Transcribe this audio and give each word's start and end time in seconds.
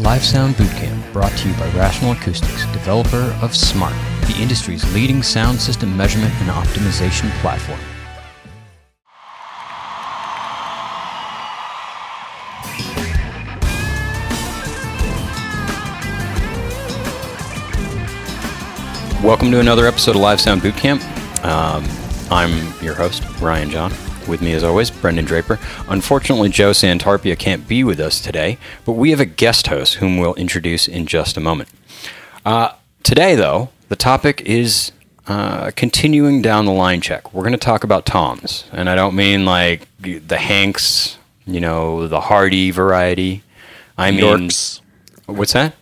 Live 0.00 0.22
Sound 0.22 0.56
Bootcamp, 0.56 1.10
brought 1.14 1.32
to 1.38 1.48
you 1.48 1.54
by 1.54 1.70
Rational 1.70 2.12
Acoustics, 2.12 2.66
developer 2.66 3.34
of 3.40 3.52
Smaart, 3.52 3.96
the 4.28 4.38
industry's 4.38 4.84
leading 4.92 5.22
sound 5.22 5.58
system 5.58 5.96
measurement 5.96 6.34
and 6.34 6.50
optimization 6.50 7.30
platform. 7.40 7.80
Welcome 19.24 19.50
to 19.50 19.60
another 19.60 19.86
episode 19.86 20.14
of 20.14 20.20
Live 20.20 20.42
Sound 20.42 20.60
Bootcamp. 20.60 21.02
Um, 21.42 21.86
I'm 22.30 22.84
your 22.84 22.94
host, 22.94 23.24
Ryan 23.40 23.70
John. 23.70 23.92
With 24.26 24.42
me, 24.42 24.52
as 24.54 24.64
always, 24.64 24.90
Brendan 24.90 25.24
Draper. 25.24 25.58
Unfortunately, 25.88 26.48
Joe 26.48 26.70
Santarpia 26.72 27.38
can't 27.38 27.68
be 27.68 27.84
with 27.84 28.00
us 28.00 28.20
today, 28.20 28.58
but 28.84 28.92
we 28.92 29.10
have 29.10 29.20
a 29.20 29.24
guest 29.24 29.68
host 29.68 29.94
whom 29.94 30.18
we'll 30.18 30.34
introduce 30.34 30.88
in 30.88 31.06
just 31.06 31.36
a 31.36 31.40
moment. 31.40 31.68
Uh, 32.44 32.72
today, 33.02 33.34
though, 33.36 33.68
the 33.88 33.94
topic 33.96 34.40
is 34.42 34.90
uh, 35.28 35.70
continuing 35.76 36.42
down 36.42 36.64
the 36.64 36.72
line 36.72 37.00
check. 37.00 37.32
We're 37.32 37.42
going 37.42 37.52
to 37.52 37.58
talk 37.58 37.84
about 37.84 38.04
toms, 38.04 38.64
and 38.72 38.90
I 38.90 38.94
don't 38.96 39.14
mean 39.14 39.44
like 39.44 39.86
the 40.00 40.38
Hanks, 40.38 41.18
you 41.46 41.60
know, 41.60 42.08
the 42.08 42.20
Hardy 42.22 42.70
variety. 42.72 43.42
I 43.96 44.10
mean, 44.10 44.20
Yorks. 44.20 44.80
what's 45.26 45.52
that? 45.52 45.74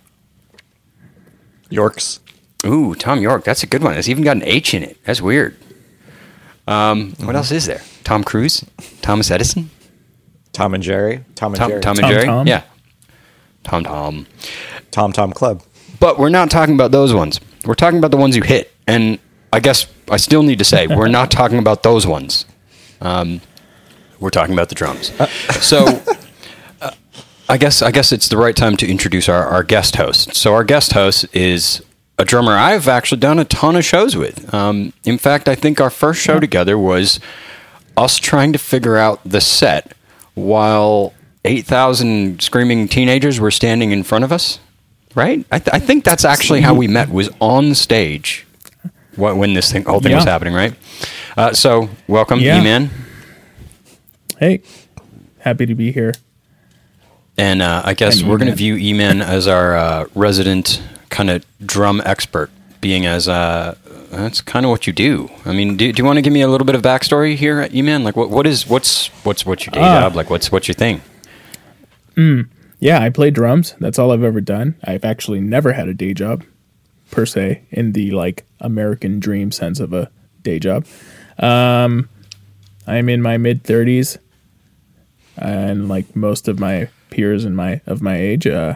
Yorks. 1.70 2.20
Ooh, 2.66 2.94
Thom 2.94 3.20
Yorke. 3.20 3.44
That's 3.44 3.62
a 3.62 3.66
good 3.66 3.82
one. 3.82 3.94
It's 3.94 4.08
even 4.08 4.24
got 4.24 4.36
an 4.36 4.44
H 4.44 4.74
in 4.74 4.82
it. 4.82 4.98
That's 5.04 5.20
weird. 5.20 5.56
Um, 6.66 7.12
What 7.20 7.36
else 7.36 7.50
is 7.50 7.66
there? 7.66 7.82
Tom 8.04 8.22
Cruise? 8.22 8.64
Thomas 9.02 9.30
Edison? 9.30 9.70
Tom 10.52 10.74
and 10.74 10.82
Jerry. 10.82 11.24
Tom 11.34 11.52
and 11.52 11.58
Tom, 11.58 11.70
Jerry. 11.70 11.80
Tom 11.80 11.96
and 11.98 12.00
Tom 12.00 12.10
Jerry? 12.10 12.24
Tom? 12.26 12.46
Yeah. 12.46 12.62
Tom 13.64 13.84
Tom. 13.84 14.26
Tom 14.90 15.12
Tom 15.12 15.32
Club. 15.32 15.62
But 15.98 16.18
we're 16.18 16.28
not 16.28 16.50
talking 16.50 16.74
about 16.74 16.90
those 16.92 17.12
ones. 17.14 17.40
We're 17.64 17.74
talking 17.74 17.98
about 17.98 18.10
the 18.10 18.16
ones 18.16 18.36
you 18.36 18.42
hit. 18.42 18.72
And 18.86 19.18
I 19.52 19.60
guess 19.60 19.86
I 20.10 20.18
still 20.18 20.42
need 20.42 20.58
to 20.58 20.64
say, 20.64 20.86
we're 20.88 21.08
not 21.08 21.30
talking 21.30 21.58
about 21.58 21.82
those 21.82 22.06
ones. 22.06 22.44
Um, 23.00 23.40
we're 24.20 24.30
talking 24.30 24.54
about 24.54 24.68
the 24.68 24.74
drums. 24.74 25.12
So 25.60 26.02
uh, 26.82 26.90
I 27.48 27.56
guess 27.56 27.80
I 27.80 27.90
guess 27.90 28.12
it's 28.12 28.28
the 28.28 28.36
right 28.36 28.54
time 28.54 28.76
to 28.76 28.86
introduce 28.86 29.28
our, 29.28 29.46
our 29.46 29.62
guest 29.62 29.96
host. 29.96 30.34
So 30.34 30.52
our 30.52 30.64
guest 30.64 30.92
host 30.92 31.26
is 31.34 31.82
a 32.18 32.24
drummer 32.24 32.52
I've 32.52 32.86
actually 32.86 33.20
done 33.20 33.38
a 33.38 33.44
ton 33.44 33.76
of 33.76 33.84
shows 33.84 34.14
with. 34.14 34.52
Um, 34.52 34.92
in 35.04 35.16
fact, 35.18 35.48
I 35.48 35.54
think 35.54 35.80
our 35.80 35.90
first 35.90 36.20
show 36.20 36.38
together 36.38 36.78
was 36.78 37.18
us 37.96 38.18
trying 38.18 38.52
to 38.52 38.58
figure 38.58 38.96
out 38.96 39.20
the 39.24 39.40
set 39.40 39.92
while 40.34 41.12
8,000 41.44 42.42
screaming 42.42 42.88
teenagers 42.88 43.38
were 43.38 43.50
standing 43.50 43.90
in 43.90 44.02
front 44.02 44.24
of 44.24 44.32
us. 44.32 44.58
Right? 45.14 45.44
I, 45.52 45.58
th- 45.60 45.72
I 45.72 45.78
think 45.78 46.02
that's 46.04 46.24
actually 46.24 46.60
how 46.60 46.74
we 46.74 46.88
met. 46.88 47.08
Was 47.08 47.30
on 47.40 47.74
stage 47.74 48.46
when 49.16 49.54
this 49.54 49.70
thing, 49.70 49.84
whole 49.84 50.00
thing 50.00 50.14
was 50.14 50.24
happening. 50.24 50.54
Right? 50.54 50.74
Uh, 51.36 51.52
so 51.52 51.88
welcome, 52.08 52.40
Yeah. 52.40 52.60
E-Man. 52.60 52.90
Hey, 54.38 54.62
happy 55.38 55.66
to 55.66 55.74
be 55.74 55.92
here. 55.92 56.12
And 57.38 57.62
uh, 57.62 57.82
I 57.84 57.94
guess 57.94 58.20
And 58.20 58.28
we're 58.28 58.38
going 58.38 58.50
to 58.50 58.56
view 58.56 58.76
E-Man 58.76 59.20
as 59.22 59.46
our 59.46 59.76
uh, 59.76 60.06
resident 60.14 60.82
kind 61.10 61.30
of 61.30 61.44
drum 61.64 62.02
expert, 62.04 62.50
being 62.80 63.06
as 63.06 63.28
uh, 63.28 63.76
that's 64.16 64.40
kind 64.40 64.64
of 64.66 64.70
what 64.70 64.86
you 64.86 64.92
do. 64.92 65.30
I 65.44 65.52
mean, 65.52 65.76
do, 65.76 65.92
do 65.92 66.00
you 66.00 66.04
want 66.06 66.16
to 66.16 66.22
give 66.22 66.32
me 66.32 66.40
a 66.42 66.48
little 66.48 66.64
bit 66.64 66.74
of 66.74 66.82
backstory 66.82 67.36
here, 67.36 67.60
at 67.60 67.74
E-Man? 67.74 68.04
Like, 68.04 68.16
what 68.16 68.30
what 68.30 68.46
is 68.46 68.66
what's 68.66 69.08
what's 69.24 69.44
what's 69.46 69.66
your 69.66 69.72
day 69.72 69.80
Ah. 69.80 70.00
job? 70.02 70.16
Like, 70.16 70.30
what's 70.30 70.50
what's 70.52 70.68
your 70.68 70.74
thing? 70.74 71.00
Yeah, 72.80 73.00
I 73.00 73.10
play 73.10 73.30
drums. 73.30 73.74
That's 73.80 73.98
all 73.98 74.12
I've 74.12 74.22
ever 74.22 74.40
done. 74.40 74.76
I've 74.84 75.04
actually 75.04 75.40
never 75.40 75.72
had 75.72 75.88
a 75.88 75.94
day 75.94 76.12
job, 76.14 76.44
per 77.10 77.24
se, 77.26 77.62
in 77.70 77.92
the 77.92 78.10
like 78.10 78.44
American 78.60 79.20
dream 79.20 79.50
sense 79.50 79.80
of 79.80 79.92
a 79.92 80.10
day 80.42 80.58
job. 80.58 80.86
Um, 81.38 82.08
I'm 82.86 83.08
in 83.08 83.22
my 83.22 83.36
mid 83.38 83.64
thirties, 83.64 84.18
and 85.36 85.88
like 85.88 86.14
most 86.14 86.46
of 86.46 86.60
my 86.60 86.88
peers 87.10 87.44
in 87.44 87.56
my 87.56 87.80
of 87.86 88.02
my 88.02 88.16
age, 88.16 88.46
uh, 88.46 88.74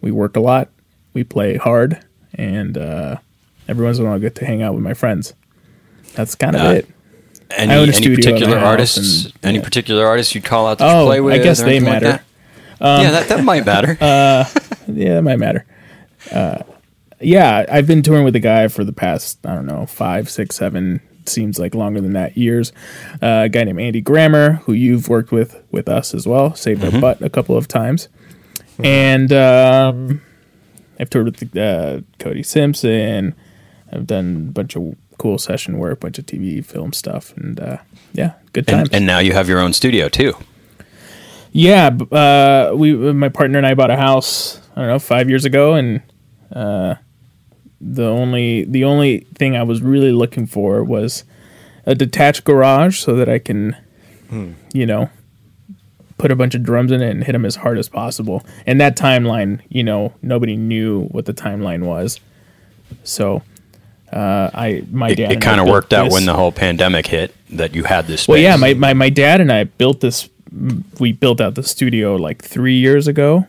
we 0.00 0.10
work 0.10 0.36
a 0.36 0.40
lot, 0.40 0.68
we 1.12 1.22
play 1.22 1.56
hard, 1.56 2.02
and 2.34 2.78
uh, 2.78 3.16
every 3.68 3.84
once 3.84 3.98
in 3.98 4.04
a 4.04 4.08
while 4.08 4.16
I 4.16 4.20
get 4.20 4.34
to 4.36 4.44
hang 4.46 4.62
out 4.62 4.74
with 4.74 4.82
my 4.82 4.94
friends. 4.94 5.34
That's 6.14 6.34
kind 6.34 6.56
of 6.56 6.62
Uh, 6.62 6.70
it. 6.70 6.88
Any, 7.50 7.72
a 7.72 7.82
any 7.82 8.16
particular 8.16 8.58
artists? 8.58 9.24
and- 9.26 9.32
any 9.42 9.58
yeah. 9.58 9.64
particular 9.64 10.06
artists 10.06 10.34
you'd 10.34 10.44
call 10.44 10.66
out 10.66 10.78
to 10.78 10.84
Oh, 10.84 11.06
play 11.06 11.20
with? 11.20 11.34
I 11.34 11.38
guess 11.38 11.60
they 11.62 11.76
anything 11.76 11.84
like 11.92 12.02
matter. 12.02 12.24
that? 12.80 12.86
Um, 12.98 13.02
yeah, 13.04 13.10
that, 13.12 13.28
that 13.28 13.44
might 13.44 13.64
matter. 13.66 13.96
yeah, 14.00 15.14
that 15.14 15.22
might 15.22 15.38
matter. 15.38 15.64
Uh, 16.32 16.62
yeah, 17.20 17.64
I've 17.70 17.86
been 17.86 18.02
touring 18.02 18.24
with 18.24 18.34
the 18.34 18.40
guy 18.40 18.68
for 18.68 18.82
the 18.84 18.92
past, 18.92 19.38
I 19.46 19.54
don't 19.54 19.66
know, 19.66 19.86
five, 19.86 20.28
six, 20.30 20.56
seven, 20.56 21.00
seems 21.26 21.58
like 21.58 21.74
longer 21.74 22.00
than 22.00 22.12
that 22.14 22.36
years. 22.36 22.72
Uh, 23.22 23.42
a 23.44 23.48
guy 23.48 23.64
named 23.64 23.80
Andy 23.80 24.00
Grammer, 24.00 24.54
who 24.64 24.72
you've 24.72 25.08
worked 25.08 25.30
with 25.32 25.62
with 25.70 25.88
us 25.88 26.12
as 26.14 26.26
well, 26.26 26.54
saved 26.54 26.82
Mm-hmm. 26.82 26.96
our 26.96 27.00
butt 27.00 27.22
a 27.22 27.30
couple 27.30 27.56
of 27.56 27.68
times. 27.68 28.08
And 28.82 29.32
um, 29.32 30.20
I've 30.98 31.08
toured 31.08 31.26
with 31.26 31.56
uh, 31.56 32.00
Cody 32.18 32.42
Simpson. 32.42 33.34
I've 33.94 34.06
done 34.06 34.46
a 34.48 34.52
bunch 34.52 34.76
of 34.76 34.96
cool 35.18 35.38
session 35.38 35.78
work, 35.78 35.92
a 35.94 36.00
bunch 36.00 36.18
of 36.18 36.26
TV, 36.26 36.64
film 36.64 36.92
stuff, 36.92 37.32
and 37.36 37.60
uh, 37.60 37.78
yeah, 38.12 38.32
good 38.52 38.66
times. 38.66 38.88
and, 38.88 38.96
and 38.96 39.06
now 39.06 39.20
you 39.20 39.32
have 39.32 39.48
your 39.48 39.60
own 39.60 39.72
studio 39.72 40.08
too. 40.08 40.34
Yeah, 41.52 41.90
uh, 42.10 42.72
we 42.74 42.94
my 42.94 43.28
partner 43.28 43.58
and 43.58 43.66
I 43.66 43.74
bought 43.74 43.90
a 43.90 43.96
house. 43.96 44.60
I 44.74 44.80
don't 44.80 44.88
know 44.88 44.98
five 44.98 45.28
years 45.28 45.44
ago, 45.44 45.74
and 45.74 46.02
uh, 46.52 46.96
the 47.80 48.06
only 48.06 48.64
the 48.64 48.82
only 48.84 49.20
thing 49.36 49.56
I 49.56 49.62
was 49.62 49.80
really 49.80 50.10
looking 50.10 50.46
for 50.46 50.82
was 50.82 51.22
a 51.86 51.94
detached 51.94 52.42
garage 52.44 52.98
so 52.98 53.14
that 53.14 53.28
I 53.28 53.38
can, 53.38 53.76
you 54.72 54.86
know, 54.86 55.10
put 56.18 56.32
a 56.32 56.36
bunch 56.36 56.56
of 56.56 56.64
drums 56.64 56.90
in 56.90 57.02
it 57.02 57.10
and 57.10 57.22
hit 57.22 57.32
them 57.32 57.44
as 57.44 57.56
hard 57.56 57.78
as 57.78 57.88
possible. 57.88 58.44
And 58.66 58.80
that 58.80 58.96
timeline, 58.96 59.60
you 59.68 59.84
know, 59.84 60.12
nobody 60.22 60.56
knew 60.56 61.04
what 61.12 61.26
the 61.26 61.34
timeline 61.34 61.84
was, 61.84 62.20
so. 63.04 63.42
Uh, 64.14 64.48
I 64.54 64.84
my 64.92 65.08
It, 65.10 65.16
dad 65.16 65.32
it 65.32 65.40
kind 65.40 65.60
of 65.60 65.66
worked 65.66 65.92
out 65.92 66.04
this- 66.04 66.12
when 66.14 66.24
the 66.24 66.34
whole 66.34 66.52
pandemic 66.52 67.06
hit 67.08 67.34
that 67.50 67.74
you 67.74 67.82
had 67.84 68.06
this. 68.06 68.22
Space. 68.22 68.28
well, 68.28 68.38
yeah, 68.38 68.54
my, 68.56 68.72
my, 68.74 68.94
my 68.94 69.08
dad 69.10 69.40
and 69.40 69.50
I 69.50 69.64
built 69.64 70.00
this. 70.00 70.28
We 71.00 71.10
built 71.12 71.40
out 71.40 71.56
the 71.56 71.64
studio 71.64 72.14
like 72.14 72.40
three 72.42 72.76
years 72.78 73.08
ago, 73.08 73.48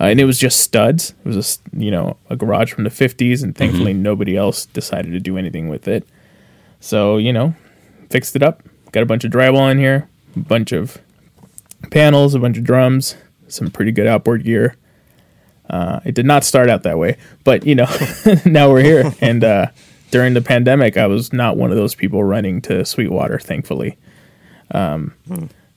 uh, 0.00 0.04
and 0.04 0.20
it 0.20 0.24
was 0.24 0.38
just 0.38 0.60
studs. 0.60 1.12
It 1.24 1.26
was 1.26 1.36
a 1.36 1.40
s- 1.40 1.58
you 1.72 1.90
know 1.90 2.16
a 2.30 2.36
garage 2.36 2.72
from 2.72 2.84
the 2.84 2.90
fifties, 2.90 3.42
and 3.42 3.56
thankfully 3.56 3.92
nobody 3.94 4.36
else 4.36 4.66
decided 4.66 5.10
to 5.10 5.18
do 5.18 5.36
anything 5.36 5.68
with 5.68 5.88
it. 5.88 6.06
So 6.78 7.16
you 7.16 7.32
know, 7.32 7.54
fixed 8.08 8.36
it 8.36 8.44
up. 8.44 8.62
Got 8.92 9.02
a 9.02 9.06
bunch 9.06 9.24
of 9.24 9.32
drywall 9.32 9.68
in 9.72 9.78
here, 9.78 10.08
a 10.36 10.38
bunch 10.38 10.70
of 10.70 10.98
panels, 11.90 12.34
a 12.34 12.38
bunch 12.38 12.56
of 12.58 12.62
drums, 12.64 13.16
some 13.48 13.70
pretty 13.72 13.90
good 13.90 14.06
outboard 14.06 14.44
gear. 14.44 14.76
Uh, 15.68 15.98
it 16.04 16.14
did 16.14 16.26
not 16.26 16.44
start 16.44 16.70
out 16.70 16.84
that 16.84 16.96
way, 16.96 17.16
but 17.42 17.66
you 17.66 17.74
know, 17.74 17.88
now 18.44 18.70
we're 18.70 18.82
here. 18.82 19.12
And 19.20 19.42
uh, 19.42 19.66
during 20.16 20.32
the 20.32 20.40
pandemic, 20.40 20.96
I 20.96 21.06
was 21.06 21.30
not 21.30 21.58
one 21.58 21.70
of 21.70 21.76
those 21.76 21.94
people 21.94 22.24
running 22.24 22.62
to 22.62 22.86
Sweetwater. 22.86 23.38
Thankfully, 23.38 23.98
um, 24.70 25.12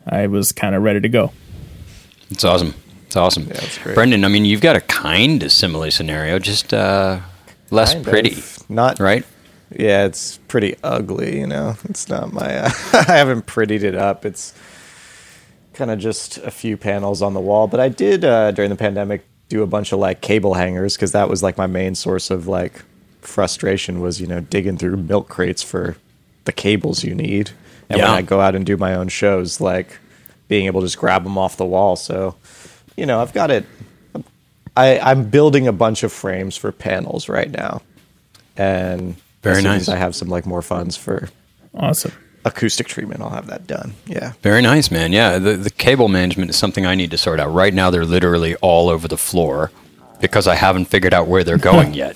I 0.08 0.28
was 0.28 0.54
kind 0.54 0.76
of 0.76 0.84
ready 0.84 1.02
to 1.02 1.10
go. 1.10 1.34
It's 2.30 2.46
awesome. 2.46 2.74
It's 3.06 3.18
awesome. 3.18 3.48
Yeah, 3.48 3.56
that's 3.56 3.78
great. 3.80 3.96
Brendan, 3.96 4.24
I 4.24 4.30
mean, 4.30 4.46
you've 4.46 4.62
got 4.62 4.78
a 4.78 4.82
kind 4.82 5.44
of 5.44 5.52
similar 5.52 5.92
scenario, 5.92 6.40
just 6.40 6.74
uh, 6.74 7.20
less 7.70 7.94
Kind 7.94 8.06
of. 8.06 8.12
pretty, 8.12 8.42
Not 8.70 9.00
right? 9.00 9.26
Yeah, 9.78 10.06
it's 10.06 10.38
pretty 10.48 10.78
ugly. 10.84 11.40
You 11.40 11.48
know, 11.48 11.76
it's 11.90 12.08
not 12.08 12.32
my. 12.32 12.60
Uh, 12.60 12.70
I 12.94 13.18
haven't 13.18 13.46
prettied 13.46 13.84
it 13.84 13.96
up. 13.96 14.26
It's 14.26 14.54
kind 15.74 15.92
of 15.92 16.00
just 16.00 16.38
a 16.38 16.52
few 16.52 16.78
panels 16.78 17.22
on 17.22 17.34
the 17.34 17.42
wall. 17.42 17.68
But 17.68 17.82
I 17.82 17.90
did 17.90 18.24
uh, 18.24 18.52
during 18.52 18.70
the 18.70 18.78
pandemic 18.78 19.26
do 19.50 19.64
a 19.64 19.68
bunch 19.68 19.92
of 19.92 20.00
like 20.00 20.22
cable 20.22 20.54
hangers 20.54 20.96
because 20.96 21.12
that 21.12 21.28
was 21.28 21.44
like 21.44 21.58
my 21.58 21.68
main 21.68 21.94
source 21.94 22.30
of 22.30 22.48
like 22.48 22.84
frustration 23.22 24.00
was 24.02 24.20
you 24.22 24.28
know 24.28 24.40
digging 24.42 24.78
through 24.78 24.98
milk 24.98 25.30
crates 25.30 25.62
for 25.64 25.98
the 26.46 26.52
cables 26.52 27.04
you 27.04 27.14
need. 27.16 27.52
And 27.90 28.00
Yeah. 28.00 28.06
when 28.10 28.18
I 28.18 28.22
go 28.22 28.40
out 28.42 28.56
and 28.56 28.66
do 28.66 28.78
my 28.78 28.94
own 28.96 29.08
shows, 29.10 29.60
like 29.60 29.98
being 30.48 30.66
able 30.68 30.82
to 30.82 30.88
just 30.88 30.98
grab 30.98 31.24
them 31.24 31.38
off 31.38 31.58
the 31.58 31.66
wall. 31.66 31.96
So, 31.96 32.36
you 32.96 33.06
know, 33.06 33.20
I've 33.22 33.34
got 33.34 33.52
it. 33.52 33.66
I, 34.78 35.00
I'm 35.00 35.30
building 35.30 35.68
a 35.68 35.72
bunch 35.74 36.04
of 36.04 36.12
frames 36.14 36.56
for 36.56 36.72
panels 36.72 37.28
right 37.28 37.50
now, 37.52 37.82
and 38.58 39.16
Very 39.42 39.58
as 39.58 39.64
soon 39.64 39.72
nice. 39.72 39.82
as 39.82 39.90
I 39.90 39.96
have 39.98 40.16
some 40.16 40.28
like 40.30 40.46
more 40.46 40.62
funds 40.62 40.96
for 40.96 41.30
Awesome. 41.74 42.14
acoustic 42.46 42.88
treatment, 42.88 43.22
I'll 43.22 43.30
have 43.32 43.48
that 43.48 43.68
done. 43.68 43.94
Yeah. 44.06 44.34
Very 44.42 44.62
nice, 44.62 44.90
man. 44.92 45.12
Yeah, 45.12 45.38
the, 45.38 45.56
the 45.58 45.70
cable 45.70 46.08
management 46.08 46.50
is 46.52 46.56
something 46.58 46.86
I 46.86 46.96
need 46.96 47.12
to 47.12 47.18
sort 47.18 47.40
out. 47.40 47.54
Right 47.54 47.74
now, 47.74 47.90
they're 47.90 48.06
literally 48.06 48.56
all 48.58 48.90
over 48.90 49.08
the 49.08 49.18
floor 49.18 49.72
because 50.22 50.48
I 50.48 50.56
haven't 50.56 50.86
figured 50.86 51.14
out 51.14 51.28
where 51.28 51.44
they're 51.44 51.58
going 51.72 51.94
yet. 51.94 52.16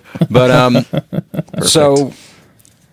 But 0.30 0.50
um, 0.50 0.84
so 1.62 2.12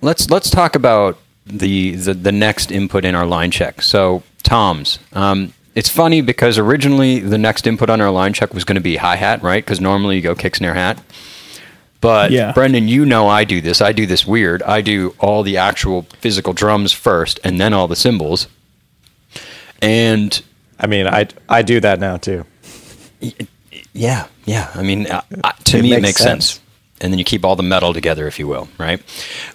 let's 0.01 0.29
let's 0.29 0.49
talk 0.49 0.75
about 0.75 1.17
the, 1.45 1.95
the 1.95 2.13
the 2.13 2.31
next 2.31 2.71
input 2.71 3.05
in 3.05 3.15
our 3.15 3.25
line 3.25 3.51
check. 3.51 3.81
So 3.81 4.23
toms, 4.43 4.99
um, 5.13 5.53
it's 5.75 5.89
funny 5.89 6.21
because 6.21 6.57
originally 6.57 7.19
the 7.19 7.37
next 7.37 7.67
input 7.67 7.89
on 7.89 8.01
our 8.01 8.11
line 8.11 8.33
check 8.33 8.53
was 8.53 8.63
going 8.63 8.75
to 8.75 8.81
be 8.81 8.97
hi 8.97 9.15
hat, 9.15 9.41
right? 9.43 9.63
Because 9.63 9.79
normally 9.79 10.15
you 10.17 10.21
go 10.21 10.35
kick 10.35 10.55
snare 10.55 10.73
hat. 10.73 11.01
But 12.01 12.31
Yeah. 12.31 12.53
Brendan, 12.53 12.87
you 12.87 13.05
know 13.05 13.27
I 13.27 13.43
do 13.43 13.59
this. 13.61 13.81
I 13.81 13.91
do 13.91 14.05
this 14.05 14.25
weird. 14.25 14.63
I 14.63 14.81
do 14.81 15.13
all 15.19 15.43
the 15.43 15.57
actual 15.57 16.03
physical 16.19 16.53
drums 16.53 16.93
first, 16.93 17.39
and 17.43 17.59
then 17.59 17.73
all 17.73 17.87
the 17.87 17.95
cymbals. 17.95 18.47
And 19.81 20.41
I 20.79 20.87
mean, 20.87 21.07
I 21.07 21.27
I 21.47 21.61
do 21.61 21.79
that 21.81 21.99
now 21.99 22.17
too. 22.17 22.45
yeah, 23.93 24.27
yeah. 24.45 24.71
I 24.75 24.81
mean, 24.83 25.05
to 25.05 25.77
It 25.77 25.81
me, 25.81 25.89
it 25.89 25.95
makes 25.95 26.01
makes 26.01 26.21
sense. 26.21 26.45
sense. 26.53 26.61
And 27.01 27.13
then 27.13 27.17
you 27.17 27.23
keep 27.25 27.45
all 27.45 27.55
the 27.55 27.63
metal 27.63 27.93
together, 27.93 28.27
if 28.27 28.39
you 28.39 28.47
will, 28.47 28.67
right? 28.77 29.01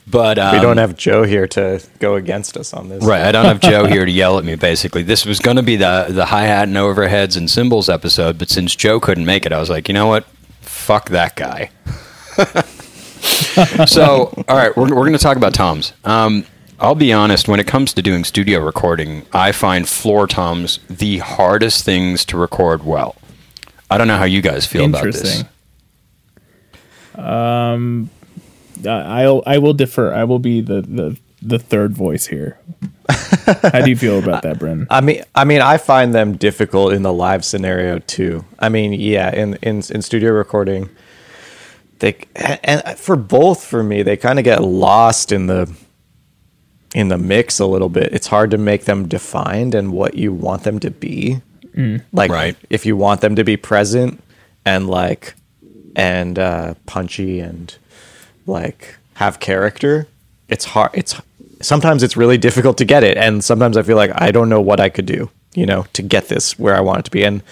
But 0.07 0.39
um, 0.39 0.55
we 0.55 0.63
don't 0.63 0.79
have 0.79 0.97
Joe 0.97 1.25
here 1.25 1.47
to 1.49 1.83
go 1.99 2.15
against 2.15 2.57
us 2.57 2.73
on 2.73 2.89
this. 2.89 3.05
Right, 3.05 3.23
I 3.23 3.33
don't 3.33 3.45
have 3.45 3.61
Joe 3.61 3.87
here 3.87 4.05
to 4.07 4.11
yell 4.11 4.39
at 4.39 4.45
me. 4.45 4.55
Basically, 4.57 5.03
this 5.03 5.27
was 5.27 5.41
going 5.41 5.57
to 5.57 5.63
be 5.63 5.77
the 5.77 6.07
the 6.09 6.27
hi 6.27 6.43
hat 6.45 6.69
and 6.69 6.77
overheads 6.77 7.37
and 7.37 7.51
cymbals 7.51 7.89
episode, 7.89 8.39
but 8.39 8.49
since 8.49 8.75
Joe 8.75 8.99
couldn't 8.99 9.27
make 9.27 9.45
it, 9.45 9.53
I 9.53 9.61
was 9.61 9.69
like, 9.69 9.89
you 9.89 9.95
know 9.95 10.07
what? 10.07 10.25
Fuck 10.63 11.11
that 11.11 11.37
guy. 11.37 11.71
so, 13.87 14.33
all 14.49 14.57
right, 14.57 14.77
we're 14.77 14.89
we're 14.89 15.05
going 15.05 15.13
to 15.13 15.19
talk 15.19 15.37
about 15.37 15.55
toms. 15.55 15.93
Um, 16.05 16.47
I'll 16.81 16.95
be 16.95 17.13
honest. 17.13 17.49
When 17.49 17.61
it 17.61 17.67
comes 17.67 17.93
to 17.95 18.03
doing 18.03 18.25
studio 18.25 18.59
recording, 18.61 19.25
I 19.33 19.53
find 19.53 19.89
floor 19.89 20.27
toms 20.27 20.81
the 20.89 21.19
hardest 21.19 21.85
things 21.85 22.25
to 22.27 22.37
record 22.37 22.85
well. 22.85 23.17
I 23.91 23.99
don't 23.99 24.09
know 24.09 24.17
how 24.17 24.25
you 24.25 24.43
guys 24.43 24.67
feel 24.67 24.87
about 24.87 25.05
this. 25.05 25.45
Interesting. 27.17 27.25
Um, 27.35 28.11
I'll 28.87 29.43
I 29.47 29.59
will 29.59 29.75
defer. 29.75 30.13
I 30.13 30.25
will 30.25 30.39
be 30.39 30.61
the 30.61 30.83
the 30.83 31.17
the 31.43 31.59
third 31.59 31.93
voice 31.95 32.27
here. 32.27 32.59
How 33.63 33.83
do 33.83 33.91
you 33.91 33.97
feel 33.97 34.19
about 34.19 34.43
that, 34.43 34.59
Bren? 34.59 34.87
I 34.91 35.01
mean, 35.01 35.23
I 35.35 35.45
mean, 35.45 35.61
I 35.61 35.77
find 35.77 36.15
them 36.15 36.37
difficult 36.37 36.93
in 36.93 37.03
the 37.03 37.13
live 37.13 37.45
scenario 37.45 37.99
too. 37.99 38.45
I 38.59 38.69
mean, 38.69 38.93
yeah, 38.95 39.33
in 39.35 39.55
in, 39.63 39.77
in 39.91 40.03
studio 40.03 40.33
recording, 40.33 40.89
they 41.99 42.17
and 42.35 42.83
for 42.99 43.17
both 43.17 43.63
for 43.65 43.83
me, 43.83 44.03
they 44.03 44.17
kind 44.17 44.39
of 44.39 44.45
get 44.45 44.63
lost 44.63 45.33
in 45.33 45.47
the 45.47 45.73
in 46.95 47.09
the 47.09 47.19
mix 47.19 47.59
a 47.61 47.67
little 47.67 47.89
bit. 47.89 48.13
It's 48.13 48.29
hard 48.29 48.51
to 48.53 48.59
make 48.59 48.85
them 48.85 49.07
defined 49.09 49.75
and 49.75 49.93
what 49.93 50.15
you 50.15 50.33
want 50.33 50.63
them 50.65 50.79
to 50.81 50.91
be. 50.91 51.41
Like, 52.13 52.31
Right. 52.31 52.57
if 52.71 52.87
you 52.87 52.97
want 52.97 53.21
them 53.21 53.35
to 53.35 53.43
be 53.43 53.57
present 53.57 54.23
and 54.65 54.89
like 54.89 55.35
and 55.97 56.39
uh, 56.39 56.75
punchy 56.87 57.41
and 57.41 57.77
like 58.47 58.97
have 59.15 59.41
character, 59.41 60.07
it's 60.49 60.65
hard. 60.65 60.91
It's 60.95 61.21
sometimes 61.61 62.03
it's 62.03 62.17
really 62.17 62.39
difficult 62.39 62.79
to 62.79 62.85
get 62.85 63.05
it, 63.05 63.17
and 63.17 63.43
sometimes 63.43 63.77
I 63.77 63.83
feel 63.83 63.97
like 63.97 64.11
I 64.15 64.31
don't 64.31 64.49
know 64.49 64.61
what 64.61 64.81
I 64.81 64.89
could 64.89 65.07
do, 65.07 65.31
you 65.55 65.67
know, 65.67 65.87
to 65.93 66.03
get 66.03 66.29
this 66.29 66.59
where 66.59 66.77
I 66.77 66.81
want 66.81 67.01
it 67.01 67.05
to 67.07 67.11
be. 67.11 67.25
And 67.25 67.43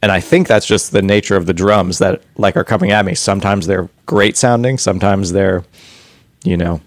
and 0.00 0.12
I 0.12 0.20
think 0.20 0.46
that's 0.46 0.66
just 0.66 0.92
the 0.92 1.02
nature 1.02 1.36
of 1.36 1.46
the 1.46 1.54
drums 1.54 1.98
that 1.98 2.22
like 2.36 2.56
are 2.56 2.64
coming 2.64 2.92
at 2.92 3.04
me. 3.04 3.14
Sometimes 3.14 3.66
they're 3.66 3.88
great 4.06 4.36
sounding, 4.36 4.78
sometimes 4.78 5.32
they're, 5.32 5.64
you 6.44 6.56
know, 6.56 6.80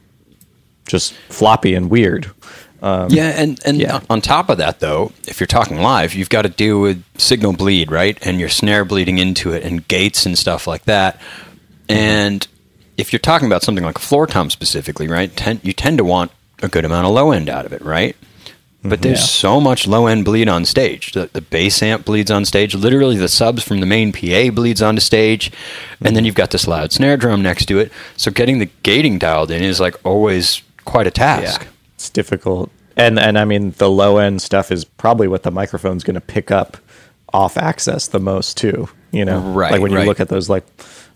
just 0.88 1.13
floppy 1.30 1.74
and 1.74 1.89
weird. 1.89 2.31
Um, 2.81 3.10
yeah, 3.12 3.30
and 3.30 3.60
and 3.63 3.78
yeah. 3.78 3.98
Uh, 3.98 4.01
on 4.10 4.22
top 4.22 4.50
of 4.50 4.57
that, 4.57 4.80
though, 4.80 5.12
if 5.28 5.39
you're 5.39 5.48
talking 5.48 5.81
live, 5.81 6.16
you've 6.16 6.30
got 6.30 6.44
to 6.44 6.50
deal 6.50 6.81
with 6.81 7.04
signal 7.18 7.54
bleed, 7.54 7.92
right? 7.92 8.18
And 8.25 8.39
your 8.39 8.50
snare 8.50 8.86
bleeding 8.86 9.19
into 9.19 9.54
it, 9.54 9.63
and 9.63 9.88
gates 9.88 10.25
and 10.25 10.38
stuff 10.38 10.66
like 10.66 10.86
that. 10.86 11.19
Mm-hmm. 11.19 11.94
And 11.94 12.48
if 12.98 13.13
you're 13.13 13.19
talking 13.19 13.48
about 13.48 13.62
something 13.62 13.83
like 13.83 13.98
a 13.98 14.01
floor 14.01 14.25
tom 14.25 14.50
specifically, 14.50 15.07
right? 15.07 15.36
Ten, 15.36 15.60
you 15.63 15.74
tend 15.74 16.00
to 16.00 16.04
want 16.04 16.31
a 16.63 16.68
good 16.68 16.86
amount 16.86 17.06
of 17.06 17.13
low 17.13 17.31
end 17.31 17.50
out 17.50 17.66
of 17.66 17.74
it, 17.74 17.81
right? 17.83 18.16
But 18.83 18.94
mm-hmm. 18.94 19.01
there's 19.01 19.19
Yeah. 19.19 19.25
so 19.25 19.62
much 19.62 19.88
low 19.88 20.07
end 20.07 20.25
bleed 20.25 20.50
on 20.50 20.66
stage. 20.66 21.12
The, 21.12 21.30
the 21.31 21.42
bass 21.42 21.83
amp 21.83 22.06
bleeds 22.06 22.31
on 22.31 22.45
stage. 22.45 22.74
Literally, 22.74 23.18
the 23.18 23.28
subs 23.28 23.63
from 23.63 23.80
the 23.80 23.86
main 23.86 24.12
PA 24.12 24.50
bleeds 24.50 24.81
onto 24.81 25.01
stage, 25.01 25.51
and 26.00 26.16
then 26.16 26.22
mm-hmm. 26.22 26.25
you've 26.25 26.36
got 26.36 26.50
this 26.50 26.68
loud 26.68 26.92
snare 26.92 27.18
drum 27.18 27.44
next 27.44 27.66
to 27.68 27.78
it. 27.78 27.92
So 28.18 28.31
getting 28.31 28.57
the 28.57 28.69
gating 28.81 29.19
dialed 29.19 29.51
in 29.51 29.62
is 29.62 29.80
like 29.80 29.95
always 30.04 30.63
quite 30.83 31.06
a 31.06 31.12
task. 31.12 31.68
It's 32.01 32.09
difficult. 32.09 32.71
And 32.98 33.19
and 33.19 33.38
I 33.38 33.45
mean 33.45 33.71
the 33.77 33.89
low 33.89 34.18
end 34.18 34.42
stuff 34.42 34.71
is 34.71 34.83
probably 34.86 35.27
what 35.27 35.44
the 35.44 35.51
microphone's 35.51 36.03
going 36.03 36.15
to 36.15 36.21
pick 36.21 36.50
up 36.50 36.77
off 37.31 37.57
axis 37.57 38.07
the 38.07 38.19
most 38.19 38.57
too, 38.57 38.89
you 39.12 39.24
know. 39.24 39.39
Right, 39.39 39.71
Like 39.74 39.81
when 39.81 39.92
you 39.92 39.98
right. 39.98 40.07
look 40.07 40.19
at 40.19 40.27
those 40.30 40.50
like 40.50 40.65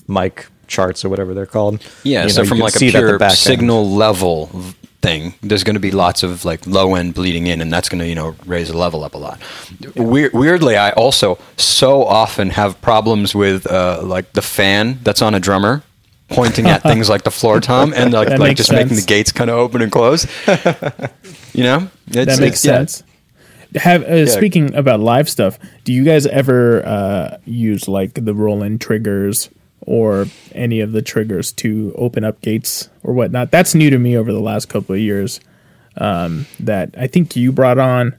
mic 0.08 0.46
charts 0.68 1.04
or 1.04 1.10
whatever 1.10 1.34
they're 1.34 1.46
called. 1.48 1.84
Yeah, 2.04 2.24
you 2.24 2.30
so 2.30 2.44
know, 2.44 2.50
from 2.50 2.60
like 2.60 2.76
a 2.76 2.80
pure 2.80 3.18
back 3.18 3.32
end- 3.32 3.38
signal 3.40 3.90
level 3.90 4.48
thing, 5.02 5.34
there's 5.42 5.64
going 5.64 5.74
to 5.76 5.80
be 5.80 5.92
lots 5.92 6.24
of 6.24 6.46
like 6.46 6.66
low 6.68 6.94
end 6.96 7.16
bleeding 7.16 7.48
in, 7.48 7.62
and 7.62 7.74
that's 7.74 7.90
going 7.90 8.00
to 8.00 8.08
you 8.08 8.16
know 8.16 8.36
raise 8.46 8.70
the 8.70 8.78
level 8.78 9.04
up 9.04 9.16
a 9.16 9.18
lot. 9.18 9.40
Weir- 9.96 10.32
weirdly, 10.34 10.78
I 10.78 10.92
also 10.92 11.40
so 11.58 12.04
often 12.06 12.52
have 12.52 12.80
problems 12.82 13.34
with 13.36 13.66
uh, 13.68 14.02
like 14.04 14.32
the 14.34 14.42
fan 14.44 15.00
that's 15.04 15.22
on 15.24 15.34
a 15.36 15.40
drummer 15.40 15.82
pointing 16.30 16.66
at 16.68 16.82
things 16.84 17.10
like 17.10 17.24
the 17.24 17.32
floor 17.32 17.60
tom 17.62 17.94
and 17.96 18.12
like 18.14 18.30
That 18.30 18.40
like 18.40 18.58
just 18.58 18.72
making 18.72 18.96
the 18.96 19.04
gates 19.06 19.32
kind 19.32 19.50
of 19.50 19.58
open 19.58 19.82
and 19.82 19.92
close. 19.92 20.26
you 21.54 21.64
know, 21.64 21.90
It's- 22.10 22.26
that 22.28 22.40
makes 22.40 22.64
it's- 22.64 22.66
yeah. 22.66 22.78
sense. 22.78 23.04
Have 23.76 24.04
uh, 24.06 24.26
speaking 24.28 24.74
about 24.74 25.02
live 25.02 25.28
stuff, 25.30 25.60
do 25.84 25.92
you 25.92 26.06
guys 26.06 26.26
ever 26.28 26.86
uh, 26.86 27.38
use 27.44 27.90
like 27.90 28.14
the 28.14 28.34
Roland 28.34 28.80
triggers 28.80 29.50
or 29.82 30.28
any 30.54 30.80
of 30.80 30.94
the 30.94 31.02
triggers 31.02 31.52
to 31.54 31.94
open 31.98 32.24
up 32.24 32.40
gates 32.40 32.90
or 33.04 33.14
whatnot? 33.14 33.52
That's 33.52 33.76
new 33.76 33.90
to 33.90 33.98
me 33.98 34.16
over 34.16 34.32
the 34.32 34.40
last 34.40 34.70
couple 34.70 34.96
of 34.96 35.02
years. 35.02 35.42
Um, 35.98 36.46
that 36.62 36.96
I 36.98 37.08
think 37.08 37.36
you 37.36 37.52
brought 37.52 37.78
on 37.78 38.16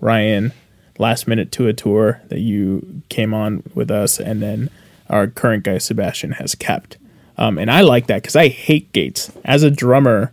Ryan 0.00 0.52
last 0.98 1.26
minute 1.26 1.50
to 1.52 1.66
a 1.66 1.72
tour 1.72 2.20
that 2.28 2.38
you 2.40 3.02
came 3.08 3.34
on 3.34 3.64
with 3.74 3.90
us, 3.90 4.20
and 4.20 4.40
then 4.40 4.70
our 5.08 5.26
current 5.26 5.64
guy 5.64 5.78
Sebastian 5.78 6.32
has 6.32 6.54
kept. 6.54 6.98
Um, 7.40 7.58
and 7.58 7.70
I 7.70 7.80
like 7.80 8.06
that 8.08 8.22
because 8.22 8.36
I 8.36 8.48
hate 8.48 8.92
gates 8.92 9.32
as 9.44 9.62
a 9.64 9.70
drummer 9.70 10.32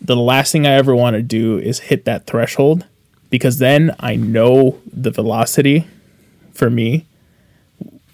the 0.00 0.14
last 0.16 0.52
thing 0.52 0.64
I 0.64 0.74
ever 0.74 0.94
want 0.94 1.14
to 1.16 1.22
do 1.22 1.58
is 1.58 1.80
hit 1.80 2.04
that 2.04 2.24
threshold 2.24 2.86
because 3.30 3.58
then 3.58 3.94
I 3.98 4.14
know 4.14 4.78
the 4.92 5.10
velocity 5.10 5.88
for 6.54 6.70
me 6.70 7.04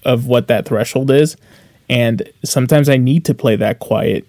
of 0.03 0.27
what 0.27 0.49
that 0.49 0.65
threshold 0.67 1.11
is. 1.11 1.37
And 1.91 2.27
sometimes 2.43 2.89
I 2.89 2.97
need 2.97 3.27
to 3.27 3.35
play 3.35 3.57
that 3.57 3.81
quiet. 3.81 4.27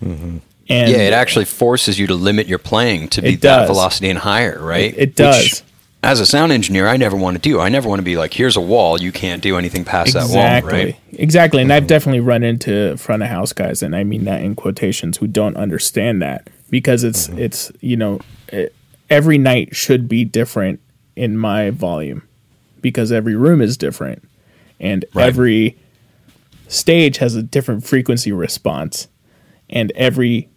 And 0.00 0.42
Yeah, 0.68 0.88
it 0.98 1.12
actually 1.12 1.44
forces 1.44 2.00
you 2.00 2.08
to 2.08 2.14
limit 2.14 2.48
your 2.48 2.58
playing 2.58 3.08
to 3.10 3.22
be 3.22 3.36
that 3.36 3.66
velocity 3.68 4.10
and 4.10 4.18
higher, 4.18 4.58
right? 4.60 4.92
It- 4.92 4.98
it 4.98 5.14
does. 5.14 5.62
As 6.02 6.20
a 6.20 6.26
sound 6.26 6.52
engineer, 6.52 6.86
I 6.86 6.96
never 6.96 7.16
want 7.16 7.36
to 7.36 7.40
do. 7.40 7.60
I 7.60 7.68
never 7.68 7.88
want 7.88 7.98
to 7.98 8.04
be 8.04 8.16
like, 8.16 8.32
here's 8.32 8.56
a 8.56 8.60
wall, 8.60 9.00
you 9.00 9.12
can't 9.12 9.42
do 9.42 9.56
anything 9.58 9.84
past 9.84 10.14
that 10.14 10.20
wall, 10.20 10.28
exactly. 10.28 10.72
right? 10.72 11.00
Exactly. 11.12 11.62
And 11.62 11.72
I've 11.72 11.86
definitely 11.86 12.20
run 12.20 12.42
into 12.42 12.96
front 12.96 13.22
of 13.22 13.28
house 13.28 13.52
guys, 13.52 13.82
and 13.82 13.96
I 13.96 14.04
mean 14.04 14.24
that 14.24 14.42
in 14.42 14.54
quotations, 14.54 15.18
who 15.18 15.26
don't 15.26 15.56
understand 15.56 16.22
that 16.22 16.48
because 16.70 17.02
it's, 17.04 17.26
mm-hmm. 17.28 17.38
it's 17.38 17.72
you 17.80 17.96
know, 17.96 18.20
it, 18.48 18.74
every 19.10 19.38
night 19.38 19.74
should 19.74 20.08
be 20.08 20.24
different 20.24 20.80
in 21.16 21.36
my 21.36 21.70
volume 21.70 22.22
because 22.80 23.10
every 23.10 23.34
room 23.34 23.60
is 23.60 23.76
different 23.76 24.22
and 24.78 25.04
Right. 25.12 25.26
every 25.26 25.76
stage 26.68 27.18
has 27.18 27.34
a 27.34 27.42
different 27.42 27.84
frequency 27.84 28.30
response 28.30 29.08
and 29.68 29.90
every 29.96 30.48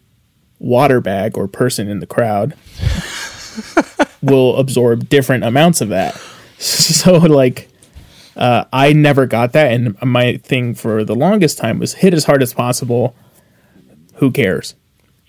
water 0.60 1.01
bag 1.01 1.38
or 1.38 1.48
person 1.48 1.88
in 1.89 2.00
the 2.00 2.05
crowd 2.05 2.55
will 4.22 4.58
absorb 4.58 5.10
different 5.10 5.44
amounts 5.44 5.82
of 5.82 5.90
that 5.90 6.16
so 6.58 7.13
like 7.18 7.70
uh, 8.36 8.63
i 8.72 8.94
never 8.94 9.25
got 9.25 9.54
that 9.54 9.72
and 9.72 10.00
my 10.04 10.38
thing 10.38 10.74
for 10.75 11.04
the 11.04 11.16
longest 11.16 11.58
time 11.58 11.80
was 11.80 11.94
hit 11.96 12.13
as 12.13 12.25
hard 12.25 12.42
as 12.44 12.54
possible 12.54 13.16
who 14.16 14.32
cares 14.32 14.75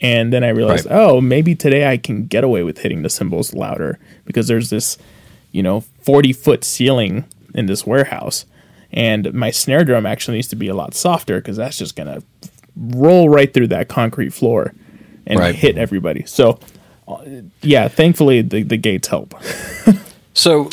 and 0.01 0.33
then 0.33 0.45
i 0.45 0.49
realized 0.49 0.87
Right. 0.87 0.95
oh 0.97 1.21
maybe 1.21 1.55
today 1.55 1.87
i 1.91 1.97
can 1.97 2.27
get 2.27 2.45
away 2.45 2.63
with 2.63 2.79
hitting 2.79 3.03
the 3.03 3.11
cymbals 3.11 3.55
louder 3.55 3.99
because 4.25 4.47
there's 4.49 4.71
this 4.71 4.99
you 5.53 5.63
know 5.63 5.81
40 5.81 6.33
foot 6.33 6.65
ceiling 6.65 7.25
in 7.55 7.67
this 7.67 7.87
warehouse 7.87 8.45
and 8.93 9.33
my 9.33 9.51
snare 9.51 9.85
drum 9.85 10.05
actually 10.07 10.37
needs 10.39 10.49
to 10.49 10.57
be 10.57 10.69
a 10.69 10.75
lot 10.75 10.95
softer 10.95 11.39
because 11.41 11.57
that's 11.57 11.79
just 11.79 11.97
gonna 11.97 12.23
roll 12.77 13.29
right 13.29 13.53
through 13.53 13.69
that 13.69 13.89
concrete 13.89 14.31
floor 14.33 14.75
and 15.27 15.39
Right. 15.39 15.55
hit 15.55 15.77
everybody 15.79 16.25
so 16.27 16.59
yeah 17.63 17.89
thankfully 17.89 18.43
the, 18.43 18.63
the 18.63 18.77
gates 18.77 19.09
help 19.09 19.35
So 20.35 20.71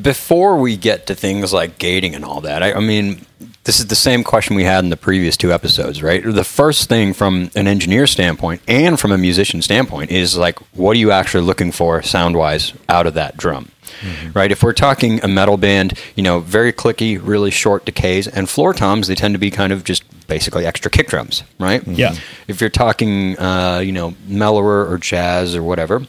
before 0.00 0.58
we 0.58 0.76
get 0.76 1.06
to 1.06 1.14
things 1.14 1.52
like 1.52 1.78
gating 1.78 2.14
and 2.14 2.24
all 2.24 2.40
that, 2.42 2.62
I, 2.62 2.74
I 2.74 2.80
mean, 2.80 3.24
this 3.64 3.80
is 3.80 3.86
the 3.86 3.94
same 3.94 4.24
question 4.24 4.56
we 4.56 4.64
had 4.64 4.84
in 4.84 4.90
the 4.90 4.96
previous 4.96 5.36
two 5.36 5.52
episodes, 5.52 6.02
right? 6.02 6.22
The 6.24 6.44
first 6.44 6.88
thing 6.88 7.12
from 7.12 7.50
an 7.54 7.66
engineer 7.66 8.06
standpoint 8.06 8.60
and 8.68 8.98
from 8.98 9.12
a 9.12 9.18
musician 9.18 9.62
standpoint 9.62 10.10
is 10.10 10.36
like, 10.36 10.58
what 10.74 10.96
are 10.96 11.00
you 11.00 11.10
actually 11.10 11.44
looking 11.44 11.72
for 11.72 12.02
sound 12.02 12.36
wise 12.36 12.72
out 12.88 13.06
of 13.06 13.14
that 13.14 13.36
drum? 13.36 13.70
Mm-hmm. 14.00 14.32
Right. 14.32 14.50
If 14.50 14.62
we're 14.62 14.72
talking 14.72 15.22
a 15.22 15.28
metal 15.28 15.56
band, 15.56 15.98
you 16.16 16.22
know, 16.22 16.40
very 16.40 16.72
clicky, 16.72 17.18
really 17.22 17.50
short 17.50 17.84
decays, 17.84 18.26
and 18.26 18.48
floor 18.48 18.74
toms, 18.74 19.06
they 19.06 19.14
tend 19.14 19.34
to 19.34 19.38
be 19.38 19.50
kind 19.50 19.72
of 19.72 19.84
just 19.84 20.02
basically 20.26 20.66
extra 20.66 20.90
kick 20.90 21.08
drums, 21.08 21.42
right? 21.58 21.86
Yeah. 21.86 22.14
If 22.48 22.60
you're 22.60 22.70
talking, 22.70 23.38
uh, 23.38 23.80
you 23.84 23.92
know, 23.92 24.14
mellower 24.26 24.88
or 24.88 24.98
jazz 24.98 25.54
or 25.54 25.62
whatever, 25.62 26.02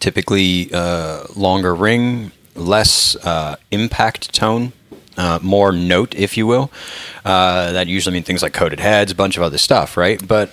typically 0.00 0.70
uh, 0.72 1.24
longer 1.34 1.74
ring 1.74 2.32
less 2.54 3.16
uh, 3.16 3.56
impact 3.70 4.34
tone, 4.34 4.72
uh, 5.16 5.38
more 5.42 5.72
note, 5.72 6.14
if 6.14 6.36
you 6.36 6.46
will. 6.46 6.70
Uh, 7.24 7.72
that 7.72 7.86
usually 7.86 8.14
means 8.14 8.26
things 8.26 8.42
like 8.42 8.52
coated 8.52 8.80
heads, 8.80 9.12
a 9.12 9.14
bunch 9.14 9.36
of 9.36 9.42
other 9.42 9.58
stuff, 9.58 9.96
right? 9.96 10.26
But 10.26 10.50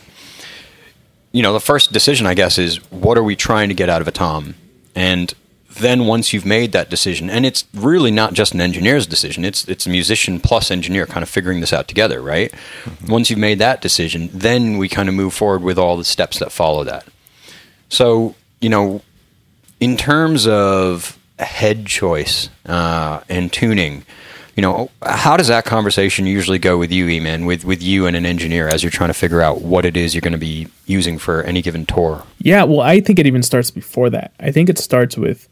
you 1.32 1.42
know, 1.42 1.54
the 1.54 1.60
first 1.60 1.92
decision, 1.92 2.28
I 2.28 2.36
guess, 2.36 2.58
is 2.58 2.78
what 2.92 3.18
are 3.18 3.24
we 3.24 3.36
trying 3.36 3.70
to 3.70 3.76
get 3.76 3.90
out 3.90 4.02
of 4.02 4.08
a 4.08 4.12
tom, 4.12 4.56
and 4.96 5.34
then 5.76 6.06
once 6.06 6.34
you've 6.34 6.46
made 6.46 6.72
that 6.72 6.90
decision, 6.90 7.30
and 7.30 7.46
it's 7.46 7.66
really 7.74 8.12
not 8.12 8.34
just 8.34 8.54
an 8.54 8.62
engineer's 8.62 9.08
decision; 9.08 9.46
it's 9.46 9.68
it's 9.68 9.86
a 9.86 9.90
musician 9.90 10.40
plus 10.40 10.72
engineer 10.72 11.06
kind 11.06 11.24
of 11.24 11.30
figuring 11.30 11.60
this 11.60 11.74
out 11.74 11.88
together, 11.88 12.22
right? 12.22 12.52
Mm-hmm. 12.52 13.12
Once 13.12 13.30
you've 13.30 13.40
made 13.40 13.60
that 13.60 13.82
decision, 13.82 14.30
then 14.34 14.78
we 14.78 14.90
kind 14.90 15.10
of 15.10 15.16
move 15.16 15.34
forward 15.34 15.62
with 15.62 15.78
all 15.78 15.98
the 15.98 16.06
steps 16.06 16.40
that 16.40 16.52
follow 16.52 16.84
that. 16.84 17.06
So, 17.90 18.36
you 18.62 18.70
know, 18.70 19.02
in 19.80 19.98
terms 19.98 20.48
of 20.48 21.18
head 21.40 21.86
choice 21.86 22.50
uh, 22.66 23.22
and 23.30 23.52
tuning, 23.52 24.06
you 24.56 24.62
know, 24.62 24.90
how 25.02 25.36
does 25.36 25.48
that 25.48 25.66
conversation 25.66 26.26
usually 26.28 26.60
go 26.60 26.78
with 26.78 26.92
you, 26.92 27.08
Eman, 27.08 27.46
with 27.48 27.66
with 27.66 27.82
you 27.82 28.06
and 28.06 28.16
an 28.16 28.26
engineer 28.26 28.68
as 28.68 28.84
you're 28.84 28.92
trying 28.92 29.10
to 29.10 29.14
figure 29.16 29.42
out 29.42 29.62
what 29.62 29.86
it 29.86 29.98
is 29.98 30.14
you're 30.14 30.22
going 30.22 30.34
to 30.34 30.38
be 30.38 30.68
using 30.86 31.18
for 31.18 31.42
any 31.44 31.62
given 31.62 31.86
tour? 31.86 32.24
Yeah, 32.40 32.64
well, 32.64 32.82
I 32.82 33.00
think 33.00 33.20
it 33.20 33.26
even 33.26 33.42
starts 33.42 33.72
before 33.72 34.10
that. 34.12 34.34
I 34.40 34.52
think 34.52 34.70
it 34.70 34.78
starts 34.78 35.18
with 35.18 35.48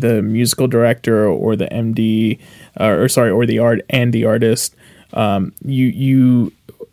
the 0.00 0.22
musical 0.22 0.66
director 0.66 1.26
or 1.26 1.56
the 1.56 1.66
MD, 1.66 2.38
uh, 2.80 2.84
or 2.84 3.08
sorry, 3.08 3.30
or 3.30 3.46
the 3.46 3.58
art 3.58 3.80
and 3.90 4.12
the 4.12 4.24
artist. 4.24 4.74
Um, 5.12 5.52
you 5.64 5.86
you, 5.86 6.52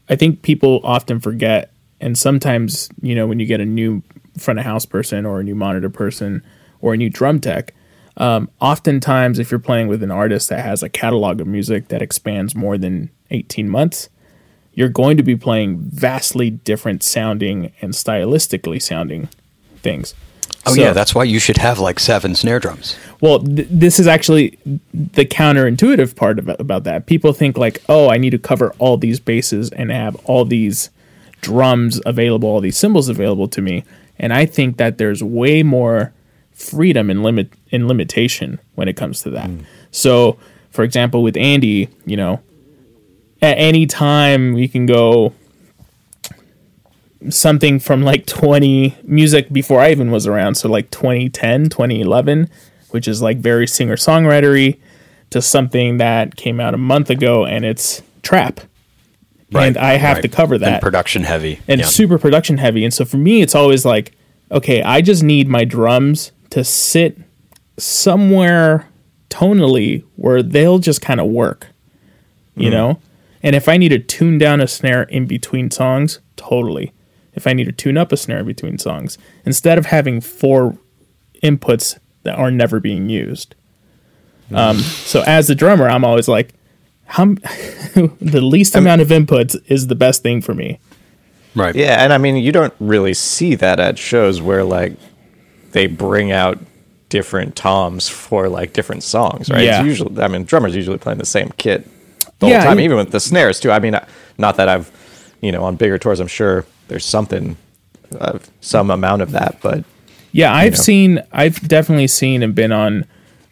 I 0.09 0.15
think 0.15 0.41
people 0.41 0.81
often 0.83 1.19
forget, 1.19 1.71
and 1.99 2.17
sometimes 2.17 2.89
you 3.01 3.15
know 3.15 3.27
when 3.27 3.39
you 3.39 3.45
get 3.45 3.59
a 3.59 3.65
new 3.65 4.03
front 4.37 4.59
of 4.59 4.65
house 4.65 4.85
person 4.85 5.25
or 5.25 5.39
a 5.39 5.43
new 5.43 5.55
monitor 5.55 5.89
person 5.89 6.43
or 6.81 6.93
a 6.93 6.97
new 6.97 7.09
drum 7.09 7.39
tech 7.39 7.73
um, 8.17 8.49
oftentimes, 8.59 9.39
if 9.39 9.51
you're 9.51 9.59
playing 9.59 9.87
with 9.87 10.03
an 10.03 10.11
artist 10.11 10.49
that 10.49 10.63
has 10.63 10.83
a 10.83 10.89
catalog 10.89 11.39
of 11.41 11.47
music 11.47 11.87
that 11.87 12.01
expands 12.01 12.55
more 12.55 12.77
than 12.77 13.09
18 13.29 13.69
months, 13.69 14.09
you're 14.73 14.89
going 14.89 15.17
to 15.17 15.23
be 15.23 15.35
playing 15.35 15.79
vastly 15.79 16.49
different 16.49 17.03
sounding 17.03 17.71
and 17.81 17.93
stylistically 17.93 18.81
sounding 18.81 19.29
things. 19.77 20.13
Oh 20.65 20.75
so, 20.75 20.81
yeah, 20.81 20.93
that's 20.93 21.15
why 21.15 21.23
you 21.23 21.39
should 21.39 21.57
have 21.57 21.79
like 21.79 21.99
seven 21.99 22.35
snare 22.35 22.59
drums. 22.59 22.95
Well, 23.19 23.39
th- 23.39 23.67
this 23.69 23.99
is 23.99 24.07
actually 24.07 24.59
the 24.93 25.25
counterintuitive 25.25 26.15
part 26.15 26.37
of, 26.37 26.49
about 26.49 26.83
that. 26.83 27.07
People 27.07 27.33
think 27.33 27.57
like, 27.57 27.81
"Oh, 27.89 28.09
I 28.09 28.17
need 28.17 28.29
to 28.31 28.37
cover 28.37 28.73
all 28.77 28.97
these 28.97 29.19
bases 29.19 29.71
and 29.71 29.91
have 29.91 30.15
all 30.25 30.45
these 30.45 30.91
drums 31.41 31.99
available, 32.05 32.47
all 32.47 32.61
these 32.61 32.77
cymbals 32.77 33.09
available 33.09 33.47
to 33.47 33.61
me." 33.61 33.83
And 34.19 34.33
I 34.33 34.45
think 34.45 34.77
that 34.77 34.99
there's 34.99 35.23
way 35.23 35.63
more 35.63 36.13
freedom 36.51 37.09
and 37.09 37.23
limit 37.23 37.51
in 37.71 37.87
limitation 37.87 38.59
when 38.75 38.87
it 38.87 38.95
comes 38.95 39.21
to 39.21 39.31
that. 39.31 39.49
Mm. 39.49 39.65
So, 39.89 40.37
for 40.69 40.83
example, 40.83 41.23
with 41.23 41.35
Andy, 41.37 41.89
you 42.05 42.15
know, 42.15 42.39
at 43.41 43.57
any 43.57 43.87
time 43.87 44.53
we 44.53 44.67
can 44.67 44.85
go 44.85 45.33
something 47.29 47.79
from 47.79 48.03
like 48.03 48.25
20 48.25 48.97
music 49.03 49.51
before 49.51 49.79
I 49.79 49.91
even 49.91 50.11
was 50.11 50.27
around, 50.27 50.55
so 50.55 50.69
like 50.69 50.89
2010, 50.91 51.69
2011, 51.69 52.49
which 52.89 53.07
is 53.07 53.21
like 53.21 53.37
very 53.37 53.67
singer 53.67 53.95
songwritery, 53.95 54.79
to 55.29 55.41
something 55.41 55.97
that 55.97 56.35
came 56.35 56.59
out 56.59 56.73
a 56.73 56.77
month 56.77 57.09
ago 57.09 57.45
and 57.45 57.63
it's 57.63 58.01
trap. 58.21 58.59
Right, 59.51 59.67
and 59.67 59.77
I 59.77 59.93
have 59.93 60.17
right. 60.17 60.21
to 60.21 60.27
cover 60.29 60.57
that. 60.57 60.73
And 60.73 60.81
production 60.81 61.23
heavy. 61.23 61.59
And 61.67 61.81
yeah. 61.81 61.87
super 61.87 62.17
production 62.17 62.57
heavy. 62.57 62.85
And 62.85 62.93
so 62.93 63.03
for 63.03 63.17
me, 63.17 63.41
it's 63.41 63.55
always 63.55 63.85
like, 63.85 64.13
okay, 64.49 64.81
I 64.81 65.01
just 65.01 65.23
need 65.23 65.47
my 65.47 65.65
drums 65.65 66.31
to 66.51 66.63
sit 66.63 67.17
somewhere 67.77 68.87
tonally 69.29 70.03
where 70.15 70.43
they'll 70.43 70.79
just 70.79 71.01
kind 71.01 71.19
of 71.19 71.27
work, 71.27 71.67
you 72.55 72.69
mm. 72.69 72.73
know? 72.73 72.99
And 73.43 73.55
if 73.55 73.67
I 73.67 73.77
need 73.77 73.89
to 73.89 73.99
tune 73.99 74.37
down 74.37 74.61
a 74.61 74.67
snare 74.67 75.03
in 75.03 75.25
between 75.25 75.71
songs, 75.71 76.19
totally. 76.35 76.93
If 77.33 77.47
I 77.47 77.53
need 77.53 77.65
to 77.65 77.71
tune 77.71 77.97
up 77.97 78.11
a 78.11 78.17
snare 78.17 78.43
between 78.43 78.77
songs, 78.77 79.17
instead 79.45 79.77
of 79.77 79.85
having 79.87 80.21
four 80.21 80.77
inputs 81.43 81.97
that 82.23 82.37
are 82.37 82.51
never 82.51 82.79
being 82.79 83.09
used. 83.09 83.55
Um, 84.53 84.77
so 84.79 85.23
as 85.25 85.49
a 85.49 85.55
drummer, 85.55 85.87
I'm 85.87 86.03
always 86.03 86.27
like, 86.27 86.53
how 87.05 87.25
the 87.95 88.41
least 88.41 88.75
amount 88.75 89.01
of 89.01 89.09
inputs 89.09 89.55
is 89.67 89.87
the 89.87 89.95
best 89.95 90.23
thing 90.23 90.41
for 90.41 90.53
me. 90.53 90.79
Right. 91.55 91.75
Yeah, 91.75 92.03
and 92.03 92.13
I 92.13 92.17
mean, 92.17 92.37
you 92.37 92.51
don't 92.51 92.73
really 92.79 93.13
see 93.13 93.55
that 93.55 93.79
at 93.79 93.97
shows 93.97 94.41
where 94.41 94.63
like 94.63 94.93
they 95.71 95.87
bring 95.87 96.31
out 96.31 96.59
different 97.09 97.55
toms 97.55 98.07
for 98.07 98.47
like 98.47 98.71
different 98.71 99.03
songs, 99.03 99.49
right? 99.49 99.63
Yeah. 99.63 99.79
It's 99.79 99.87
usually, 99.87 100.21
I 100.23 100.29
mean, 100.29 100.45
drummers 100.45 100.75
usually 100.75 100.97
playing 100.97 101.19
the 101.19 101.25
same 101.25 101.51
kit 101.57 101.85
the 102.39 102.47
yeah, 102.47 102.61
whole 102.61 102.69
time, 102.69 102.79
even 102.79 102.97
with 102.97 103.11
the 103.11 103.19
snares 103.19 103.59
too. 103.59 103.71
I 103.71 103.79
mean, 103.79 103.99
not 104.37 104.55
that 104.55 104.69
I've, 104.69 104.89
you 105.41 105.51
know, 105.51 105.63
on 105.63 105.75
bigger 105.75 105.97
tours, 105.97 106.21
I'm 106.21 106.27
sure 106.27 106.65
there's 106.91 107.05
something, 107.05 107.55
of 108.19 108.51
some 108.59 108.91
amount 108.91 109.21
of 109.21 109.31
that, 109.31 109.57
but 109.61 109.85
yeah, 110.33 110.53
I've 110.53 110.73
know. 110.73 110.79
seen, 110.79 111.23
I've 111.31 111.65
definitely 111.65 112.07
seen 112.07 112.43
and 112.43 112.53
been 112.53 112.73
on 112.73 113.05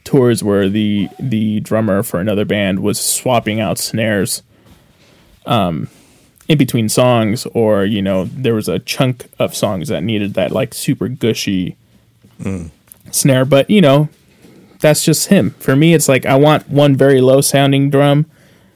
tours 0.03 0.43
where 0.43 0.67
the 0.67 1.07
the 1.17 1.61
drummer 1.61 2.03
for 2.03 2.19
another 2.19 2.43
band 2.43 2.81
was 2.81 2.99
swapping 2.99 3.61
out 3.61 3.77
snares, 3.77 4.43
um, 5.45 5.87
in 6.49 6.57
between 6.57 6.89
songs, 6.89 7.45
or 7.53 7.85
you 7.85 8.01
know, 8.01 8.25
there 8.25 8.55
was 8.55 8.67
a 8.67 8.79
chunk 8.79 9.27
of 9.39 9.55
songs 9.55 9.87
that 9.87 10.03
needed 10.03 10.33
that 10.33 10.51
like 10.51 10.73
super 10.73 11.07
gushy 11.07 11.77
mm. 12.41 12.69
snare. 13.09 13.45
But 13.45 13.69
you 13.69 13.79
know, 13.79 14.09
that's 14.81 15.05
just 15.05 15.29
him. 15.29 15.51
For 15.51 15.77
me, 15.77 15.93
it's 15.93 16.09
like 16.09 16.25
I 16.25 16.35
want 16.35 16.69
one 16.69 16.97
very 16.97 17.21
low 17.21 17.39
sounding 17.39 17.89
drum, 17.89 18.25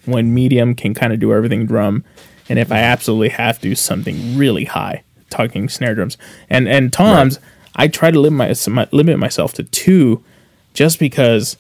one 0.06 0.34
medium 0.34 0.74
can 0.74 0.94
kind 0.94 1.12
of 1.12 1.20
do 1.20 1.34
everything 1.34 1.66
drum, 1.66 2.06
and 2.50 2.60
if 2.60 2.72
I 2.72 2.80
absolutely 2.80 3.30
have 3.30 3.60
to, 3.62 3.76
something 3.76 4.38
really 4.38 4.66
high, 4.66 5.04
talking 5.30 5.70
snare 5.70 5.96
drums. 5.96 6.18
And 6.50 6.68
and 6.68 6.92
toms, 6.92 7.40
right. 7.40 7.48
I 7.76 7.88
try 7.88 8.12
to 8.12 8.20
limit 8.20 8.68
my, 8.68 8.88
limit 8.92 9.20
myself 9.20 9.54
to 9.54 9.64
two, 9.64 10.24
just 10.74 11.00
because 11.00 11.58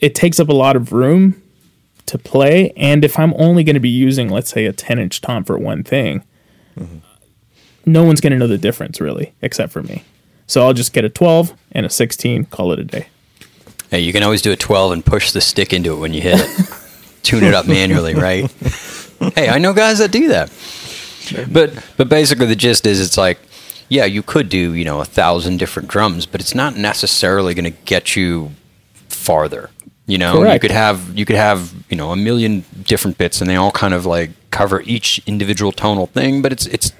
it 0.00 0.14
takes 0.14 0.38
up 0.38 0.48
a 0.48 0.54
lot 0.54 0.76
of 0.76 0.92
room 0.92 1.42
to 2.06 2.18
play. 2.18 2.72
And 2.76 3.04
if 3.04 3.18
I'm 3.18 3.34
only 3.34 3.64
going 3.64 3.74
to 3.74 3.80
be 3.80 3.88
using, 3.88 4.28
let's 4.28 4.50
say, 4.50 4.66
a 4.66 4.72
10 4.72 4.98
inch 4.98 5.20
tom 5.20 5.44
for 5.44 5.58
one 5.58 5.82
thing, 5.82 6.22
mm-hmm 6.78 6.98
no 7.86 8.02
one's 8.02 8.20
going 8.20 8.32
to 8.32 8.38
know 8.38 8.48
the 8.48 8.58
difference 8.58 9.00
really, 9.00 9.32
except 9.40 9.72
for 9.72 9.82
me. 9.82 10.04
So 10.48 10.62
I'll 10.62 10.74
just 10.74 10.92
get 10.92 11.04
a 11.04 11.08
12 11.08 11.54
and 11.72 11.86
a 11.86 11.90
16, 11.90 12.46
call 12.46 12.72
it 12.72 12.80
a 12.80 12.84
day. 12.84 13.08
Hey, 13.90 14.00
you 14.00 14.12
can 14.12 14.24
always 14.24 14.42
do 14.42 14.52
a 14.52 14.56
12 14.56 14.92
and 14.92 15.06
push 15.06 15.30
the 15.30 15.40
stick 15.40 15.72
into 15.72 15.92
it 15.94 15.98
when 15.98 16.12
you 16.12 16.20
hit 16.20 16.40
it. 16.40 16.68
Tune 17.26 17.44
it 17.44 17.54
up 17.54 17.66
manually, 17.66 18.14
right? 18.28 18.50
hey, 19.34 19.48
I 19.48 19.58
know 19.58 19.72
guys 19.72 19.98
that 19.98 20.12
do 20.12 20.28
that. 20.28 20.52
But 21.52 21.72
but 21.96 22.08
basically 22.08 22.46
the 22.46 22.56
gist 22.56 22.86
is 22.86 23.00
it's 23.00 23.18
like 23.18 23.38
yeah, 23.88 24.04
you 24.04 24.22
could 24.22 24.48
do, 24.48 24.74
you 24.74 24.84
know, 24.84 25.00
a 25.00 25.04
thousand 25.04 25.58
different 25.58 25.88
drums, 25.88 26.26
but 26.26 26.40
it's 26.40 26.54
not 26.54 26.76
necessarily 26.76 27.54
going 27.54 27.64
to 27.72 27.78
get 27.84 28.16
you 28.16 28.52
farther. 29.08 29.70
You 30.06 30.18
know, 30.18 30.40
Correct. 30.40 30.54
you 30.54 30.60
could 30.60 30.74
have 30.74 31.18
you 31.18 31.24
could 31.24 31.36
have, 31.36 31.74
you 31.90 31.96
know, 31.96 32.12
a 32.12 32.16
million 32.16 32.64
different 32.84 33.18
bits 33.18 33.40
and 33.40 33.50
they 33.50 33.56
all 33.56 33.72
kind 33.72 33.92
of 33.92 34.06
like 34.06 34.30
cover 34.50 34.80
each 34.82 35.20
individual 35.26 35.72
tonal 35.72 36.06
thing, 36.06 36.42
but 36.42 36.52
it's 36.52 36.66
it's 36.66 36.92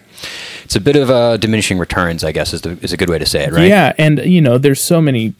it's 0.65 0.75
a 0.75 0.81
bit 0.81 0.97
of 0.97 1.09
a 1.09 1.39
diminishing 1.39 1.79
returns, 1.79 2.25
I 2.25 2.33
guess, 2.33 2.53
is, 2.53 2.63
the, 2.63 2.71
is 2.83 2.93
a 2.93 2.97
good 2.97 3.09
way 3.09 3.21
to 3.21 3.27
say 3.27 3.45
it, 3.45 3.53
right? 3.53 3.69
Yeah, 3.69 3.93
and 3.97 4.19
you 4.25 4.41
know, 4.41 4.59
there's 4.59 4.81
so 4.81 5.01
many 5.01 5.35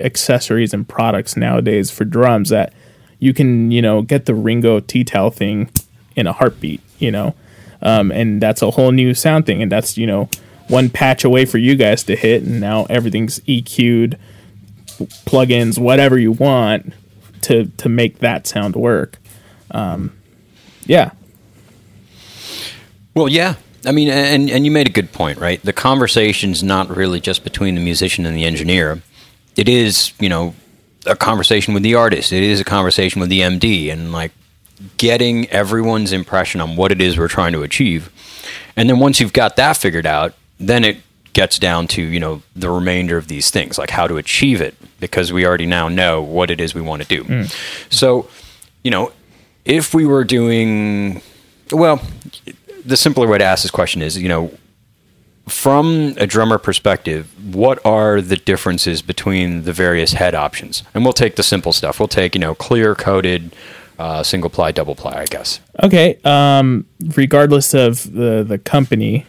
accessories 0.00 0.74
and 0.74 0.88
products 0.88 1.36
nowadays 1.36 1.92
for 1.92 2.04
drums 2.04 2.48
that 2.48 2.72
you 3.20 3.32
can, 3.32 3.70
you 3.70 3.80
know, 3.80 4.02
get 4.02 4.26
the 4.26 4.34
Ringo 4.34 4.80
tea 4.80 5.04
towel 5.04 5.30
thing 5.30 5.70
in 6.16 6.26
a 6.26 6.32
heartbeat, 6.32 6.80
you 6.98 7.12
know, 7.12 7.34
um, 7.82 8.10
and 8.10 8.42
that's 8.42 8.62
a 8.62 8.72
whole 8.72 8.90
new 8.90 9.14
sound 9.14 9.46
thing, 9.46 9.62
and 9.62 9.70
that's 9.70 9.96
you 9.96 10.06
know 10.06 10.28
one 10.68 10.90
patch 10.90 11.24
away 11.24 11.44
for 11.44 11.58
you 11.58 11.76
guys 11.76 12.02
to 12.04 12.16
hit, 12.16 12.42
and 12.42 12.60
now 12.60 12.86
everything's 12.90 13.40
EQ'd, 13.40 14.18
plugins, 15.26 15.78
whatever 15.78 16.18
you 16.18 16.32
want 16.32 16.92
to 17.42 17.66
to 17.66 17.88
make 17.88 18.18
that 18.18 18.46
sound 18.46 18.76
work. 18.76 19.18
Um, 19.70 20.12
yeah. 20.86 21.12
Well, 23.14 23.28
yeah, 23.28 23.56
I 23.84 23.92
mean, 23.92 24.08
and 24.08 24.50
and 24.50 24.64
you 24.64 24.70
made 24.70 24.88
a 24.88 24.92
good 24.92 25.12
point, 25.12 25.38
right? 25.38 25.60
The 25.62 25.72
conversation's 25.72 26.62
not 26.62 26.94
really 26.94 27.20
just 27.20 27.44
between 27.44 27.74
the 27.74 27.80
musician 27.80 28.26
and 28.26 28.36
the 28.36 28.44
engineer. 28.44 29.02
It 29.56 29.68
is, 29.68 30.12
you 30.20 30.28
know, 30.28 30.54
a 31.06 31.16
conversation 31.16 31.74
with 31.74 31.82
the 31.82 31.94
artist. 31.94 32.32
It 32.32 32.42
is 32.42 32.60
a 32.60 32.64
conversation 32.64 33.20
with 33.20 33.30
the 33.30 33.40
MD, 33.40 33.92
and 33.92 34.12
like 34.12 34.32
getting 34.96 35.48
everyone's 35.50 36.12
impression 36.12 36.60
on 36.60 36.76
what 36.76 36.92
it 36.92 37.00
is 37.00 37.18
we're 37.18 37.28
trying 37.28 37.52
to 37.52 37.62
achieve. 37.62 38.10
And 38.76 38.88
then 38.88 38.98
once 38.98 39.20
you've 39.20 39.32
got 39.32 39.56
that 39.56 39.76
figured 39.76 40.06
out, 40.06 40.34
then 40.58 40.84
it 40.84 40.98
gets 41.32 41.58
down 41.58 41.86
to 41.86 42.02
you 42.02 42.18
know 42.18 42.42
the 42.56 42.70
remainder 42.70 43.16
of 43.16 43.28
these 43.28 43.50
things, 43.50 43.78
like 43.78 43.90
how 43.90 44.06
to 44.06 44.16
achieve 44.16 44.60
it, 44.60 44.74
because 44.98 45.32
we 45.32 45.46
already 45.46 45.66
now 45.66 45.88
know 45.88 46.22
what 46.22 46.50
it 46.50 46.60
is 46.60 46.74
we 46.74 46.82
want 46.82 47.02
to 47.02 47.08
do. 47.08 47.24
Mm. 47.24 47.92
So, 47.92 48.28
you 48.82 48.90
know, 48.90 49.12
if 49.64 49.94
we 49.94 50.06
were 50.06 50.24
doing 50.24 51.22
well 51.70 52.00
the 52.84 52.96
simpler 52.96 53.26
way 53.26 53.38
to 53.38 53.44
ask 53.44 53.62
this 53.62 53.70
question 53.70 54.02
is, 54.02 54.16
you 54.18 54.28
know, 54.28 54.52
from 55.50 56.14
a 56.16 56.26
drummer 56.26 56.58
perspective, 56.58 57.28
what 57.54 57.84
are 57.84 58.20
the 58.20 58.36
differences 58.36 59.02
between 59.02 59.64
the 59.64 59.72
various 59.72 60.12
head 60.14 60.34
options? 60.34 60.82
And 60.94 61.04
we'll 61.04 61.12
take 61.12 61.36
the 61.36 61.42
simple 61.42 61.72
stuff. 61.72 61.98
We'll 62.00 62.08
take, 62.08 62.34
you 62.34 62.40
know, 62.40 62.54
clear 62.54 62.94
coated, 62.94 63.54
uh, 63.98 64.22
single 64.22 64.50
ply, 64.50 64.72
double 64.72 64.94
ply, 64.94 65.20
I 65.20 65.26
guess. 65.26 65.60
Okay. 65.82 66.18
Um, 66.24 66.86
regardless 67.16 67.74
of 67.74 68.10
the 68.12 68.44
the 68.46 68.58
company 68.58 69.26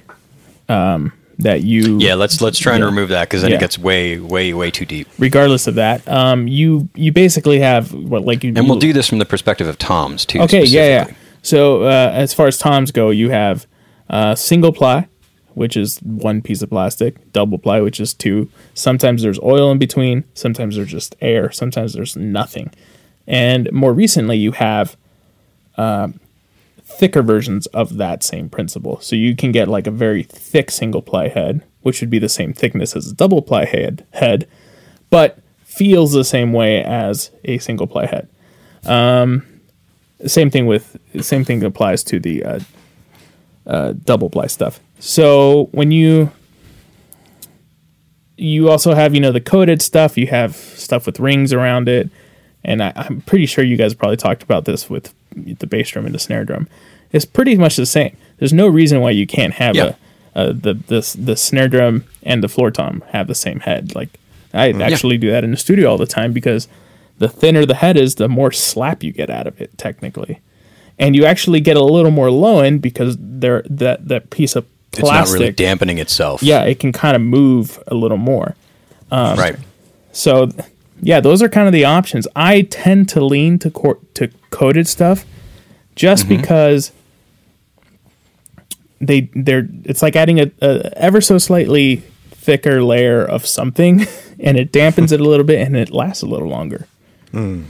um, 0.69 1.11
that 1.39 1.63
you 1.63 1.97
Yeah, 1.99 2.13
let's 2.15 2.39
let's 2.41 2.59
try 2.59 2.73
and 2.75 2.81
Yeah. 2.81 2.85
remove 2.89 3.09
that 3.09 3.27
because 3.27 3.41
then 3.41 3.51
Yeah. 3.51 3.57
it 3.57 3.61
gets 3.61 3.77
way, 3.77 4.17
way, 4.19 4.53
way 4.53 4.71
too 4.71 4.85
deep. 4.85 5.07
regardless 5.17 5.67
of 5.67 5.75
that, 5.75 6.07
um, 6.07 6.47
you 6.47 6.87
you 6.95 7.11
basically 7.11 7.59
have 7.59 7.91
what 7.93 8.25
like 8.25 8.43
you 8.43 8.53
And 8.55 8.67
we'll 8.69 8.79
do 8.79 8.93
this 8.93 9.07
from 9.07 9.19
the 9.19 9.25
perspective 9.25 9.67
of 9.67 9.77
Tom's 9.77 10.25
too. 10.25 10.39
Okay, 10.41 10.63
yeah, 10.63 10.87
yeah. 10.87 11.07
So 11.41 11.83
uh, 11.83 12.11
as 12.13 12.33
far 12.33 12.47
as 12.47 12.57
toms 12.57 12.91
go, 12.91 13.09
you 13.09 13.29
have 13.31 13.65
uh, 14.09 14.35
single 14.35 14.71
ply, 14.71 15.07
which 15.53 15.75
is 15.77 15.99
one 15.99 16.41
piece 16.41 16.61
of 16.61 16.69
plastic, 16.69 17.31
double 17.33 17.57
ply, 17.57 17.81
which 17.81 17.99
is 17.99 18.13
two. 18.13 18.49
Sometimes 18.73 19.21
there's 19.21 19.39
oil 19.39 19.71
in 19.71 19.77
between. 19.77 20.23
Sometimes 20.33 20.75
there's 20.75 20.91
just 20.91 21.15
air. 21.21 21.51
Sometimes 21.51 21.93
there's 21.93 22.15
nothing. 22.15 22.71
And 23.27 23.71
more 23.71 23.93
recently, 23.93 24.37
you 24.37 24.51
have 24.53 24.97
um, 25.77 26.19
thicker 26.83 27.21
versions 27.21 27.67
of 27.67 27.97
that 27.97 28.23
same 28.23 28.49
principle. 28.49 28.99
So 29.01 29.15
you 29.15 29.35
can 29.35 29.51
get 29.51 29.67
like 29.67 29.87
a 29.87 29.91
very 29.91 30.23
thick 30.23 30.71
single 30.71 31.01
ply 31.01 31.29
head, 31.29 31.63
which 31.81 32.01
would 32.01 32.09
be 32.09 32.19
the 32.19 32.29
same 32.29 32.53
thickness 32.53 32.95
as 32.95 33.11
a 33.11 33.15
double 33.15 33.41
ply 33.41 33.65
head, 33.65 34.05
head, 34.13 34.47
but 35.09 35.39
feels 35.63 36.11
the 36.11 36.23
same 36.23 36.51
way 36.53 36.83
as 36.83 37.31
a 37.45 37.57
single 37.57 37.87
ply 37.87 38.05
head 38.05 38.27
same 40.25 40.49
thing 40.49 40.65
with 40.65 40.97
same 41.21 41.43
thing 41.43 41.63
applies 41.63 42.03
to 42.03 42.19
the 42.19 42.43
uh, 42.43 42.59
uh, 43.71 43.93
double 44.03 44.29
ply 44.29 44.45
stuff. 44.47 44.79
So 44.99 45.69
when 45.71 45.89
you 45.89 46.29
you 48.37 48.69
also 48.69 48.93
have 48.93 49.13
you 49.13 49.19
know 49.21 49.31
the 49.31 49.41
coated 49.41 49.81
stuff, 49.81 50.17
you 50.17 50.27
have 50.27 50.55
stuff 50.55 51.05
with 51.05 51.19
rings 51.19 51.53
around 51.53 51.87
it, 51.89 52.09
and 52.63 52.83
I, 52.83 52.93
I'm 52.95 53.21
pretty 53.21 53.45
sure 53.45 53.63
you 53.63 53.77
guys 53.77 53.93
probably 53.93 54.17
talked 54.17 54.43
about 54.43 54.65
this 54.65 54.89
with 54.89 55.13
the 55.35 55.67
bass 55.67 55.89
drum 55.89 56.05
and 56.05 56.13
the 56.15 56.19
snare 56.19 56.43
drum. 56.45 56.67
It's 57.11 57.25
pretty 57.25 57.55
much 57.55 57.75
the 57.75 57.85
same. 57.85 58.15
There's 58.37 58.53
no 58.53 58.67
reason 58.67 59.01
why 59.01 59.11
you 59.11 59.27
can't 59.27 59.53
have 59.55 59.75
Yeah. 59.75 59.95
a, 60.35 60.49
a 60.49 60.53
the 60.53 60.73
the 60.73 61.15
the 61.19 61.35
snare 61.35 61.67
drum 61.67 62.05
and 62.23 62.43
the 62.43 62.49
floor 62.49 62.71
tom 62.71 63.03
have 63.09 63.27
the 63.27 63.35
same 63.35 63.59
head. 63.61 63.95
Like 63.95 64.09
I 64.53 64.69
actually 64.71 65.17
do 65.17 65.29
that 65.31 65.43
in 65.43 65.51
the 65.51 65.57
studio 65.57 65.89
all 65.89 65.97
the 65.97 66.05
time 66.05 66.33
because 66.33 66.67
the 67.19 67.29
thinner 67.29 67.65
the 67.65 67.75
head 67.75 67.97
is, 67.97 68.15
the 68.15 68.27
more 68.27 68.51
slap 68.51 69.03
you 69.03 69.11
get 69.11 69.29
out 69.29 69.45
of 69.45 69.61
it, 69.61 69.77
technically. 69.77 70.39
And 71.01 71.15
you 71.15 71.25
actually 71.25 71.59
get 71.59 71.75
a 71.75 71.83
little 71.83 72.11
more 72.11 72.31
low 72.31 72.59
end 72.59 72.81
because 72.81 73.17
there 73.19 73.63
that 73.69 74.07
that 74.07 74.29
piece 74.29 74.55
of 74.55 74.65
It's 74.93 75.01
plastic, 75.01 75.33
not 75.33 75.39
really 75.39 75.51
dampening 75.51 75.97
itself. 75.97 76.43
yeah, 76.43 76.63
it 76.63 76.79
can 76.79 76.93
kind 76.93 77.15
of 77.15 77.21
move 77.21 77.81
a 77.87 77.95
little 77.95 78.17
more. 78.17 78.55
Um, 79.11 79.37
right. 79.37 79.55
So, 80.13 80.49
yeah, 81.01 81.19
those 81.19 81.41
are 81.41 81.49
kind 81.49 81.67
of 81.67 81.73
the 81.73 81.85
options. 81.85 82.27
I 82.35 82.61
tend 82.61 83.09
to 83.09 83.25
lean 83.25 83.59
to 83.59 83.71
cor- 83.71 83.99
to 84.13 84.29
coated 84.51 84.87
stuff, 84.87 85.25
just 85.95 86.27
mm-hmm. 86.27 86.39
because 86.39 86.91
they 89.01 89.31
they're 89.33 89.67
it's 89.83 90.01
like 90.01 90.15
adding 90.15 90.39
a, 90.39 90.51
a 90.61 90.97
ever 90.97 91.19
so 91.19 91.37
slightly 91.39 92.03
thicker 92.29 92.83
layer 92.83 93.23
of 93.23 93.45
something, 93.45 94.05
and 94.39 94.57
it 94.57 94.71
dampens 94.71 95.11
it 95.11 95.19
a 95.19 95.23
little 95.23 95.45
bit, 95.45 95.65
and 95.65 95.75
it 95.75 95.89
lasts 95.89 96.21
a 96.21 96.27
little 96.27 96.47
longer. 96.47 96.87
Hmm. 97.31 97.63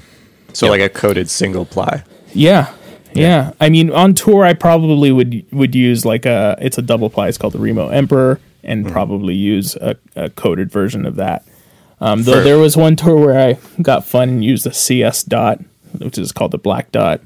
So 0.53 0.67
like 0.67 0.81
a 0.81 0.89
coated 0.89 1.29
single 1.29 1.65
ply. 1.65 2.03
Yeah. 2.33 2.73
Yeah. 3.13 3.51
I 3.59 3.69
mean, 3.69 3.91
on 3.91 4.13
tour, 4.13 4.43
I 4.45 4.53
probably 4.53 5.11
would 5.11 5.45
would 5.51 5.75
use 5.75 6.05
like 6.05 6.25
a 6.25 6.57
it's 6.61 6.77
a 6.77 6.81
double 6.81 7.09
ply. 7.09 7.27
It's 7.27 7.37
called 7.37 7.53
the 7.53 7.59
Remo 7.59 7.89
Emperor, 7.89 8.39
and 8.63 8.87
probably 8.91 9.35
use 9.35 9.75
a, 9.75 9.95
a 10.15 10.29
coated 10.29 10.71
version 10.71 11.05
of 11.05 11.15
that. 11.17 11.43
Um, 11.99 12.23
though 12.23 12.41
there 12.43 12.57
was 12.57 12.75
one 12.77 12.95
tour 12.95 13.15
where 13.17 13.39
I 13.49 13.59
got 13.81 14.05
fun 14.05 14.29
and 14.29 14.43
used 14.43 14.65
the 14.65 14.73
CS 14.73 15.23
dot, 15.23 15.59
which 15.99 16.17
is 16.17 16.31
called 16.31 16.51
the 16.51 16.57
Black 16.57 16.91
Dot, 16.91 17.21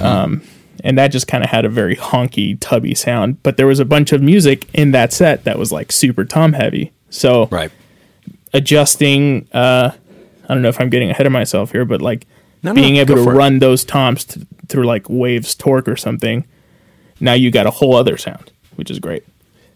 um, 0.00 0.42
and 0.84 0.96
that 0.98 1.08
just 1.08 1.26
kind 1.26 1.42
of 1.42 1.50
had 1.50 1.64
a 1.64 1.68
very 1.68 1.96
honky, 1.96 2.56
tubby 2.60 2.94
sound. 2.94 3.42
But 3.42 3.56
there 3.56 3.66
was 3.66 3.80
a 3.80 3.84
bunch 3.84 4.12
of 4.12 4.22
music 4.22 4.66
in 4.74 4.92
that 4.92 5.12
set 5.12 5.44
that 5.44 5.58
was 5.58 5.72
like 5.72 5.90
super 5.90 6.24
tom 6.24 6.52
heavy. 6.52 6.92
So 7.10 7.46
Right. 7.46 7.72
adjusting 8.52 9.48
uh 9.52 9.90
I 10.48 10.54
don't 10.54 10.62
know 10.62 10.68
if 10.68 10.80
I'm 10.80 10.90
getting 10.90 11.10
ahead 11.10 11.26
of 11.26 11.32
myself 11.32 11.72
here, 11.72 11.84
but 11.84 12.00
like 12.00 12.26
No, 12.66 12.72
no, 12.72 12.82
being 12.82 12.96
able 12.96 13.14
to 13.16 13.24
for 13.24 13.32
it. 13.32 13.36
run 13.36 13.58
those 13.60 13.84
toms 13.84 14.24
t- 14.24 14.46
through 14.68 14.84
like 14.84 15.08
waves 15.08 15.54
torque 15.54 15.88
or 15.88 15.96
something, 15.96 16.44
now 17.20 17.32
you 17.32 17.50
got 17.50 17.66
a 17.66 17.70
whole 17.70 17.94
other 17.96 18.16
sound, 18.16 18.50
which 18.76 18.90
is 18.90 18.98
great. 18.98 19.24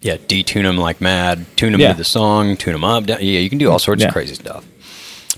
Yeah, 0.03 0.17
detune 0.17 0.63
them 0.63 0.77
like 0.77 1.01
mad, 1.01 1.45
tune 1.57 1.73
them 1.73 1.81
Yeah. 1.81 1.93
to 1.93 1.99
the 1.99 2.05
song, 2.05 2.57
tune 2.57 2.73
them 2.73 2.85
up. 2.85 3.07
down- 3.07 3.19
Yeah, 3.21 3.39
you 3.41 3.49
can 3.49 3.59
do 3.59 3.71
all 3.71 3.79
sorts 3.79 4.01
Yeah. 4.03 4.09
of 4.09 4.13
crazy 4.15 4.35
stuff. 4.35 4.65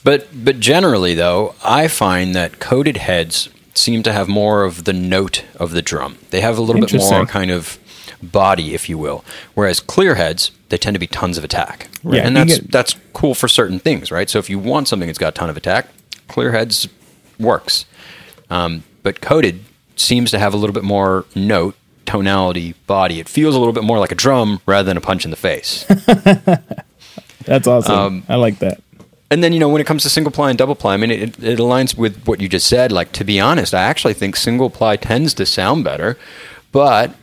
But 0.05 0.29
but 0.33 0.59
generally 0.61 1.15
though, 1.15 1.55
I 1.65 1.89
find 1.89 2.35
that 2.35 2.59
coated 2.59 2.97
heads 2.97 3.49
seem 3.75 4.03
to 4.03 4.13
have 4.13 4.29
more 4.29 4.65
of 4.65 4.85
the 4.85 4.93
note 4.93 5.45
of 5.57 5.71
the 5.73 5.83
drum. 5.83 6.17
They 6.31 6.41
have 6.41 6.59
a 6.59 6.61
little 6.61 6.81
bit 6.81 6.93
more 6.95 7.25
kind 7.27 7.51
of 7.51 7.79
body, 8.23 8.75
if 8.75 8.89
you 8.89 8.99
will. 8.99 9.25
Whereas 9.55 9.81
clear 9.81 10.15
heads, 10.15 10.51
they 10.69 10.79
tend 10.79 10.95
to 10.95 10.99
be 11.01 11.07
tons 11.07 11.39
of 11.39 11.45
attack. 11.45 11.89
Right. 12.05 12.21
And 12.21 12.37
that's 12.37 12.59
get- 12.59 12.71
that's 12.71 12.97
cool 13.13 13.35
for 13.35 13.49
certain 13.49 13.79
things, 13.79 14.11
right? 14.11 14.29
So 14.31 14.39
if 14.39 14.49
you 14.51 14.59
want 14.59 14.89
something 14.89 15.07
that's 15.09 15.19
got 15.19 15.29
a 15.29 15.33
ton 15.33 15.51
of 15.51 15.57
attack, 15.57 15.89
clear 16.29 16.53
heads 16.53 16.89
works. 17.43 17.85
Um, 18.51 18.85
but 19.03 19.21
coated 19.21 19.61
seems 19.97 20.31
to 20.31 20.39
have 20.39 20.55
a 20.55 20.57
little 20.57 20.75
bit 20.75 20.85
more 20.85 21.25
note, 21.35 21.75
tonality, 22.07 22.75
body. 22.87 23.21
It 23.21 23.29
feels 23.29 23.55
a 23.55 23.59
little 23.59 23.73
bit 23.73 23.85
more 23.85 23.99
like 23.99 24.13
a 24.13 24.17
drum 24.17 24.61
rather 24.67 24.87
than 24.87 24.97
a 24.97 25.01
punch 25.01 25.25
in 25.25 25.31
the 25.31 25.37
face. 25.37 25.85
That's 27.45 27.67
awesome. 27.67 27.95
Um, 27.95 28.23
I 28.29 28.37
like 28.37 28.59
that. 28.61 28.81
and 29.31 29.43
then, 29.43 29.53
you 29.53 29.59
know, 29.61 29.69
when 29.69 29.81
it 29.81 29.87
comes 29.87 30.03
to 30.05 30.09
single 30.11 30.31
ply 30.31 30.51
and 30.51 30.59
double 30.59 30.75
ply, 30.75 30.95
I 30.95 30.97
mean, 30.97 31.11
it, 31.11 31.43
it 31.43 31.59
aligns 31.59 31.97
with 31.97 32.25
what 32.27 32.41
you 32.41 32.49
just 32.49 32.67
said. 32.69 32.93
Like, 32.93 33.13
to 33.13 33.25
be 33.25 33.41
honest, 33.41 33.75
I 33.75 33.83
actually 33.83 34.15
think 34.15 34.37
single 34.37 34.71
ply 34.71 34.97
tends 34.97 35.35
to 35.35 35.47
sound 35.47 35.83
better. 35.85 36.19
But 36.71 37.15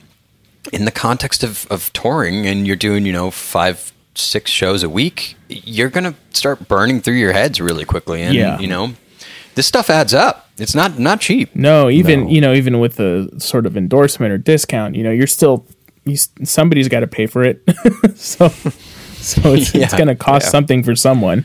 in 0.73 0.85
the 0.85 0.91
context 0.91 1.43
of, 1.43 1.65
of 1.71 1.91
touring 1.93 2.45
and 2.45 2.67
you're 2.67 2.75
doing, 2.75 3.05
you 3.05 3.13
know, 3.13 3.31
five, 3.31 3.93
six 4.15 4.51
shows 4.51 4.83
a 4.83 4.89
week, 4.89 5.35
you're 5.47 5.89
going 5.89 6.03
to 6.03 6.15
start 6.37 6.67
burning 6.67 6.99
through 7.01 7.15
your 7.15 7.31
heads 7.31 7.61
really 7.61 7.85
quickly. 7.85 8.21
And, 8.21 8.35
Yeah. 8.35 8.59
you 8.59 8.67
know, 8.67 8.93
this 9.59 9.67
stuff 9.67 9.89
adds 9.89 10.13
up. 10.13 10.47
It's 10.57 10.73
not 10.73 10.99
not 10.99 11.19
cheap. 11.19 11.53
No, 11.53 11.89
even 11.89 12.23
No. 12.23 12.29
you 12.29 12.39
know, 12.39 12.53
even 12.53 12.79
with 12.79 12.97
a 12.97 13.29
sort 13.41 13.65
of 13.65 13.75
endorsement 13.75 14.31
or 14.31 14.37
discount, 14.37 14.95
you 14.95 15.03
know, 15.03 15.11
you're 15.11 15.27
still 15.27 15.65
you, 16.05 16.15
somebody's 16.45 16.87
got 16.87 17.01
to 17.01 17.07
pay 17.07 17.25
for 17.27 17.43
it. 17.43 17.61
so 18.15 18.47
so 18.47 19.53
it's, 19.53 19.75
it's 19.75 19.93
going 19.93 20.07
to 20.07 20.15
cost 20.15 20.45
Yeah. 20.45 20.51
something 20.51 20.81
for 20.81 20.95
someone. 20.95 21.43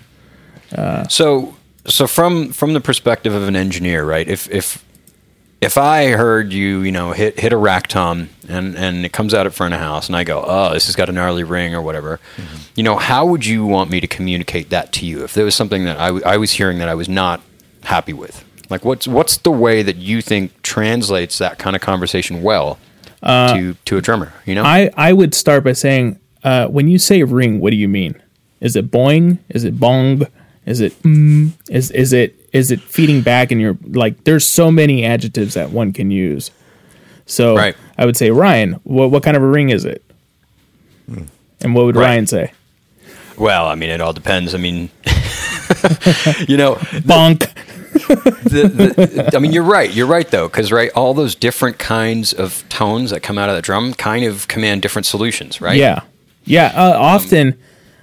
So, 1.08 1.56
so 1.86 2.06
from 2.06 2.52
from 2.52 2.72
the 2.72 2.80
perspective 2.80 3.34
of 3.34 3.48
an 3.48 3.56
engineer, 3.56 4.04
right? 4.04 4.28
If 4.28 4.48
if 4.48 4.84
if 5.60 5.76
I 5.76 6.10
heard 6.10 6.52
you, 6.52 6.82
you 6.82 6.92
know, 6.92 7.10
hit 7.10 7.40
hit 7.40 7.52
a 7.52 7.56
rack 7.56 7.88
tom 7.88 8.28
and 8.48 8.76
and 8.76 9.04
it 9.04 9.12
comes 9.12 9.34
out 9.34 9.44
in 9.44 9.50
front 9.50 9.74
of 9.74 9.80
the 9.80 9.84
house, 9.84 10.06
and 10.06 10.14
I 10.14 10.22
go, 10.22 10.40
oh, 10.46 10.72
this 10.72 10.86
has 10.86 10.94
got 10.94 11.08
a 11.08 11.12
gnarly 11.12 11.42
ring 11.42 11.74
or 11.74 11.82
whatever, 11.82 12.20
mm-hmm. 12.36 12.56
you 12.76 12.84
know, 12.84 12.94
how 12.96 13.26
would 13.26 13.44
you 13.44 13.66
want 13.66 13.90
me 13.90 14.00
to 14.00 14.06
communicate 14.06 14.70
that 14.70 14.92
to 14.92 15.04
you 15.04 15.24
if 15.24 15.34
there 15.34 15.44
was 15.44 15.56
something 15.56 15.84
that 15.86 15.98
I, 15.98 16.06
w- 16.06 16.24
I 16.24 16.36
was 16.36 16.52
hearing 16.52 16.78
that 16.78 16.88
I 16.88 16.94
was 16.94 17.08
not 17.08 17.40
happy 17.84 18.12
with? 18.12 18.44
Like, 18.70 18.84
what's 18.84 19.06
what's 19.06 19.36
the 19.36 19.50
way 19.50 19.82
that 19.82 19.96
you 19.96 20.22
think 20.22 20.62
translates 20.62 21.38
that 21.38 21.58
kind 21.58 21.76
of 21.76 21.82
conversation 21.82 22.42
well 22.42 22.78
to 23.22 23.76
to 23.84 23.96
a 23.96 24.00
drummer? 24.00 24.32
You 24.46 24.54
know, 24.56 24.64
I 24.64 24.90
I 24.96 25.12
would 25.12 25.34
start 25.34 25.64
by 25.64 25.72
saying, 25.74 26.18
uh, 26.42 26.66
when 26.68 26.88
you 26.88 26.98
say 26.98 27.22
ring, 27.22 27.60
what 27.60 27.70
do 27.70 27.76
you 27.76 27.88
mean? 27.88 28.20
Is 28.60 28.74
it 28.76 28.90
boing? 28.90 29.38
Is 29.50 29.64
it 29.64 29.78
bong? 29.78 30.26
Is 30.66 30.80
it 30.80 31.00
mm? 31.02 31.50
Is 31.68 31.90
is 31.90 32.12
it 32.14 32.34
is 32.54 32.70
it 32.70 32.80
feeding 32.80 33.20
back 33.20 33.52
in 33.52 33.60
your 33.60 33.76
like? 33.84 34.24
There's 34.24 34.46
so 34.46 34.70
many 34.70 35.04
adjectives 35.04 35.54
that 35.54 35.70
one 35.70 35.92
can 35.92 36.10
use. 36.10 36.50
So 37.26 37.56
Right. 37.56 37.76
I 37.98 38.06
would 38.06 38.16
say, 38.16 38.30
Ryan, 38.30 38.74
what 38.84 39.10
what 39.10 39.22
kind 39.22 39.36
of 39.36 39.42
a 39.42 39.46
ring 39.46 39.68
is 39.68 39.84
it? 39.84 40.02
And 41.60 41.74
what 41.74 41.84
would 41.84 41.96
Right. 41.96 42.06
Ryan 42.06 42.26
say? 42.26 42.52
well, 43.36 43.66
I 43.66 43.74
mean, 43.74 43.90
it 43.90 44.00
all 44.00 44.12
depends. 44.12 44.54
I 44.54 44.58
mean, 44.58 44.90
you 46.48 46.56
know, 46.56 46.76
Bonk. 47.04 47.40
the, 47.40 47.50
the, 48.08 49.30
I 49.34 49.38
mean, 49.38 49.52
you're 49.52 49.62
right. 49.62 49.92
You're 49.92 50.06
right, 50.06 50.28
though, 50.28 50.48
because 50.48 50.72
right, 50.72 50.90
all 50.94 51.14
those 51.14 51.34
different 51.34 51.78
kinds 51.78 52.32
of 52.32 52.64
tones 52.68 53.10
that 53.10 53.22
come 53.22 53.38
out 53.38 53.48
of 53.48 53.54
the 53.54 53.62
drum 53.62 53.94
kind 53.94 54.24
of 54.24 54.48
command 54.48 54.82
different 54.82 55.06
solutions, 55.06 55.60
right? 55.60 55.76
Yeah, 55.76 56.02
yeah. 56.44 56.72
Uh, 56.74 56.98
often, 56.98 57.58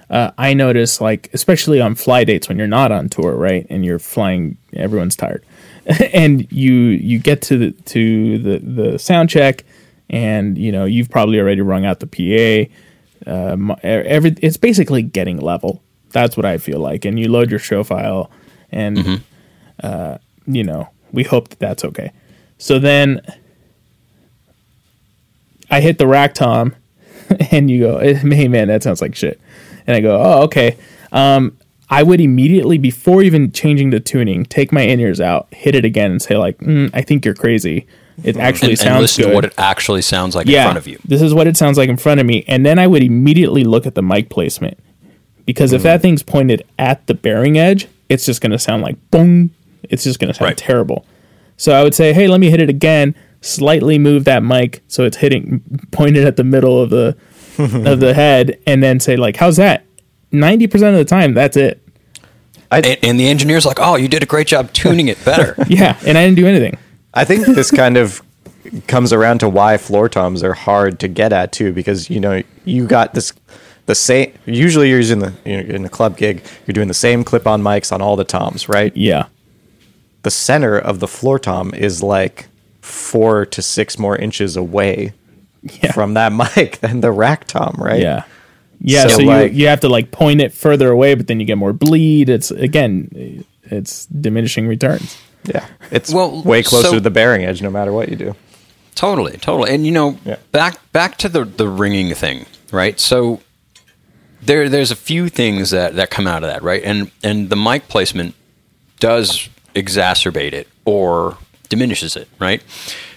uh, 0.10 0.32
I 0.38 0.54
notice, 0.54 1.00
like 1.02 1.30
especially 1.34 1.80
on 1.80 1.96
fly 1.96 2.24
dates 2.24 2.50
when 2.50 2.58
you're 2.58 2.68
not 2.68 2.92
on 2.92 3.10
tour, 3.10 3.36
right, 3.36 3.66
and 3.70 3.86
you're 3.86 4.00
flying, 4.00 4.58
everyone's 4.74 5.16
tired, 5.16 5.44
and 6.14 6.52
you 6.52 6.74
you 6.74 7.20
get 7.20 7.42
to 7.44 7.58
the 7.58 7.72
to 7.72 8.38
the 8.38 8.60
the 8.60 9.00
sound 9.00 9.30
check, 9.30 9.64
and 10.10 10.58
you 10.58 10.72
know 10.72 10.86
you've 10.86 11.10
probably 11.10 11.40
already 11.40 11.62
rung 11.62 11.86
out 11.86 12.00
the 12.00 12.08
PA. 12.08 12.72
Um, 13.32 13.76
every 13.84 14.36
it's 14.42 14.58
basically 14.58 15.02
getting 15.02 15.38
level. 15.40 15.82
That's 16.10 16.36
what 16.36 16.46
I 16.46 16.58
feel 16.58 16.80
like, 16.80 17.06
and 17.06 17.20
you 17.20 17.30
load 17.30 17.50
your 17.50 17.60
show 17.60 17.84
file, 17.84 18.30
and 18.72 19.24
uh, 19.84 20.18
you 20.48 20.64
know 20.64 20.90
we 21.12 21.24
hope 21.24 21.50
that 21.50 21.60
that's 21.60 21.84
okay. 21.86 22.12
So 22.58 22.80
then 22.80 23.22
I 25.70 25.82
hit 25.82 25.98
the 25.98 26.08
rack 26.08 26.34
tom 26.34 26.76
and 27.52 27.70
you 27.72 27.80
go, 27.80 28.00
"Hey 28.00 28.48
man, 28.48 28.68
that 28.68 28.84
sounds 28.84 29.02
like 29.02 29.16
shit," 29.16 29.40
and 29.88 29.96
I 29.96 30.02
go, 30.02 30.20
"Oh 30.22 30.44
okay." 30.44 30.78
Um, 31.12 31.58
I 31.90 32.04
would 32.04 32.22
immediately, 32.22 32.78
before 32.78 33.22
even 33.22 33.52
changing 33.52 33.90
the 33.90 34.00
tuning, 34.00 34.46
take 34.46 34.72
my 34.72 34.82
in 34.82 35.00
ears 35.02 35.20
out, 35.20 35.48
hit 35.54 35.76
it 35.76 35.84
again, 35.84 36.10
and 36.12 36.22
say 36.22 36.38
like, 36.38 36.58
mm, 36.60 36.90
"I 36.94 37.02
think 37.02 37.26
you're 37.26 37.34
crazy." 37.36 37.88
It 38.24 38.38
actually 38.38 38.72
and, 38.74 38.80
sounds 38.80 38.92
and 38.92 39.02
listen 39.02 39.24
good. 39.24 39.30
to 39.30 39.36
what 39.36 39.46
it 39.46 39.54
actually 39.58 40.02
sounds 40.04 40.36
like 40.36 40.46
in 40.48 40.54
front 40.54 40.78
of 40.78 40.88
you. 40.88 41.00
This 41.06 41.22
is 41.24 41.34
what 41.34 41.48
it 41.48 41.58
sounds 41.58 41.78
like 41.78 41.90
in 41.90 41.98
front 41.98 42.20
of 42.20 42.26
me. 42.28 42.44
And 42.48 42.64
then 42.66 42.78
I 42.78 42.86
would 42.86 43.02
immediately 43.02 43.64
look 43.64 43.88
at 43.88 43.96
the 43.96 44.04
mic 44.04 44.30
placement. 44.30 44.78
Because 45.46 45.72
Mm. 45.72 45.76
if 45.78 45.84
that 45.84 46.02
thing's 46.04 46.22
pointed 46.22 46.64
at 46.78 47.08
the 47.08 47.16
bearing 47.16 47.58
edge, 47.58 47.88
it's 48.10 48.26
just 48.26 48.40
going 48.40 48.52
to 48.52 48.60
sound 48.60 48.84
like 48.84 48.96
boom. 49.10 49.50
It's 49.84 50.04
just 50.04 50.20
going 50.20 50.28
to 50.30 50.34
sound 50.34 50.48
Right. 50.50 50.58
terrible. 50.58 51.06
So 51.58 51.74
I 51.74 51.84
would 51.84 51.94
say, 51.96 52.14
hey, 52.14 52.28
let 52.28 52.40
me 52.40 52.50
hit 52.50 52.60
it 52.62 52.70
again. 52.70 53.16
Slightly 53.42 53.98
move 54.00 54.26
that 54.26 54.44
mic 54.44 54.84
so 54.88 55.04
it's 55.04 55.18
hitting 55.18 55.62
pointed 55.92 56.26
at 56.26 56.36
the 56.38 56.44
middle 56.44 56.82
of 56.82 56.90
the 56.90 57.16
of 57.60 58.00
the 58.00 58.14
head, 58.14 58.58
and 58.66 58.82
then 58.82 59.00
say 59.00 59.16
like, 59.18 59.36
how's 59.38 59.58
that? 59.58 59.84
Ninety 60.32 60.66
percent 60.68 60.94
of 60.96 61.00
the 61.00 61.06
time, 61.06 61.34
that's 61.34 61.58
it. 61.58 61.82
And, 62.72 62.86
and 63.04 63.20
the 63.20 63.28
engineer's 63.28 63.66
like, 63.66 63.78
"Oh, 63.82 63.98
you 63.98 64.08
did 64.08 64.24
a 64.24 64.26
great 64.26 64.48
job 64.48 64.72
tuning 64.72 65.10
it 65.10 65.24
better." 65.26 65.56
Yeah, 65.68 66.00
and 66.06 66.18
I 66.18 66.24
didn't 66.24 66.38
do 66.38 66.48
anything. 66.48 66.78
I 67.14 67.26
think 67.26 67.46
this 67.46 67.70
kind 67.70 67.98
of 67.98 68.22
comes 68.88 69.12
around 69.12 69.40
to 69.40 69.50
why 69.50 69.76
floor 69.78 70.08
toms 70.08 70.42
are 70.44 70.54
hard 70.54 70.98
to 71.02 71.10
get 71.10 71.34
at 71.34 71.52
too, 71.52 71.74
because 71.74 72.10
you 72.10 72.22
know 72.22 72.42
you 72.64 72.88
got 72.88 73.14
this 73.14 73.34
the 73.88 73.96
same. 73.96 74.32
Usually, 74.46 74.88
you're 74.90 75.00
using 75.00 75.20
the 75.20 75.34
you 75.44 75.62
know, 75.62 75.76
in 75.76 75.84
a 75.86 75.90
club 75.90 76.16
gig, 76.16 76.42
you're 76.66 76.74
doing 76.74 76.88
the 76.88 76.94
same 76.94 77.26
clip-on 77.26 77.62
mics 77.62 77.92
on 77.92 78.02
all 78.02 78.16
the 78.16 78.24
toms, 78.24 78.70
right? 78.70 78.96
Yeah, 78.96 79.26
The 80.24 80.32
center 80.32 80.78
of 80.78 81.00
the 81.00 81.08
floor 81.08 81.40
tom 81.40 81.74
is 81.74 82.04
like 82.04 82.48
four 82.82 83.46
to 83.48 83.62
six 83.62 83.98
more 84.00 84.16
inches 84.16 84.56
away 84.56 85.14
yeah, 85.64 85.92
from 85.92 86.14
that 86.16 86.32
mic 86.56 86.80
than 86.80 87.02
the 87.02 87.12
rack 87.12 87.46
tom, 87.46 87.76
right? 87.78 88.02
yeah. 88.02 88.24
Yeah, 88.84 89.04
So, 89.04 89.18
so, 89.18 89.24
like- 89.24 89.52
you, 89.54 89.60
you 89.60 89.68
have 89.68 89.82
to 89.82 89.90
like 89.90 90.12
point 90.12 90.42
it 90.42 90.54
further 90.54 90.90
away, 90.90 91.14
but 91.16 91.28
then 91.28 91.40
you 91.40 91.46
get 91.46 91.58
more 91.58 91.74
bleed. 91.74 92.30
It's 92.30 92.50
again, 92.52 93.46
it's 93.64 94.06
diminishing 94.08 94.68
returns. 94.68 95.18
yeah. 95.44 95.66
It's 95.92 96.12
Well, 96.14 96.42
way 96.44 96.64
closer 96.64 96.88
so- 96.88 96.94
to 96.96 97.00
the 97.00 97.12
bearing 97.12 97.46
edge, 97.46 97.62
no 97.62 97.70
matter 97.70 97.92
what 97.94 98.10
you 98.10 98.16
do. 98.16 98.36
Totally, 98.96 99.38
totally. 99.38 99.74
And 99.74 99.86
you 99.86 99.92
know, 99.92 100.18
Yeah. 100.26 100.38
back 100.52 100.78
back 100.92 101.18
to 101.20 101.30
the 101.30 101.46
the 101.46 101.68
ringing 101.70 102.14
thing, 102.14 102.46
right? 102.72 103.00
So 103.00 103.42
there 104.42 104.68
there's 104.68 104.92
a 104.92 104.96
few 104.96 105.30
things 105.30 105.70
that 105.70 105.96
that 105.96 106.10
come 106.10 106.28
out 106.28 106.44
of 106.44 106.50
that, 106.50 106.62
right? 106.64 106.82
And 106.84 107.10
and 107.24 107.50
the 107.50 107.56
mic 107.56 107.88
placement 107.88 108.34
does 109.00 109.48
exacerbate 109.76 110.54
it 110.54 110.68
or 110.86 111.38
diminishes 111.70 112.16
it, 112.16 112.28
right? 112.40 112.62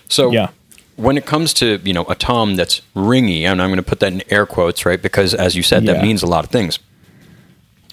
So 0.08 0.30
Yeah. 0.32 0.48
when 0.96 1.16
it 1.16 1.26
comes 1.26 1.52
to, 1.54 1.80
you 1.84 1.92
know, 1.92 2.04
a 2.08 2.14
tom 2.14 2.54
that's 2.56 2.80
ringy, 2.94 3.42
and 3.42 3.60
I'm 3.60 3.68
going 3.68 3.76
to 3.78 3.82
put 3.82 4.00
that 4.00 4.12
in 4.12 4.22
air 4.30 4.46
quotes, 4.46 4.86
right? 4.86 5.00
Because 5.02 5.34
as 5.34 5.56
you 5.56 5.62
said, 5.62 5.86
that 5.86 6.02
means 6.02 6.22
a 6.22 6.26
lot 6.26 6.44
of 6.44 6.50
things. 6.50 6.78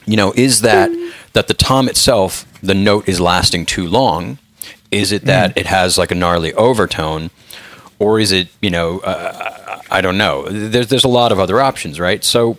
You 0.06 0.18
know, 0.18 0.34
is 0.36 0.62
that 0.62 0.90
that 1.34 1.48
the 1.48 1.54
tom 1.54 1.88
itself, 1.88 2.46
the 2.62 2.74
note 2.74 3.08
is 3.08 3.20
lasting 3.20 3.66
too 3.66 3.88
long? 3.88 4.38
Is 4.92 5.12
it 5.12 5.26
that 5.26 5.58
it 5.58 5.68
has 5.68 5.98
like 5.98 6.12
a 6.12 6.16
gnarly 6.16 6.54
overtone, 6.54 7.30
or 8.00 8.20
is 8.20 8.32
it 8.32 8.50
you 8.62 8.70
know 8.70 9.00
uh, 9.00 9.80
I 9.90 10.02
don't 10.02 10.18
know. 10.18 10.48
There's 10.50 10.88
there's 10.88 11.04
a 11.04 11.08
lot 11.22 11.32
of 11.32 11.40
other 11.40 11.62
options, 11.62 12.00
right? 12.00 12.24
So 12.24 12.58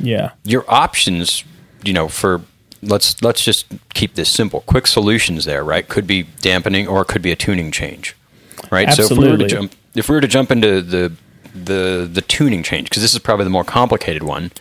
Yeah, 0.00 0.30
your 0.44 0.64
options, 0.68 1.44
you 1.84 1.92
know, 1.92 2.08
for 2.08 2.40
let's 2.82 3.20
let's 3.22 3.44
just 3.44 3.66
keep 3.94 4.14
this 4.14 4.28
simple. 4.28 4.60
Quick 4.62 4.86
solutions 4.86 5.44
there, 5.44 5.64
right? 5.64 5.88
Could 5.88 6.06
be 6.06 6.24
dampening 6.40 6.86
or 6.86 7.02
it 7.02 7.08
could 7.08 7.22
be 7.22 7.32
a 7.32 7.36
tuning 7.36 7.70
change, 7.70 8.16
right? 8.70 8.92
So 8.92 9.04
if 9.04 9.10
we 9.10 9.16
were 9.18 9.36
to 9.36 9.44
Absolutely. 9.44 9.48
jump 9.48 9.74
if 9.94 10.08
we 10.08 10.14
were 10.14 10.20
to 10.20 10.28
jump 10.28 10.50
into 10.50 10.82
the 10.82 11.12
the 11.54 12.08
the 12.10 12.20
tuning 12.22 12.62
change 12.62 12.88
because 12.88 13.02
this 13.02 13.14
is 13.14 13.18
probably 13.18 13.44
the 13.44 13.50
more 13.50 13.64
complicated 13.64 14.22
one 14.22 14.52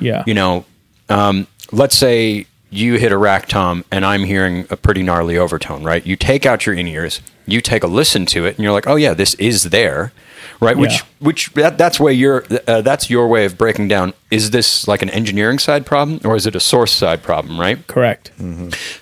yeah, 0.00 0.24
you 0.26 0.34
know, 0.34 0.64
um, 1.08 1.46
let's 1.72 1.96
say 1.96 2.46
you 2.70 2.94
hit 2.96 3.12
a 3.12 3.18
rack 3.18 3.46
tom 3.46 3.84
and 3.90 4.04
I'm 4.04 4.24
hearing 4.24 4.66
a 4.70 4.76
pretty 4.76 5.02
gnarly 5.02 5.38
overtone, 5.38 5.84
right? 5.84 6.04
You 6.06 6.16
take 6.16 6.44
out 6.46 6.66
your 6.66 6.74
in 6.74 6.86
ears, 6.86 7.20
you 7.46 7.60
take 7.60 7.82
a 7.82 7.86
listen 7.86 8.26
to 8.26 8.44
it, 8.44 8.56
and 8.56 8.64
you're 8.64 8.72
like, 8.72 8.86
oh 8.86 8.96
yeah, 8.96 9.14
this 9.14 9.34
is 9.34 9.64
there, 9.64 10.12
right? 10.60 10.76
Which 10.76 10.92
Yeah. 10.92 11.02
which 11.20 11.52
that, 11.54 11.78
that's 11.78 11.98
way 11.98 12.12
your 12.12 12.44
uh, 12.66 12.82
that's 12.82 13.08
your 13.08 13.26
way 13.28 13.44
of 13.46 13.56
breaking 13.56 13.88
down. 13.88 14.12
Is 14.30 14.50
this 14.50 14.86
like 14.86 15.00
an 15.02 15.10
engineering 15.10 15.58
side 15.58 15.86
problem 15.86 16.20
or 16.24 16.36
is 16.36 16.46
it 16.46 16.54
a 16.54 16.60
source 16.60 16.92
side 16.92 17.22
problem, 17.22 17.58
right? 17.58 17.86
correct. 17.86 18.32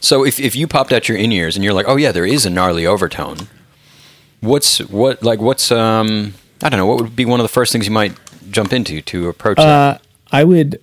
So 0.01 0.25
if 0.25 0.39
if 0.39 0.55
you 0.55 0.67
popped 0.69 0.93
out 0.93 1.09
your 1.09 1.19
in 1.19 1.33
ears 1.33 1.57
and 1.57 1.65
you're 1.65 1.75
like, 1.75 1.87
oh 1.89 1.97
yeah, 1.97 2.13
there 2.13 2.27
is 2.27 2.47
a 2.47 2.51
gnarly 2.51 2.87
overtone, 2.87 3.49
what's 4.41 4.79
what 4.79 5.23
like 5.23 5.41
what's 5.41 5.73
um 5.73 6.35
I 6.63 6.69
don't 6.69 6.79
know 6.79 6.87
what 6.87 6.99
would 7.01 7.17
be 7.17 7.25
one 7.25 7.41
of 7.41 7.45
the 7.45 7.49
first 7.53 7.73
things 7.73 7.87
you 7.87 7.93
might 7.93 8.15
jump 8.51 8.73
into 8.73 9.03
to 9.03 9.29
approach 9.29 9.57
that? 9.59 9.67
Uh, 9.67 9.99
I 10.33 10.45
would, 10.45 10.81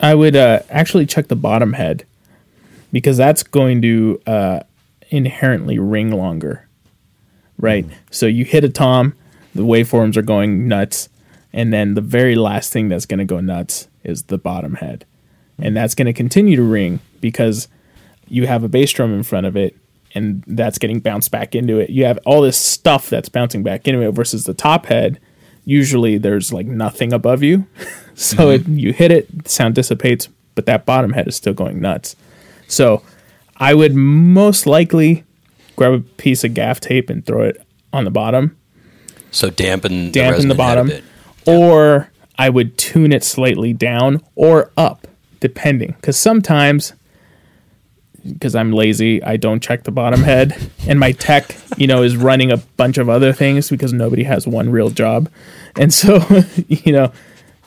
I 0.00 0.14
would 0.14 0.36
uh, 0.36 0.60
actually 0.68 1.06
check 1.06 1.28
the 1.28 1.36
bottom 1.36 1.72
head 1.72 2.04
because 2.92 3.16
that's 3.16 3.42
going 3.42 3.82
to 3.82 4.20
uh, 4.26 4.60
inherently 5.10 5.78
ring 5.78 6.10
longer, 6.10 6.68
right? 7.58 7.86
So 8.10 8.26
you 8.26 8.44
hit 8.44 8.64
a 8.64 8.68
tom, 8.68 9.14
the 9.54 9.62
waveforms 9.62 10.16
are 10.16 10.22
going 10.22 10.68
nuts, 10.68 11.08
and 11.52 11.72
then 11.72 11.94
the 11.94 12.00
very 12.00 12.34
last 12.34 12.72
thing 12.72 12.88
that's 12.88 13.06
going 13.06 13.18
to 13.18 13.24
go 13.24 13.40
nuts 13.40 13.88
is 14.04 14.24
the 14.24 14.38
bottom 14.38 14.74
head, 14.74 15.04
and 15.58 15.76
that's 15.76 15.94
going 15.94 16.06
to 16.06 16.12
continue 16.12 16.56
to 16.56 16.62
ring 16.62 17.00
because 17.20 17.68
you 18.28 18.46
have 18.46 18.62
a 18.62 18.68
bass 18.68 18.92
drum 18.92 19.14
in 19.14 19.22
front 19.22 19.46
of 19.46 19.56
it. 19.56 19.76
And 20.14 20.42
that's 20.46 20.78
getting 20.78 21.00
bounced 21.00 21.30
back 21.30 21.54
into 21.54 21.78
it. 21.78 21.90
You 21.90 22.06
have 22.06 22.18
all 22.24 22.40
this 22.40 22.56
stuff 22.56 23.10
that's 23.10 23.28
bouncing 23.28 23.62
back 23.62 23.86
into 23.86 24.00
it 24.00 24.12
versus 24.12 24.44
the 24.44 24.54
top 24.54 24.86
head. 24.86 25.20
Usually 25.66 26.16
there's 26.16 26.50
like 26.52 26.66
nothing 26.66 27.12
above 27.12 27.42
you. 27.42 27.66
So 28.18 28.48
it, 28.48 28.62
mm-hmm. 28.62 28.78
you 28.78 28.92
hit 28.94 29.10
it, 29.10 29.44
the 29.44 29.50
sound 29.50 29.74
dissipates, 29.74 30.30
but 30.54 30.64
that 30.64 30.86
bottom 30.86 31.12
head 31.12 31.28
is 31.28 31.36
still 31.36 31.52
going 31.52 31.82
nuts. 31.82 32.16
So 32.66 33.02
I 33.58 33.74
would 33.74 33.94
most 33.94 34.64
likely 34.66 35.24
grab 35.76 35.92
a 35.92 36.00
piece 36.00 36.42
of 36.42 36.54
gaff 36.54 36.80
tape 36.80 37.10
and 37.10 37.24
throw 37.24 37.42
it 37.42 37.62
on 37.92 38.04
the 38.04 38.10
bottom, 38.10 38.56
So 39.30 39.50
dampen 39.50 40.10
dampen 40.12 40.48
the, 40.48 40.54
resonant 40.54 40.88
head 40.88 40.98
a 40.98 41.04
bottom, 41.04 41.04
or 41.46 42.10
I 42.38 42.48
would 42.50 42.76
tune 42.76 43.12
it 43.12 43.22
slightly 43.24 43.72
down 43.72 44.22
or 44.34 44.70
up, 44.76 45.06
depending. 45.40 45.94
Because 46.00 46.16
sometimes, 46.16 46.92
because 48.32 48.54
I'm 48.54 48.72
lazy, 48.72 49.22
I 49.22 49.36
don't 49.36 49.62
check 49.62 49.84
the 49.84 49.90
bottom 49.90 50.22
head, 50.22 50.56
and 50.88 50.98
my 51.00 51.12
tech, 51.12 51.56
you 51.76 51.86
know, 51.86 52.02
is 52.02 52.16
running 52.16 52.50
a 52.52 52.56
bunch 52.56 52.98
of 52.98 53.08
other 53.08 53.32
things 53.32 53.70
because 53.70 53.92
nobody 53.92 54.22
has 54.24 54.46
one 54.46 54.70
real 54.70 54.90
job, 54.90 55.28
and 55.76 55.92
so 55.92 56.20
you 56.68 56.92
know, 56.92 57.12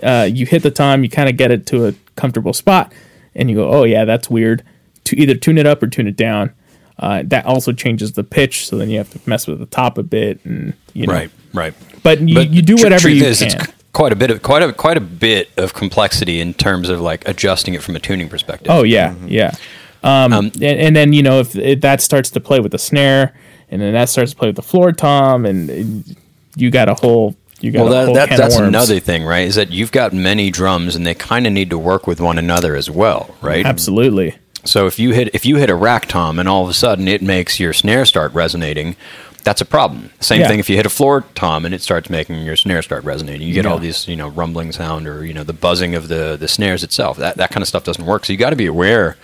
uh, 0.03 0.27
you 0.31 0.45
hit 0.45 0.63
the 0.63 0.71
tom, 0.71 1.03
you 1.03 1.09
kind 1.09 1.29
of 1.29 1.37
get 1.37 1.51
it 1.51 1.65
to 1.67 1.87
a 1.87 1.93
comfortable 2.15 2.53
spot, 2.53 2.93
and 3.35 3.49
you 3.49 3.55
go, 3.55 3.69
oh 3.69 3.83
yeah, 3.83 4.05
that's 4.05 4.29
weird. 4.29 4.63
To 5.05 5.17
either 5.19 5.33
tune 5.35 5.57
it 5.57 5.65
up 5.65 5.81
or 5.81 5.87
tune 5.87 6.07
it 6.07 6.15
down. 6.17 6.53
Uh, 6.99 7.23
that 7.25 7.45
also 7.45 7.71
changes 7.71 8.11
the 8.11 8.23
pitch, 8.25 8.67
so 8.67 8.77
then 8.77 8.89
you 8.89 8.97
have 8.97 9.09
to 9.09 9.19
mess 9.25 9.47
with 9.47 9.57
the 9.59 9.65
top 9.65 9.97
a 9.97 10.03
bit, 10.03 10.37
and 10.43 10.73
you 10.93 11.07
know, 11.07 11.13
Right, 11.13 11.31
right. 11.53 11.73
but 12.03 12.19
you, 12.19 12.41
you 12.41 12.61
do 12.61 12.75
whatever 12.75 13.03
truth 13.03 13.15
you 13.15 13.23
is, 13.25 13.39
can. 13.39 13.47
It's 13.47 13.65
c- 13.67 13.71
quite 13.93 14.11
a 14.11 14.17
bit 14.17 14.31
of 14.31 14.41
quite 14.43 14.61
a 14.61 14.73
quite 14.73 14.97
a 14.97 15.01
bit 15.01 15.49
of 15.55 15.73
complexity 15.73 16.41
in 16.41 16.53
terms 16.53 16.89
of 16.89 16.99
like 16.99 17.25
adjusting 17.25 17.73
it 17.73 17.81
from 17.81 17.95
a 17.95 17.99
tuning 17.99 18.27
perspective. 18.27 18.67
Oh 18.69 18.83
yeah, 18.83 19.15
yeah. 19.25 19.55
Um, 20.03 20.31
and, 20.33 20.63
and 20.63 20.95
then 20.95 21.13
you 21.13 21.23
know 21.23 21.39
if, 21.39 21.55
if 21.55 21.81
that 21.81 22.01
starts 22.01 22.29
to 22.31 22.39
play 22.39 22.59
with 22.59 22.71
the 22.71 22.79
snare, 22.79 23.33
and 23.69 23.81
then 23.81 23.93
that 23.93 24.09
starts 24.09 24.31
to 24.31 24.37
play 24.37 24.47
with 24.49 24.55
the 24.55 24.61
floor 24.61 24.91
tom, 24.91 25.45
and, 25.45 25.69
and 25.69 26.15
you 26.55 26.71
got 26.71 26.87
a 26.89 26.93
whole 26.95 27.35
you 27.61 27.71
got 27.71 27.83
Well, 27.83 27.87
a 27.87 27.95
that, 27.95 28.05
whole 28.05 28.15
that, 28.15 28.29
that's 28.37 28.55
another 28.55 28.99
thing, 29.01 29.25
right? 29.25 29.45
Is 29.47 29.55
that 29.55 29.69
you've 29.71 29.91
got 29.91 30.13
many 30.13 30.49
drums, 30.51 30.95
and 30.95 31.05
they 31.05 31.13
kind 31.13 31.45
of 31.45 31.53
need 31.53 31.69
to 31.71 31.77
work 31.77 32.07
with 32.07 32.21
one 32.21 32.37
another 32.37 32.75
as 32.75 32.89
well, 32.89 33.35
right? 33.41 33.65
Absolutely. 33.65 34.35
So 34.65 34.87
if 34.87 34.99
you 34.99 35.11
hit 35.11 35.33
if 35.33 35.45
you 35.45 35.57
hit 35.57 35.69
a 35.69 35.75
rack 35.75 36.05
tom, 36.07 36.39
and 36.39 36.47
all 36.47 36.63
of 36.63 36.69
a 36.69 36.73
sudden 36.73 37.07
it 37.07 37.21
makes 37.21 37.59
your 37.59 37.73
snare 37.73 38.05
start 38.05 38.33
resonating, 38.33 38.95
that's 39.43 39.61
a 39.61 39.65
problem. 39.65 40.09
Same 40.19 40.41
Yeah. 40.41 40.47
thing 40.49 40.59
if 40.59 40.69
you 40.69 40.75
hit 40.75 40.85
a 40.85 40.89
floor 40.89 41.23
tom 41.35 41.65
and 41.65 41.73
it 41.73 41.81
starts 41.81 42.09
making 42.09 42.41
your 42.43 42.55
snare 42.57 42.81
start 42.81 43.03
resonating. 43.05 43.47
You 43.47 43.53
get 43.53 43.65
all 43.65 43.75
Yeah. 43.75 43.81
these 43.83 44.07
you 44.07 44.15
know 44.17 44.27
rumbling 44.29 44.71
sound 44.73 45.07
or 45.07 45.25
you 45.25 45.33
know 45.33 45.43
the 45.43 45.53
buzzing 45.53 45.95
of 45.95 46.07
the 46.09 46.37
the 46.39 46.47
snares 46.47 46.83
itself. 46.83 47.17
That 47.17 47.37
that 47.37 47.51
kind 47.51 47.61
of 47.61 47.67
stuff 47.67 47.83
doesn't 47.85 48.05
work. 48.05 48.25
So 48.25 48.33
you 48.33 48.39
got 48.39 48.49
to 48.51 48.55
be 48.57 48.65
aware 48.65 49.17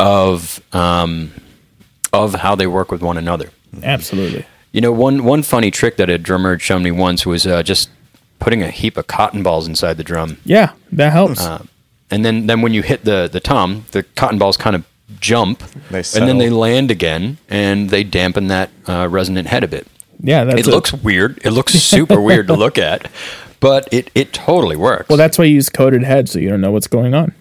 of 0.00 0.60
um, 0.74 1.32
of 2.12 2.34
how 2.34 2.54
they 2.54 2.66
work 2.66 2.90
with 2.90 3.02
one 3.02 3.16
another. 3.16 3.50
Absolutely. 3.82 4.44
You 4.72 4.80
know, 4.80 4.92
one 4.92 5.24
one 5.24 5.42
funny 5.42 5.70
trick 5.70 5.96
that 5.96 6.08
a 6.10 6.18
drummer 6.18 6.52
had 6.52 6.62
shown 6.62 6.82
me 6.82 6.90
once 6.90 7.26
was 7.26 7.46
uh, 7.46 7.62
just 7.62 7.90
putting 8.38 8.62
a 8.62 8.70
heap 8.70 8.96
of 8.96 9.06
cotton 9.06 9.42
balls 9.42 9.68
inside 9.68 9.96
the 9.96 10.04
drum, 10.04 10.38
Yeah, 10.44 10.72
that 10.92 11.12
helps. 11.12 11.40
Uh, 11.40 11.64
and 12.10 12.24
then 12.24 12.46
then 12.46 12.62
when 12.62 12.72
you 12.72 12.82
hit 12.82 13.04
the 13.04 13.28
the 13.30 13.40
tom, 13.40 13.84
the 13.92 14.02
cotton 14.02 14.38
balls 14.38 14.56
kind 14.56 14.74
of 14.76 14.84
jump, 15.20 15.62
They 15.90 15.98
and 15.98 16.28
then 16.28 16.38
they 16.38 16.50
land 16.50 16.90
again, 16.90 17.38
and 17.48 17.90
they 17.90 18.04
dampen 18.04 18.46
that 18.48 18.70
uh, 18.88 19.08
resonant 19.10 19.48
head 19.48 19.64
a 19.64 19.68
bit. 19.68 19.86
yeah, 20.20 20.44
that's 20.44 20.60
it 20.60 20.66
looks 20.70 20.92
weird. 20.92 21.38
It 21.44 21.50
looks 21.50 21.72
super 21.74 22.20
weird 22.20 22.46
to 22.46 22.54
look 22.54 22.78
at, 22.78 23.10
but 23.60 23.88
it 23.92 24.10
it 24.14 24.32
totally 24.32 24.76
works. 24.76 25.08
well. 25.08 25.18
That's 25.18 25.36
why 25.36 25.44
you 25.46 25.54
use 25.54 25.68
coated 25.68 26.02
head, 26.04 26.28
so 26.28 26.38
you 26.38 26.48
don't 26.48 26.60
know 26.60 26.70
what's 26.70 26.86
going 26.88 27.12
on. 27.14 27.34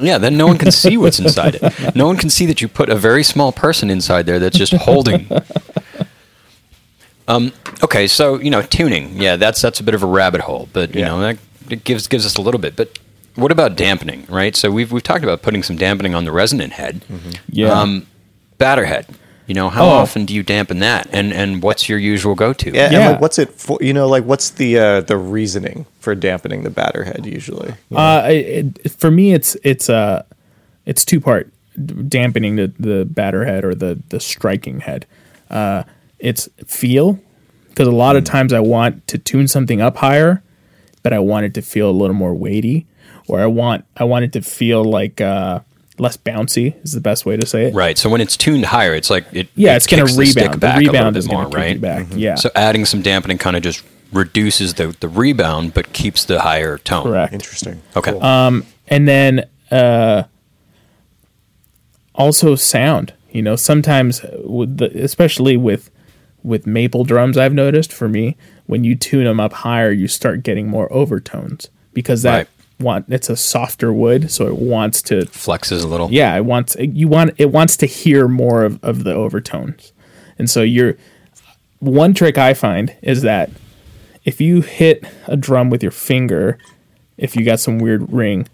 Yeah, 0.00 0.18
then 0.18 0.36
no 0.36 0.46
one 0.46 0.58
can 0.58 0.70
see 0.70 0.96
what's 0.96 1.18
inside 1.18 1.56
it. 1.60 1.96
No 1.96 2.06
one 2.06 2.16
can 2.16 2.30
see 2.30 2.46
that 2.46 2.60
you 2.60 2.68
put 2.68 2.88
a 2.88 2.94
very 2.96 3.24
small 3.24 3.50
person 3.52 3.90
inside 3.90 4.26
there 4.26 4.38
that's 4.38 4.56
just 4.58 4.72
holding. 4.74 5.26
Okay, 7.82 8.06
so 8.08 8.40
you 8.40 8.50
know 8.50 8.62
tuning, 8.62 9.20
yeah, 9.20 9.36
that's 9.36 9.62
that's 9.62 9.78
a 9.80 9.82
bit 9.84 9.94
of 9.94 10.02
a 10.02 10.06
rabbit 10.06 10.40
hole, 10.42 10.68
but 10.72 10.94
you 10.94 11.00
Yeah. 11.00 11.08
know 11.08 11.20
that 11.20 11.38
it 11.68 11.84
gives 11.84 12.06
gives 12.08 12.26
us 12.26 12.36
a 12.36 12.42
little 12.42 12.60
bit. 12.60 12.74
But 12.76 12.98
what 13.36 13.52
about 13.52 13.76
dampening, 13.76 14.26
right? 14.28 14.56
So 14.56 14.70
we've 14.70 14.90
we've 14.90 15.02
talked 15.02 15.22
about 15.24 15.40
putting 15.42 15.62
some 15.62 15.76
dampening 15.76 16.14
on 16.14 16.24
the 16.24 16.32
resonant 16.32 16.72
head, 16.74 17.02
Yeah. 17.50 17.70
um, 17.72 18.06
batter 18.58 18.84
head. 18.86 19.06
You 19.50 19.54
know, 19.54 19.68
how 19.68 19.84
Oh. 19.86 19.88
often 19.88 20.26
do 20.26 20.32
you 20.32 20.44
dampen 20.44 20.78
that, 20.78 21.08
and 21.10 21.32
and 21.32 21.60
what's 21.60 21.88
your 21.88 21.98
usual 21.98 22.36
go 22.36 22.52
to? 22.52 22.70
Yeah, 22.70 22.84
and 22.84 22.92
Yeah. 22.92 23.08
like, 23.10 23.20
what's 23.20 23.36
it 23.36 23.50
for? 23.52 23.78
You 23.80 23.92
know, 23.92 24.06
like 24.06 24.22
what's 24.22 24.50
the 24.50 24.78
uh, 24.78 25.00
the 25.00 25.16
reasoning 25.16 25.86
for 25.98 26.14
dampening 26.14 26.62
the 26.62 26.70
batter 26.70 27.02
head 27.02 27.26
usually? 27.26 27.72
Uh, 27.92 28.22
it, 28.30 28.78
it- 28.84 28.92
for 28.92 29.10
me, 29.10 29.32
it's 29.34 29.56
it's 29.64 29.90
uh, 29.90 30.22
it's 30.86 31.04
two 31.04 31.18
part 31.20 31.50
dampening 31.76 32.54
the 32.54 32.72
the 32.78 33.04
batter 33.04 33.44
head 33.44 33.64
or 33.64 33.74
the 33.74 33.98
the 34.10 34.20
striking 34.20 34.78
head. 34.82 35.04
Uh, 35.50 35.82
it's 36.20 36.48
feel 36.68 37.18
because 37.70 37.88
a 37.88 37.90
lot 38.04 38.14
of 38.14 38.22
times 38.22 38.52
I 38.52 38.60
want 38.60 39.04
to 39.08 39.18
tune 39.18 39.48
something 39.48 39.80
up 39.80 39.96
higher, 39.96 40.44
but 41.02 41.12
I 41.12 41.18
want 41.18 41.44
it 41.44 41.54
to 41.54 41.60
feel 41.62 41.90
a 41.90 41.96
little 42.00 42.14
more 42.14 42.34
weighty, 42.34 42.86
or 43.26 43.40
I 43.40 43.46
want 43.46 43.84
I 43.96 44.04
want 44.04 44.24
it 44.24 44.32
to 44.34 44.42
feel 44.42 44.84
like 44.84 45.20
uh, 45.20 45.58
less 46.00 46.16
bouncy 46.16 46.82
is 46.84 46.92
the 46.92 47.00
best 47.00 47.26
way 47.26 47.36
to 47.36 47.46
say 47.46 47.66
it. 47.66 47.74
Right. 47.74 47.96
So 47.98 48.08
when 48.08 48.20
it's 48.20 48.36
tuned 48.36 48.64
higher, 48.64 48.94
it's 48.94 49.10
like 49.10 49.26
it. 49.32 49.48
Yeah, 49.54 49.74
it 49.74 49.76
it's 49.76 49.86
going 49.86 50.06
to 50.06 50.12
rebound. 50.16 50.54
The, 50.54 50.58
back 50.58 50.76
a 50.76 50.78
little 50.78 50.92
rebound 50.94 51.14
bit 51.14 51.18
is 51.18 51.26
going 51.26 51.42
more, 51.42 51.50
to 51.50 51.50
kick 51.50 51.58
right? 51.58 51.74
you 51.74 51.80
back. 51.80 52.06
Yeah. 52.12 52.34
So 52.36 52.50
adding 52.54 52.84
some 52.84 53.02
dampening 53.02 53.38
kind 53.38 53.56
of 53.56 53.62
just 53.62 53.84
reduces 54.12 54.74
the 54.74 54.96
the 55.00 55.08
rebound, 55.08 55.74
but 55.74 55.92
keeps 55.92 56.24
the 56.24 56.40
higher 56.40 56.78
tone. 56.78 57.04
correct. 57.04 57.32
Interesting. 57.32 57.82
Okay. 57.96 58.12
Cool. 58.12 58.24
and 58.24 59.08
then 59.08 59.48
uh, 59.70 60.24
also 62.14 62.54
sound. 62.54 63.12
You 63.30 63.42
know, 63.42 63.54
sometimes 63.54 64.22
with 64.44 64.78
the, 64.78 64.90
especially 65.02 65.56
with 65.56 65.90
with 66.42 66.66
maple 66.66 67.04
drums, 67.04 67.36
I've 67.38 67.52
noticed 67.54 67.92
for 67.92 68.08
me 68.08 68.36
when 68.66 68.82
you 68.84 68.96
tune 68.96 69.24
them 69.24 69.38
up 69.38 69.52
higher, 69.52 69.92
you 69.92 70.08
start 70.08 70.42
getting 70.42 70.66
more 70.68 70.92
overtones 70.92 71.70
because 71.92 72.22
that 72.22 72.36
Right. 72.36 72.48
Want 72.80 73.06
it's 73.08 73.30
a 73.30 73.36
softer 73.36 73.92
wood, 73.92 74.30
so 74.30 74.46
it 74.46 74.56
wants 74.56 75.02
to 75.02 75.22
Flexes 75.26 75.84
a 75.84 75.86
little. 75.86 76.10
yeah, 76.10 76.36
it 76.36 76.44
wants 76.44 76.76
you 76.78 77.08
want 77.08 77.32
it 77.38 77.50
wants 77.50 77.76
to 77.78 77.86
hear 77.86 78.28
more 78.28 78.64
of, 78.64 78.82
of 78.82 79.04
the 79.04 79.14
overtones. 79.14 79.92
And 80.38 80.48
so 80.48 80.62
you're 80.62 80.96
one 81.78 82.14
trick 82.14 82.38
I 82.38 82.54
find 82.54 82.96
is 83.02 83.22
that 83.22 83.50
if 84.24 84.40
you 84.40 84.60
hit 84.60 85.04
a 85.26 85.36
drum 85.36 85.70
with 85.70 85.82
your 85.82 85.92
finger, 85.92 86.58
if 87.16 87.36
you 87.36 87.44
got 87.44 87.60
some 87.60 87.78
weird 87.78 88.12
ring, 88.12 88.48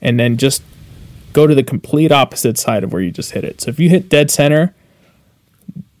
and 0.00 0.18
then 0.18 0.36
just 0.36 0.62
go 1.32 1.46
to 1.46 1.54
the 1.54 1.62
complete 1.62 2.12
opposite 2.12 2.58
side 2.58 2.84
of 2.84 2.92
where 2.92 3.02
you 3.02 3.10
just 3.10 3.32
hit 3.32 3.44
it. 3.44 3.60
So 3.60 3.68
if 3.70 3.78
you 3.78 3.88
hit 3.88 4.08
dead 4.08 4.30
center, 4.30 4.74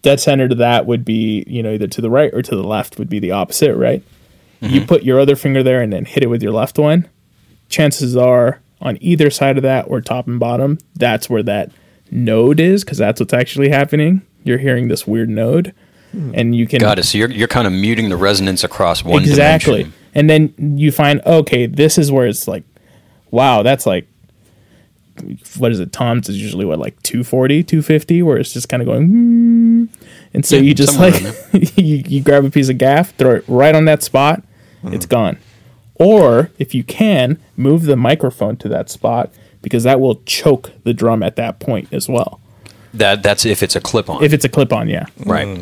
dead 0.02 0.20
center 0.20 0.48
to 0.48 0.54
that 0.54 0.86
would 0.86 1.04
be, 1.04 1.44
you 1.46 1.62
know, 1.62 1.72
either 1.72 1.86
to 1.88 2.00
the 2.00 2.10
right 2.10 2.32
or 2.32 2.42
to 2.42 2.56
the 2.56 2.64
left 2.64 2.98
would 2.98 3.08
be 3.08 3.18
the 3.18 3.32
opposite, 3.32 3.76
right? 3.76 4.02
You 4.60 4.80
mm-hmm. 4.80 4.86
put 4.86 5.02
your 5.02 5.20
other 5.20 5.36
finger 5.36 5.62
there 5.62 5.82
and 5.82 5.92
then 5.92 6.04
hit 6.04 6.22
it 6.22 6.28
with 6.28 6.42
your 6.42 6.52
left 6.52 6.78
one. 6.78 7.08
Chances 7.68 8.16
are 8.16 8.60
on 8.80 8.98
either 9.00 9.30
side 9.30 9.56
of 9.56 9.62
that 9.62 9.86
or 9.88 10.00
top 10.00 10.26
and 10.26 10.38
bottom, 10.38 10.78
that's 10.94 11.28
where 11.30 11.42
that 11.42 11.70
node 12.10 12.60
is 12.60 12.84
because 12.84 12.98
that's 12.98 13.20
what's 13.20 13.32
actually 13.34 13.68
happening. 13.68 14.22
You're 14.44 14.58
hearing 14.58 14.88
this 14.88 15.06
weird 15.06 15.28
node 15.28 15.74
and 16.34 16.54
you 16.54 16.66
can 16.66 16.78
Got 16.80 16.98
it. 16.98 17.04
So 17.04 17.18
you're 17.18 17.30
you're 17.30 17.48
kind 17.48 17.66
of 17.66 17.72
muting 17.72 18.08
the 18.08 18.16
resonance 18.16 18.64
across 18.64 19.04
one 19.04 19.22
exactly 19.22 19.82
dimension. 19.84 19.94
and 20.14 20.30
then 20.30 20.78
you 20.78 20.90
find 20.92 21.20
okay 21.26 21.66
this 21.66 21.98
is 21.98 22.10
where 22.10 22.26
it's 22.26 22.48
like 22.48 22.62
wow 23.30 23.62
that's 23.62 23.84
like 23.84 24.06
what 25.58 25.72
is 25.72 25.80
it 25.80 25.92
tom's 25.92 26.28
is 26.28 26.40
usually 26.40 26.64
what 26.64 26.78
like 26.78 27.02
240 27.02 27.64
250 27.64 28.22
where 28.22 28.38
it's 28.38 28.52
just 28.52 28.68
kind 28.68 28.82
of 28.82 28.86
going 28.86 29.06
"Hmm." 29.08 29.84
and 30.32 30.44
so 30.46 30.56
Yeah, 30.56 30.62
you 30.62 30.74
just 30.74 30.98
like 30.98 31.14
you, 31.76 32.02
you 32.06 32.22
grab 32.22 32.44
a 32.44 32.50
piece 32.50 32.68
of 32.68 32.78
gaff 32.78 33.10
throw 33.16 33.36
it 33.36 33.44
right 33.48 33.74
on 33.74 33.84
that 33.86 34.02
spot 34.02 34.42
it's 34.84 35.06
gone 35.06 35.36
or 35.98 36.50
if 36.58 36.74
you 36.74 36.84
can 36.84 37.38
move 37.56 37.82
the 37.84 37.96
microphone 37.96 38.56
to 38.58 38.68
that 38.68 38.88
spot 38.90 39.32
because 39.62 39.82
that 39.84 40.00
will 40.00 40.16
choke 40.26 40.70
the 40.84 40.92
drum 40.94 41.22
at 41.22 41.36
that 41.36 41.58
point 41.60 41.88
as 41.92 42.08
well 42.08 42.40
That 42.94 43.22
that's 43.22 43.44
if 43.44 43.62
it's 43.62 43.76
a 43.76 43.80
clip 43.80 44.08
on. 44.08 44.22
if 44.22 44.32
it's 44.32 44.44
a 44.44 44.48
clip 44.48 44.72
on 44.72 44.88
yeah 44.88 45.06
Right. 45.24 45.58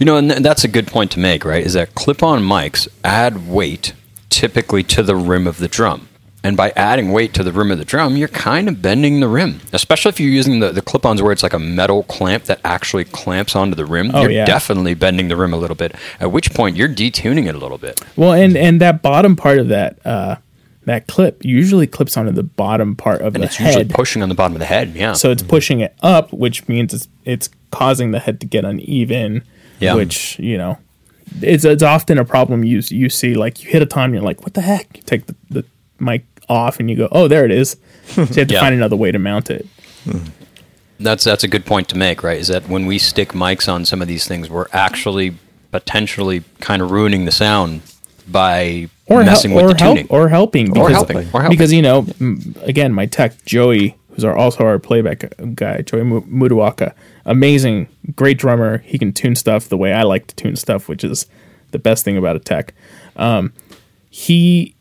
You 0.00 0.06
know, 0.06 0.16
and 0.16 0.28
th- 0.28 0.42
that's 0.42 0.64
a 0.64 0.68
good 0.68 0.88
point 0.88 1.12
to 1.12 1.20
make, 1.20 1.44
right? 1.44 1.64
Is 1.64 1.74
that 1.74 1.94
clip 1.94 2.20
on 2.22 2.42
mics 2.42 2.88
add 3.04 3.48
weight 3.48 3.92
typically 4.28 4.82
to 4.82 5.04
the 5.04 5.14
rim 5.14 5.46
of 5.46 5.58
the 5.58 5.68
drum. 5.68 6.08
And 6.44 6.58
by 6.58 6.72
adding 6.76 7.10
weight 7.10 7.32
to 7.34 7.42
the 7.42 7.52
rim 7.52 7.70
of 7.70 7.78
the 7.78 7.86
drum, 7.86 8.16
you're 8.16 8.28
kind 8.28 8.68
of 8.68 8.82
bending 8.82 9.20
the 9.20 9.28
rim, 9.28 9.60
especially 9.72 10.10
if 10.10 10.20
you're 10.20 10.30
using 10.30 10.60
the, 10.60 10.72
the 10.72 10.82
clip 10.82 11.06
ons 11.06 11.22
where 11.22 11.32
it's 11.32 11.42
like 11.42 11.54
a 11.54 11.58
metal 11.58 12.02
clamp 12.02 12.44
that 12.44 12.60
actually 12.64 13.04
clamps 13.06 13.56
onto 13.56 13.74
the 13.74 13.86
rim. 13.86 14.10
Oh, 14.12 14.22
you're 14.22 14.30
yeah. 14.30 14.44
definitely 14.44 14.92
bending 14.92 15.28
the 15.28 15.36
rim 15.36 15.54
a 15.54 15.56
little 15.56 15.74
bit, 15.74 15.96
at 16.20 16.30
which 16.30 16.52
point 16.52 16.76
you're 16.76 16.88
detuning 16.88 17.48
it 17.48 17.54
a 17.54 17.58
little 17.58 17.78
bit. 17.78 17.98
Well, 18.14 18.34
and 18.34 18.56
and 18.58 18.78
that 18.82 19.00
bottom 19.00 19.36
part 19.36 19.58
of 19.58 19.68
that 19.68 20.04
uh, 20.06 20.36
that 20.84 21.06
clip 21.06 21.42
usually 21.44 21.86
clips 21.86 22.16
onto 22.16 22.32
the 22.32 22.42
bottom 22.42 22.94
part 22.94 23.22
of 23.22 23.34
And 23.34 23.42
the 23.42 23.46
it's 23.46 23.58
usually 23.58 23.84
head, 23.84 23.94
pushing 23.94 24.22
on 24.22 24.28
the 24.28 24.34
bottom 24.34 24.52
of 24.52 24.60
the 24.60 24.66
head. 24.66 24.94
Yeah. 24.94 25.14
so 25.14 25.30
it's 25.30 25.42
pushing 25.42 25.80
it 25.80 25.96
up, 26.02 26.32
which 26.32 26.68
means 26.68 26.92
it's 26.92 27.08
it's 27.24 27.48
causing 27.70 28.10
the 28.10 28.18
head 28.20 28.40
to 28.40 28.46
get 28.46 28.64
uneven. 28.64 29.42
Yeah. 29.80 29.94
Which 29.94 30.38
you 30.38 30.58
know, 30.58 30.78
it's 31.40 31.64
it's 31.64 31.82
often 31.82 32.18
a 32.18 32.24
problem 32.24 32.64
you 32.64 32.82
you 32.88 33.08
see 33.08 33.34
like 33.34 33.64
you 33.64 33.70
hit 33.70 33.80
a 33.80 33.86
tom, 33.86 34.12
you're 34.12 34.22
like, 34.22 34.42
what 34.42 34.54
the 34.54 34.60
heck? 34.60 34.96
You 34.96 35.02
take 35.02 35.26
the, 35.26 35.34
the 35.50 35.64
mic 35.98 36.24
off 36.48 36.80
and 36.80 36.90
you 36.90 36.96
go, 36.96 37.08
oh, 37.12 37.28
there 37.28 37.44
it 37.44 37.50
is. 37.50 37.76
So 38.06 38.22
you 38.22 38.26
have 38.26 38.34
to 38.34 38.44
Yeah. 38.54 38.60
find 38.60 38.74
another 38.74 38.96
way 38.96 39.10
to 39.12 39.18
mount 39.18 39.50
it. 39.50 39.66
That's 41.00 41.24
that's 41.24 41.42
a 41.44 41.48
good 41.48 41.66
point 41.66 41.88
to 41.88 41.96
make, 41.98 42.22
right? 42.22 42.38
Is 42.38 42.48
that 42.48 42.68
when 42.68 42.86
we 42.86 42.98
stick 42.98 43.30
mics 43.30 43.70
on 43.72 43.84
some 43.84 44.00
of 44.00 44.08
these 44.08 44.26
things, 44.28 44.48
we're 44.48 44.66
actually 44.72 45.34
potentially 45.72 46.44
kind 46.60 46.80
of 46.80 46.90
ruining 46.92 47.24
the 47.24 47.32
sound 47.32 47.82
by 48.28 48.88
or 49.06 49.22
hel- 49.22 49.32
messing 49.32 49.52
with 49.54 49.64
or 49.64 49.68
the 49.68 49.74
tuning. 49.74 49.96
help 50.06 50.12
or 50.12 50.28
helping 50.28 50.68
Or 50.70 50.74
because 50.88 50.92
helping, 50.92 51.16
or 51.18 51.40
helping. 51.42 51.50
because 51.50 51.72
you 51.72 51.82
know 51.82 52.06
m- 52.20 52.54
again 52.62 52.92
my 52.92 53.06
tech 53.06 53.44
Joey 53.44 53.96
who's 54.10 54.24
our 54.24 54.34
also 54.36 54.64
our 54.64 54.78
playback 54.78 55.24
guy 55.54 55.82
Joey 55.82 56.04
Mu- 56.04 56.22
Muduwaka 56.22 56.94
amazing 57.26 57.88
great 58.16 58.38
drummer 58.38 58.78
he 58.78 58.96
can 58.98 59.12
tune 59.12 59.34
stuff 59.34 59.68
the 59.68 59.76
way 59.76 59.92
I 59.92 60.04
like 60.04 60.28
to 60.28 60.34
tune 60.36 60.56
stuff 60.56 60.88
which 60.88 61.04
is 61.04 61.26
the 61.72 61.78
best 61.78 62.02
thing 62.04 62.16
about 62.16 62.36
a 62.36 62.38
tech 62.38 62.72
um, 63.16 63.52
he 64.08 64.74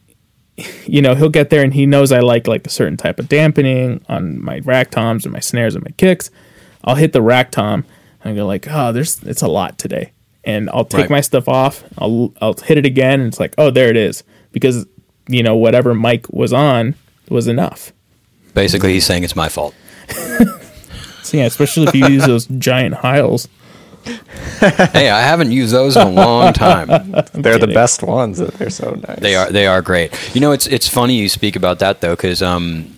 you 0.86 1.02
know 1.02 1.16
he'll 1.16 1.30
get 1.30 1.50
there 1.50 1.64
and 1.64 1.74
he 1.74 1.86
knows 1.86 2.12
I 2.12 2.20
like 2.20 2.48
like 2.48 2.66
a 2.68 2.70
certain 2.70 2.98
type 2.98 3.20
of 3.20 3.28
dampening 3.28 4.04
on 4.08 4.44
my 4.44 4.60
rack 4.60 4.92
toms 4.92 5.26
and 5.26 5.34
my 5.34 5.40
snares 5.40 5.76
and 5.76 5.84
my 5.84 5.92
kicks. 5.98 6.30
I'll 6.84 6.96
hit 6.96 7.14
the 7.14 7.22
rack 7.22 7.52
tom 7.52 7.86
and 8.24 8.34
I 8.34 8.36
go 8.36 8.46
like 8.46 8.68
oh 8.70 8.92
there's 8.92 9.22
it's 9.24 9.42
a 9.42 9.48
lot 9.48 9.78
today. 9.78 10.12
And 10.46 10.70
I'll 10.72 10.84
take 10.86 11.02
Right. 11.02 11.10
my 11.10 11.22
stuff 11.22 11.48
off. 11.48 11.84
I'll 11.98 12.34
I'll 12.42 12.54
hit 12.54 12.78
it 12.78 12.86
again 12.86 13.20
and 13.22 13.28
it's 13.30 13.40
like 13.40 13.56
oh 13.58 13.72
there 13.72 13.90
it 13.90 13.98
is. 13.98 14.24
Because 14.52 14.86
you 15.28 15.42
know 15.42 15.56
whatever 15.56 15.94
mic 15.96 16.30
was 16.30 16.54
on 16.54 16.96
was 17.30 17.48
enough. 17.48 17.92
Basically, 18.54 18.94
he's 18.94 19.06
saying 19.06 19.24
it's 19.24 19.36
my 19.36 19.50
fault. 19.50 19.74
so 21.24 21.38
yeah 21.38 21.46
especially 21.46 21.88
if 21.88 21.96
you 21.96 22.06
use 22.08 22.26
those 22.26 22.46
giant 22.46 22.94
Heils 22.96 23.48
hey, 24.04 25.10
I 25.10 25.22
haven't 25.22 25.52
used 25.52 25.74
those 25.74 25.96
in 25.96 26.08
a 26.08 26.12
long 26.12 26.54
time. 26.54 26.88
They're 27.34 27.58
the 27.58 27.72
best 27.74 28.04
ones. 28.04 28.38
They're 28.38 28.70
so 28.70 28.92
nice. 29.08 29.20
They 29.20 29.36
are 29.36 29.52
they 29.52 29.68
are 29.68 29.82
great. 29.82 30.14
You 30.36 30.42
know, 30.42 30.52
it's 30.52 30.68
it's 30.68 30.88
funny 30.88 31.16
you 31.16 31.30
speak 31.30 31.56
about 31.56 31.80
that 31.80 32.02
though, 32.02 32.16
because 32.16 32.42
um, 32.42 32.96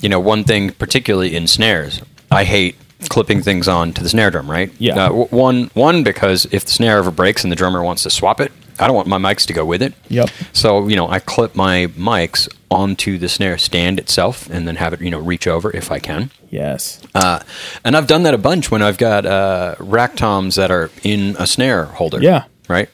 you 0.00 0.08
know, 0.08 0.20
one 0.20 0.44
thing 0.44 0.70
particularly 0.72 1.34
in 1.34 1.46
snares, 1.46 2.02
I 2.30 2.44
hate 2.44 2.76
clipping 3.08 3.42
things 3.42 3.68
on 3.68 3.92
to 3.92 4.02
the 4.02 4.08
snare 4.08 4.30
drum. 4.30 4.50
Right? 4.50 4.72
Yeah. 4.78 5.06
Uh, 5.06 5.12
one 5.26 5.70
one 5.74 6.02
because 6.02 6.46
if 6.46 6.64
the 6.64 6.70
snare 6.70 6.98
ever 6.98 7.10
breaks 7.10 7.44
and 7.44 7.52
the 7.52 7.56
drummer 7.56 7.82
wants 7.82 8.02
to 8.04 8.10
swap 8.10 8.40
it, 8.40 8.52
I 8.78 8.86
don't 8.86 8.96
want 8.96 9.08
my 9.08 9.18
mics 9.18 9.46
to 9.46 9.52
go 9.52 9.64
with 9.64 9.82
it. 9.82 9.94
Yep. 10.08 10.30
So 10.52 10.88
you 10.88 10.96
know, 10.96 11.08
I 11.08 11.18
clip 11.20 11.54
my 11.54 11.86
mics 11.96 12.48
onto 12.70 13.18
the 13.18 13.28
snare 13.28 13.56
stand 13.58 13.98
itself, 14.00 14.48
and 14.50 14.66
then 14.66 14.76
have 14.76 14.92
it 14.92 15.00
you 15.00 15.10
know 15.10 15.20
reach 15.20 15.46
over 15.46 15.70
if 15.76 15.90
I 15.92 15.98
can. 16.00 16.30
yes 16.50 17.00
Uh, 17.14 17.38
and 17.84 17.96
I've 17.96 18.06
done 18.06 18.22
that 18.24 18.34
a 18.34 18.38
bunch 18.38 18.70
when 18.70 18.82
I've 18.82 18.98
got 18.98 19.24
uh, 19.26 19.74
rack 19.78 20.16
toms 20.16 20.54
that 20.56 20.70
are 20.70 20.90
in 21.02 21.36
a 21.38 21.46
snare 21.46 21.84
holder. 21.84 22.20
Yeah. 22.20 22.44
Right. 22.68 22.88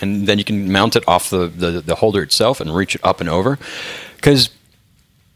And 0.00 0.26
then 0.26 0.38
you 0.38 0.44
can 0.44 0.70
mount 0.72 0.94
it 0.96 1.04
off 1.08 1.30
the, 1.30 1.48
the, 1.48 1.80
the 1.80 1.94
holder 1.96 2.22
itself 2.22 2.60
and 2.60 2.74
reach 2.74 2.94
it 2.94 3.00
up 3.04 3.20
and 3.20 3.28
over. 3.30 3.58
Because 4.16 4.50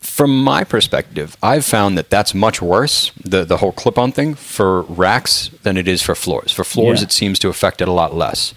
from 0.01 0.43
my 0.45 0.65
perspective, 0.65 1.37
I've 1.43 1.65
found 1.65 1.97
that 1.99 2.11
that's 2.11 2.35
much 2.35 2.61
worse, 2.63 3.11
the, 3.25 3.45
the 3.45 3.57
whole 3.59 3.73
clip 3.73 3.97
on 3.99 4.13
thing, 4.13 4.35
for 4.35 4.83
racks 4.83 5.51
than 5.63 5.77
it 5.77 5.87
is 5.89 6.03
for 6.03 6.15
floors. 6.15 6.53
For 6.53 6.65
floors, 6.65 7.01
Yeah. 7.01 7.05
it 7.07 7.13
seems 7.13 7.39
to 7.41 7.49
affect 7.49 7.81
it 7.81 7.89
a 7.89 7.93
lot 7.93 8.15
less. 8.15 8.53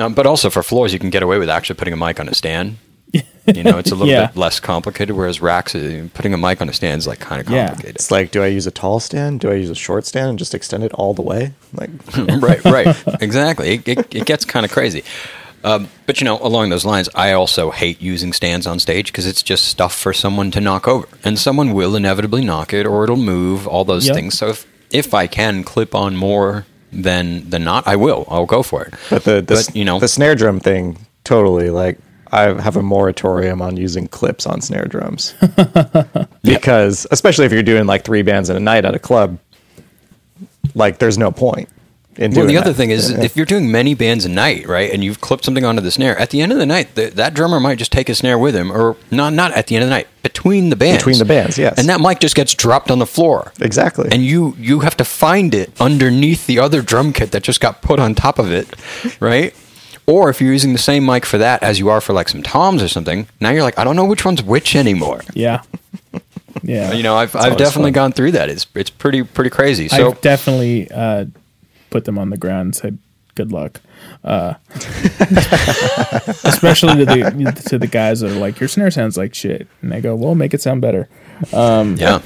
Um, 0.00 0.14
but 0.14 0.26
also 0.26 0.50
for 0.50 0.62
floors, 0.62 0.92
you 0.92 0.98
can 0.98 1.10
get 1.10 1.22
away 1.22 1.38
with 1.38 1.48
actually 1.48 1.76
putting 1.76 1.94
a 1.94 1.96
mic 1.96 2.20
on 2.20 2.28
a 2.28 2.34
stand. 2.34 2.76
You 3.54 3.64
know, 3.64 3.78
it's 3.78 3.90
a 3.90 3.94
little 3.94 4.12
Yeah. 4.12 4.26
bit 4.26 4.36
less 4.36 4.60
complicated, 4.60 5.16
whereas 5.16 5.40
racks, 5.40 5.74
uh, 5.74 6.06
putting 6.12 6.34
a 6.34 6.36
mic 6.36 6.60
on 6.60 6.68
a 6.68 6.72
stand 6.74 6.98
is 6.98 7.06
like 7.06 7.18
kind 7.18 7.40
of 7.40 7.48
Yeah. 7.48 7.68
complicated. 7.68 7.96
It's 7.96 8.10
like, 8.10 8.30
do 8.30 8.42
I 8.42 8.48
use 8.48 8.66
a 8.66 8.70
tall 8.70 9.00
stand? 9.00 9.40
Do 9.40 9.50
I 9.50 9.54
use 9.54 9.70
a 9.70 9.74
short 9.74 10.04
stand 10.04 10.28
and 10.28 10.38
just 10.38 10.54
extend 10.54 10.84
it 10.84 10.92
all 10.92 11.14
the 11.14 11.22
way? 11.22 11.54
Like, 11.72 11.88
right, 12.42 12.62
right, 12.66 12.94
exactly. 13.22 13.76
It, 13.76 13.88
it, 13.88 14.14
it 14.14 14.24
gets 14.26 14.44
kind 14.44 14.66
of 14.66 14.70
crazy. 14.70 15.02
Um, 15.64 15.88
but 16.04 16.20
you 16.20 16.26
know, 16.26 16.38
along 16.42 16.68
those 16.68 16.84
lines, 16.84 17.08
I 17.14 17.32
also 17.32 17.70
hate 17.70 18.02
using 18.02 18.34
stands 18.34 18.66
on 18.66 18.78
stage 18.80 19.06
because 19.06 19.24
it's 19.24 19.42
just 19.42 19.64
stuff 19.64 19.94
for 19.96 20.12
someone 20.12 20.50
to 20.50 20.60
knock 20.60 20.86
over, 20.86 21.08
and 21.24 21.38
someone 21.38 21.72
will 21.72 21.96
inevitably 21.96 22.44
knock 22.44 22.74
it, 22.74 22.84
or 22.84 23.02
it'll 23.04 23.16
move. 23.16 23.66
All 23.66 23.82
those 23.86 24.06
Yep. 24.08 24.14
things. 24.14 24.38
So 24.38 24.48
if 24.50 24.66
if 24.92 25.14
I 25.14 25.26
can 25.26 25.64
clip 25.64 25.94
on 25.94 26.16
more 26.16 26.66
than 26.92 27.48
than 27.50 27.64
not, 27.64 27.86
I 27.86 27.96
will. 27.96 28.26
I'll 28.28 28.46
go 28.46 28.62
for 28.62 28.82
it. 28.84 28.94
But 29.10 29.24
the, 29.24 29.36
the 29.42 29.54
But, 29.66 29.74
you 29.74 29.84
know- 29.84 29.98
the 29.98 30.08
snare 30.08 30.34
drum 30.34 30.60
thing 30.60 30.98
totally 31.24 31.70
like 31.70 31.98
I 32.30 32.42
have 32.60 32.76
a 32.76 32.82
moratorium 32.82 33.62
on 33.62 33.76
using 33.76 34.06
clips 34.08 34.46
on 34.46 34.60
snare 34.60 34.84
drums. 34.86 35.34
Because 36.42 37.06
especially 37.10 37.44
if 37.46 37.52
you're 37.52 37.62
doing 37.62 37.86
like 37.86 38.04
three 38.04 38.22
bands 38.22 38.48
in 38.50 38.56
a 38.56 38.60
night 38.60 38.84
at 38.84 38.94
a 38.94 38.98
club, 38.98 39.38
like 40.74 40.98
there's 40.98 41.18
no 41.18 41.30
point 41.30 41.68
in 42.18 42.32
Well, 42.32 42.42
doing. 42.42 42.48
the 42.48 42.58
other 42.60 42.72
thing 42.72 42.90
is, 42.90 43.10
if 43.10 43.36
you're 43.36 43.46
doing 43.46 43.70
many 43.70 43.94
bands 43.94 44.24
a 44.24 44.28
night, 44.28 44.66
right, 44.68 44.92
and 44.92 45.02
you've 45.04 45.20
clipped 45.20 45.44
something 45.44 45.64
onto 45.64 45.80
the 45.80 45.90
snare, 45.90 46.18
at 46.18 46.30
the 46.30 46.40
end 46.42 46.52
of 46.52 46.58
the 46.58 46.66
night, 46.66 46.94
th 46.96 47.14
that 47.14 47.32
drummer 47.34 47.60
might 47.60 47.78
just 47.78 47.92
take 47.92 48.08
a 48.08 48.14
snare 48.14 48.38
with 48.38 48.54
him, 48.54 48.70
or 48.72 48.96
not, 49.10 49.32
not 49.32 49.52
at 49.52 49.68
the 49.68 49.76
end 49.76 49.84
of 49.84 49.88
the 49.88 49.94
night, 49.94 50.08
between 50.22 50.68
the 50.70 50.76
bands. 50.76 50.98
Between 51.04 51.18
the 51.18 51.24
bands, 51.24 51.56
yes. 51.56 51.78
And 51.78 51.88
that 51.88 52.00
mic 52.00 52.18
just 52.20 52.34
gets 52.34 52.52
dropped 52.54 52.90
on 52.90 52.98
the 52.98 53.06
floor. 53.06 53.52
exactly, 53.60 54.08
And 54.12 54.22
you 54.24 54.56
you 54.58 54.80
have 54.80 54.96
to 54.98 55.04
find 55.04 55.54
it 55.54 55.70
underneath 55.80 56.46
the 56.46 56.58
other 56.58 56.82
drum 56.82 57.12
kit 57.12 57.30
that 57.32 57.42
just 57.44 57.60
got 57.60 57.80
put 57.82 57.98
on 58.00 58.14
top 58.14 58.38
of 58.38 58.50
it, 58.52 58.66
right? 59.20 59.54
Or 60.06 60.30
if 60.30 60.40
you're 60.40 60.52
using 60.52 60.72
the 60.72 60.78
same 60.78 61.04
mic 61.04 61.26
for 61.26 61.36
that 61.38 61.62
as 61.62 61.78
you 61.78 61.90
are 61.90 62.00
for 62.00 62.14
like 62.14 62.28
some 62.30 62.42
toms 62.42 62.82
or 62.82 62.88
something, 62.88 63.28
now 63.40 63.50
you're 63.50 63.62
like, 63.62 63.78
I 63.78 63.84
don't 63.84 63.94
know 63.94 64.06
which 64.06 64.24
one's 64.24 64.42
which 64.42 64.74
anymore. 64.74 65.20
Yeah. 65.34 65.62
Yeah. 66.64 66.92
You 66.92 67.04
know, 67.04 67.14
I've 67.14 67.36
I've 67.36 67.56
definitely 67.56 67.92
fun. 67.92 68.00
gone 68.10 68.12
through 68.12 68.32
that. 68.32 68.48
It's 68.48 68.66
it's 68.74 68.90
pretty 68.90 69.22
pretty 69.22 69.50
crazy. 69.50 69.86
So 69.86 70.10
I've 70.10 70.20
definitely 70.20 70.90
uh, 70.90 71.26
put 71.90 72.04
them 72.04 72.18
on 72.18 72.30
the 72.30 72.36
ground 72.36 72.60
and 72.66 72.76
said, 72.76 72.98
"Good 73.34 73.52
luck," 73.52 73.80
uh, 74.24 74.54
especially 76.44 76.96
to 76.96 77.04
the 77.06 77.62
to 77.68 77.78
the 77.78 77.86
guys 77.86 78.20
that 78.20 78.30
are 78.30 78.38
like, 78.40 78.60
"Your 78.60 78.68
snare 78.68 78.90
sounds 78.90 79.16
like 79.16 79.34
shit," 79.34 79.66
and 79.82 79.92
they 79.92 80.00
go, 80.00 80.14
"Well, 80.14 80.34
make 80.34 80.54
it 80.54 80.62
sound 80.62 80.80
better." 80.80 81.08
Yeah. 81.96 82.20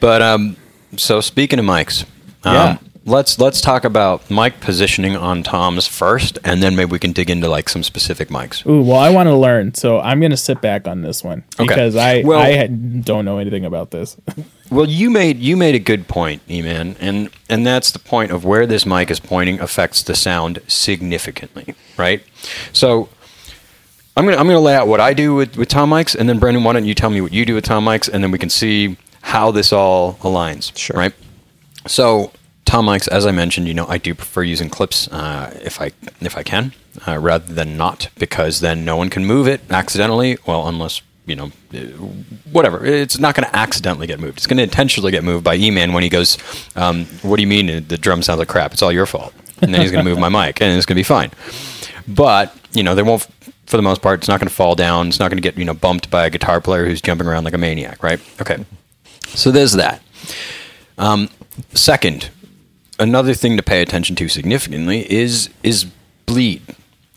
but 0.00 0.22
um, 0.22 0.56
so 0.96 1.20
speaking 1.20 1.58
of 1.58 1.64
mics, 1.64 2.04
um, 2.44 2.54
Yeah. 2.54 2.78
Let's 3.06 3.38
let's 3.38 3.60
talk 3.60 3.84
about 3.84 4.30
mic 4.30 4.60
positioning 4.60 5.16
on 5.16 5.42
toms 5.42 5.86
first, 5.86 6.38
and 6.44 6.62
then 6.62 6.74
maybe 6.76 6.90
we 6.92 6.98
can 6.98 7.12
dig 7.12 7.30
into 7.30 7.48
like 7.48 7.68
some 7.68 7.82
specific 7.82 8.28
mics. 8.28 8.66
Ooh, 8.66 8.82
well, 8.82 8.98
I 8.98 9.10
want 9.10 9.28
to 9.28 9.34
learn, 9.36 9.74
so 9.74 10.00
I'm 10.00 10.20
going 10.20 10.30
to 10.30 10.36
sit 10.36 10.60
back 10.60 10.86
on 10.88 11.02
this 11.02 11.22
one 11.22 11.44
Okay. 11.58 11.66
because 11.66 11.96
I 11.96 12.22
Well- 12.24 12.38
I 12.40 12.52
had, 12.52 13.04
don't 13.04 13.24
know 13.24 13.38
anything 13.38 13.64
about 13.64 13.90
this. 13.90 14.16
Well, 14.70 14.86
you 14.88 15.08
made 15.10 15.38
you 15.38 15.56
made 15.56 15.74
a 15.76 15.78
good 15.78 16.08
point, 16.08 16.40
E-man, 16.50 16.96
and 16.98 17.28
and 17.50 17.64
that's 17.66 17.90
the 17.92 17.98
point 18.00 18.32
of 18.32 18.44
where 18.44 18.66
this 18.66 18.84
mic 18.86 19.08
is 19.10 19.20
pointing 19.20 19.60
affects 19.60 20.02
the 20.02 20.14
sound 20.16 20.60
significantly, 20.66 21.74
right? 21.96 22.22
So. 22.72 23.08
I'm 24.16 24.24
gonna 24.24 24.36
I'm 24.36 24.46
gonna 24.46 24.60
lay 24.60 24.74
out 24.74 24.86
what 24.88 25.00
I 25.00 25.12
do 25.12 25.34
with, 25.34 25.56
with 25.56 25.68
tom 25.68 25.90
mics, 25.90 26.14
and 26.16 26.28
then 26.28 26.38
Brendan, 26.38 26.62
why 26.64 26.72
don't 26.72 26.84
you 26.86 26.94
tell 26.94 27.10
me 27.10 27.20
what 27.20 27.32
you 27.32 27.44
do 27.44 27.54
with 27.56 27.64
tom 27.64 27.84
mics, 27.84 28.08
and 28.08 28.22
then 28.22 28.30
we 28.30 28.38
can 28.38 28.48
see 28.48 28.96
how 29.22 29.50
this 29.50 29.72
all 29.72 30.14
aligns. 30.22 30.76
Sure. 30.76 30.96
Right. 30.96 31.12
So 31.88 32.30
tom 32.74 32.86
mics, 32.86 33.06
as 33.08 33.24
I 33.24 33.30
mentioned, 33.30 33.68
you 33.68 33.74
know, 33.74 33.86
I 33.86 33.98
do 33.98 34.16
prefer 34.16 34.42
using 34.42 34.68
clips 34.68 35.06
uh, 35.08 35.56
if 35.62 35.80
I 35.80 35.92
if 36.20 36.36
I 36.36 36.42
can, 36.42 36.72
uh, 37.06 37.18
rather 37.18 37.52
than 37.52 37.76
not, 37.76 38.08
because 38.18 38.58
then 38.60 38.84
no 38.84 38.96
one 38.96 39.10
can 39.10 39.24
move 39.24 39.46
it 39.46 39.60
accidentally. 39.70 40.38
Well, 40.44 40.66
unless 40.66 41.00
you 41.26 41.36
know, 41.36 41.52
uh, 41.72 41.78
whatever. 42.50 42.84
It's 42.84 43.18
not 43.18 43.34
going 43.34 43.48
to 43.48 43.56
accidentally 43.56 44.06
get 44.06 44.18
moved. 44.20 44.38
It's 44.38 44.46
going 44.46 44.58
to 44.58 44.64
intentionally 44.64 45.12
get 45.12 45.24
moved 45.24 45.44
by 45.44 45.54
E-Man 45.54 45.92
when 45.92 46.02
he 46.02 46.08
goes, 46.08 46.36
um, 46.74 47.06
"What 47.22 47.36
do 47.36 47.42
you 47.42 47.46
mean 47.46 47.86
the 47.86 47.96
drum 47.96 48.22
sounds 48.22 48.40
like 48.40 48.48
crap? 48.48 48.72
It's 48.72 48.82
all 48.82 48.92
your 48.92 49.06
fault." 49.06 49.32
And 49.62 49.72
then 49.72 49.80
he's 49.80 49.92
going 49.92 50.04
to 50.04 50.10
move 50.10 50.18
my 50.18 50.28
mic, 50.46 50.60
and 50.60 50.76
it's 50.76 50.84
going 50.84 50.96
to 50.96 50.98
be 50.98 51.04
fine. 51.04 51.30
But 52.08 52.54
you 52.72 52.82
know, 52.82 52.96
they 52.96 53.02
won't. 53.02 53.26
For 53.66 53.78
the 53.78 53.82
most 53.82 54.02
part, 54.02 54.18
it's 54.20 54.28
not 54.28 54.40
going 54.40 54.48
to 54.48 54.54
fall 54.54 54.74
down. 54.74 55.08
It's 55.08 55.20
not 55.20 55.30
going 55.30 55.38
to 55.38 55.48
get 55.48 55.56
you 55.56 55.64
know 55.64 55.74
bumped 55.74 56.10
by 56.10 56.26
a 56.26 56.30
guitar 56.30 56.60
player 56.60 56.86
who's 56.86 57.00
jumping 57.00 57.28
around 57.28 57.44
like 57.44 57.54
a 57.54 57.58
maniac, 57.58 58.02
right? 58.02 58.20
Okay. 58.42 58.64
So 59.28 59.52
there's 59.52 59.72
that. 59.72 60.02
Um, 60.98 61.28
second, 61.72 62.30
another 62.98 63.34
thing 63.34 63.56
to 63.56 63.62
pay 63.62 63.82
attention 63.82 64.16
to 64.16 64.28
significantly 64.28 65.10
is 65.10 65.50
is 65.62 65.86
bleed, 66.26 66.62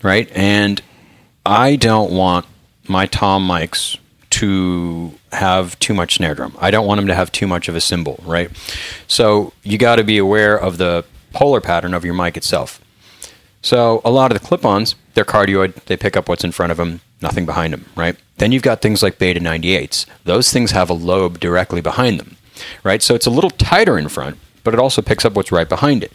right? 0.04 0.30
And 0.34 0.82
I 1.46 1.76
don't 1.76 2.12
want 2.12 2.46
my 2.88 3.06
tom 3.06 3.48
mics 3.48 3.98
to 4.30 5.14
have 5.32 5.78
too 5.80 5.94
much 5.94 6.16
snare 6.16 6.36
drum. 6.36 6.56
I 6.60 6.72
don't 6.72 6.86
want 6.86 7.00
them 7.00 7.08
to 7.08 7.16
have 7.16 7.32
too 7.32 7.48
much 7.48 7.68
of 7.68 7.76
a 7.76 7.82
cymbal, 7.82 8.20
right? 8.24 8.52
So 9.08 9.54
you 9.64 9.78
got 9.78 9.96
to 9.96 10.04
be 10.04 10.18
aware 10.18 10.58
of 10.58 10.78
the 10.78 11.06
polar 11.34 11.62
pattern 11.62 11.94
of 11.94 12.04
your 12.06 12.14
mic 12.14 12.38
itself. 12.38 12.82
So 13.62 14.02
a 14.06 14.12
lot 14.12 14.32
of 14.32 14.40
the 14.40 14.46
clip-ons, 14.46 14.96
they're 15.14 15.26
cardioid. 15.26 15.74
They 15.86 15.98
pick 15.98 16.16
up 16.16 16.30
what's 16.30 16.44
in 16.44 16.52
front 16.52 16.72
of 16.72 16.78
them, 16.78 17.02
nothing 17.22 17.46
behind 17.46 17.74
them, 17.74 17.86
right? 17.96 18.16
Then 18.38 18.52
you've 18.52 18.64
got 18.64 18.82
things 18.82 19.02
like 19.02 19.18
Beta 19.18 19.40
98s. 19.40 20.06
Those 20.24 20.52
things 20.52 20.72
have 20.72 20.90
a 20.90 20.94
lobe 20.94 21.40
directly 21.40 21.82
behind 21.82 22.20
them, 22.20 22.38
right? 22.84 23.02
So 23.02 23.16
it's 23.16 23.26
a 23.26 23.32
little 23.32 23.50
tighter 23.50 23.98
in 23.98 24.10
front, 24.10 24.38
but 24.68 24.74
it 24.74 24.82
also 24.82 25.02
picks 25.02 25.24
up 25.24 25.32
what's 25.32 25.50
right 25.50 25.70
behind 25.70 26.04
it. 26.04 26.12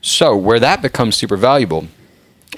So 0.00 0.36
where 0.36 0.60
that 0.60 0.80
becomes 0.80 1.16
super 1.16 1.36
valuable 1.36 1.88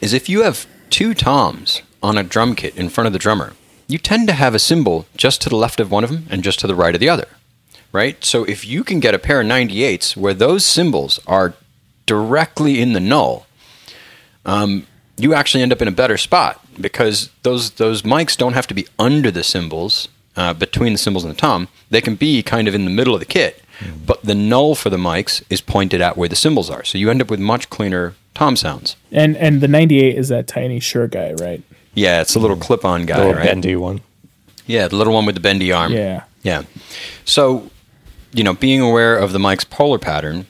is 0.02 0.12
if 0.12 0.28
you 0.28 0.42
have 0.42 0.66
two 0.90 1.14
toms 1.14 1.80
on 2.02 2.18
a 2.18 2.22
drum 2.22 2.54
kit 2.54 2.76
in 2.76 2.90
front 2.90 3.06
of 3.06 3.14
the 3.14 3.18
drummer, 3.18 3.54
you 3.88 3.96
tend 3.96 4.28
to 4.28 4.34
have 4.34 4.54
a 4.54 4.58
cymbal 4.58 5.06
just 5.16 5.40
to 5.40 5.48
the 5.48 5.56
left 5.56 5.80
of 5.80 5.90
one 5.90 6.04
of 6.04 6.10
them 6.10 6.26
and 6.28 6.44
just 6.44 6.60
to 6.60 6.66
the 6.66 6.74
right 6.74 6.94
of 6.94 7.00
the 7.00 7.08
other, 7.08 7.28
right? 7.92 8.22
So 8.22 8.44
if 8.44 8.66
you 8.66 8.84
can 8.84 9.00
get 9.00 9.14
a 9.14 9.18
pair 9.18 9.40
of 9.40 9.46
98s 9.46 10.18
where 10.18 10.34
those 10.34 10.66
cymbals 10.66 11.18
are 11.26 11.54
directly 12.04 12.78
in 12.78 12.92
the 12.92 13.00
null, 13.00 13.46
um, 14.44 14.86
you 15.16 15.32
actually 15.32 15.62
end 15.62 15.72
up 15.72 15.80
in 15.80 15.88
a 15.88 15.92
better 15.92 16.18
spot 16.18 16.60
because 16.78 17.30
those 17.42 17.70
those 17.70 18.02
mics 18.02 18.36
don't 18.36 18.52
have 18.52 18.66
to 18.66 18.74
be 18.74 18.86
under 18.98 19.30
the 19.30 19.42
cymbals, 19.42 20.08
uh, 20.36 20.52
between 20.52 20.92
the 20.92 20.98
cymbals 20.98 21.24
and 21.24 21.34
the 21.34 21.40
tom. 21.40 21.68
They 21.88 22.02
can 22.02 22.16
be 22.16 22.42
kind 22.42 22.68
of 22.68 22.74
in 22.74 22.84
the 22.84 22.90
middle 22.90 23.14
of 23.14 23.20
the 23.20 23.26
kit, 23.26 23.62
but 24.04 24.22
the 24.22 24.34
null 24.34 24.74
for 24.74 24.90
the 24.90 24.96
mics 24.96 25.42
is 25.50 25.60
pointed 25.60 26.00
at 26.00 26.16
where 26.16 26.28
the 26.28 26.36
cymbals 26.36 26.70
are. 26.70 26.84
So 26.84 26.98
you 26.98 27.10
end 27.10 27.20
up 27.20 27.30
with 27.30 27.40
much 27.40 27.70
cleaner 27.70 28.14
tom 28.34 28.56
sounds. 28.56 28.96
And 29.10 29.36
and 29.36 29.60
the 29.60 29.68
98 29.68 30.16
is 30.16 30.28
that 30.28 30.46
tiny 30.46 30.80
Shure 30.80 31.08
guy, 31.08 31.32
right? 31.34 31.62
Yeah, 31.94 32.20
it's 32.20 32.34
a 32.34 32.38
little 32.38 32.56
mm-hmm. 32.56 32.64
clip-on 32.64 33.06
guy, 33.06 33.16
little 33.18 33.34
right? 33.34 33.44
bendy 33.44 33.74
one. 33.74 34.02
Yeah, 34.66 34.88
the 34.88 34.96
little 34.96 35.14
one 35.14 35.26
with 35.26 35.34
the 35.34 35.40
bendy 35.40 35.72
arm. 35.72 35.92
Yeah. 35.92 36.24
Yeah. 36.42 36.64
So, 37.24 37.70
you 38.32 38.44
know, 38.44 38.52
being 38.52 38.80
aware 38.80 39.16
of 39.16 39.32
the 39.32 39.38
mic's 39.38 39.64
polar 39.64 39.98
pattern 39.98 40.46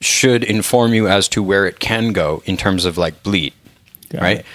should 0.00 0.42
inform 0.42 0.94
you 0.94 1.06
as 1.08 1.28
to 1.28 1.42
where 1.42 1.66
it 1.66 1.78
can 1.78 2.12
go 2.12 2.42
in 2.46 2.56
terms 2.56 2.84
of 2.84 2.96
like 2.96 3.22
bleed, 3.22 3.52
Got 4.08 4.22
right? 4.22 4.38
it. 4.38 4.46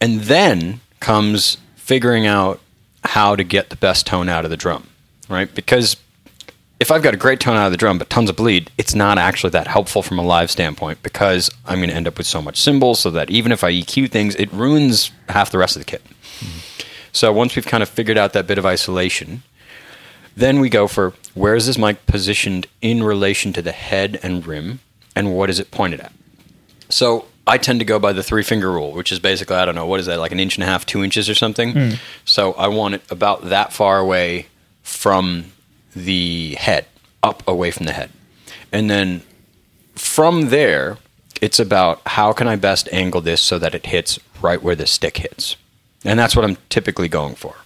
And 0.00 0.20
then 0.22 0.80
comes 1.00 1.56
figuring 1.76 2.26
out 2.26 2.60
how 3.04 3.34
to 3.36 3.44
get 3.44 3.70
the 3.70 3.76
best 3.76 4.06
tone 4.06 4.28
out 4.28 4.44
of 4.44 4.50
the 4.50 4.56
drum, 4.56 4.88
right? 5.28 5.52
Because 5.52 5.96
if 6.82 6.90
I've 6.90 7.02
got 7.04 7.14
a 7.14 7.16
great 7.16 7.38
tone 7.38 7.56
out 7.56 7.66
of 7.66 7.70
the 7.70 7.76
drum 7.76 7.96
but 7.96 8.10
tons 8.10 8.28
of 8.28 8.34
bleed, 8.34 8.68
it's 8.76 8.92
not 8.92 9.16
actually 9.16 9.50
that 9.50 9.68
helpful 9.68 10.02
from 10.02 10.18
a 10.18 10.22
live 10.22 10.50
standpoint 10.50 11.00
because 11.04 11.48
I'm 11.64 11.78
going 11.78 11.90
to 11.90 11.94
end 11.94 12.08
up 12.08 12.18
with 12.18 12.26
so 12.26 12.42
much 12.42 12.60
cymbal 12.60 12.96
so 12.96 13.08
that 13.12 13.30
even 13.30 13.52
if 13.52 13.62
I 13.62 13.72
EQ 13.72 14.10
things, 14.10 14.34
it 14.34 14.52
ruins 14.52 15.12
half 15.28 15.52
the 15.52 15.58
rest 15.58 15.76
of 15.76 15.80
the 15.80 15.86
kit. 15.86 16.02
Mm-hmm. 16.40 16.58
So 17.12 17.32
once 17.32 17.54
we've 17.54 17.64
kind 17.64 17.84
of 17.84 17.88
figured 17.88 18.18
out 18.18 18.32
that 18.32 18.48
bit 18.48 18.58
of 18.58 18.66
isolation, 18.66 19.44
then 20.34 20.58
we 20.58 20.68
go 20.68 20.88
for 20.88 21.12
where 21.34 21.54
is 21.54 21.68
this 21.68 21.78
mic 21.78 22.04
positioned 22.06 22.66
in 22.80 23.04
relation 23.04 23.52
to 23.52 23.62
the 23.62 23.70
head 23.70 24.18
and 24.20 24.44
rim, 24.44 24.80
and 25.14 25.32
what 25.32 25.50
is 25.50 25.60
it 25.60 25.70
pointed 25.70 26.00
at? 26.00 26.12
So 26.88 27.26
I 27.46 27.58
tend 27.58 27.78
to 27.78 27.84
go 27.84 28.00
by 28.00 28.12
the 28.12 28.24
three 28.24 28.42
finger 28.42 28.72
rule, 28.72 28.90
which 28.90 29.12
is 29.12 29.20
basically, 29.20 29.54
I 29.54 29.64
don't 29.66 29.76
know, 29.76 29.86
what 29.86 30.00
is 30.00 30.06
that, 30.06 30.18
like 30.18 30.32
an 30.32 30.40
inch 30.40 30.56
and 30.56 30.64
a 30.64 30.66
half, 30.66 30.84
two 30.84 31.04
inches 31.04 31.30
or 31.30 31.36
something? 31.36 31.74
Hmm. 31.74 31.90
So 32.24 32.54
I 32.54 32.66
want 32.66 32.94
it 32.94 33.02
about 33.08 33.50
that 33.50 33.72
far 33.72 34.00
away 34.00 34.48
from 34.82 35.52
the 35.94 36.54
head, 36.58 36.86
up 37.22 37.42
away 37.46 37.70
from 37.70 37.86
the 37.86 37.92
head. 37.92 38.10
And 38.70 38.88
then 38.90 39.22
from 39.94 40.48
there, 40.48 40.98
it's 41.40 41.58
about 41.58 42.00
how 42.06 42.32
can 42.32 42.48
I 42.48 42.56
best 42.56 42.88
angle 42.92 43.20
this 43.20 43.40
so 43.40 43.58
that 43.58 43.74
it 43.74 43.86
hits 43.86 44.18
right 44.40 44.62
where 44.62 44.74
the 44.74 44.86
stick 44.86 45.18
hits. 45.18 45.56
And 46.04 46.18
that's 46.18 46.34
what 46.34 46.44
I'm 46.44 46.56
typically 46.68 47.08
going 47.08 47.34
for. 47.34 47.56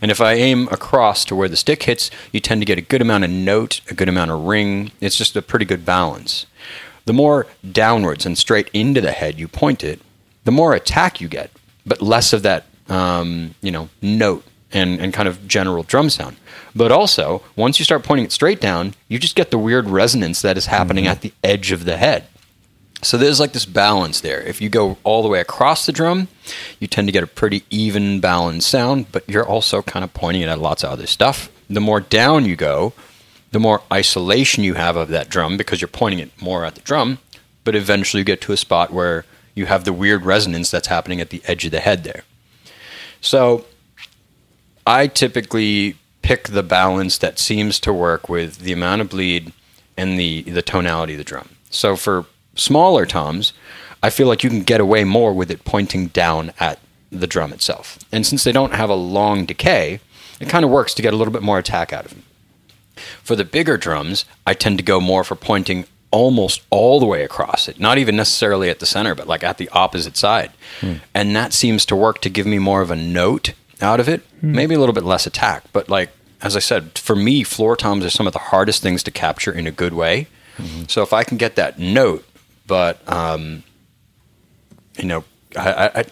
And 0.00 0.10
if 0.10 0.20
I 0.20 0.34
aim 0.34 0.68
across 0.70 1.24
to 1.26 1.34
where 1.34 1.48
the 1.48 1.56
stick 1.56 1.84
hits, 1.84 2.10
you 2.32 2.40
tend 2.40 2.60
to 2.60 2.66
get 2.66 2.78
a 2.78 2.82
good 2.82 3.00
amount 3.00 3.24
of 3.24 3.30
note, 3.30 3.80
a 3.90 3.94
good 3.94 4.08
amount 4.08 4.30
of 4.30 4.44
ring. 4.44 4.92
It's 5.00 5.16
just 5.16 5.36
a 5.36 5.42
pretty 5.42 5.64
good 5.64 5.84
balance. 5.84 6.46
The 7.06 7.12
more 7.12 7.46
downwards 7.72 8.26
and 8.26 8.36
straight 8.36 8.68
into 8.72 9.00
the 9.00 9.12
head 9.12 9.38
you 9.38 9.48
point 9.48 9.82
it, 9.82 10.00
the 10.44 10.52
more 10.52 10.74
attack 10.74 11.20
you 11.20 11.28
get, 11.28 11.50
but 11.86 12.02
less 12.02 12.32
of 12.32 12.42
that, 12.42 12.66
um, 12.88 13.54
you 13.62 13.70
know, 13.70 13.88
note 14.02 14.44
and, 14.76 15.00
and 15.00 15.12
kind 15.12 15.28
of 15.28 15.48
general 15.48 15.82
drum 15.82 16.10
sound. 16.10 16.36
But 16.74 16.92
also, 16.92 17.42
once 17.56 17.78
you 17.78 17.84
start 17.84 18.04
pointing 18.04 18.26
it 18.26 18.32
straight 18.32 18.60
down, 18.60 18.94
you 19.08 19.18
just 19.18 19.34
get 19.34 19.50
the 19.50 19.58
weird 19.58 19.88
resonance 19.88 20.42
that 20.42 20.58
is 20.58 20.66
happening 20.66 21.04
mm-hmm. 21.04 21.12
at 21.12 21.22
the 21.22 21.32
edge 21.42 21.72
of 21.72 21.84
the 21.84 21.96
head. 21.96 22.26
So 23.02 23.16
there's 23.16 23.40
like 23.40 23.52
this 23.52 23.66
balance 23.66 24.20
there. 24.20 24.40
If 24.40 24.60
you 24.60 24.68
go 24.68 24.98
all 25.04 25.22
the 25.22 25.28
way 25.28 25.40
across 25.40 25.86
the 25.86 25.92
drum, 25.92 26.28
you 26.80 26.86
tend 26.86 27.08
to 27.08 27.12
get 27.12 27.22
a 27.22 27.26
pretty 27.26 27.64
even 27.70 28.20
balanced 28.20 28.68
sound, 28.68 29.12
but 29.12 29.28
you're 29.28 29.46
also 29.46 29.82
kind 29.82 30.04
of 30.04 30.12
pointing 30.14 30.42
it 30.42 30.48
at 30.48 30.58
lots 30.58 30.82
of 30.82 30.90
other 30.90 31.06
stuff. 31.06 31.50
The 31.68 31.80
more 31.80 32.00
down 32.00 32.44
you 32.44 32.56
go, 32.56 32.92
the 33.52 33.60
more 33.60 33.82
isolation 33.92 34.64
you 34.64 34.74
have 34.74 34.96
of 34.96 35.08
that 35.08 35.28
drum 35.28 35.56
because 35.56 35.80
you're 35.80 35.88
pointing 35.88 36.20
it 36.20 36.30
more 36.40 36.64
at 36.64 36.74
the 36.74 36.80
drum, 36.82 37.18
but 37.64 37.74
eventually 37.74 38.20
you 38.20 38.24
get 38.24 38.40
to 38.42 38.52
a 38.52 38.56
spot 38.56 38.92
where 38.92 39.24
you 39.54 39.66
have 39.66 39.84
the 39.84 39.92
weird 39.92 40.24
resonance 40.24 40.70
that's 40.70 40.88
happening 40.88 41.20
at 41.20 41.30
the 41.30 41.42
edge 41.46 41.64
of 41.64 41.70
the 41.70 41.80
head 41.80 42.04
there. 42.04 42.24
So 43.20 43.64
I 44.86 45.08
typically 45.08 45.96
pick 46.22 46.48
the 46.48 46.62
balance 46.62 47.18
that 47.18 47.38
seems 47.38 47.80
to 47.80 47.92
work 47.92 48.28
with 48.28 48.58
the 48.58 48.72
amount 48.72 49.00
of 49.00 49.10
bleed 49.10 49.52
and 49.96 50.18
the 50.18 50.42
the 50.42 50.62
tonality 50.62 51.14
of 51.14 51.18
the 51.18 51.24
drum. 51.24 51.50
So 51.70 51.96
for 51.96 52.26
smaller 52.54 53.06
toms, 53.06 53.52
I 54.02 54.10
feel 54.10 54.28
like 54.28 54.44
you 54.44 54.50
can 54.50 54.62
get 54.62 54.80
away 54.80 55.04
more 55.04 55.32
with 55.32 55.50
it 55.50 55.64
pointing 55.64 56.08
down 56.08 56.52
at 56.60 56.78
the 57.10 57.26
drum 57.26 57.52
itself. 57.52 57.98
And 58.12 58.26
since 58.26 58.44
they 58.44 58.52
don't 58.52 58.74
have 58.74 58.90
a 58.90 58.94
long 58.94 59.46
decay, 59.46 60.00
it 60.40 60.48
kind 60.48 60.64
of 60.64 60.70
works 60.70 60.94
to 60.94 61.02
get 61.02 61.14
a 61.14 61.16
little 61.16 61.32
bit 61.32 61.42
more 61.42 61.58
attack 61.58 61.92
out 61.92 62.04
of 62.04 62.10
them. 62.12 62.22
For 63.22 63.36
the 63.36 63.44
bigger 63.44 63.76
drums, 63.76 64.24
I 64.46 64.54
tend 64.54 64.78
to 64.78 64.84
go 64.84 65.00
more 65.00 65.24
for 65.24 65.34
pointing 65.34 65.86
almost 66.10 66.62
all 66.70 66.98
the 66.98 67.06
way 67.06 67.24
across 67.24 67.68
it, 67.68 67.78
not 67.78 67.98
even 67.98 68.16
necessarily 68.16 68.70
at 68.70 68.78
the 68.78 68.86
center, 68.86 69.14
but 69.14 69.26
like 69.26 69.44
at 69.44 69.58
the 69.58 69.68
opposite 69.70 70.16
side. 70.16 70.52
Hmm. 70.80 70.94
And 71.14 71.36
that 71.36 71.52
seems 71.52 71.84
to 71.86 71.96
work 71.96 72.20
to 72.22 72.30
give 72.30 72.46
me 72.46 72.58
more 72.58 72.80
of 72.80 72.90
a 72.90 72.96
note 72.96 73.52
out 73.80 74.00
of 74.00 74.08
it, 74.08 74.22
maybe 74.42 74.74
a 74.74 74.78
little 74.78 74.94
bit 74.94 75.04
less 75.04 75.26
attack. 75.26 75.64
But 75.72 75.88
like, 75.88 76.10
as 76.42 76.56
I 76.56 76.60
said, 76.60 76.98
for 76.98 77.16
me, 77.16 77.42
floor 77.42 77.76
toms 77.76 78.04
are 78.04 78.10
some 78.10 78.26
of 78.26 78.32
the 78.32 78.38
hardest 78.38 78.82
things 78.82 79.02
to 79.04 79.10
capture 79.10 79.52
in 79.52 79.66
a 79.66 79.70
good 79.72 79.94
way. 79.94 80.28
So 80.88 81.02
if 81.02 81.12
I 81.12 81.22
can 81.22 81.36
get 81.36 81.56
that 81.56 81.78
note, 81.78 82.24
but, 82.66 83.06
um, 83.12 83.62
you 84.96 85.04
know, 85.04 85.24
I, 85.54 85.72
I, 85.72 86.00
I 86.00 86.04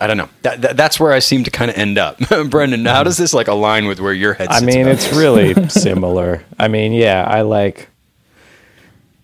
I 0.00 0.06
don't 0.06 0.16
know. 0.16 0.28
That, 0.42 0.62
that, 0.62 0.76
that's 0.76 0.98
where 0.98 1.12
I 1.12 1.18
seem 1.18 1.44
to 1.44 1.50
kind 1.50 1.70
of 1.70 1.76
end 1.76 1.98
up. 1.98 2.18
Brendan, 2.50 2.84
how 2.84 3.02
does 3.02 3.16
this 3.16 3.34
like 3.34 3.48
align 3.48 3.86
with 3.86 4.00
where 4.00 4.12
your 4.12 4.34
head 4.34 4.48
I 4.50 4.60
mean, 4.60 4.86
it's 4.86 5.08
this? 5.08 5.16
really 5.16 5.54
similar. 5.68 6.44
I 6.58 6.68
mean, 6.68 6.92
yeah, 6.92 7.24
I 7.24 7.42
like. 7.42 7.88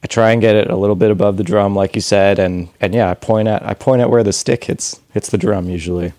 I 0.02 0.06
try 0.06 0.30
and 0.30 0.40
get 0.40 0.56
it 0.56 0.70
a 0.70 0.76
little 0.76 0.96
bit 0.96 1.10
above 1.10 1.36
the 1.36 1.44
drum, 1.44 1.74
like 1.74 1.94
you 1.94 2.00
said, 2.00 2.38
and 2.38 2.68
and 2.80 2.94
yeah, 2.94 3.10
I 3.10 3.14
point 3.14 3.48
at 3.48 3.62
I 3.62 3.74
point 3.74 4.00
at 4.00 4.10
where 4.10 4.22
the 4.22 4.32
stick 4.32 4.64
hits 4.64 4.98
hits 5.12 5.30
the 5.30 5.38
drum 5.38 5.68
usually. 5.68 6.12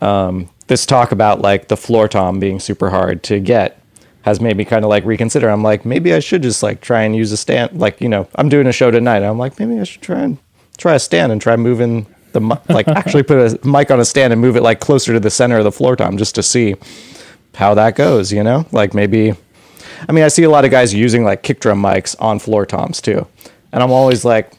Um, 0.00 0.50
this 0.66 0.84
talk 0.84 1.12
about 1.12 1.40
like 1.40 1.68
the 1.68 1.76
floor 1.76 2.08
tom 2.08 2.40
being 2.40 2.60
super 2.60 2.90
hard 2.90 3.22
to 3.24 3.40
get 3.40 3.80
has 4.22 4.40
made 4.40 4.56
me 4.56 4.64
kind 4.64 4.84
of 4.84 4.88
like 4.88 5.04
reconsider. 5.04 5.48
I'm 5.48 5.62
like, 5.62 5.84
maybe 5.84 6.12
I 6.12 6.18
should 6.18 6.42
just 6.42 6.62
like 6.62 6.80
try 6.80 7.02
and 7.02 7.14
use 7.14 7.30
a 7.30 7.36
stand. 7.36 7.78
Like 7.78 8.00
you 8.00 8.08
know, 8.08 8.28
I'm 8.34 8.48
doing 8.48 8.66
a 8.66 8.72
show 8.72 8.90
tonight. 8.90 9.22
I'm 9.22 9.38
like, 9.38 9.58
maybe 9.58 9.80
I 9.80 9.84
should 9.84 10.02
try 10.02 10.20
and 10.20 10.38
try 10.76 10.94
a 10.94 10.98
stand 10.98 11.32
and 11.32 11.40
try 11.40 11.56
moving 11.56 12.06
the 12.32 12.40
mi- 12.40 12.56
like 12.68 12.88
actually 13.00 13.22
put 13.22 13.38
a 13.38 13.66
mic 13.66 13.90
on 13.90 14.00
a 14.00 14.04
stand 14.04 14.32
and 14.32 14.42
move 14.42 14.56
it 14.56 14.62
like 14.62 14.80
closer 14.80 15.12
to 15.12 15.20
the 15.20 15.30
center 15.30 15.58
of 15.58 15.64
the 15.64 15.72
floor 15.72 15.96
tom 15.96 16.18
just 16.18 16.34
to 16.34 16.42
see 16.42 16.74
how 17.54 17.74
that 17.74 17.94
goes. 17.94 18.32
You 18.32 18.42
know, 18.42 18.66
like 18.72 18.94
maybe. 18.94 19.34
I 20.08 20.12
mean, 20.12 20.24
I 20.24 20.28
see 20.28 20.42
a 20.42 20.50
lot 20.50 20.64
of 20.64 20.70
guys 20.70 20.92
using 20.92 21.24
like 21.24 21.42
kick 21.42 21.60
drum 21.60 21.80
mics 21.80 22.14
on 22.20 22.38
floor 22.38 22.66
toms 22.66 23.00
too, 23.00 23.26
and 23.72 23.82
I'm 23.82 23.92
always 23.92 24.24
like, 24.24 24.52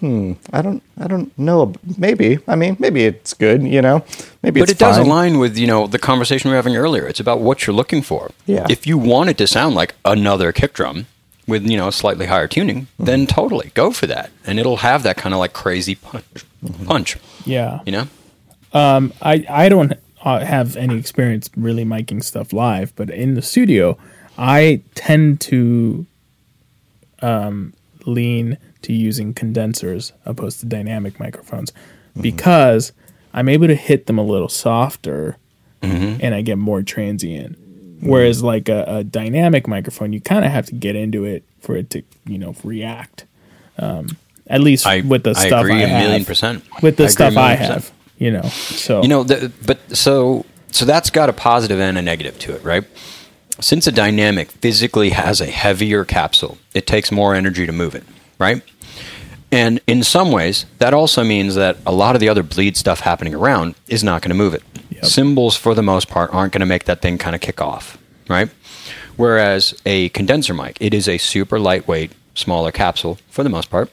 hmm, 0.00 0.32
I 0.52 0.62
don't, 0.62 0.82
I 0.98 1.06
don't 1.06 1.36
know. 1.38 1.72
Maybe, 1.98 2.38
I 2.46 2.54
mean, 2.56 2.76
maybe 2.78 3.04
it's 3.04 3.34
good. 3.34 3.62
You 3.62 3.82
know, 3.82 4.04
maybe 4.42 4.60
But 4.60 4.70
it's 4.70 4.78
it 4.80 4.84
does 4.84 4.96
fine. 4.96 5.06
align 5.06 5.38
with 5.38 5.56
you 5.58 5.66
know 5.66 5.86
the 5.86 5.98
conversation 5.98 6.50
we 6.50 6.52
were 6.52 6.62
having 6.62 6.76
earlier. 6.76 7.06
It's 7.06 7.20
about 7.20 7.40
what 7.40 7.66
you're 7.66 7.76
looking 7.76 8.02
for. 8.02 8.30
Yeah. 8.46 8.66
If 8.68 8.86
you 8.86 8.98
want 8.98 9.30
it 9.30 9.38
to 9.38 9.46
sound 9.46 9.74
like 9.74 9.94
another 10.04 10.52
kick 10.52 10.72
drum 10.74 11.06
with 11.46 11.64
you 11.68 11.76
know 11.76 11.88
a 11.88 11.92
slightly 11.92 12.26
higher 12.26 12.48
tuning, 12.48 12.82
Mm-hmm. 12.82 13.04
then 13.04 13.26
totally 13.26 13.70
go 13.74 13.90
for 13.90 14.06
that, 14.06 14.30
and 14.46 14.58
it'll 14.58 14.78
have 14.78 15.02
that 15.04 15.16
kind 15.16 15.34
of 15.34 15.38
like 15.40 15.52
crazy 15.52 15.94
punch. 15.94 16.24
Mm-hmm. 16.64 16.84
Punch. 16.86 17.16
Yeah. 17.44 17.80
You 17.86 17.92
know. 17.92 18.08
Um, 18.72 19.12
I 19.22 19.46
I 19.48 19.68
don't 19.68 19.94
uh, 20.22 20.44
have 20.44 20.76
any 20.76 20.98
experience 20.98 21.48
really 21.56 21.84
miking 21.84 22.22
stuff 22.22 22.52
live, 22.52 22.92
but 22.96 23.08
in 23.10 23.34
the 23.34 23.42
studio, 23.42 23.96
I 24.36 24.82
tend 24.94 25.40
to 25.42 26.04
um, 27.22 27.72
lean 28.04 28.58
to 28.86 28.92
using 28.92 29.34
condensers 29.34 30.12
opposed 30.24 30.60
to 30.60 30.66
dynamic 30.66 31.18
microphones 31.18 31.70
mm-hmm. 31.70 32.22
because 32.22 32.92
I'm 33.34 33.48
able 33.48 33.66
to 33.66 33.74
hit 33.74 34.06
them 34.06 34.18
a 34.18 34.22
little 34.22 34.48
softer 34.48 35.36
mm-hmm. 35.82 36.20
and 36.20 36.34
I 36.34 36.42
get 36.42 36.56
more 36.58 36.82
transient. 36.82 37.58
Whereas 38.00 38.38
mm-hmm. 38.38 38.46
like 38.46 38.68
a, 38.68 38.84
a 38.86 39.04
dynamic 39.04 39.66
microphone, 39.66 40.12
you 40.12 40.20
kind 40.20 40.44
of 40.44 40.50
have 40.50 40.66
to 40.66 40.74
get 40.74 40.96
into 40.96 41.24
it 41.24 41.44
for 41.60 41.76
it 41.76 41.90
to 41.90 42.02
you 42.26 42.38
know 42.38 42.54
react. 42.62 43.24
Um, 43.78 44.16
at 44.46 44.60
least 44.60 44.86
I 44.86 45.00
with 45.00 45.24
the 45.24 45.30
I 45.30 45.46
stuff 45.48 45.64
agree 45.64 45.82
I 45.82 45.86
a 45.86 45.88
million 45.88 46.20
have. 46.20 46.26
percent 46.26 46.64
With 46.82 46.96
the 46.96 47.04
I 47.04 47.08
stuff 47.08 47.36
I 47.36 47.56
percent. 47.56 47.72
have, 47.72 47.92
you 48.18 48.30
know. 48.30 48.42
So 48.42 49.02
You 49.02 49.08
know, 49.08 49.24
the, 49.24 49.50
but 49.66 49.96
so 49.96 50.44
so 50.70 50.84
that's 50.84 51.10
got 51.10 51.28
a 51.28 51.32
positive 51.32 51.80
and 51.80 51.98
a 51.98 52.02
negative 52.02 52.38
to 52.40 52.54
it, 52.54 52.62
right? 52.62 52.84
Since 53.60 53.86
a 53.86 53.92
dynamic 53.92 54.50
physically 54.50 55.10
has 55.10 55.40
a 55.40 55.46
heavier 55.46 56.04
capsule, 56.04 56.58
it 56.74 56.86
takes 56.86 57.10
more 57.10 57.34
energy 57.34 57.64
to 57.64 57.72
move 57.72 57.94
it, 57.94 58.04
right? 58.38 58.62
And 59.52 59.80
in 59.86 60.02
some 60.02 60.32
ways, 60.32 60.66
that 60.78 60.92
also 60.92 61.22
means 61.22 61.54
that 61.54 61.76
a 61.86 61.92
lot 61.92 62.16
of 62.16 62.20
the 62.20 62.28
other 62.28 62.42
bleed 62.42 62.76
stuff 62.76 63.00
happening 63.00 63.34
around 63.34 63.74
is 63.88 64.02
not 64.02 64.22
going 64.22 64.30
to 64.30 64.34
move 64.34 64.54
it. 64.54 64.62
Yep. 64.90 65.04
Cymbals, 65.04 65.56
for 65.56 65.74
the 65.74 65.82
most 65.82 66.08
part, 66.08 66.32
aren't 66.34 66.52
going 66.52 66.60
to 66.60 66.66
make 66.66 66.84
that 66.84 67.00
thing 67.00 67.16
kind 67.16 67.34
of 67.34 67.40
kick 67.40 67.60
off, 67.60 67.96
right? 68.28 68.50
Whereas 69.16 69.80
a 69.86 70.08
condenser 70.10 70.52
mic, 70.52 70.76
it 70.80 70.92
is 70.92 71.08
a 71.08 71.18
super 71.18 71.58
lightweight, 71.60 72.12
smaller 72.34 72.72
capsule 72.72 73.18
for 73.30 73.42
the 73.42 73.48
most 73.48 73.70
part 73.70 73.90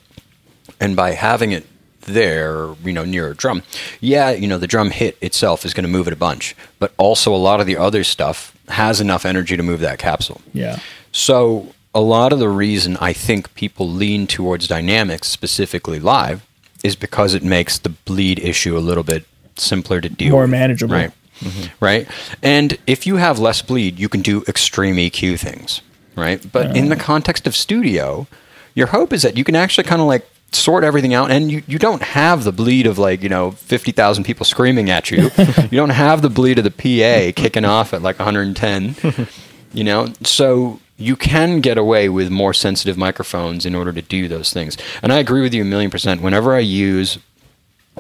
and 0.80 0.96
by 0.96 1.12
having 1.12 1.52
it 1.52 1.66
there, 2.02 2.74
you 2.84 2.92
know, 2.92 3.06
near 3.06 3.30
a 3.30 3.36
drum, 3.36 3.64
yeah, 4.02 4.32
you 4.32 4.48
know, 4.48 4.58
the 4.58 4.68
drum 4.68 4.92
hit 4.92 5.18
itself 5.22 5.66
is 5.66 5.74
going 5.74 5.86
to 5.86 5.90
move 5.90 6.08
it 6.08 6.14
a 6.14 6.18
bunch, 6.18 6.56
but 6.80 6.94
also 6.98 7.34
a 7.34 7.38
lot 7.38 7.62
of 7.62 7.68
the 7.68 7.78
other 7.78 8.04
stuff 8.04 8.56
has 8.68 9.00
enough 9.00 9.26
energy 9.26 9.56
to 9.56 9.64
move 9.64 9.80
that 9.80 10.00
capsule. 10.00 10.42
yeah. 10.54 10.80
So, 11.14 11.68
a 11.94 12.02
lot 12.02 12.34
of 12.34 12.40
the 12.40 12.50
reason 12.50 12.98
I 13.00 13.14
think 13.14 13.54
people 13.56 13.88
lean 13.90 14.28
towards 14.28 14.68
dynamics, 14.68 15.28
specifically 15.28 16.00
live, 16.00 16.46
is 16.84 16.96
because 16.96 17.34
it 17.34 17.44
makes 17.44 17.78
the 17.78 17.90
bleed 17.90 18.40
issue 18.40 18.78
a 18.78 18.80
little 18.80 19.04
bit 19.04 19.26
simpler 19.56 20.02
to 20.02 20.10
deal 20.10 20.32
More 20.32 20.42
with. 20.42 20.52
manageable. 20.52 20.96
Right. 20.96 21.12
Mm-hmm. 21.40 21.86
Right. 21.86 22.08
And 22.42 22.78
if 22.88 23.06
you 23.06 23.18
have 23.18 23.40
less 23.40 23.62
bleed, 23.62 24.00
you 24.00 24.10
can 24.10 24.22
do 24.22 24.44
extreme 24.48 24.96
EQ 24.96 25.40
things. 25.40 25.82
Right. 26.16 26.46
But 26.52 26.76
in 26.78 26.90
the 26.90 26.96
context 26.96 27.48
of 27.48 27.56
studio, 27.56 28.28
your 28.76 28.88
hope 28.88 29.14
is 29.14 29.24
that 29.24 29.36
you 29.36 29.44
can 29.44 29.56
actually 29.56 29.86
kind 29.86 30.02
of 30.02 30.08
like 30.08 30.28
sort 30.52 30.84
everything 30.84 31.14
out 31.16 31.32
and 31.32 31.52
you, 31.52 31.64
you 31.66 31.80
don't 31.80 32.04
have 32.04 32.44
the 32.44 32.52
bleed 32.52 32.86
of 32.86 33.00
like, 33.00 33.24
you 33.24 33.30
know, 33.30 33.52
50,000 33.52 34.24
people 34.24 34.46
screaming 34.46 34.92
at 34.92 35.10
you. 35.10 35.32
you 35.72 35.78
don't 35.78 35.90
have 35.90 36.22
the 36.22 36.30
bleed 36.30 36.60
of 36.60 36.64
the 36.64 36.72
PA 36.72 37.34
kicking 37.40 37.66
off 37.66 37.94
at 37.94 38.02
like 38.04 38.20
110 38.20 39.28
you 39.74 39.84
know 39.84 40.08
so 40.22 40.80
you 40.98 41.16
can 41.16 41.60
get 41.60 41.78
away 41.78 42.08
with 42.10 42.30
more 42.30 42.54
sensitive 42.54 42.98
microphones 42.98 43.66
in 43.66 43.76
order 43.76 43.92
to 43.92 44.02
do 44.02 44.28
those 44.28 44.54
things. 44.54 44.78
And 45.02 45.12
i 45.12 45.18
agree 45.18 45.42
with 45.42 45.54
you 45.54 45.62
a 45.64 45.66
million 45.66 45.92
percent. 45.92 46.22
Whenever 46.22 46.54
i 46.56 46.60
use 46.60 47.18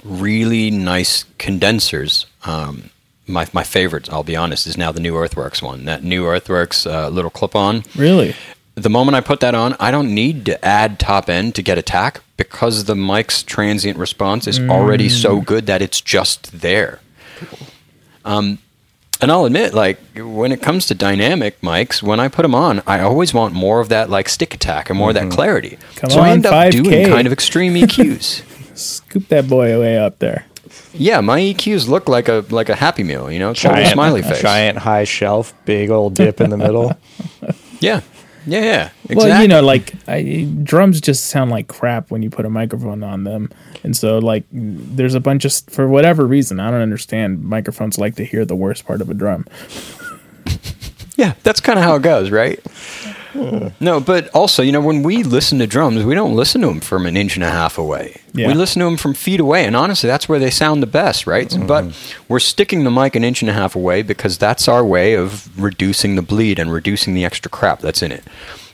really 0.03 0.71
nice 0.71 1.25
condensers 1.37 2.25
um, 2.45 2.89
my, 3.27 3.47
my 3.53 3.63
favorite 3.63 4.11
i'll 4.11 4.23
be 4.23 4.35
honest 4.35 4.67
is 4.67 4.77
now 4.77 4.91
the 4.91 4.99
new 4.99 5.15
earthworks 5.15 5.61
one. 5.61 5.85
That 5.85 6.03
new 6.03 6.25
earthworks 6.25 6.85
uh, 6.85 7.09
little 7.09 7.31
clip 7.31 7.55
on. 7.55 7.83
Really? 7.95 8.35
the 8.75 8.89
moment 8.89 9.15
i 9.15 9.21
put 9.21 9.39
that 9.39 9.53
on 9.53 9.75
i 9.79 9.91
don't 9.91 10.13
need 10.13 10.45
to 10.45 10.65
add 10.65 10.99
top 10.99 11.29
end 11.29 11.53
to 11.55 11.61
get 11.61 11.77
attack 11.77 12.21
because 12.37 12.85
the 12.85 12.95
mic's 12.95 13.43
transient 13.43 13.97
response 13.97 14.47
is 14.47 14.59
already 14.61 15.07
so 15.09 15.41
good 15.41 15.67
that 15.67 15.81
it's 15.81 16.01
just 16.01 16.61
there 16.61 16.99
and 19.21 19.31
I'll 19.31 19.45
admit, 19.45 19.73
like 19.73 19.99
when 20.15 20.51
it 20.51 20.61
comes 20.61 20.85
to 20.87 20.95
dynamic 20.95 21.61
mics, 21.61 22.03
when 22.03 22.19
I 22.19 22.27
put 22.27 22.41
them 22.41 22.55
on, 22.55 22.81
I 22.85 22.99
always 22.99 23.33
want 23.33 23.53
more 23.53 23.79
of 23.79 23.89
that 23.89 24.09
like 24.09 24.27
stick 24.29 24.53
attack 24.53 24.89
and 24.89 24.97
more 24.97 25.09
of 25.09 25.15
that 25.15 25.23
mm-hmm. 25.23 25.31
clarity. 25.31 25.77
Come 25.95 26.09
so 26.09 26.19
I 26.19 26.29
end 26.29 26.45
up 26.45 26.53
5K. 26.53 26.83
doing 26.83 27.07
kind 27.07 27.27
of 27.27 27.33
extreme 27.33 27.73
EQs. 27.75 28.77
Scoop 28.77 29.27
that 29.29 29.47
boy 29.47 29.75
away 29.75 29.97
up 29.97 30.19
there. 30.19 30.45
yeah, 30.93 31.21
my 31.21 31.39
EQs 31.39 31.87
look 31.87 32.09
like 32.09 32.27
a 32.27 32.45
like 32.49 32.69
a 32.69 32.75
Happy 32.75 33.03
Meal, 33.03 33.31
you 33.31 33.39
know, 33.39 33.53
giant, 33.53 33.93
smiley 33.93 34.23
face. 34.23 34.41
giant 34.41 34.79
high 34.79 35.03
shelf, 35.03 35.53
big 35.65 35.89
old 35.89 36.15
dip 36.15 36.41
in 36.41 36.49
the 36.49 36.57
middle. 36.57 36.97
Yeah, 37.79 37.99
yeah, 38.45 38.61
yeah. 38.61 38.89
Exactly. 39.09 39.15
Well, 39.15 39.41
you 39.41 39.47
know, 39.49 39.61
like 39.61 39.93
I, 40.07 40.47
drums 40.63 41.01
just 41.01 41.25
sound 41.25 41.51
like 41.51 41.67
crap 41.67 42.11
when 42.11 42.23
you 42.23 42.29
put 42.29 42.45
a 42.45 42.49
microphone 42.49 43.03
on 43.03 43.25
them, 43.25 43.51
and 43.83 43.95
so 43.95 44.19
like 44.19 44.45
there's 44.51 45.15
a 45.15 45.19
bunch 45.19 45.45
of 45.45 45.53
for 45.69 45.87
whatever 45.87 46.25
reason 46.25 46.59
I 46.59 46.71
don't 46.71 46.81
understand. 46.81 47.43
Microphones 47.43 47.97
like 47.97 48.15
to 48.15 48.25
hear 48.25 48.45
the 48.45 48.55
worst 48.55 48.85
part 48.85 49.01
of 49.01 49.09
a 49.09 49.13
drum. 49.13 49.45
Yeah, 51.15 51.35
that's 51.43 51.59
kind 51.59 51.77
of 51.77 51.85
how 51.85 51.95
it 51.95 52.01
goes, 52.01 52.31
right? 52.31 52.59
No, 53.79 53.99
but 53.99 54.29
also, 54.29 54.61
you 54.61 54.71
know, 54.71 54.81
when 54.81 55.03
we 55.03 55.23
listen 55.23 55.59
to 55.59 55.67
drums, 55.67 56.03
we 56.03 56.15
don't 56.15 56.35
listen 56.35 56.61
to 56.61 56.67
them 56.67 56.79
from 56.79 57.05
an 57.05 57.17
inch 57.17 57.35
and 57.35 57.43
a 57.43 57.49
half 57.49 57.77
away. 57.77 58.21
Yeah. 58.33 58.47
We 58.47 58.53
listen 58.53 58.79
to 58.79 58.85
them 58.85 58.97
from 58.97 59.13
feet 59.13 59.39
away, 59.39 59.65
and 59.65 59.75
honestly, 59.75 60.07
that's 60.07 60.29
where 60.29 60.39
they 60.39 60.49
sound 60.49 60.81
the 60.81 60.87
best, 60.87 61.27
right? 61.27 61.47
Mm-hmm. 61.47 61.67
But 61.67 62.15
we're 62.27 62.39
sticking 62.39 62.83
the 62.83 62.91
mic 62.91 63.15
an 63.15 63.23
inch 63.23 63.41
and 63.41 63.49
a 63.49 63.53
half 63.53 63.75
away 63.75 64.01
because 64.01 64.37
that's 64.37 64.67
our 64.67 64.85
way 64.85 65.15
of 65.15 65.59
reducing 65.59 66.15
the 66.15 66.21
bleed 66.21 66.59
and 66.59 66.71
reducing 66.71 67.13
the 67.13 67.25
extra 67.25 67.49
crap 67.49 67.79
that's 67.79 68.01
in 68.01 68.11
it. 68.11 68.23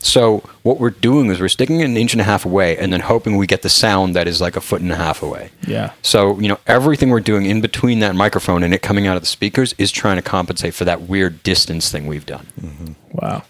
So 0.01 0.43
what 0.63 0.79
we're 0.79 0.91
doing 0.91 1.29
is 1.29 1.41
we're 1.41 1.49
sticking 1.49 1.81
it 1.81 1.85
an 1.85 1.97
inch 1.97 2.13
and 2.13 2.21
a 2.21 2.23
half 2.23 2.45
away, 2.45 2.77
and 2.77 2.91
then 2.93 3.01
hoping 3.01 3.37
we 3.37 3.47
get 3.47 3.61
the 3.61 3.69
sound 3.69 4.15
that 4.15 4.27
is 4.27 4.39
like 4.39 4.55
a 4.55 4.61
foot 4.61 4.81
and 4.81 4.91
a 4.91 4.95
half 4.95 5.21
away. 5.21 5.51
Yeah. 5.67 5.91
So, 6.01 6.39
you 6.39 6.47
know, 6.47 6.57
everything 6.67 7.09
we're 7.09 7.19
doing 7.19 7.45
in 7.45 7.59
between 7.59 7.99
that 7.99 8.15
microphone 8.15 8.63
and 8.63 8.73
it 8.73 8.81
coming 8.81 9.07
out 9.07 9.17
of 9.17 9.21
the 9.21 9.27
speakers 9.27 9.75
is 9.77 9.91
trying 9.91 10.15
to 10.15 10.21
compensate 10.21 10.73
for 10.73 10.85
that 10.85 11.01
weird 11.01 11.43
distance 11.43 11.91
thing 11.91 12.07
we've 12.07 12.25
done. 12.25 12.95
Wow. 13.11 13.43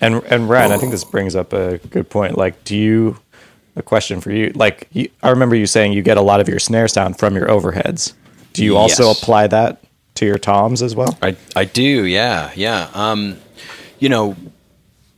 And 0.00 0.22
and 0.24 0.48
Ryan, 0.48 0.72
I 0.72 0.78
think 0.78 0.92
this 0.92 1.04
brings 1.04 1.34
up 1.34 1.52
a 1.52 1.78
good 1.78 2.08
point. 2.10 2.36
Like, 2.36 2.64
do 2.64 2.76
you? 2.76 3.18
A 3.78 3.82
question 3.82 4.22
for 4.22 4.30
you. 4.32 4.52
Like, 4.54 4.88
you, 4.94 5.10
I 5.22 5.28
remember 5.28 5.54
you 5.54 5.66
saying 5.66 5.92
you 5.92 6.00
get 6.00 6.16
a 6.16 6.22
lot 6.22 6.40
of 6.40 6.48
your 6.48 6.58
snare 6.58 6.88
sound 6.88 7.18
from 7.18 7.36
your 7.36 7.46
overheads. 7.48 8.14
Do 8.54 8.64
you 8.64 8.74
also 8.74 9.08
Yes. 9.08 9.20
apply 9.22 9.48
that 9.48 9.82
to 10.14 10.24
your 10.24 10.38
toms 10.38 10.80
as 10.82 10.96
well? 10.96 11.18
I, 11.20 11.36
I 11.54 11.66
do, 11.66 12.06
yeah, 12.06 12.52
yeah. 12.56 12.88
Um, 12.94 13.36
you 13.98 14.08
know, 14.08 14.34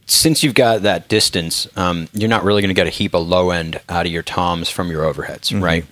since 0.07 0.43
you've 0.43 0.55
got 0.57 0.83
that 0.83 1.07
distance, 1.09 1.69
um, 1.77 2.09
you're 2.13 2.29
not 2.29 2.43
really 2.43 2.61
going 2.61 2.71
to 2.71 2.75
get 2.75 2.89
a 2.89 2.91
heap 2.91 3.15
of 3.15 3.29
low 3.29 3.51
end 3.51 3.81
out 3.89 4.07
of 4.07 4.13
your 4.13 4.25
toms 4.25 4.69
from 4.69 4.91
your 4.91 5.05
overheads, 5.05 5.61
right? 5.63 5.85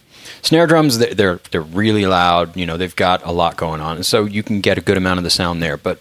Snare 0.43 0.67
drums, 0.67 0.99
they're, 0.99 1.15
they're 1.15 1.41
they're 1.53 1.61
really 1.61 2.05
loud. 2.05 2.57
You 2.57 2.67
know, 2.67 2.77
they've 2.77 2.97
got 2.97 3.25
a 3.25 3.31
lot 3.31 3.57
going 3.57 3.81
on, 3.81 3.95
and 3.95 4.05
so 4.05 4.25
you 4.25 4.43
can 4.43 4.61
get 4.61 4.77
a 4.77 4.81
good 4.81 4.97
amount 4.97 5.19
of 5.19 5.25
the 5.25 5.31
sound 5.31 5.63
there. 5.63 5.77
But 5.77 6.01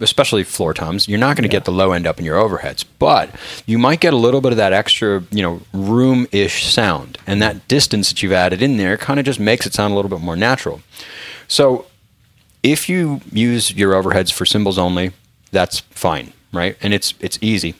especially 0.00 0.44
floor 0.44 0.74
toms, 0.74 1.08
you're 1.08 1.18
not 1.18 1.36
going 1.36 1.42
to 1.42 1.48
get 1.48 1.64
the 1.64 1.72
low 1.72 1.92
end 1.92 2.06
up 2.06 2.18
in 2.18 2.24
your 2.24 2.38
overheads, 2.38 2.84
but 2.98 3.30
you 3.66 3.78
might 3.78 4.00
get 4.00 4.12
a 4.12 4.16
little 4.16 4.40
bit 4.40 4.52
of 4.52 4.58
that 4.58 4.72
extra, 4.72 5.22
you 5.30 5.42
know, 5.42 5.60
room 5.72 6.26
ish 6.32 6.66
sound, 6.66 7.18
and 7.26 7.40
that 7.42 7.66
distance 7.68 8.08
that 8.08 8.22
you've 8.22 8.32
added 8.32 8.62
in 8.62 8.76
there 8.76 8.96
kind 8.96 9.18
of 9.18 9.26
just 9.26 9.40
makes 9.40 9.66
it 9.66 9.74
sound 9.74 9.92
a 9.92 9.96
little 9.96 10.08
bit 10.08 10.20
more 10.20 10.36
natural. 10.36 10.80
So 11.48 11.86
if 12.62 12.88
you 12.88 13.20
use 13.30 13.74
your 13.74 13.92
overheads 13.92 14.32
for 14.32 14.46
cymbals 14.46 14.78
only, 14.78 15.12
that's 15.50 15.80
fine, 15.80 16.32
right? 16.52 16.76
And 16.80 16.94
it's 16.94 17.14
it's 17.20 17.38
easy. 17.40 17.74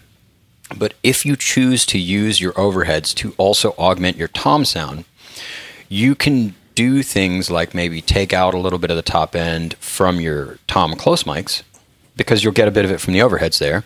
But 0.77 0.95
if 1.03 1.27
you 1.27 1.37
choose 1.37 1.85
to 1.87 1.99
use 1.99 2.41
your 2.41 2.53
overheads 2.53 3.15
to 3.17 3.35
also 3.37 3.73
augment 3.73 4.17
your 4.17 4.29
tom 4.29 4.65
sound, 4.65 5.05
you 5.89 6.15
can 6.15 6.55
do 6.75 7.03
things 7.03 7.51
like 7.51 7.75
maybe 7.75 8.01
take 8.01 8.33
out 8.33 8.55
a 8.55 8.59
little 8.59 8.79
bit 8.79 8.91
of 8.91 8.97
the 8.97 9.03
top 9.03 9.37
end 9.37 9.75
from 9.75 10.21
your 10.21 10.59
tom 10.67 10.97
close 10.97 11.23
mics 11.23 11.63
because 12.17 12.43
you'll 12.45 12.53
get 12.53 12.69
a 12.69 12.71
bit 12.71 12.85
of 12.85 12.91
it 12.91 13.01
from 13.01 13.13
the 13.13 13.21
overheads 13.21 13.59
there. 13.59 13.85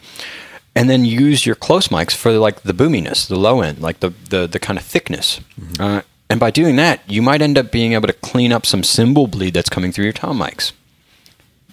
And 0.75 0.89
then 0.89 1.05
use 1.05 1.45
your 1.45 1.57
close 1.57 1.89
mics 1.89 2.15
for 2.15 2.33
like 2.33 2.63
the 2.63 2.73
boominess, 2.73 3.27
the 3.27 3.37
low 3.37 3.63
end, 3.63 3.81
like 3.81 4.01
the 4.01 4.11
the, 4.31 4.47
the 4.47 4.59
kind 4.59 4.79
of 4.79 4.85
thickness. 4.85 5.41
Uh, 5.81 6.03
and 6.31 6.39
by 6.39 6.51
doing 6.51 6.77
that, 6.77 7.01
you 7.11 7.23
might 7.23 7.43
end 7.43 7.59
up 7.59 7.73
being 7.73 7.95
able 7.95 8.07
to 8.07 8.13
clean 8.13 8.53
up 8.53 8.65
some 8.67 8.83
cymbal 8.83 9.27
bleed 9.27 9.55
that's 9.55 9.71
coming 9.71 9.93
through 9.93 10.05
your 10.05 10.13
tom 10.13 10.39
mics 10.39 10.73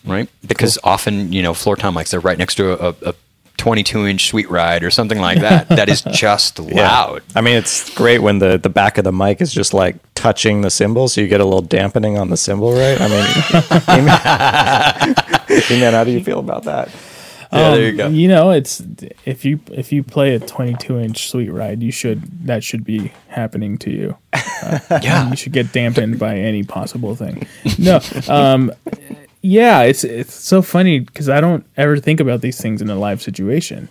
right? 0.05 0.29
Because 0.45 0.77
often, 0.83 1.33
you 1.33 1.41
know, 1.41 1.53
floor 1.53 1.75
tom 1.75 1.95
mics, 1.95 2.09
they're 2.09 2.19
right 2.19 2.37
next 2.37 2.55
to 2.55 2.71
a, 2.89 2.95
a 3.09 3.15
22 3.57 4.05
inch 4.05 4.27
sweet 4.27 4.49
ride 4.49 4.83
or 4.83 4.91
something 4.91 5.19
like 5.19 5.39
that. 5.39 5.67
that 5.69 5.89
is 5.89 6.01
just 6.11 6.59
loud. 6.59 7.23
I 7.35 7.41
mean, 7.41 7.55
it's 7.55 7.93
great 7.95 8.19
when 8.19 8.39
the, 8.39 8.57
the 8.57 8.69
back 8.69 8.97
of 8.97 9.03
the 9.03 9.11
mic 9.11 9.41
is 9.41 9.53
just 9.53 9.73
like 9.73 9.95
touching 10.26 10.61
the 10.61 10.71
cymbal, 10.71 11.07
so 11.07 11.21
you 11.21 11.28
get 11.28 11.39
a 11.39 11.45
little 11.45 11.61
dampening 11.61 12.17
on 12.17 12.32
the 12.32 12.38
cymbal, 12.38 12.73
right? 12.73 12.99
I 12.99 13.07
mean, 13.07 13.26
hey 15.59 15.80
man, 15.80 15.93
how 15.93 16.03
do 16.03 16.09
you 16.09 16.23
feel 16.23 16.39
about 16.39 16.63
that? 16.63 16.89
Yeah, 17.53 17.76
there 17.76 17.91
you 17.91 17.95
go. 17.95 18.07
Um, 18.07 18.15
You 18.15 18.28
know, 18.28 18.49
it's 18.49 18.82
if 19.23 19.45
you 19.45 19.59
if 19.71 19.91
you 19.91 20.01
play 20.01 20.34
a 20.34 20.39
22 20.39 20.99
inch 20.99 21.30
sweet 21.30 21.49
ride, 21.49 21.84
you 21.84 21.91
should 21.91 22.23
that 22.47 22.63
should 22.63 22.84
be 22.84 23.11
happening 23.28 23.78
to 23.78 23.91
you. 23.91 24.17
yeah. 24.89 25.30
You 25.30 25.36
should 25.36 25.53
get 25.53 25.71
dampened 25.71 26.17
by 26.17 26.38
any 26.38 26.63
possible 26.63 27.15
thing. 27.15 27.45
No, 27.78 27.99
um, 28.28 28.71
yeah, 29.43 29.84
it's 29.84 30.03
it's 30.03 30.34
so 30.34 30.63
funny 30.63 31.01
because 31.01 31.30
I 31.30 31.39
don't 31.39 31.63
ever 31.78 31.97
think 31.97 32.19
about 32.19 32.41
these 32.41 32.59
things 32.59 32.82
in 32.82 32.89
a 32.89 32.95
live 32.95 33.21
situation. 33.21 33.89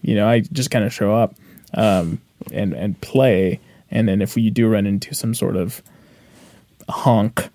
You 0.00 0.14
know, 0.14 0.28
I 0.28 0.40
just 0.40 0.70
kind 0.70 0.84
of 0.84 0.94
show 0.94 1.12
up 1.12 1.34
um, 1.74 2.20
and 2.52 2.72
and 2.72 3.00
play, 3.00 3.58
and 3.92 4.08
then 4.08 4.20
if 4.22 4.36
you 4.36 4.50
do 4.50 4.68
run 4.68 4.86
into 4.86 5.14
some 5.14 5.34
sort 5.34 5.56
of 5.56 5.82
honk, 6.88 7.48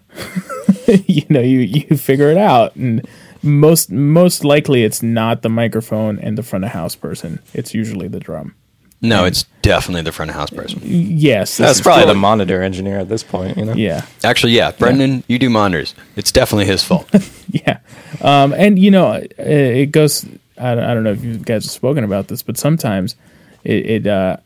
you 1.05 1.23
know, 1.29 1.41
you 1.41 1.59
you 1.59 1.97
figure 1.97 2.29
it 2.31 2.37
out, 2.37 2.75
and 2.75 3.05
most 3.43 3.91
most 3.91 4.43
likely 4.45 4.83
it's 4.83 5.03
not 5.03 5.41
the 5.41 5.49
microphone 5.49 6.19
and 6.19 6.37
the 6.37 6.43
front 6.43 6.65
of 6.65 6.71
house 6.71 6.95
person. 6.95 7.39
It's 7.53 7.73
usually 7.73 8.07
the 8.07 8.19
drum. 8.19 8.55
No, 8.99 9.25
it's 9.25 9.45
definitely 9.61 10.01
the 10.01 10.11
front 10.11 10.31
of 10.31 10.35
house 10.35 10.49
person. 10.49 10.81
Yes, 10.83 11.57
That's 11.57 11.77
is- 11.77 11.81
probably 11.83 12.05
the 12.07 12.15
monitor 12.15 12.63
engineer 12.63 12.97
at 12.97 13.07
this 13.09 13.21
point, 13.21 13.55
you 13.55 13.63
know? 13.65 13.73
yeah. 13.75 14.07
Actually, 14.23 14.53
yeah, 14.53 14.71
Brendan, 14.71 15.23
you 15.27 15.37
do 15.37 15.51
monitors. 15.51 15.93
It's 16.15 16.31
definitely 16.31 16.65
his 16.65 16.83
fault. 16.83 17.07
Yeah. 17.49 17.77
Um, 18.21 18.53
and, 18.53 18.77
you 18.79 18.89
know, 18.91 19.11
it, 19.13 19.33
it 19.39 19.91
goes, 19.91 20.25
I, 20.57 20.73
don't- 20.75 20.83
I 20.83 20.93
don't 20.95 21.03
know 21.03 21.11
if 21.11 21.23
you 21.23 21.37
guys 21.37 21.63
have 21.65 21.71
spoken 21.71 22.03
about 22.03 22.27
this, 22.27 22.41
but 22.41 22.57
sometimes 22.57 23.15
it, 23.63 23.85
it 23.85 24.07
uh, 24.07 24.37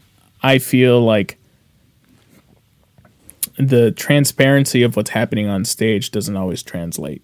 I 0.44 0.58
feel 0.60 1.02
like 1.02 1.38
the 3.70 3.91
transparency 3.91 4.84
of 4.84 4.95
what's 4.95 5.12
happening 5.12 5.47
on 5.47 5.66
stage 5.66 6.12
doesn't 6.12 6.36
always 6.36 6.64
translate. 6.64 7.24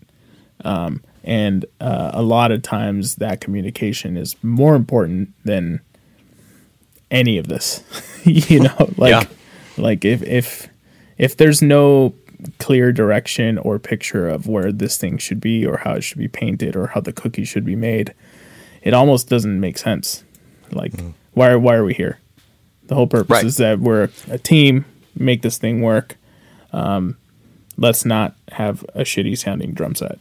Um, 0.64 1.04
and 1.24 1.66
uh, 1.82 2.12
a 2.14 2.22
lot 2.22 2.52
of 2.52 2.62
times 2.62 3.16
that 3.16 3.42
communication 3.42 4.18
is 4.18 4.36
more 4.44 4.76
important 4.76 5.34
than 5.44 5.82
any 7.12 7.38
of 7.38 7.48
this. 7.48 7.84
you 8.24 8.62
know, 8.62 8.92
like 8.98 9.12
Yeah. 9.12 9.24
like 9.78 10.06
if 10.06 10.22
if 10.24 10.68
if 11.18 11.36
there's 11.38 11.62
no 11.62 12.14
clear 12.60 12.92
direction 12.92 13.58
or 13.58 13.80
picture 13.80 14.28
of 14.30 14.48
where 14.48 14.72
this 14.72 14.98
thing 14.98 15.18
should 15.18 15.42
be 15.42 15.66
or 15.66 15.78
how 15.78 15.94
it 15.94 16.02
should 16.04 16.20
be 16.20 16.28
painted 16.28 16.76
or 16.76 16.88
how 16.88 17.02
the 17.02 17.14
cookie 17.14 17.44
should 17.46 17.66
be 17.66 17.76
made, 17.76 18.14
it 18.84 18.94
almost 18.94 19.28
doesn't 19.30 19.60
make 19.60 19.78
sense. 19.78 20.24
Like 20.72 20.94
why 21.34 21.50
are 21.50 21.60
why 21.60 21.76
are 21.76 21.84
we 21.84 21.94
here? 21.94 22.20
The 22.88 22.96
whole 22.96 23.08
purpose 23.08 23.30
Right. 23.30 23.46
is 23.46 23.58
that 23.58 23.80
we're 23.80 24.10
a 24.30 24.38
team, 24.38 24.86
make 25.16 25.42
this 25.42 25.58
thing 25.58 25.82
work. 25.82 26.16
Um, 26.78 27.18
let's 27.78 28.06
not 28.06 28.36
have 28.52 28.84
a 28.96 29.02
shitty 29.02 29.38
sounding 29.38 29.74
drum 29.74 29.96
set. 29.96 30.20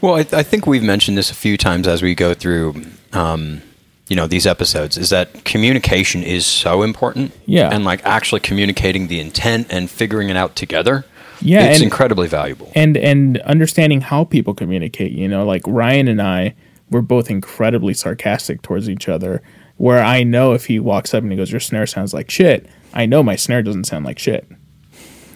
Well, 0.00 0.14
I, 0.14 0.20
I 0.32 0.42
think 0.42 0.66
we've 0.66 0.82
mentioned 0.82 1.16
this 1.18 1.30
a 1.30 1.34
few 1.34 1.56
times 1.56 1.86
as 1.88 2.02
we 2.02 2.14
go 2.14 2.34
through, 2.34 2.82
um, 3.12 3.62
you 4.08 4.16
know, 4.16 4.26
these 4.26 4.46
episodes. 4.46 4.96
Is 4.96 5.10
that 5.10 5.44
communication 5.44 6.22
is 6.22 6.46
so 6.46 6.82
important? 6.82 7.32
Yeah. 7.46 7.70
and 7.72 7.84
like 7.84 8.04
actually 8.04 8.40
communicating 8.40 9.08
the 9.08 9.20
intent 9.20 9.66
and 9.70 9.90
figuring 9.90 10.28
it 10.28 10.36
out 10.36 10.54
together. 10.56 11.04
Yeah, 11.40 11.64
it's 11.66 11.76
and- 11.78 11.84
incredibly 11.84 12.28
valuable. 12.28 12.70
and 12.74 12.96
and 12.96 13.38
understanding 13.40 14.00
how 14.00 14.22
people 14.24 14.54
communicate 14.54 15.10
you 15.10 15.26
know 15.26 15.44
like 15.44 15.62
ryan 15.66 16.06
and 16.06 16.22
i 16.22 16.54
we're 16.88 17.00
both 17.00 17.28
incredibly 17.30 17.94
sarcastic 17.94 18.62
towards 18.62 18.88
each 18.88 19.08
other 19.08 19.42
where 19.76 20.04
i 20.04 20.22
know 20.22 20.52
if 20.52 20.66
he 20.66 20.78
walks 20.78 21.12
up 21.12 21.24
and 21.24 21.32
he 21.32 21.36
goes 21.36 21.50
your 21.50 21.58
snare 21.58 21.84
sounds 21.86 22.14
like 22.14 22.30
shit 22.30 22.66
i 22.94 23.06
know 23.06 23.24
my 23.24 23.34
snare 23.34 23.60
doesn't 23.60 23.86
sound 23.86 24.04
like 24.04 24.20
shit 24.20 24.46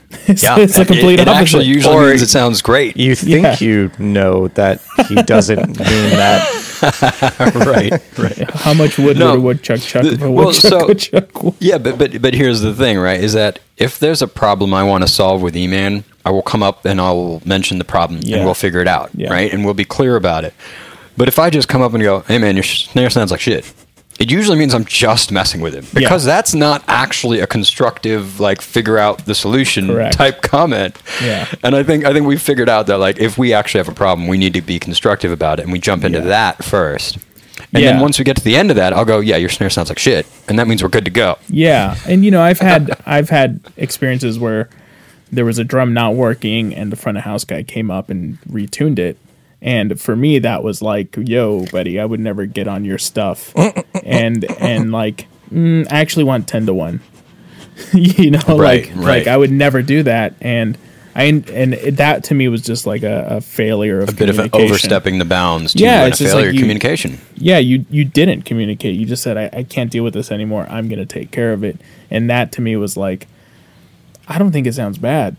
so 0.37 0.57
it's 0.57 0.79
a 0.79 0.83
It- 0.83 0.87
complete 0.87 1.21
it, 1.21 1.29
opposite 1.29 1.41
actually 1.41 1.65
usually 1.67 1.95
Or- 1.95 2.09
means 2.09 2.23
it 2.23 2.29
sounds 2.29 2.63
great. 2.63 2.97
You 2.97 3.15
think 3.15 3.43
Yeah. 3.43 3.57
you 3.61 3.91
know 3.99 4.49
that 4.49 4.81
he 5.09 5.15
doesn't 5.17 5.67
mean 5.79 6.11
that. 6.11 6.63
right, 7.67 7.93
right. 8.19 8.51
how 8.51 8.75
much 8.75 8.99
wood 8.99 9.19
No. 9.19 9.31
would 9.33 9.39
a 9.39 9.41
woodchuck 9.41 9.81
chuck 9.81 10.05
if 10.05 10.13
a 10.15 10.17
The- 10.17 10.31
well, 10.31 10.47
woodchuck 10.47 10.71
so- 10.71 10.87
would 10.87 10.99
chuck 10.99 11.43
wood? 11.43 11.55
Yeah, 11.59 11.79
but 11.79 11.99
but 11.99 12.21
but 12.23 12.35
here's 12.35 12.61
the 12.61 12.75
thing, 12.75 12.99
right? 12.99 13.19
Is 13.23 13.33
that 13.33 13.59
if 13.77 13.99
there's 13.99 14.23
a 14.23 14.29
problem 14.29 14.73
I 14.75 14.83
want 14.85 15.03
to 15.07 15.09
solve 15.09 15.43
with 15.43 15.57
E-Man, 15.57 16.05
I 16.25 16.31
will 16.31 16.43
come 16.43 16.63
up 16.63 16.85
and 16.85 17.01
I'll 17.01 17.41
mention 17.45 17.79
the 17.79 17.85
problem 17.85 18.21
Yeah. 18.23 18.37
and 18.37 18.45
we'll 18.45 18.55
figure 18.55 18.81
it 18.81 18.89
out, 18.89 19.11
Yeah. 19.15 19.33
right? 19.33 19.53
And 19.53 19.65
we'll 19.65 19.75
be 19.75 19.85
clear 19.85 20.17
about 20.17 20.45
it. 20.45 20.55
But 21.17 21.29
if 21.29 21.39
I 21.39 21.51
just 21.51 21.69
come 21.69 21.81
up 21.83 21.95
and 21.95 22.03
go, 22.03 22.21
"Hey 22.29 22.39
man, 22.39 22.57
your 22.57 22.63
snare 22.63 23.11
sounds 23.11 23.31
like 23.31 23.41
shit," 23.41 23.65
it 24.19 24.31
usually 24.31 24.57
means 24.57 24.73
I'm 24.75 24.85
just 24.87 25.31
messing 25.31 25.61
with 25.61 25.75
him 25.75 25.85
because 25.93 26.25
that's 26.25 26.55
not 26.55 26.83
actually 26.89 27.41
a 27.41 27.47
constructive 27.47 28.41
like 28.41 28.61
figure 28.63 28.97
out 28.99 29.27
the 29.27 29.35
solution 29.35 29.89
Correct. 29.89 30.17
type 30.17 30.43
comment. 30.43 30.97
Yeah. 31.23 31.47
And 31.63 31.75
I 31.77 31.83
think 31.83 32.05
I 32.05 32.13
think 32.13 32.27
we've 32.27 32.41
figured 32.41 32.69
out 32.69 32.87
that 32.87 32.99
like 32.99 33.19
if 33.19 33.37
we 33.37 33.53
actually 33.53 33.81
have 33.81 33.89
a 33.89 33.95
problem, 33.95 34.27
we 34.29 34.39
need 34.39 34.55
to 34.55 34.63
be 34.63 34.79
constructive 34.79 35.31
about 35.33 35.59
it 35.61 35.65
and 35.65 35.73
we 35.73 35.79
jump 35.79 36.05
into 36.05 36.19
Yeah. 36.19 36.25
that 36.25 36.65
first. 36.65 37.19
And 37.73 37.83
Yeah. 37.83 37.93
then 37.93 38.01
once 38.01 38.19
we 38.19 38.25
get 38.25 38.37
to 38.37 38.45
the 38.45 38.57
end 38.57 38.71
of 38.71 38.77
that, 38.77 38.93
I'll 38.93 39.05
go, 39.05 39.21
"Yeah, 39.21 39.37
your 39.37 39.49
snare 39.49 39.71
sounds 39.71 39.89
like 39.89 39.99
shit," 39.99 40.27
and 40.49 40.59
that 40.59 40.69
means 40.69 40.83
we're 40.83 40.89
good 40.89 41.05
to 41.07 41.11
go. 41.11 41.37
Yeah, 41.49 41.97
and 42.07 42.25
you 42.25 42.31
know, 42.31 42.41
I've 42.43 42.61
had 42.61 42.97
I've 43.07 43.29
had 43.31 43.61
experiences 43.77 44.39
where 44.39 44.69
there 45.33 45.45
was 45.45 45.59
a 45.59 45.65
drum 45.65 45.93
not 45.93 46.15
working, 46.15 46.75
and 46.75 46.93
the 46.93 46.97
front 46.97 47.19
of 47.19 47.25
house 47.25 47.45
guy 47.45 47.63
came 47.63 47.91
up 47.91 48.09
and 48.11 48.39
retuned 48.51 48.99
it. 48.99 49.17
And 49.63 49.99
for 50.01 50.15
me, 50.15 50.39
that 50.41 50.63
was 50.63 50.83
like, 50.83 51.17
"Yo, 51.17 51.65
buddy, 51.67 51.99
I 51.99 52.05
would 52.05 52.21
never 52.21 52.47
get 52.47 52.69
on 52.69 52.85
your 52.85 52.99
stuff," 52.99 53.53
and 54.05 54.45
and 54.61 54.93
like, 54.93 55.27
mm, 55.53 55.91
I 55.91 56.01
actually 56.01 56.25
want 56.25 56.47
ten 56.47 56.67
to 56.67 56.75
one. 56.75 57.01
you 57.93 58.31
know, 58.33 58.41
Right, 58.49 58.87
like 58.87 58.89
right. 58.97 59.05
like 59.05 59.27
I 59.27 59.37
would 59.37 59.51
never 59.51 59.83
do 59.83 60.03
that, 60.05 60.35
and 60.41 60.77
I 61.15 61.25
and 61.25 61.73
that 61.97 62.25
to 62.25 62.35
me 62.35 62.49
was 62.49 62.61
just 62.63 62.87
like 62.87 63.03
a, 63.03 63.27
a 63.37 63.41
failure 63.41 64.01
of 64.03 64.11
a 64.11 64.13
bit 64.13 64.29
of 64.29 64.39
overstepping 64.55 65.19
the 65.19 65.25
bounds 65.25 65.73
to 65.73 65.79
Yeah, 65.83 66.05
a 66.05 66.09
it's 66.09 66.19
just 66.19 66.33
failure 66.33 66.49
like 66.49 66.55
you- 66.55 66.61
communication. 66.61 67.19
yeah, 67.35 67.59
you 67.59 67.87
you 67.91 68.05
didn't 68.05 68.43
communicate. 68.43 68.95
You 68.95 69.07
just 69.07 69.23
said, 69.23 69.37
I, 69.39 69.51
I 69.59 69.63
can't 69.63 69.91
deal 69.91 70.05
with 70.05 70.13
this 70.15 70.31
anymore. 70.31 70.67
I'm 70.69 70.89
going 70.89 70.99
to 70.99 71.07
take 71.07 71.31
care 71.31 71.53
of 71.55 71.65
it. 71.65 71.81
And 72.11 72.29
that 72.29 72.53
to 72.53 72.61
me 72.61 72.77
was 72.77 72.97
like, 72.99 73.27
I 74.29 74.39
don't 74.39 74.53
think 74.53 74.67
it 74.67 74.75
sounds 74.75 74.99
bad. 74.99 75.37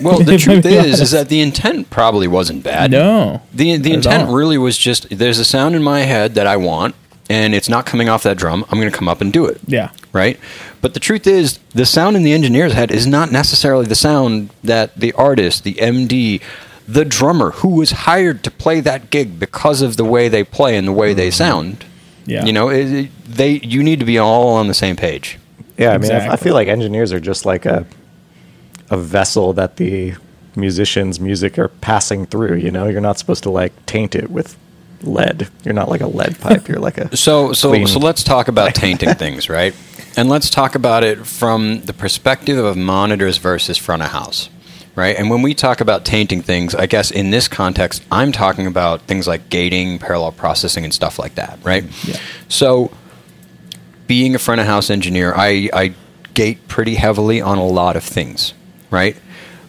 Well, 0.00 0.20
the 0.20 0.38
truth 0.46 0.64
is, 0.64 1.00
is 1.00 1.10
that 1.12 1.28
the 1.28 1.40
intent 1.40 1.90
probably 1.90 2.28
wasn't 2.28 2.62
bad. 2.62 2.90
No. 2.90 3.42
the 3.52 3.76
the 3.76 3.92
intent 3.92 4.28
all. 4.28 4.34
really 4.34 4.58
was 4.58 4.76
just 4.78 5.08
there's 5.10 5.38
a 5.38 5.44
sound 5.44 5.74
in 5.74 5.82
my 5.82 6.00
head 6.00 6.34
that 6.34 6.46
I 6.46 6.56
want, 6.56 6.94
and 7.28 7.54
it's 7.54 7.68
not 7.68 7.86
coming 7.86 8.08
off 8.08 8.22
that 8.22 8.36
drum. 8.36 8.64
I'm 8.70 8.78
going 8.80 8.90
to 8.90 8.96
come 8.96 9.08
up 9.08 9.20
and 9.20 9.32
do 9.32 9.46
it. 9.46 9.60
Yeah. 9.66 9.90
Right. 10.12 10.38
But 10.80 10.94
the 10.94 11.00
truth 11.00 11.26
is, 11.26 11.58
the 11.74 11.84
sound 11.86 12.16
in 12.16 12.22
the 12.22 12.32
engineer's 12.32 12.72
head 12.72 12.90
is 12.90 13.06
not 13.06 13.32
necessarily 13.32 13.86
the 13.86 13.94
sound 13.94 14.50
that 14.64 14.94
the 14.94 15.12
artist, 15.14 15.64
the 15.64 15.74
MD, 15.74 16.40
the 16.86 17.04
drummer 17.04 17.50
who 17.50 17.68
was 17.68 17.90
hired 17.90 18.42
to 18.44 18.50
play 18.50 18.80
that 18.80 19.10
gig 19.10 19.38
because 19.38 19.82
of 19.82 19.96
the 19.96 20.04
way 20.04 20.28
they 20.28 20.44
play 20.44 20.76
and 20.76 20.88
the 20.88 20.92
way 20.92 21.12
they 21.14 21.30
sound. 21.30 21.80
Mm-hmm. 21.80 22.30
Yeah. 22.30 22.44
You 22.44 22.52
know, 22.52 22.68
it, 22.70 22.92
it- 22.92 23.10
they 23.28 23.60
you 23.62 23.82
need 23.82 23.98
to 24.00 24.06
be 24.06 24.18
all 24.18 24.54
on 24.54 24.68
the 24.68 24.74
same 24.74 24.96
page. 24.96 25.38
Yeah, 25.76 25.90
I 25.92 25.98
mean, 25.98 26.10
I- 26.10 26.32
I 26.32 26.36
feel 26.36 26.54
like 26.54 26.66
engineers 26.68 27.12
are 27.12 27.20
just 27.20 27.44
like 27.44 27.66
a 27.66 27.84
a 28.90 28.96
vessel 28.96 29.52
that 29.54 29.76
the 29.76 30.14
musicians' 30.56 31.20
music 31.20 31.58
are 31.58 31.68
passing 31.68 32.26
through. 32.26 32.56
You 32.56 32.70
know, 32.70 32.86
you're 32.86 33.00
not 33.00 33.18
supposed 33.18 33.42
to 33.44 33.50
like 33.50 33.72
taint 33.86 34.14
it 34.14 34.30
with 34.30 34.56
lead. 35.02 35.48
You're 35.64 35.74
not 35.74 35.88
like 35.88 36.00
a 36.00 36.06
lead 36.06 36.38
pipe. 36.40 36.68
You're 36.68 36.80
like 36.80 36.98
a 36.98 37.16
So 37.16 37.52
so 37.52 37.84
so 37.86 37.98
let's 37.98 38.22
talk 38.22 38.48
about 38.48 38.74
tainting 38.74 39.14
things, 39.18 39.48
right? 39.48 39.74
And 40.16 40.28
let's 40.28 40.50
talk 40.50 40.74
about 40.74 41.04
it 41.04 41.26
from 41.26 41.82
the 41.82 41.92
perspective 41.92 42.58
of 42.58 42.76
monitors 42.76 43.38
versus 43.38 43.78
front 43.78 44.02
of 44.02 44.10
house. 44.10 44.50
Right? 44.96 45.16
And 45.16 45.30
when 45.30 45.42
we 45.42 45.54
talk 45.54 45.80
about 45.80 46.04
tainting 46.04 46.42
things, 46.42 46.74
I 46.74 46.86
guess 46.86 47.12
in 47.12 47.30
this 47.30 47.46
context, 47.46 48.02
I'm 48.10 48.32
talking 48.32 48.66
about 48.66 49.02
things 49.02 49.28
like 49.28 49.48
gating, 49.48 50.00
parallel 50.00 50.32
processing 50.32 50.82
and 50.82 50.92
stuff 50.92 51.20
like 51.20 51.36
that, 51.36 51.60
right? 51.62 51.84
Yeah. 52.04 52.16
So 52.48 52.90
being 54.08 54.34
a 54.34 54.40
front 54.40 54.60
of 54.60 54.66
house 54.66 54.90
engineer, 54.90 55.32
I, 55.36 55.70
I 55.72 55.94
gate 56.34 56.66
pretty 56.66 56.96
heavily 56.96 57.40
on 57.40 57.58
a 57.58 57.66
lot 57.66 57.94
of 57.94 58.02
things, 58.02 58.54
right? 58.90 59.16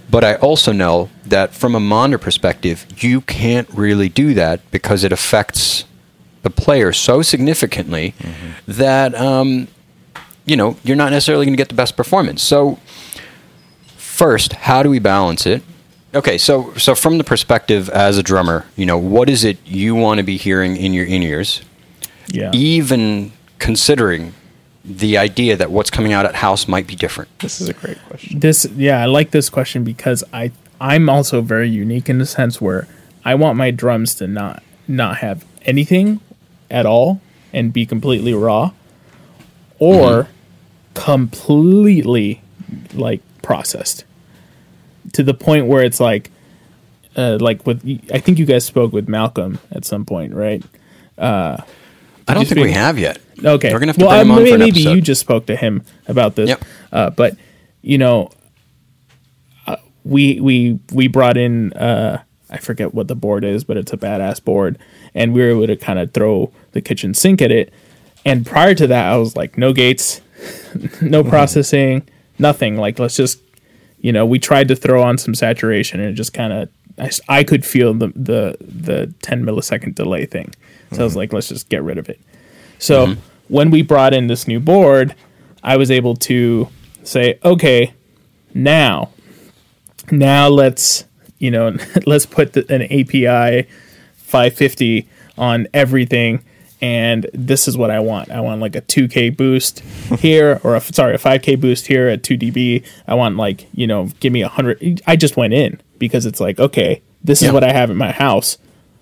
But 0.10 0.24
I 0.24 0.36
also 0.36 0.72
know 0.72 1.10
that 1.26 1.54
from 1.54 1.76
a 1.76 1.80
monitor 1.80 2.18
perspective, 2.18 2.86
you 2.98 3.22
can't 3.22 3.70
really 3.70 4.10
do 4.10 4.34
that 4.34 4.60
because 4.72 5.04
it 5.04 5.12
affects 5.12 5.86
the 6.42 6.50
player 6.50 6.92
so 6.94 7.22
significantly 7.22 8.16
that 8.68 9.14
um, 9.16 9.68
you 10.46 10.56
know 10.56 10.78
you're 10.84 10.96
not 10.96 11.12
necessarily 11.12 11.46
going 11.46 11.54
to 11.54 11.62
get 11.62 11.70
the 11.70 11.76
best 11.76 11.96
performance. 11.96 12.42
So 12.42 12.80
first, 13.98 14.54
how 14.54 14.82
do 14.82 14.90
we 14.90 15.00
balance 15.00 15.46
it? 15.46 15.62
Okay, 16.16 16.40
so 16.40 16.74
so 16.74 16.96
from 16.96 17.20
the 17.20 17.24
perspective 17.24 17.88
as 17.90 18.18
a 18.18 18.24
drummer, 18.24 18.66
you 18.76 18.86
know, 18.86 18.98
what 18.98 19.30
is 19.30 19.44
it 19.44 19.60
you 19.66 19.94
want 19.94 20.18
to 20.18 20.24
be 20.24 20.38
hearing 20.38 20.76
in 20.76 20.94
your 20.94 21.06
in 21.06 21.22
ears? 21.22 21.62
Yeah. 22.32 22.52
even 22.54 23.32
considering 23.58 24.34
the 24.90 25.18
idea 25.18 25.56
that 25.56 25.70
what's 25.72 25.92
coming 25.92 26.14
out 26.14 26.26
at 26.26 26.36
house 26.36 26.68
might 26.68 26.88
be 26.88 26.96
different. 26.96 27.30
This 27.40 27.62
is 27.62 27.70
a 27.70 27.74
great 27.74 27.98
question. 28.08 28.40
this 28.40 28.66
yeah 28.76 29.02
i 29.02 29.06
like 29.06 29.30
this 29.32 29.50
question 29.50 29.84
because 29.84 30.24
i 30.34 30.52
i'm 30.82 31.08
also 31.10 31.42
very 31.42 31.70
unique 31.70 32.10
in 32.10 32.18
the 32.18 32.26
sense 32.26 32.60
where 32.60 32.88
i 33.24 33.36
want 33.36 33.56
my 33.56 33.70
drums 33.70 34.16
to 34.16 34.28
not 34.28 34.64
not 34.88 35.18
have 35.18 35.46
anything 35.64 36.20
at 36.72 36.86
all 36.88 37.22
and 37.54 37.72
be 37.72 37.86
completely 37.86 38.34
raw 38.34 38.72
or 39.78 40.28
completely 40.96 42.42
like 42.94 43.22
processed 43.44 44.04
to 45.14 45.22
the 45.24 45.34
point 45.34 45.68
where 45.68 45.84
it's 45.84 46.00
like 46.00 46.32
uh, 47.16 47.38
like 47.40 47.66
with 47.68 47.84
i 48.14 48.18
think 48.20 48.40
you 48.40 48.46
guys 48.46 48.66
spoke 48.66 48.92
with 48.92 49.08
malcolm 49.08 49.60
at 49.72 49.86
some 49.86 50.04
point 50.06 50.34
right 50.34 50.64
I 52.30 52.34
don't 52.34 52.48
think 52.48 52.62
we 52.62 52.72
have 52.72 53.00
yet. 53.00 53.20
Okay. 53.44 53.74
We're 53.74 53.80
gonna 53.80 53.92
have 53.92 53.98
to 53.98 54.06
well, 54.06 54.18
bring 54.18 54.28
him 54.28 54.32
uh, 54.32 54.36
on 54.36 54.44
maybe, 54.44 54.50
for 54.50 54.56
an 54.56 54.60
maybe 54.60 54.80
episode. 54.82 54.96
you 54.96 55.02
just 55.02 55.22
spoke 55.22 55.46
to 55.48 55.56
him 55.56 55.84
about 56.08 56.36
this. 56.36 56.50
Yep. 56.50 56.64
Uh, 56.92 57.10
but 57.10 57.38
you 57.82 57.98
know, 57.98 58.32
uh, 59.68 59.78
we 60.04 60.40
we 60.40 60.80
we 60.92 61.08
brought 61.08 61.38
in 61.38 61.74
uh, 61.74 62.24
I 62.50 62.58
forget 62.58 62.94
what 62.94 63.08
the 63.08 63.16
board 63.16 63.44
is, 63.44 63.64
but 63.64 63.78
it's 63.78 63.94
a 63.94 63.98
badass 63.98 64.44
board, 64.44 64.78
and 65.14 65.34
we 65.34 65.42
were 65.42 65.50
able 65.50 65.68
to 65.68 65.76
kind 65.76 66.00
of 66.00 66.14
throw 66.14 66.52
the 66.72 66.82
kitchen 66.82 67.14
sink 67.14 67.42
at 67.42 67.52
it. 67.52 67.72
And 68.26 68.46
prior 68.46 68.74
to 68.76 68.88
that, 68.88 69.12
I 69.12 69.18
was 69.18 69.36
like, 69.36 69.58
no 69.58 69.72
gates, 69.72 70.22
no 71.02 71.24
processing, 71.24 72.08
nothing. 72.40 72.76
Like, 72.76 72.98
let's 72.98 73.16
just, 73.16 73.40
you 74.00 74.12
know, 74.12 74.26
we 74.26 74.40
tried 74.40 74.68
to 74.70 74.76
throw 74.76 75.04
on 75.04 75.18
some 75.18 75.36
saturation, 75.36 76.00
and 76.00 76.10
it 76.10 76.14
just 76.14 76.34
kind 76.34 76.52
of—I 76.52 77.44
could 77.44 77.66
feel 77.66 77.94
the 77.94 78.08
the 78.16 78.58
the 78.60 79.14
ten 79.22 79.44
millisecond 79.44 79.96
delay 79.96 80.26
thing. 80.26 80.54
So 80.92 81.02
I 81.02 81.04
was 81.04 81.12
mm-hmm. 81.12 81.20
like, 81.20 81.34
let's 81.34 81.50
just 81.50 81.70
get 81.70 81.84
rid 81.84 81.98
of 81.98 82.10
it. 82.10 82.20
So 82.80 83.08
mm-hmm. 83.08 83.22
when 83.48 83.72
we 83.72 83.82
brought 83.82 84.14
in 84.14 84.28
this 84.28 84.48
new 84.48 84.60
board, 84.60 85.16
I 85.64 85.78
was 85.78 85.92
able 85.92 86.16
to 86.16 86.70
say, 87.04 87.40
okay, 87.44 87.94
now, 88.54 89.10
now 90.12 90.48
let's 90.48 91.06
you 91.38 91.52
know 91.52 91.76
let's 92.06 92.26
put 92.26 92.54
the, 92.54 92.66
an 92.74 92.84
API 92.84 93.68
550 94.18 95.08
on 95.38 95.68
everything, 95.74 96.44
and 96.82 97.28
this 97.34 97.68
is 97.68 97.78
what 97.78 97.92
I 97.92 98.00
want. 98.00 98.30
I 98.30 98.42
want 98.42 98.62
like 98.62 98.76
a 98.76 98.82
2K 98.82 99.36
boost 99.36 99.80
here, 100.20 100.60
or 100.64 100.76
a, 100.76 100.82
sorry, 100.82 101.16
a 101.16 101.18
5K 101.18 101.60
boost 101.60 101.88
here 101.88 102.08
at 102.08 102.24
2 102.24 102.38
dB. 102.38 102.86
I 103.08 103.16
want 103.16 103.38
like 103.38 103.68
you 103.74 103.88
know, 103.88 104.10
give 104.20 104.34
me 104.34 104.42
a 104.42 104.50
hundred. 104.50 105.02
I 105.08 105.16
just 105.16 105.38
went 105.38 105.54
in 105.54 105.82
because 105.98 106.26
it's 106.26 106.40
like, 106.40 106.60
okay, 106.60 107.02
this 107.24 107.42
is 107.42 107.48
Yeah. 107.48 107.54
what 107.54 107.64
I 107.64 107.72
have 107.72 107.90
in 107.90 107.98
my 107.98 108.12
house. 108.12 108.58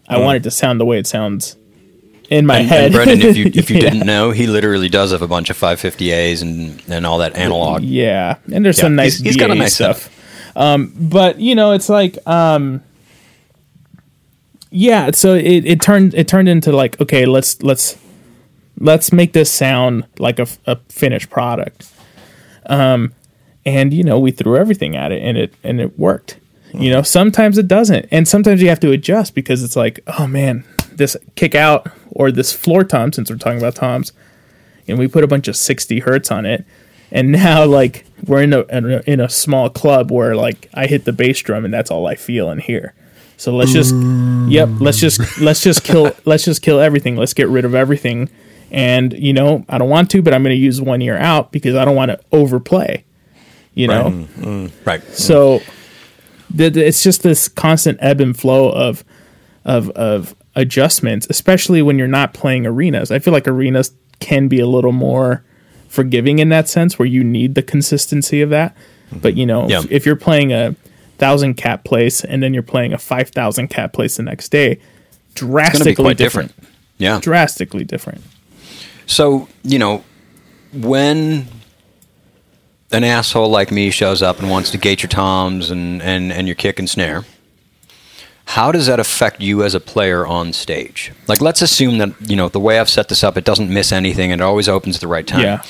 I 0.08 0.16
mm-hmm. 0.16 0.24
want 0.24 0.38
it 0.38 0.44
to 0.44 0.52
sound 0.52 0.80
the 0.80 0.86
way 0.86 0.98
it 0.98 1.08
sounds 1.08 1.58
in 2.30 2.46
my 2.46 2.60
And, 2.60 2.68
head. 2.68 2.84
and 2.86 2.94
Brendan, 2.94 3.22
if 3.22 3.38
you 3.38 3.46
if 3.56 3.70
you 3.70 3.78
Yeah. 3.78 3.90
didn't 3.90 4.06
know, 4.06 4.32
he 4.32 4.48
literally 4.48 4.90
does 4.90 5.12
have 5.12 5.22
a 5.22 5.28
bunch 5.28 5.50
of 5.50 5.58
550As 5.58 6.42
and 6.42 6.82
and 6.90 7.06
all 7.06 7.18
that 7.20 7.36
analog. 7.36 7.84
Yeah, 7.84 8.38
and 8.54 8.66
there's 8.66 8.78
Yeah, 8.78 8.84
some 8.84 8.96
nice 8.96 9.18
he's- 9.18 9.36
he's 9.36 9.38
got 9.38 9.52
a 9.52 9.56
nice 9.56 9.76
stuff. 9.76 10.10
Um, 10.56 10.92
but 11.00 11.40
you 11.40 11.54
know, 11.56 11.72
it's 11.74 11.88
like, 11.90 12.18
um, 12.28 12.82
yeah. 14.70 15.12
So 15.12 15.34
it, 15.36 15.66
it 15.66 15.82
turned 15.82 16.14
it 16.14 16.28
turned 16.28 16.50
into 16.50 16.72
like, 16.72 17.00
okay, 17.02 17.26
let's 17.26 17.62
let's 17.64 17.98
let's 18.80 19.12
make 19.14 19.34
this 19.34 19.52
sound 19.52 20.06
like 20.20 20.40
a 20.40 20.46
finished 20.90 21.30
product. 21.30 21.90
Um, 22.68 23.14
and 23.66 23.94
you 23.94 24.04
know, 24.04 24.20
we 24.20 24.32
threw 24.32 24.58
everything 24.58 24.96
at 24.96 25.12
it, 25.12 25.22
and 25.22 25.38
it 25.38 25.54
and 25.64 25.80
it 25.80 25.98
worked. 25.98 26.38
You 26.74 26.92
know, 26.92 27.02
sometimes 27.02 27.58
it 27.58 27.68
doesn't, 27.68 28.08
and 28.12 28.28
sometimes 28.28 28.62
you 28.62 28.68
have 28.70 28.80
to 28.82 28.92
adjust 28.92 29.34
because 29.34 29.64
it's 29.64 29.76
like, 29.76 30.02
oh 30.20 30.28
man, 30.28 30.64
this 30.98 31.16
kick 31.36 31.56
out 31.56 31.90
or 32.12 32.32
this 32.32 32.54
floor 32.54 32.84
tom, 32.84 33.12
since 33.12 33.30
we're 33.30 33.38
talking 33.38 33.60
about 33.60 33.76
toms, 33.76 34.14
and 34.88 34.98
we 34.98 35.08
put 35.08 35.24
a 35.24 35.28
bunch 35.28 35.48
of 35.48 35.56
60 35.56 36.00
hertz 36.00 36.32
on 36.32 36.46
it. 36.46 36.66
And 37.12 37.32
now 37.44 37.66
like 37.66 38.06
we're 38.26 38.44
in 38.44 38.54
a, 38.54 38.62
in 39.08 39.20
a 39.20 39.30
small 39.30 39.70
club 39.70 40.12
where 40.12 40.36
like 40.36 40.70
i 40.74 40.88
hit 40.88 41.06
the 41.06 41.14
bass 41.14 41.40
drum 41.40 41.64
and 41.64 41.74
that's 41.74 41.92
all 41.92 42.08
i 42.08 42.16
feel 42.16 42.50
and 42.50 42.62
hear. 42.62 42.94
So 43.40 43.56
let's 43.56 43.72
just 43.72 43.94
yep 44.52 44.68
let's 44.80 44.98
just 44.98 45.22
mm. 45.22 45.42
let's 45.42 45.62
just 45.62 45.84
kill 45.84 46.12
let's 46.26 46.44
just 46.44 46.62
kill 46.62 46.80
everything. 46.80 47.16
Let's 47.16 47.34
get 47.34 47.48
rid 47.50 47.66
of 47.66 47.76
everything. 47.76 48.30
And 48.72 49.14
you 49.14 49.32
know 49.32 49.64
i 49.70 49.78
don't 49.78 49.90
want 49.90 50.12
to 50.12 50.22
but 50.22 50.34
i'm 50.34 50.44
going 50.44 50.54
to 50.54 50.62
use 50.62 50.82
one 50.82 51.02
ear 51.02 51.16
out 51.16 51.54
because 51.54 51.76
i 51.76 51.86
don't 51.86 51.96
want 51.96 52.12
to 52.12 52.20
overplay 52.34 53.06
you 53.78 53.88
know? 53.88 54.06
Right. 54.06 54.28
Mm, 54.28 54.70
mm, 54.84 55.14
so 55.14 55.60
th- 56.58 56.74
th- 56.74 56.78
it's 56.78 57.04
just 57.04 57.22
this 57.22 57.48
constant 57.48 58.00
ebb 58.02 58.20
and 58.20 58.38
flow 58.38 58.72
of 58.72 59.06
of 59.64 59.92
of 59.92 60.36
adjustments, 60.58 61.26
especially 61.30 61.82
when 61.82 61.98
you're 61.98 62.08
not 62.08 62.34
playing 62.34 62.66
arenas. 62.66 63.12
I 63.12 63.20
feel 63.20 63.32
like 63.32 63.48
arenas 63.48 63.94
can 64.20 64.50
be 64.50 64.60
a 64.60 64.68
little 64.68 64.92
more 64.92 65.44
forgiving 65.88 66.40
in 66.40 66.50
that 66.50 66.68
sense, 66.68 67.00
where 67.00 67.06
you 67.06 67.24
need 67.24 67.56
the 67.56 67.62
consistency 67.62 68.42
of 68.42 68.50
that. 68.50 68.76
Mm-hmm. 68.76 69.20
But 69.20 69.38
you 69.38 69.46
know, 69.46 69.70
Yeah. 69.70 69.80
if, 69.80 69.92
if 69.92 70.06
you're 70.06 70.18
playing 70.18 70.52
a 70.52 70.76
thousand 71.18 71.54
cat 71.56 71.86
place 71.86 72.24
and 72.26 72.44
then 72.44 72.54
you're 72.54 72.64
playing 72.64 72.92
a 72.92 72.98
five 72.98 73.30
thousand 73.30 73.70
cat 73.70 73.94
place 73.94 74.18
the 74.18 74.24
next 74.24 74.50
day, 74.50 74.80
drastically 75.36 76.14
different. 76.14 76.52
different. 76.56 76.74
Yeah. 76.98 77.20
Drastically 77.22 77.86
different. 77.86 78.22
So, 79.06 79.48
you 79.64 79.80
know, 79.80 80.04
when 80.74 81.48
an 82.92 83.04
asshole 83.04 83.50
like 83.50 83.72
me 83.72 83.90
shows 83.92 84.22
up 84.22 84.40
and 84.40 84.50
wants 84.50 84.72
to 84.72 84.78
gate 84.78 85.04
your 85.04 85.10
toms 85.10 85.70
and, 85.72 86.02
and, 86.02 86.32
and 86.34 86.48
your 86.48 86.56
kick 86.56 86.80
and 86.80 86.90
snare, 86.90 87.24
how 88.48 88.72
does 88.72 88.88
that 88.88 89.00
affect 89.00 89.42
you 89.42 89.64
as 89.64 89.76
a 89.76 89.80
player 89.80 90.26
on 90.26 90.54
stage? 90.54 91.12
Like, 91.28 91.42
let's 91.42 91.62
assume 91.62 91.98
that, 92.00 92.10
you 92.22 92.36
know, 92.36 92.48
the 92.50 92.60
way 92.60 92.80
I've 92.80 92.90
set 92.90 93.10
this 93.10 93.24
up, 93.24 93.38
it 93.38 93.44
doesn't 93.44 93.70
miss 93.70 93.92
anything 93.92 94.32
and 94.32 94.42
it 94.42 94.44
always 94.44 94.68
opens 94.70 94.96
at 94.96 95.02
the 95.02 95.08
right 95.08 95.28
time. 95.28 95.42
Yeah. 95.42 95.62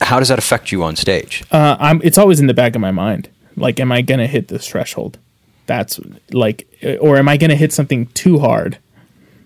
How 0.00 0.18
does 0.18 0.28
that 0.28 0.38
affect 0.38 0.72
you 0.72 0.82
on 0.82 0.96
stage? 0.96 1.44
uh, 1.52 1.76
I'm 1.78 2.00
it's 2.02 2.18
always 2.18 2.40
in 2.40 2.46
the 2.48 2.54
back 2.54 2.74
of 2.74 2.80
my 2.80 2.90
mind. 2.90 3.28
Like, 3.56 3.78
am 3.80 3.92
I 3.92 4.02
gonna 4.02 4.26
hit 4.26 4.48
this 4.48 4.66
threshold? 4.66 5.18
That's 5.66 6.00
like, 6.32 6.66
or 7.00 7.16
am 7.18 7.28
I 7.28 7.36
gonna 7.36 7.54
hit 7.54 7.72
something 7.72 8.06
too 8.08 8.38
hard? 8.38 8.78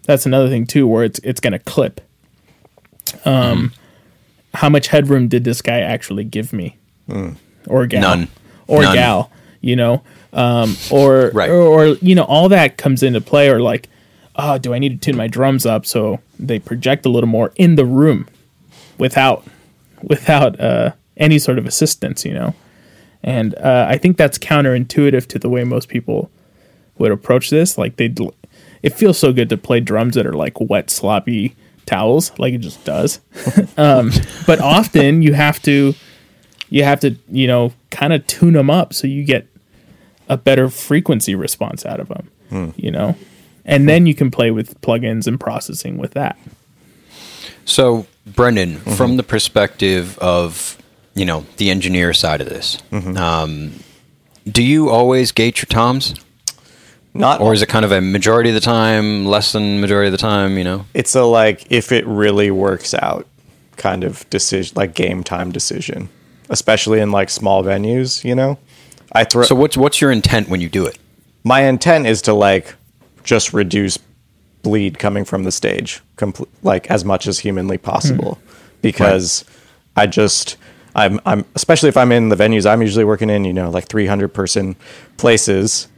That's 0.06 0.26
another 0.26 0.48
thing 0.48 0.66
too, 0.66 0.86
where 0.86 1.04
it's 1.04 1.18
it's 1.24 1.40
gonna 1.40 1.58
clip. 1.58 2.00
Um, 3.24 3.72
how 4.54 4.68
much 4.68 4.88
headroom 4.88 5.28
did 5.28 5.44
this 5.44 5.60
guy 5.60 5.80
actually 5.80 6.24
give 6.24 6.52
me, 6.52 6.76
or 7.66 7.86
gal, 7.86 8.00
None. 8.00 8.28
or 8.66 8.82
None. 8.82 8.94
gal? 8.94 9.30
You 9.64 9.76
know, 9.76 10.02
um, 10.34 10.76
or, 10.90 11.30
Right. 11.32 11.48
or 11.48 11.62
or 11.62 11.86
you 12.02 12.14
know, 12.14 12.24
all 12.24 12.48
that 12.50 12.76
comes 12.76 13.02
into 13.02 13.20
play. 13.20 13.48
Or 13.48 13.60
like, 13.60 13.88
oh, 14.36 14.58
do 14.58 14.74
I 14.74 14.78
need 14.78 15.00
to 15.00 15.04
tune 15.10 15.16
my 15.16 15.26
drums 15.26 15.64
up 15.64 15.86
so 15.86 16.20
they 16.38 16.58
project 16.58 17.06
a 17.06 17.08
little 17.08 17.28
more 17.28 17.52
in 17.56 17.76
the 17.76 17.84
room, 17.86 18.28
without 18.98 19.44
without 20.02 20.60
uh, 20.60 20.92
any 21.16 21.38
sort 21.38 21.58
of 21.58 21.66
assistance, 21.66 22.24
you 22.24 22.34
know. 22.34 22.54
And 23.22 23.54
uh, 23.54 23.86
I 23.88 23.96
think 23.96 24.18
that's 24.18 24.36
counterintuitive 24.38 25.26
to 25.28 25.38
the 25.38 25.48
way 25.48 25.64
most 25.64 25.88
people 25.88 26.30
would 26.98 27.10
approach 27.10 27.48
this. 27.48 27.78
Like 27.78 27.96
they, 27.96 28.14
it 28.82 28.90
feels 28.92 29.18
so 29.18 29.32
good 29.32 29.48
to 29.48 29.56
play 29.56 29.80
drums 29.80 30.14
that 30.16 30.26
are 30.26 30.34
like 30.34 30.60
wet, 30.60 30.90
sloppy 30.90 31.56
towels, 31.86 32.38
like 32.38 32.52
it 32.52 32.58
just 32.58 32.84
does. 32.84 33.20
um, 33.78 34.10
but 34.46 34.60
often 34.60 35.22
you 35.22 35.32
have 35.32 35.62
to, 35.62 35.94
you 36.68 36.84
have 36.84 37.00
to, 37.00 37.16
you 37.30 37.46
know, 37.46 37.72
kind 37.90 38.12
of 38.12 38.26
tune 38.26 38.52
them 38.52 38.68
up 38.68 38.92
so 38.92 39.06
you 39.06 39.24
get 39.24 39.46
a 40.28 40.36
better 40.36 40.68
frequency 40.68 41.34
response 41.34 41.84
out 41.84 42.00
of 42.00 42.08
them, 42.08 42.30
hmm. 42.48 42.70
you 42.76 42.90
know, 42.90 43.16
and 43.64 43.88
then 43.88 44.06
you 44.06 44.14
can 44.14 44.30
play 44.30 44.50
with 44.50 44.80
plugins 44.80 45.26
and 45.26 45.38
processing 45.38 45.98
with 45.98 46.12
that. 46.12 46.38
So, 47.64 48.06
Brendan, 48.26 48.76
mm-hmm. 48.76 48.92
from 48.92 49.16
the 49.16 49.22
perspective 49.22 50.18
of 50.18 50.78
you 51.14 51.24
know 51.24 51.46
the 51.56 51.70
engineer 51.70 52.12
side 52.12 52.40
of 52.40 52.48
this, 52.48 52.78
mm-hmm. 52.90 53.16
um, 53.16 53.72
do 54.46 54.62
you 54.62 54.90
always 54.90 55.32
gate 55.32 55.58
your 55.58 55.66
toms? 55.66 56.14
not 57.16 57.40
or 57.40 57.52
is 57.52 57.62
it 57.62 57.68
kind 57.68 57.84
of 57.84 57.92
a 57.92 58.00
majority 58.00 58.50
of 58.50 58.54
the 58.54 58.60
time, 58.60 59.24
less 59.24 59.52
than 59.52 59.80
majority 59.80 60.08
of 60.08 60.12
the 60.12 60.18
time? 60.18 60.58
You 60.58 60.64
know, 60.64 60.86
it's 60.94 61.14
a 61.14 61.22
like 61.22 61.64
if 61.70 61.92
it 61.92 62.04
really 62.08 62.50
works 62.50 62.92
out 62.92 63.24
kind 63.76 64.04
of 64.04 64.28
decision 64.30 64.74
like 64.76 64.94
game 64.94 65.24
time 65.24 65.52
decision 65.52 66.08
especially 66.48 67.00
in 67.00 67.10
like 67.10 67.30
small 67.30 67.62
venues 67.62 68.24
you 68.24 68.34
know 68.34 68.58
i 69.12 69.24
throw 69.24 69.42
so 69.42 69.54
what's 69.54 69.76
what's 69.76 70.00
your 70.00 70.10
intent 70.10 70.48
when 70.48 70.60
you 70.60 70.68
do 70.68 70.86
it? 70.86 70.98
my 71.44 71.62
intent 71.62 72.06
is 72.06 72.22
to 72.22 72.32
like 72.32 72.74
just 73.22 73.52
reduce 73.52 73.98
bleed 74.62 74.98
coming 74.98 75.24
from 75.24 75.44
the 75.44 75.52
stage 75.52 76.00
compl- 76.16 76.48
like 76.62 76.90
as 76.90 77.04
much 77.04 77.26
as 77.26 77.38
humanly 77.38 77.78
possible 77.78 78.34
hmm. 78.34 78.50
because 78.82 79.44
i 79.96 80.06
just 80.06 80.56
i'm 80.94 81.20
i'm 81.26 81.44
especially 81.54 81.88
if 81.88 81.96
i'm 81.96 82.12
in 82.12 82.28
the 82.28 82.36
venues 82.36 82.68
i'm 82.68 82.80
usually 82.80 83.04
working 83.04 83.30
in 83.30 83.44
you 83.44 83.52
know 83.52 83.70
like 83.70 83.86
300 83.86 84.28
person 84.28 84.76
places 85.16 85.88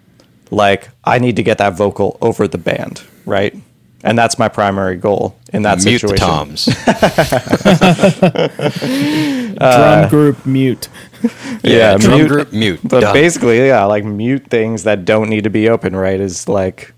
like 0.50 0.88
i 1.04 1.18
need 1.18 1.36
to 1.36 1.42
get 1.42 1.58
that 1.58 1.76
vocal 1.76 2.18
over 2.20 2.48
the 2.48 2.58
band 2.58 3.02
right 3.24 3.54
and 4.06 4.16
that's 4.16 4.38
my 4.38 4.48
primary 4.48 4.96
goal 4.96 5.36
in 5.52 5.62
that 5.62 5.84
Mute 5.84 6.00
situation 6.00 6.14
the 6.14 6.16
toms. 6.16 6.66
Drum 9.56 10.04
uh, 10.04 10.08
group 10.08 10.46
mute. 10.46 10.88
Yeah, 11.62 11.96
drum 11.96 12.18
mute- 12.18 12.28
group 12.28 12.52
mute. 12.52 12.80
But 12.84 13.00
Done. 13.00 13.14
basically, 13.14 13.66
yeah, 13.66 13.84
like 13.84 14.04
mute 14.04 14.46
things 14.48 14.84
that 14.84 15.04
don't 15.04 15.28
need 15.28 15.44
to 15.44 15.50
be 15.50 15.68
open, 15.68 15.94
right? 15.94 16.20
Is 16.20 16.48
like 16.48 16.92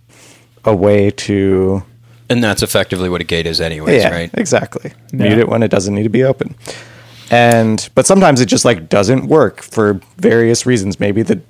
a 0.65 0.75
way 0.75 1.11
to 1.11 1.83
and 2.31 2.45
that's 2.45 2.63
effectively 2.63 3.09
what 3.09 3.21
a 3.21 3.25
gate 3.25 3.47
is, 3.47 3.61
anyways, 3.61 4.03
yeah, 4.03 4.11
right? 4.11 4.31
exactly. 4.35 4.93
Yeah. 5.13 5.29
Mute 5.29 5.39
it 5.39 5.49
when 5.49 5.63
it 5.63 5.71
doesn't 5.71 5.95
need 5.95 6.03
to 6.03 6.11
be 6.11 6.25
open. 6.25 6.55
And 7.31 7.89
but 7.95 8.07
sometimes 8.07 8.41
it 8.41 8.47
just 8.47 8.65
like 8.65 8.89
doesn't 8.89 9.27
work 9.27 9.63
for 9.63 10.01
various 10.17 10.67
reasons. 10.67 10.99
Maybe 11.01 11.23
the 11.23 11.41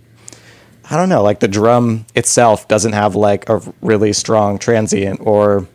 I 0.91 0.97
don't 0.97 1.09
know, 1.09 1.23
like 1.23 1.41
the 1.41 1.49
drum 1.49 2.07
itself 2.15 2.67
doesn't 2.69 2.93
have 2.93 3.15
like 3.15 3.49
a 3.49 3.61
really 3.83 4.13
strong 4.13 4.59
transient 4.59 5.21
or 5.23 5.67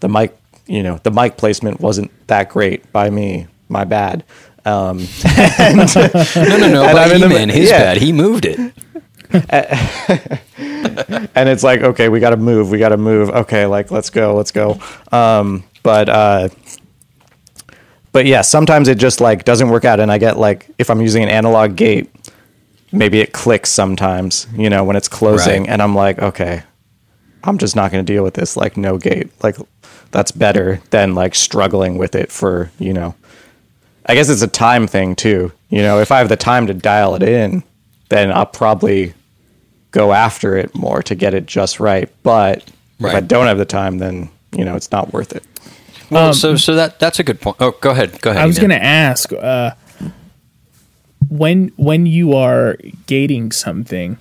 the 0.00 0.08
mic, 0.08 0.36
you 0.66 0.82
know, 0.82 0.98
the 1.02 1.10
mic 1.10 1.36
placement 1.36 1.80
wasn't 1.80 2.10
that 2.28 2.48
great 2.48 2.90
by 2.92 3.10
me. 3.10 3.48
My 3.68 3.84
bad. 3.84 4.24
Um, 4.64 4.98
No, 5.24 6.56
no, 6.56 6.68
no. 6.68 6.82
And 6.84 6.92
But 6.92 6.96
I'm 6.96 7.12
in 7.12 7.20
the- 7.20 7.28
man, 7.28 7.48
his 7.48 7.70
yeah. 7.70 7.78
bad. 7.82 7.96
He 7.98 8.12
moved 8.12 8.44
it. 8.44 8.58
and 11.34 11.48
it's 11.48 11.62
like 11.62 11.80
okay 11.80 12.08
we 12.10 12.20
gotta 12.20 12.36
move 12.36 12.70
we 12.70 12.78
gotta 12.78 12.98
move 12.98 13.30
okay 13.30 13.64
like 13.64 13.90
let's 13.90 14.10
go 14.10 14.34
let's 14.34 14.50
go 14.52 14.78
um 15.10 15.64
but 15.82 16.08
uh 16.10 16.48
but 18.12 18.26
yeah 18.26 18.42
sometimes 18.42 18.88
it 18.88 18.98
just 18.98 19.20
like 19.22 19.44
doesn't 19.44 19.70
work 19.70 19.86
out 19.86 20.00
and 20.00 20.12
i 20.12 20.18
get 20.18 20.38
like 20.38 20.68
if 20.78 20.90
i'm 20.90 21.00
using 21.00 21.22
an 21.22 21.30
analog 21.30 21.76
gate 21.76 22.10
maybe 22.92 23.20
it 23.20 23.32
clicks 23.32 23.70
sometimes 23.70 24.46
you 24.54 24.68
know 24.68 24.84
when 24.84 24.96
it's 24.96 25.08
closing 25.08 25.62
Right. 25.62 25.70
and 25.70 25.80
i'm 25.82 25.94
like 25.94 26.18
okay 26.18 26.62
i'm 27.44 27.56
just 27.56 27.74
not 27.74 27.90
going 27.90 28.04
to 28.04 28.12
deal 28.12 28.22
with 28.22 28.34
this 28.34 28.54
like 28.54 28.76
no 28.76 28.98
gate 28.98 29.30
like 29.42 29.56
that's 30.10 30.30
better 30.30 30.82
than 30.90 31.14
like 31.14 31.34
struggling 31.34 31.96
with 31.96 32.14
it 32.14 32.30
for 32.30 32.70
you 32.78 32.92
know 32.92 33.14
i 34.06 34.14
guess 34.14 34.28
it's 34.28 34.42
a 34.42 34.48
time 34.48 34.86
thing 34.86 35.14
too 35.14 35.50
you 35.70 35.82
know 35.82 36.00
if 36.00 36.10
i 36.12 36.18
have 36.18 36.28
the 36.28 36.36
time 36.36 36.66
to 36.66 36.74
dial 36.74 37.14
it 37.14 37.22
in 37.22 37.62
then 38.08 38.32
i'll 38.32 38.46
probably 38.46 39.12
go 39.90 40.12
after 40.12 40.56
it 40.56 40.74
more 40.74 41.02
to 41.02 41.14
get 41.14 41.34
it 41.34 41.46
just 41.46 41.80
right 41.80 42.08
but 42.22 42.64
if 43.00 43.14
i 43.14 43.20
don't 43.20 43.46
have 43.46 43.58
the 43.58 43.64
time 43.64 43.98
then 43.98 44.28
you 44.56 44.64
know 44.64 44.74
it's 44.76 44.90
not 44.92 45.12
worth 45.12 45.32
it 45.34 45.42
Well, 46.10 46.34
so 46.34 46.56
so 46.56 46.74
that 46.74 46.98
that's 46.98 47.18
a 47.18 47.24
good 47.24 47.40
point. 47.40 47.56
Oh, 47.58 47.70
go 47.80 47.90
ahead. 47.90 48.20
Go 48.20 48.30
ahead. 48.32 48.42
I 48.42 48.46
was 48.46 48.58
going 48.58 48.68
to 48.70 48.82
ask 48.84 49.32
uh, 49.32 49.70
when 51.28 51.68
when 51.76 52.04
you 52.06 52.34
are 52.34 52.76
gating 53.06 53.52
something, 53.52 54.18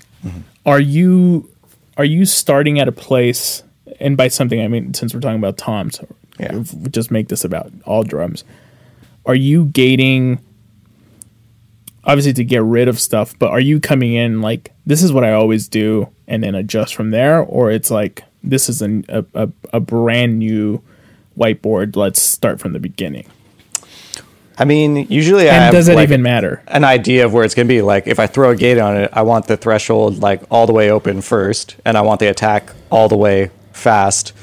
are 0.65 0.79
you 0.79 1.49
are 1.97 2.05
you 2.05 2.25
starting 2.25 2.79
at 2.79 2.87
a 2.87 2.91
place? 2.91 3.63
And 3.99 4.15
by 4.15 4.29
something, 4.29 4.61
I 4.61 4.67
mean 4.69 4.93
since 4.93 5.13
we're 5.13 5.19
talking 5.19 5.37
about 5.37 5.57
toms, 5.57 5.99
Yeah. 6.39 6.63
just 6.89 7.11
make 7.11 7.27
this 7.27 7.43
about 7.43 7.71
all 7.85 8.03
drums. 8.03 8.43
Are 9.25 9.35
you 9.35 9.65
gating? 9.65 10.39
Obviously, 12.03 12.33
to 12.33 12.43
get 12.43 12.63
rid 12.63 12.87
of 12.87 12.99
stuff, 12.99 13.37
but 13.37 13.51
are 13.51 13.59
you 13.59 13.79
coming 13.79 14.13
in 14.13 14.41
like 14.41 14.71
this 14.87 15.03
is 15.03 15.13
what 15.13 15.23
I 15.23 15.33
always 15.33 15.67
do, 15.67 16.09
and 16.27 16.43
then 16.43 16.55
adjust 16.55 16.95
from 16.95 17.11
there, 17.11 17.39
or 17.41 17.69
it's 17.71 17.91
like 17.91 18.23
this 18.43 18.69
is 18.69 18.81
an, 18.81 19.05
a, 19.07 19.23
a 19.35 19.49
a 19.73 19.79
brand 19.79 20.39
new 20.39 20.81
whiteboard. 21.37 21.95
Let's 21.95 22.19
start 22.21 22.59
from 22.59 22.73
the 22.73 22.79
beginning. 22.79 23.27
i 24.57 24.65
mean 24.65 24.95
usually 25.09 25.43
i 25.49 25.53
And 25.53 25.63
have 25.65 25.73
does 25.73 25.87
it 25.87 25.95
like, 25.95 26.03
even 26.09 26.21
matter? 26.23 26.61
an 26.67 26.83
idea 26.83 27.23
of 27.25 27.33
where 27.33 27.43
it's 27.45 27.55
going 27.55 27.67
to 27.67 27.73
be 27.73 27.81
like 27.81 28.05
if 28.07 28.19
i 28.19 28.27
throw 28.27 28.49
a 28.51 28.55
gate 28.55 28.77
on 28.77 28.97
it 28.97 29.09
i 29.13 29.21
want 29.21 29.47
the 29.47 29.55
threshold 29.57 30.19
like 30.19 30.41
all 30.51 30.67
the 30.67 30.73
way 30.73 30.91
open 30.91 31.21
first 31.21 31.77
and 31.85 31.97
i 31.97 32.01
want 32.01 32.19
the 32.19 32.27
attack 32.27 32.73
all 32.91 33.07
the 33.07 33.15
way 33.15 33.49
fast 33.71 34.33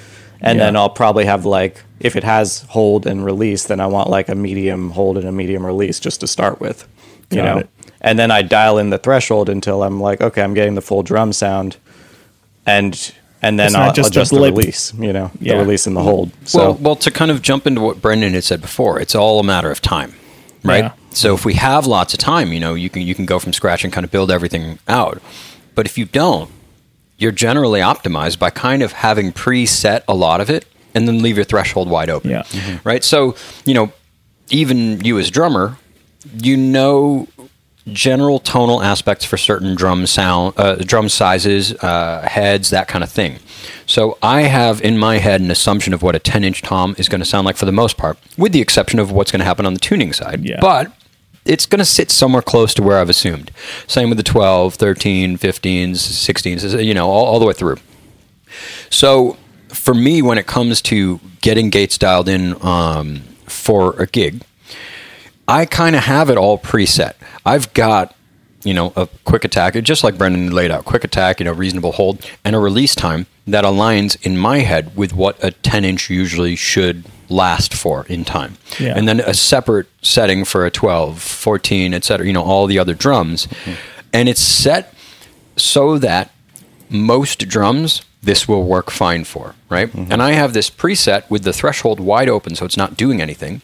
and 0.40 0.58
Yeah. 0.58 0.64
then 0.64 0.76
i'll 0.76 0.88
probably 0.90 1.26
have 1.26 1.44
like 1.44 1.84
if 2.00 2.16
it 2.16 2.24
has 2.24 2.62
hold 2.70 3.06
and 3.06 3.24
release 3.24 3.64
then 3.64 3.80
i 3.80 3.86
want 3.86 4.08
like 4.10 4.28
a 4.28 4.34
medium 4.34 4.90
hold 4.90 5.16
and 5.18 5.26
a 5.26 5.32
medium 5.32 5.64
release 5.64 5.98
just 6.00 6.20
to 6.20 6.26
start 6.26 6.60
with 6.60 6.86
you 7.30 7.36
Got 7.38 7.44
know 7.44 7.58
it. 7.58 7.68
and 8.00 8.18
then 8.18 8.30
i 8.30 8.42
dial 8.42 8.78
in 8.78 8.90
the 8.90 8.98
threshold 8.98 9.48
until 9.48 9.82
i'm 9.82 10.00
like 10.00 10.20
okay 10.20 10.42
i'm 10.42 10.54
getting 10.54 10.74
the 10.74 10.80
full 10.82 11.02
drum 11.02 11.32
sound 11.32 11.76
and 12.66 13.14
and 13.40 13.56
then 13.58 13.76
I'll 13.76 13.92
just 13.92 14.10
adjust 14.10 14.32
the 14.32 14.38
blip. 14.38 14.56
release, 14.56 14.92
you 14.94 15.12
know, 15.12 15.30
Yeah. 15.40 15.52
the 15.54 15.60
release 15.60 15.86
and 15.86 15.96
the 15.96 16.02
hold. 16.02 16.32
So 16.44 16.58
well, 16.58 16.74
well, 16.74 16.96
to 16.96 17.10
kind 17.12 17.30
of 17.30 17.40
jump 17.40 17.68
into 17.68 17.80
what 17.80 18.02
Brendan 18.02 18.32
had 18.34 18.42
said 18.42 18.60
before, 18.60 18.98
it's 19.00 19.14
all 19.14 19.38
a 19.38 19.44
matter 19.44 19.70
of 19.70 19.80
time, 19.80 20.12
right? 20.64 20.84
Yeah. 20.86 20.92
So 21.12 21.34
if 21.34 21.44
we 21.44 21.54
have 21.54 21.86
lots 21.86 22.12
of 22.12 22.18
time, 22.18 22.52
you 22.52 22.58
know, 22.58 22.74
you 22.74 22.90
can 22.90 23.02
you 23.02 23.14
can 23.14 23.26
go 23.26 23.38
from 23.38 23.52
scratch 23.52 23.84
and 23.84 23.92
kind 23.92 24.04
of 24.04 24.10
build 24.10 24.32
everything 24.32 24.80
out. 24.88 25.22
But 25.76 25.86
if 25.86 25.96
you 25.96 26.04
don't, 26.04 26.50
you're 27.16 27.30
generally 27.30 27.78
optimized 27.78 28.40
by 28.40 28.50
kind 28.50 28.82
of 28.82 28.90
having 28.90 29.32
preset 29.32 30.02
a 30.08 30.14
lot 30.14 30.40
of 30.40 30.50
it 30.50 30.66
and 30.94 31.06
then 31.06 31.22
leave 31.22 31.36
your 31.36 31.44
threshold 31.44 31.88
wide 31.88 32.10
open. 32.10 32.30
Yeah. 32.30 32.44
Right? 32.84 33.04
So, 33.04 33.36
you 33.64 33.74
know, 33.74 33.92
even 34.50 35.00
you 35.00 35.18
as 35.18 35.30
drummer, 35.30 35.76
you 36.42 36.56
know 36.56 37.28
general 37.92 38.38
tonal 38.38 38.82
aspects 38.82 39.24
for 39.24 39.36
certain 39.36 39.74
drum 39.74 40.06
sound, 40.06 40.54
uh, 40.56 40.76
drum 40.76 41.08
sizes, 41.08 41.72
uh, 41.74 42.26
heads, 42.30 42.70
that 42.70 42.88
kind 42.88 43.02
of 43.02 43.10
thing. 43.10 43.38
So 43.86 44.18
I 44.22 44.42
have 44.42 44.80
in 44.82 44.98
my 44.98 45.18
head 45.18 45.40
an 45.40 45.50
assumption 45.50 45.94
of 45.94 46.02
what 46.02 46.14
a 46.14 46.18
10 46.18 46.44
inch 46.44 46.62
tom 46.62 46.94
is 46.98 47.08
going 47.08 47.20
to 47.20 47.24
sound 47.24 47.46
like 47.46 47.56
for 47.56 47.66
the 47.66 47.72
most 47.72 47.96
part, 47.96 48.18
with 48.36 48.52
the 48.52 48.60
exception 48.60 48.98
of 48.98 49.10
what's 49.10 49.30
going 49.30 49.40
to 49.40 49.46
happen 49.46 49.66
on 49.66 49.74
the 49.74 49.80
tuning 49.80 50.12
side. 50.12 50.44
Yeah. 50.44 50.58
But 50.60 50.92
it's 51.44 51.64
going 51.64 51.78
to 51.78 51.84
sit 51.84 52.10
somewhere 52.10 52.42
close 52.42 52.74
to 52.74 52.82
where 52.82 52.98
I've 52.98 53.08
assumed. 53.08 53.50
Same 53.86 54.10
with 54.10 54.18
the 54.18 54.24
12, 54.24 54.74
13, 54.74 55.38
15s, 55.38 55.92
16s, 55.92 56.84
you 56.84 56.94
know, 56.94 57.08
all, 57.08 57.24
all 57.24 57.38
the 57.38 57.46
way 57.46 57.54
through. 57.54 57.78
So 58.90 59.36
for 59.78 59.94
me, 59.94 60.20
when 60.20 60.38
it 60.38 60.46
comes 60.46 60.82
to 60.82 61.20
getting 61.40 61.70
gates 61.70 61.96
dialed 61.96 62.28
in 62.28 62.60
um, 62.64 63.20
for 63.46 64.00
a 64.00 64.06
gig, 64.06 64.42
I 65.46 65.64
kind 65.64 65.96
of 65.96 66.04
have 66.04 66.28
it 66.28 66.36
all 66.36 66.58
preset. 66.58 67.14
I've 67.46 67.72
got, 67.72 68.14
you 68.64 68.74
know, 68.74 68.92
a 68.96 69.08
quick 69.24 69.44
attack, 69.44 69.74
just 69.82 70.04
like 70.04 70.18
Brendan 70.18 70.50
laid 70.50 70.70
out, 70.70 70.84
quick 70.84 71.04
attack, 71.04 71.40
you 71.40 71.44
know, 71.44 71.52
reasonable 71.52 71.92
hold, 71.92 72.28
and 72.44 72.54
a 72.54 72.58
release 72.58 72.94
time 72.94 73.26
that 73.46 73.64
aligns 73.64 74.20
in 74.26 74.36
my 74.36 74.58
head 74.58 74.94
with 74.94 75.14
what 75.14 75.42
a 75.42 75.52
10 75.52 75.84
inch 75.84 76.10
usually 76.10 76.54
should 76.54 77.04
last 77.30 77.72
for 77.72 78.04
in 78.08 78.24
time. 78.24 78.58
Yeah. 78.78 78.94
And 78.96 79.08
then 79.08 79.20
a 79.20 79.32
separate 79.32 79.86
setting 80.02 80.44
for 80.44 80.66
a 80.66 80.70
12, 80.70 81.22
14, 81.22 81.94
et 81.94 82.04
cetera, 82.04 82.26
you 82.26 82.32
know, 82.32 82.42
all 82.42 82.66
the 82.66 82.78
other 82.78 82.94
drums. 82.94 83.48
And 84.12 84.28
it's 84.28 84.40
set 84.40 84.92
so 85.56 85.98
that 85.98 86.30
most 86.90 87.48
drums 87.48 88.02
this 88.22 88.48
will 88.48 88.64
work 88.64 88.90
fine 88.90 89.24
for, 89.24 89.54
right? 89.68 89.88
Mm-hmm. 89.88 90.12
And 90.12 90.22
I 90.22 90.32
have 90.32 90.52
this 90.52 90.70
preset 90.70 91.28
with 91.30 91.44
the 91.44 91.52
threshold 91.52 92.00
wide 92.00 92.28
open 92.28 92.54
so 92.54 92.64
it's 92.64 92.76
not 92.76 92.96
doing 92.96 93.20
anything. 93.20 93.62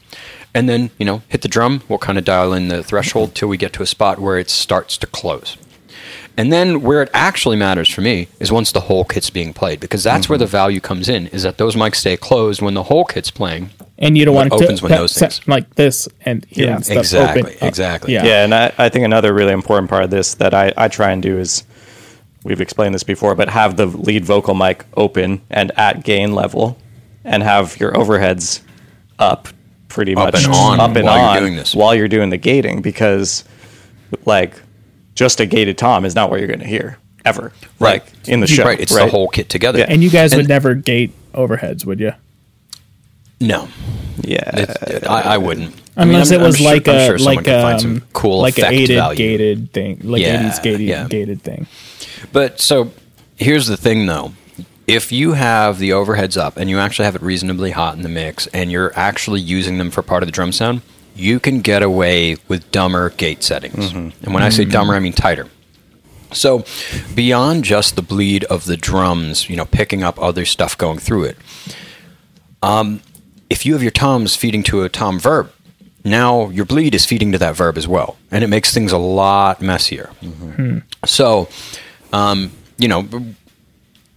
And 0.54 0.68
then, 0.68 0.90
you 0.98 1.04
know, 1.04 1.22
hit 1.28 1.42
the 1.42 1.48
drum, 1.48 1.82
we'll 1.88 1.98
kind 1.98 2.16
of 2.16 2.24
dial 2.24 2.52
in 2.52 2.68
the 2.68 2.82
threshold 2.84 3.34
till 3.34 3.48
we 3.48 3.56
get 3.56 3.72
to 3.74 3.82
a 3.82 3.86
spot 3.86 4.20
where 4.20 4.38
it 4.38 4.48
starts 4.48 4.96
to 4.98 5.06
close. 5.06 5.56
And 6.36 6.52
then 6.52 6.82
where 6.82 7.02
it 7.02 7.10
actually 7.14 7.56
matters 7.56 7.88
for 7.88 8.00
me 8.00 8.28
is 8.40 8.50
once 8.50 8.72
the 8.72 8.80
whole 8.80 9.04
kit's 9.04 9.30
being 9.30 9.52
played 9.52 9.80
because 9.80 10.02
that's 10.02 10.28
where 10.28 10.36
mm-hmm. 10.36 10.44
the 10.44 10.48
value 10.48 10.80
comes 10.80 11.08
in 11.08 11.28
is 11.28 11.44
that 11.44 11.58
those 11.58 11.76
mics 11.76 11.96
stay 11.96 12.16
closed 12.16 12.60
when 12.60 12.74
the 12.74 12.84
whole 12.84 13.04
kit's 13.04 13.30
playing. 13.30 13.70
And 13.98 14.18
you 14.18 14.24
don't 14.24 14.34
want 14.34 14.52
it 14.52 14.52
opens 14.52 14.80
to 14.80 14.86
when 14.86 14.92
those 14.92 15.12
sound 15.12 15.32
things- 15.32 15.48
like 15.48 15.74
this 15.76 16.08
and 16.22 16.44
Yeah, 16.50 16.80
stuff 16.80 16.98
exactly, 16.98 17.42
open 17.42 17.56
up. 17.56 17.62
exactly. 17.62 18.14
Yeah. 18.14 18.24
Yeah, 18.24 18.44
and 18.44 18.54
I, 18.54 18.72
I 18.78 18.88
think 18.88 19.04
another 19.04 19.32
really 19.32 19.52
important 19.52 19.88
part 19.88 20.02
of 20.02 20.10
this 20.10 20.34
that 20.34 20.54
I, 20.54 20.72
I 20.76 20.88
try 20.88 21.12
and 21.12 21.22
do 21.22 21.38
is 21.38 21.62
we've 22.44 22.60
explained 22.60 22.94
this 22.94 23.02
before, 23.02 23.34
but 23.34 23.48
have 23.48 23.76
the 23.76 23.86
lead 23.86 24.24
vocal 24.24 24.54
mic 24.54 24.84
open 24.96 25.40
and 25.50 25.72
at 25.76 26.04
gain 26.04 26.32
level 26.34 26.78
and 27.24 27.42
have 27.42 27.78
your 27.80 27.92
overheads 27.92 28.60
up 29.18 29.48
pretty 29.88 30.14
Up 30.14 30.32
much 30.34 30.44
and 30.44 30.52
on 30.54 30.80
up 30.80 30.94
and 30.96 31.04
while 31.06 31.16
you're 31.18 31.26
on 31.28 31.38
doing 31.38 31.56
this. 31.56 31.74
while 31.74 31.94
you're 31.94 32.08
doing 32.08 32.30
the 32.30 32.36
gating 32.36 32.82
because 32.82 33.44
like 34.26 34.54
just 35.14 35.38
a 35.40 35.46
gated 35.46 35.78
tom 35.78 36.04
is 36.04 36.14
not 36.16 36.30
what 36.30 36.40
you're 36.40 36.48
going 36.48 36.58
to 36.60 36.66
hear 36.66 36.98
ever 37.24 37.52
like 37.78 38.04
in 38.26 38.40
the 38.40 38.46
show 38.46 38.64
Right, 38.64 38.80
it's 38.80 38.92
the 38.94 39.06
whole 39.08 39.28
kit 39.28 39.48
together. 39.48 39.78
Yeah. 39.78 39.86
And 39.88 40.02
you 40.02 40.10
guys 40.10 40.34
would 40.34 40.48
never 40.48 40.74
gate 40.74 41.12
overheads, 41.32 41.86
would 41.86 42.00
you? 42.00 42.12
No. 43.40 43.68
yeah 44.22 44.42
It- 44.86 45.06
I, 45.08 45.34
I 45.34 45.38
wouldn't. 45.38 45.74
I 45.96 46.02
Unless 46.02 46.30
mean, 46.30 46.40
I'm- 46.40 46.44
it 46.44 46.46
was 46.46 46.58
I'm 46.58 46.64
like 46.64 46.88
I'm 46.88 46.94
a 46.96 47.06
sure 47.06 47.18
like 47.18 47.44
can 47.44 47.62
find 47.78 47.84
um, 48.02 48.02
cool 48.12 48.40
like 48.40 48.58
a 48.58 48.62
effect 48.62 48.72
aided 48.74 48.96
value. 48.96 49.16
gated 49.16 49.72
thing, 49.72 50.00
like 50.02 50.22
Yeah, 50.22 50.42
80s 50.50 50.62
gated 50.62 50.80
yeah. 50.80 51.06
gated 51.08 51.42
thing. 51.42 51.66
But 52.32 52.60
so 52.60 52.92
here's 53.36 53.66
the 53.66 53.76
thing 53.76 54.06
though. 54.06 54.32
If 54.86 55.12
you 55.12 55.32
have 55.32 55.78
the 55.78 55.90
overheads 55.90 56.36
up 56.36 56.58
and 56.58 56.68
you 56.68 56.78
actually 56.78 57.06
have 57.06 57.16
it 57.16 57.22
reasonably 57.22 57.70
hot 57.70 57.96
in 57.96 58.02
the 58.02 58.08
mix 58.08 58.46
and 58.48 58.70
you're 58.70 58.92
actually 58.94 59.40
using 59.40 59.78
them 59.78 59.90
for 59.90 60.02
part 60.02 60.22
of 60.22 60.26
the 60.26 60.32
drum 60.32 60.52
sound, 60.52 60.82
you 61.14 61.40
can 61.40 61.60
get 61.60 61.82
away 61.82 62.36
with 62.48 62.70
dumber 62.70 63.10
gate 63.10 63.42
settings. 63.42 63.92
Mm-hmm. 63.92 64.24
And 64.24 64.34
when 64.34 64.42
I 64.42 64.50
say 64.50 64.64
dumber, 64.64 64.94
I 64.94 64.98
mean 65.00 65.12
tighter. 65.12 65.48
So, 66.32 66.64
beyond 67.14 67.64
just 67.64 67.96
the 67.96 68.02
bleed 68.02 68.44
of 68.44 68.64
the 68.64 68.76
drums, 68.76 69.48
you 69.48 69.56
know, 69.56 69.64
picking 69.64 70.02
up 70.02 70.20
other 70.20 70.44
stuff 70.44 70.76
going 70.76 70.98
through 70.98 71.24
it, 71.24 71.38
um, 72.62 73.00
if 73.48 73.64
you 73.64 73.72
have 73.74 73.82
your 73.82 73.92
toms 73.92 74.34
feeding 74.34 74.62
to 74.64 74.82
a 74.82 74.88
tom 74.88 75.20
verb, 75.20 75.52
now 76.04 76.48
your 76.50 76.64
bleed 76.64 76.94
is 76.94 77.06
feeding 77.06 77.32
to 77.32 77.38
that 77.38 77.54
verb 77.54 77.78
as 77.78 77.86
well, 77.86 78.16
and 78.30 78.42
it 78.42 78.48
makes 78.48 78.74
things 78.74 78.90
a 78.90 78.98
lot 78.98 79.62
messier. 79.62 80.10
Mm-hmm. 80.22 80.50
Hmm. 80.50 80.78
So, 81.06 81.48
um, 82.14 82.50
you 82.78 82.88
know, 82.88 83.06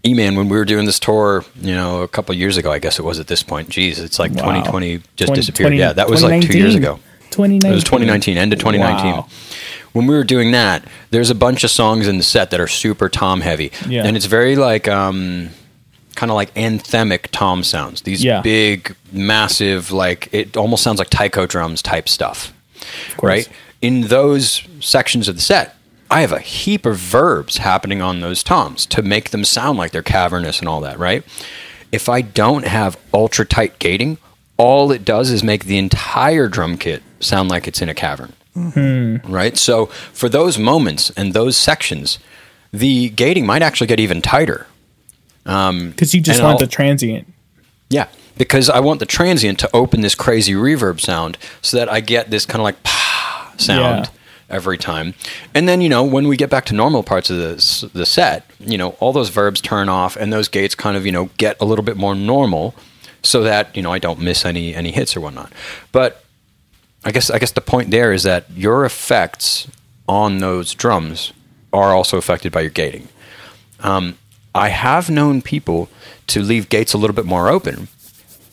E-Man, 0.06 0.36
when 0.36 0.48
we 0.48 0.58
were 0.58 0.66
doing 0.66 0.86
this 0.86 1.00
tour, 1.00 1.44
you 1.60 1.76
know, 1.76 2.02
a 2.02 2.08
couple 2.08 2.34
years 2.36 2.56
ago, 2.58 2.72
I 2.72 2.80
guess 2.80 3.00
it 3.00 3.02
was 3.04 3.20
at 3.20 3.28
this 3.28 3.44
point. 3.44 3.70
Geez, 3.70 4.00
it's 4.00 4.20
like 4.20 4.32
Wow. 4.32 4.42
2020 4.64 4.98
just 5.16 5.28
20 5.30 5.40
disappeared. 5.42 5.68
20 5.70 5.78
yeah, 5.80 5.94
that 5.94 6.10
was 6.10 6.24
like 6.24 6.42
two 6.44 6.58
years 6.58 6.76
ago. 6.76 7.00
2019. 7.32 7.72
It 7.72 7.76
was 7.76 7.84
2019, 7.84 8.38
end 8.38 8.54
of 8.54 8.60
2019. 8.60 9.12
Wow. 9.12 9.28
When 9.94 10.08
we 10.08 10.16
were 10.16 10.24
doing 10.24 10.52
that, 10.52 10.84
there's 11.10 11.30
a 11.30 11.36
bunch 11.36 11.64
of 11.64 11.72
songs 11.72 12.08
in 12.08 12.18
the 12.18 12.24
set 12.24 12.52
that 12.52 12.60
are 12.60 12.68
super 12.68 13.10
tom 13.10 13.42
heavy, 13.42 13.72
Yeah. 13.88 14.06
and 14.06 14.16
it's 14.16 14.28
very 14.28 14.56
like 14.56 14.88
um, 14.88 15.50
kind 16.16 16.32
of 16.32 16.36
like 16.36 16.54
anthemic 16.54 17.28
tom 17.32 17.64
sounds. 17.64 18.02
These 18.02 18.24
Yeah. 18.24 18.42
big, 18.42 18.96
massive, 19.12 19.92
like 19.92 20.30
it 20.32 20.56
almost 20.56 20.84
sounds 20.84 21.00
like 21.00 21.10
taiko 21.10 21.46
drums 21.48 21.82
type 21.82 22.08
stuff, 22.08 22.54
right? 23.22 23.48
In 23.82 24.02
those 24.08 24.62
sections 24.80 25.28
of 25.28 25.36
the 25.36 25.42
set, 25.42 25.76
I 26.10 26.22
have 26.22 26.32
a 26.32 26.40
heap 26.40 26.86
of 26.86 26.98
verbs 26.98 27.58
happening 27.58 28.02
on 28.02 28.22
those 28.22 28.44
toms 28.44 28.86
to 28.88 29.02
make 29.02 29.32
them 29.32 29.44
sound 29.44 29.78
like 29.78 29.92
they're 29.92 30.02
cavernous 30.02 30.60
and 30.60 30.70
all 30.70 30.82
that, 30.82 30.98
right? 30.98 31.24
If 31.92 32.10
I 32.10 32.22
don't 32.22 32.66
have 32.66 32.98
ultra 33.14 33.46
tight 33.46 33.80
gating, 33.80 34.18
all 34.58 34.92
it 34.92 35.06
does 35.06 35.30
is 35.30 35.44
make 35.44 35.66
the 35.66 35.78
entire 35.78 36.48
drum 36.48 36.78
kit 36.78 37.04
sound 37.20 37.50
like 37.50 37.68
it's 37.68 37.82
in 37.82 37.90
a 37.90 37.94
cavern. 37.94 38.34
Mm-hmm. 38.56 39.32
Right? 39.32 39.58
So 39.58 39.88
for 39.88 40.30
those 40.30 40.58
moments 40.58 41.12
and 41.12 41.34
those 41.34 41.56
sections, 41.58 42.20
the 42.72 43.10
gating 43.10 43.46
might 43.46 43.62
actually 43.62 43.88
get 43.88 44.00
even 44.00 44.22
tighter. 44.22 44.68
Um, 45.46 45.92
because 45.92 46.14
you 46.14 46.22
just 46.22 46.42
want 46.42 46.54
I'll- 46.54 46.60
the 46.60 46.68
transient. 46.68 47.32
Yeah, 47.90 48.08
because 48.38 48.70
I 48.70 48.80
want 48.82 49.00
the 49.00 49.06
transient 49.06 49.60
to 49.60 49.70
open 49.74 50.02
this 50.02 50.16
crazy 50.16 50.54
reverb 50.54 51.00
sound 51.00 51.38
so 51.62 51.78
that 51.78 51.90
I 51.90 52.02
get 52.02 52.30
this 52.32 52.46
kind 52.46 52.60
of 52.60 52.64
like 52.64 52.84
pa 52.84 53.54
sound 53.58 54.06
Yeah. 54.06 54.12
Every 54.50 54.78
time. 54.78 55.14
And 55.54 55.68
then, 55.68 55.82
you 55.82 55.90
know, 55.90 56.04
when 56.04 56.28
we 56.28 56.38
get 56.38 56.50
back 56.50 56.66
to 56.66 56.74
normal 56.74 57.04
parts 57.04 57.30
of 57.30 57.38
the, 57.38 57.90
the 57.94 58.06
set, 58.06 58.50
you 58.60 58.78
know, 58.78 58.90
all 59.00 59.14
those 59.14 59.30
verbs 59.30 59.62
turn 59.62 59.90
off 59.90 60.16
and 60.16 60.32
those 60.32 60.48
gates 60.48 60.76
kind 60.76 60.96
of, 60.96 61.06
you 61.06 61.12
know, 61.12 61.30
get 61.38 61.58
a 61.60 61.66
little 61.66 61.84
bit 61.84 61.98
more 61.98 62.16
normal 62.16 62.76
so 63.22 63.44
that, 63.44 63.76
you 63.76 63.82
know, 63.82 63.92
I 63.92 64.00
don't 64.00 64.20
miss 64.20 64.46
any 64.46 64.74
any 64.74 64.92
hits 64.92 65.16
or 65.18 65.22
whatnot. 65.22 65.52
But 65.92 66.24
I 67.04 67.12
guess 67.12 67.30
I 67.30 67.40
guess 67.40 67.52
the 67.52 67.62
point 67.62 67.92
there 67.92 68.14
is 68.14 68.24
that 68.24 68.50
your 68.52 68.86
effects 68.86 69.68
on 70.08 70.40
those 70.40 70.74
drums 70.74 71.34
are 71.74 71.94
also 71.94 72.18
affected 72.18 72.52
by 72.52 72.62
your 72.62 72.70
gating. 72.72 73.08
Um, 73.82 74.18
I 74.56 74.70
have 74.70 75.10
known 75.10 75.42
people 75.42 75.90
to 76.28 76.42
leave 76.42 76.70
gates 76.70 76.94
a 76.94 76.98
little 76.98 77.16
bit 77.16 77.26
more 77.26 77.50
open, 77.50 77.88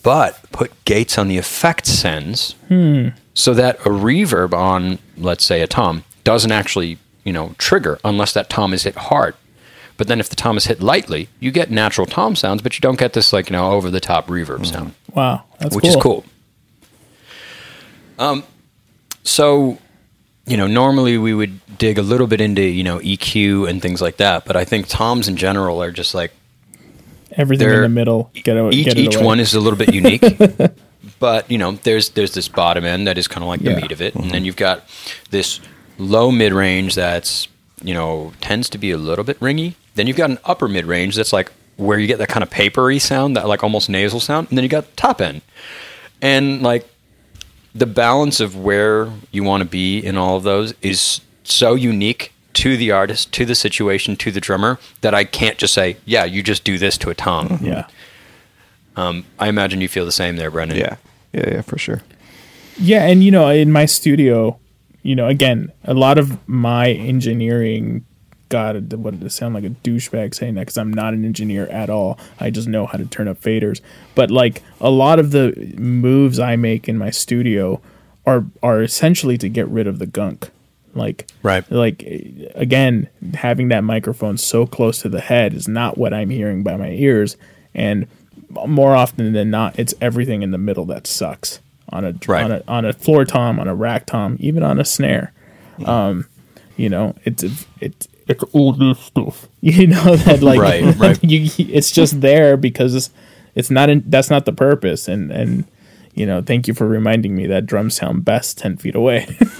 but 0.05 0.39
put 0.51 0.71
gates 0.85 1.17
on 1.17 1.27
the 1.27 1.37
effect 1.37 1.87
sends 1.87 2.53
so 3.33 3.53
that 3.55 3.77
a 3.79 3.89
reverb 3.89 4.53
on, 4.53 4.99
let's 5.17 5.43
say, 5.43 5.61
a 5.61 5.67
tom 5.67 6.03
doesn't 6.23 6.51
actually, 6.51 6.99
you 7.23 7.33
know, 7.33 7.55
trigger 7.57 7.99
unless 8.05 8.31
that 8.33 8.47
tom 8.49 8.71
is 8.71 8.83
hit 8.83 8.95
hard. 8.95 9.35
But 9.97 10.07
then 10.07 10.19
if 10.19 10.29
the 10.29 10.35
tom 10.35 10.57
is 10.57 10.65
hit 10.65 10.79
lightly, 10.79 11.27
you 11.39 11.49
get 11.51 11.71
natural 11.71 12.05
tom 12.05 12.35
sounds, 12.35 12.61
but 12.61 12.77
you 12.77 12.81
don't 12.81 12.99
get 12.99 13.13
this 13.13 13.33
like 13.33 13.49
you 13.49 13.55
know 13.55 13.71
over 13.71 13.89
the 13.89 13.99
top 13.99 14.27
reverb 14.27 14.65
sound. 14.67 14.93
Wow, 15.13 15.43
that's 15.59 15.75
which 15.75 15.85
is 15.85 15.95
cool. 15.95 16.23
Um, 18.19 18.43
so, 19.23 19.77
you 20.45 20.55
know, 20.55 20.67
normally 20.67 21.17
we 21.17 21.33
would 21.33 21.59
dig 21.77 21.97
a 21.97 22.01
little 22.01 22.27
bit 22.27 22.41
into 22.41 22.61
you 22.61 22.83
know 22.83 22.99
EQ 22.99 23.67
and 23.67 23.81
things 23.81 24.01
like 24.01 24.17
that, 24.17 24.45
but 24.45 24.55
I 24.55 24.65
think 24.65 24.87
toms 24.87 25.27
in 25.27 25.35
general 25.35 25.81
are 25.81 25.91
just 25.91 26.13
like 26.13 26.31
Everything 27.37 27.69
in 27.69 27.81
the 27.81 27.89
middle. 27.89 28.31
Get, 28.33 28.55
each 28.73 28.85
get 28.85 28.97
each 28.97 29.17
one 29.17 29.39
is 29.39 29.53
a 29.53 29.59
little 29.59 29.77
bit 29.77 29.93
unique. 29.93 30.23
but 31.19 31.49
you 31.49 31.57
know, 31.57 31.73
there's 31.73 32.09
there's 32.09 32.33
this 32.33 32.47
bottom 32.47 32.85
end 32.85 33.07
that 33.07 33.17
is 33.17 33.27
kind 33.27 33.43
of 33.43 33.49
like 33.49 33.61
the 33.61 33.71
Yeah. 33.71 33.81
meat 33.81 33.91
of 33.91 34.01
it, 34.01 34.15
and 34.15 34.25
mm-hmm. 34.25 34.31
then 34.31 34.45
you've 34.45 34.55
got 34.55 34.83
this 35.31 35.59
low 35.97 36.31
mid 36.31 36.53
range 36.53 36.95
that's 36.95 37.47
you 37.83 37.93
know 37.93 38.33
tends 38.41 38.69
to 38.69 38.77
be 38.77 38.91
a 38.91 38.97
little 38.97 39.25
bit 39.25 39.39
ringy. 39.39 39.75
Then 39.95 40.07
you've 40.07 40.17
got 40.17 40.29
an 40.29 40.39
upper 40.45 40.67
mid 40.67 40.85
range 40.85 41.15
that's 41.15 41.33
like 41.33 41.51
where 41.77 41.99
you 41.99 42.07
get 42.07 42.19
that 42.19 42.29
kind 42.29 42.43
of 42.43 42.49
papery 42.49 42.99
sound, 42.99 43.35
that 43.35 43.47
like 43.47 43.63
almost 43.63 43.89
nasal 43.89 44.19
sound, 44.19 44.47
and 44.49 44.57
then 44.57 44.63
you 44.63 44.69
got 44.69 44.95
top 44.95 45.21
end, 45.21 45.41
and 46.21 46.61
like 46.61 46.87
the 47.73 47.85
balance 47.85 48.39
of 48.39 48.55
where 48.55 49.11
you 49.31 49.43
want 49.43 49.61
to 49.61 49.69
be 49.69 49.99
in 49.99 50.15
all 50.15 50.37
of 50.37 50.43
those 50.43 50.73
is 50.81 51.19
so 51.43 51.75
unique 51.75 52.31
to 52.55 52.77
the 52.77 52.89
artist, 52.91 53.31
to 53.33 53.45
the 53.45 53.55
situation, 53.55 54.15
to 54.17 54.31
the 54.31 54.41
drummer 54.41 54.79
that 55.01 55.13
I 55.13 55.23
can't 55.23 55.57
just 55.57 55.73
say, 55.73 55.97
yeah, 56.05 56.23
you 56.23 56.41
just 56.41 56.63
do 56.63 56.77
this 56.77 56.97
to 56.99 57.09
a 57.09 57.15
tom. 57.15 57.49
Mm-hmm. 57.49 57.65
Yeah. 57.65 57.87
Um, 58.95 59.25
I 59.37 59.49
imagine 59.49 59.81
you 59.81 59.87
feel 59.87 60.05
the 60.05 60.11
same 60.11 60.37
there, 60.37 60.49
Brendan. 60.49 60.77
Yeah, 60.77 60.95
yeah, 61.33 61.55
yeah, 61.55 61.61
for 61.61 61.77
sure. 61.77 62.01
Yeah, 62.79 63.05
and 63.05 63.23
you 63.23 63.31
know, 63.31 63.49
in 63.49 63.71
my 63.71 63.85
studio, 63.85 64.57
you 65.03 65.15
know, 65.15 65.27
again, 65.27 65.71
a 65.83 65.93
lot 65.93 66.17
of 66.17 66.47
my 66.47 66.89
engineering. 66.89 68.05
God, 68.47 68.93
what 68.93 69.19
did 69.19 69.23
it 69.23 69.31
sound 69.31 69.55
like 69.55 69.63
a 69.63 69.69
douchebag 69.69 70.35
saying 70.35 70.53
that? 70.53 70.61
Because 70.61 70.77
I'm 70.77 70.93
not 70.93 71.13
an 71.13 71.25
engineer 71.25 71.65
at 71.67 71.89
all. 71.89 72.19
I 72.39 72.51
just 72.51 72.67
know 72.67 72.85
how 72.85 72.97
to 72.97 73.05
turn 73.05 73.27
up 73.27 73.41
faders. 73.41 73.81
But 74.13 74.29
like 74.29 74.61
a 74.79 74.91
lot 74.91 75.19
of 75.19 75.31
the 75.31 75.73
moves 75.77 76.39
I 76.39 76.55
make 76.55 76.87
in 76.87 76.97
my 76.97 77.09
studio 77.09 77.81
are 78.25 78.45
are 78.63 78.81
essentially 78.81 79.37
to 79.39 79.49
get 79.49 79.67
rid 79.67 79.87
of 79.87 79.99
the 79.99 80.05
gunk. 80.05 80.51
Like 80.95 81.27
Right. 81.43 81.69
Like 81.71 82.03
again, 82.55 83.07
having 83.35 83.67
that 83.69 83.83
microphone 83.83 84.37
so 84.37 84.65
close 84.65 85.01
to 85.01 85.09
the 85.09 85.21
head 85.21 85.53
is 85.53 85.67
not 85.67 85.97
what 85.97 86.13
I'm 86.13 86.29
hearing 86.29 86.63
by 86.63 86.77
my 86.77 86.89
ears, 86.89 87.37
and 87.73 88.07
more 88.67 88.95
often 88.95 89.33
than 89.33 89.49
not, 89.51 89.77
it's 89.77 89.93
everything 89.99 90.41
in 90.41 90.51
the 90.51 90.57
middle 90.57 90.85
that 90.85 91.05
sucks 91.07 91.59
on 91.89 92.05
a 92.05 92.13
Right. 92.27 92.43
on 92.43 92.51
a 92.51 92.63
on 92.67 92.85
a 92.85 92.93
floor 92.93 93.25
tom, 93.25 93.59
on 93.59 93.67
a 93.67 93.75
rack 93.75 94.05
tom, 94.05 94.37
even 94.39 94.63
on 94.63 94.79
a 94.79 94.85
snare. 94.85 95.33
Um, 95.85 96.25
you 96.77 96.89
know, 96.89 97.15
it's 97.25 97.43
it's 97.43 98.07
it's 98.27 98.43
all 98.53 98.71
this 98.73 98.99
stuff. 98.99 99.47
You 99.61 99.87
know 99.87 100.15
that 100.15 100.41
like 100.41 100.59
Right, 100.59 100.95
right. 100.97 101.23
you, 101.23 101.49
it's 101.57 101.91
just 101.91 102.21
there 102.21 102.55
because 102.55 102.93
it's, 102.95 103.09
it's 103.55 103.71
not 103.71 103.89
in, 103.89 104.03
that's 104.07 104.29
not 104.29 104.45
the 104.45 104.53
purpose. 104.53 105.07
And 105.07 105.31
and 105.31 105.65
you 106.15 106.25
know, 106.25 106.41
thank 106.41 106.67
you 106.67 106.73
for 106.73 106.87
reminding 106.87 107.35
me 107.35 107.45
that 107.47 107.65
drums 107.65 107.95
sound 107.95 108.25
best 108.25 108.57
ten 108.57 108.77
feet 108.77 108.95
away. 108.95 109.25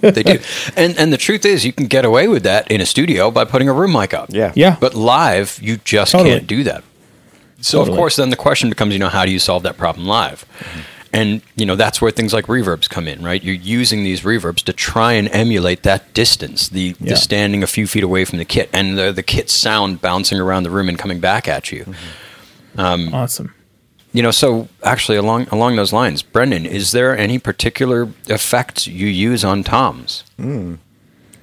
they 0.00 0.22
do. 0.22 0.38
And 0.76 0.98
and 0.98 1.12
the 1.12 1.18
truth 1.18 1.44
is, 1.44 1.64
you 1.66 1.72
can 1.72 1.86
get 1.86 2.04
away 2.04 2.28
with 2.28 2.44
that 2.44 2.70
in 2.70 2.80
a 2.80 2.86
studio 2.86 3.30
by 3.30 3.44
putting 3.44 3.68
a 3.68 3.72
room 3.72 3.92
mic 3.92 4.14
up. 4.14 4.28
Yeah. 4.30 4.52
yeah, 4.54 4.76
But 4.80 4.94
live, 4.94 5.58
you 5.60 5.76
just 5.78 6.12
Totally. 6.12 6.30
can't 6.30 6.46
do 6.46 6.64
that. 6.64 6.84
So 7.60 7.78
Totally. 7.78 7.96
of 7.96 7.98
course, 8.00 8.16
then 8.16 8.30
the 8.30 8.36
question 8.36 8.68
becomes, 8.70 8.92
you 8.94 8.98
know, 8.98 9.08
how 9.08 9.24
do 9.24 9.30
you 9.30 9.38
solve 9.38 9.62
that 9.64 9.76
problem 9.76 10.06
live? 10.06 10.44
Mm-hmm. 10.58 10.80
And 11.14 11.42
you 11.56 11.66
know 11.66 11.76
that's 11.76 12.00
where 12.00 12.10
things 12.10 12.32
like 12.32 12.46
reverbs 12.46 12.88
come 12.88 13.06
in, 13.06 13.22
right? 13.22 13.42
You're 13.42 13.54
using 13.54 14.02
these 14.02 14.22
reverbs 14.22 14.62
to 14.64 14.72
try 14.72 15.12
and 15.12 15.28
emulate 15.28 15.82
that 15.82 16.14
distance, 16.14 16.70
the, 16.70 16.96
Yeah. 17.00 17.10
the 17.10 17.16
standing 17.16 17.62
a 17.62 17.66
few 17.66 17.86
feet 17.86 18.02
away 18.02 18.24
from 18.24 18.38
the 18.38 18.46
kit, 18.46 18.70
and 18.72 18.96
the 18.96 19.12
the 19.12 19.22
kit 19.22 19.50
sound 19.50 20.00
bouncing 20.00 20.40
around 20.40 20.62
the 20.62 20.70
room 20.70 20.88
and 20.88 20.98
coming 20.98 21.20
back 21.20 21.46
at 21.48 21.70
you. 21.70 21.84
Mm-hmm. 21.84 22.80
Um, 22.80 23.14
awesome. 23.14 23.54
You 24.12 24.22
know, 24.22 24.30
so 24.30 24.68
actually 24.82 25.16
along 25.16 25.48
along 25.50 25.76
those 25.76 25.92
lines, 25.92 26.22
Brendan, 26.22 26.66
is 26.66 26.92
there 26.92 27.16
any 27.16 27.38
particular 27.38 28.08
effects 28.26 28.86
you 28.86 29.06
use 29.06 29.44
on 29.44 29.62
toms? 29.62 30.24
Hmm. 30.36 30.74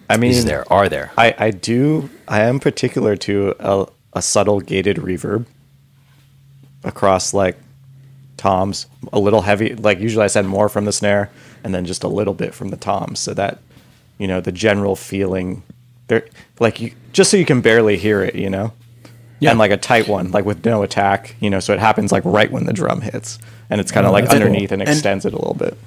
I 0.10 0.18
mean, 0.18 0.32
Is 0.32 0.46
there? 0.46 0.72
Are 0.74 0.90
there? 0.90 1.12
I, 1.18 1.36
I 1.38 1.52
do. 1.52 2.10
I 2.28 2.42
am 2.42 2.60
particular 2.60 3.16
to 3.18 3.54
a, 3.60 3.86
a 4.14 4.22
subtle 4.22 4.60
gated 4.60 4.98
reverb 4.98 5.46
across 6.84 7.34
like 7.34 7.58
toms, 8.38 8.88
a 9.14 9.20
little 9.20 9.42
heavy. 9.42 9.76
Like 9.76 10.00
usually, 10.00 10.24
I 10.24 10.28
send 10.28 10.48
more 10.48 10.68
from 10.68 10.86
the 10.86 10.92
snare, 10.92 11.30
and 11.64 11.76
then 11.76 11.86
just 11.86 12.04
a 12.04 12.08
little 12.08 12.34
bit 12.34 12.56
from 12.56 12.70
the 12.70 12.78
toms, 12.78 13.20
so 13.20 13.34
that 13.36 13.60
you 14.18 14.28
know 14.28 14.42
the 14.42 14.52
general 14.52 14.96
feeling. 14.96 15.64
There, 16.08 16.26
like 16.60 16.82
you, 16.82 16.94
just 17.14 17.30
so 17.30 17.38
you 17.38 17.46
can 17.46 17.62
barely 17.62 17.98
hear 17.98 18.24
it, 18.24 18.34
you 18.34 18.50
know. 18.50 18.74
Yeah. 19.40 19.52
And 19.52 19.60
like 19.60 19.72
a 19.72 19.78
tight 19.78 20.08
one, 20.08 20.32
like 20.32 20.46
with 20.46 20.66
no 20.66 20.84
attack, 20.84 21.36
you 21.40 21.50
know, 21.50 21.60
so 21.60 21.74
it 21.74 21.80
happens 21.80 22.12
like 22.12 22.24
right 22.26 22.52
when 22.52 22.66
the 22.66 22.74
drum 22.74 23.02
hits, 23.02 23.40
and 23.70 23.80
it's 23.80 23.92
kind 23.92 24.06
of 24.06 24.10
Oh, 24.10 24.14
like 24.14 24.26
that's 24.26 24.34
cool. 24.34 24.44
underneath 24.44 24.72
and 24.72 24.82
And- 24.82 24.90
extends 24.90 25.26
it 25.26 25.34
a 25.34 25.38
little 25.38 25.54
bit. 25.54 25.78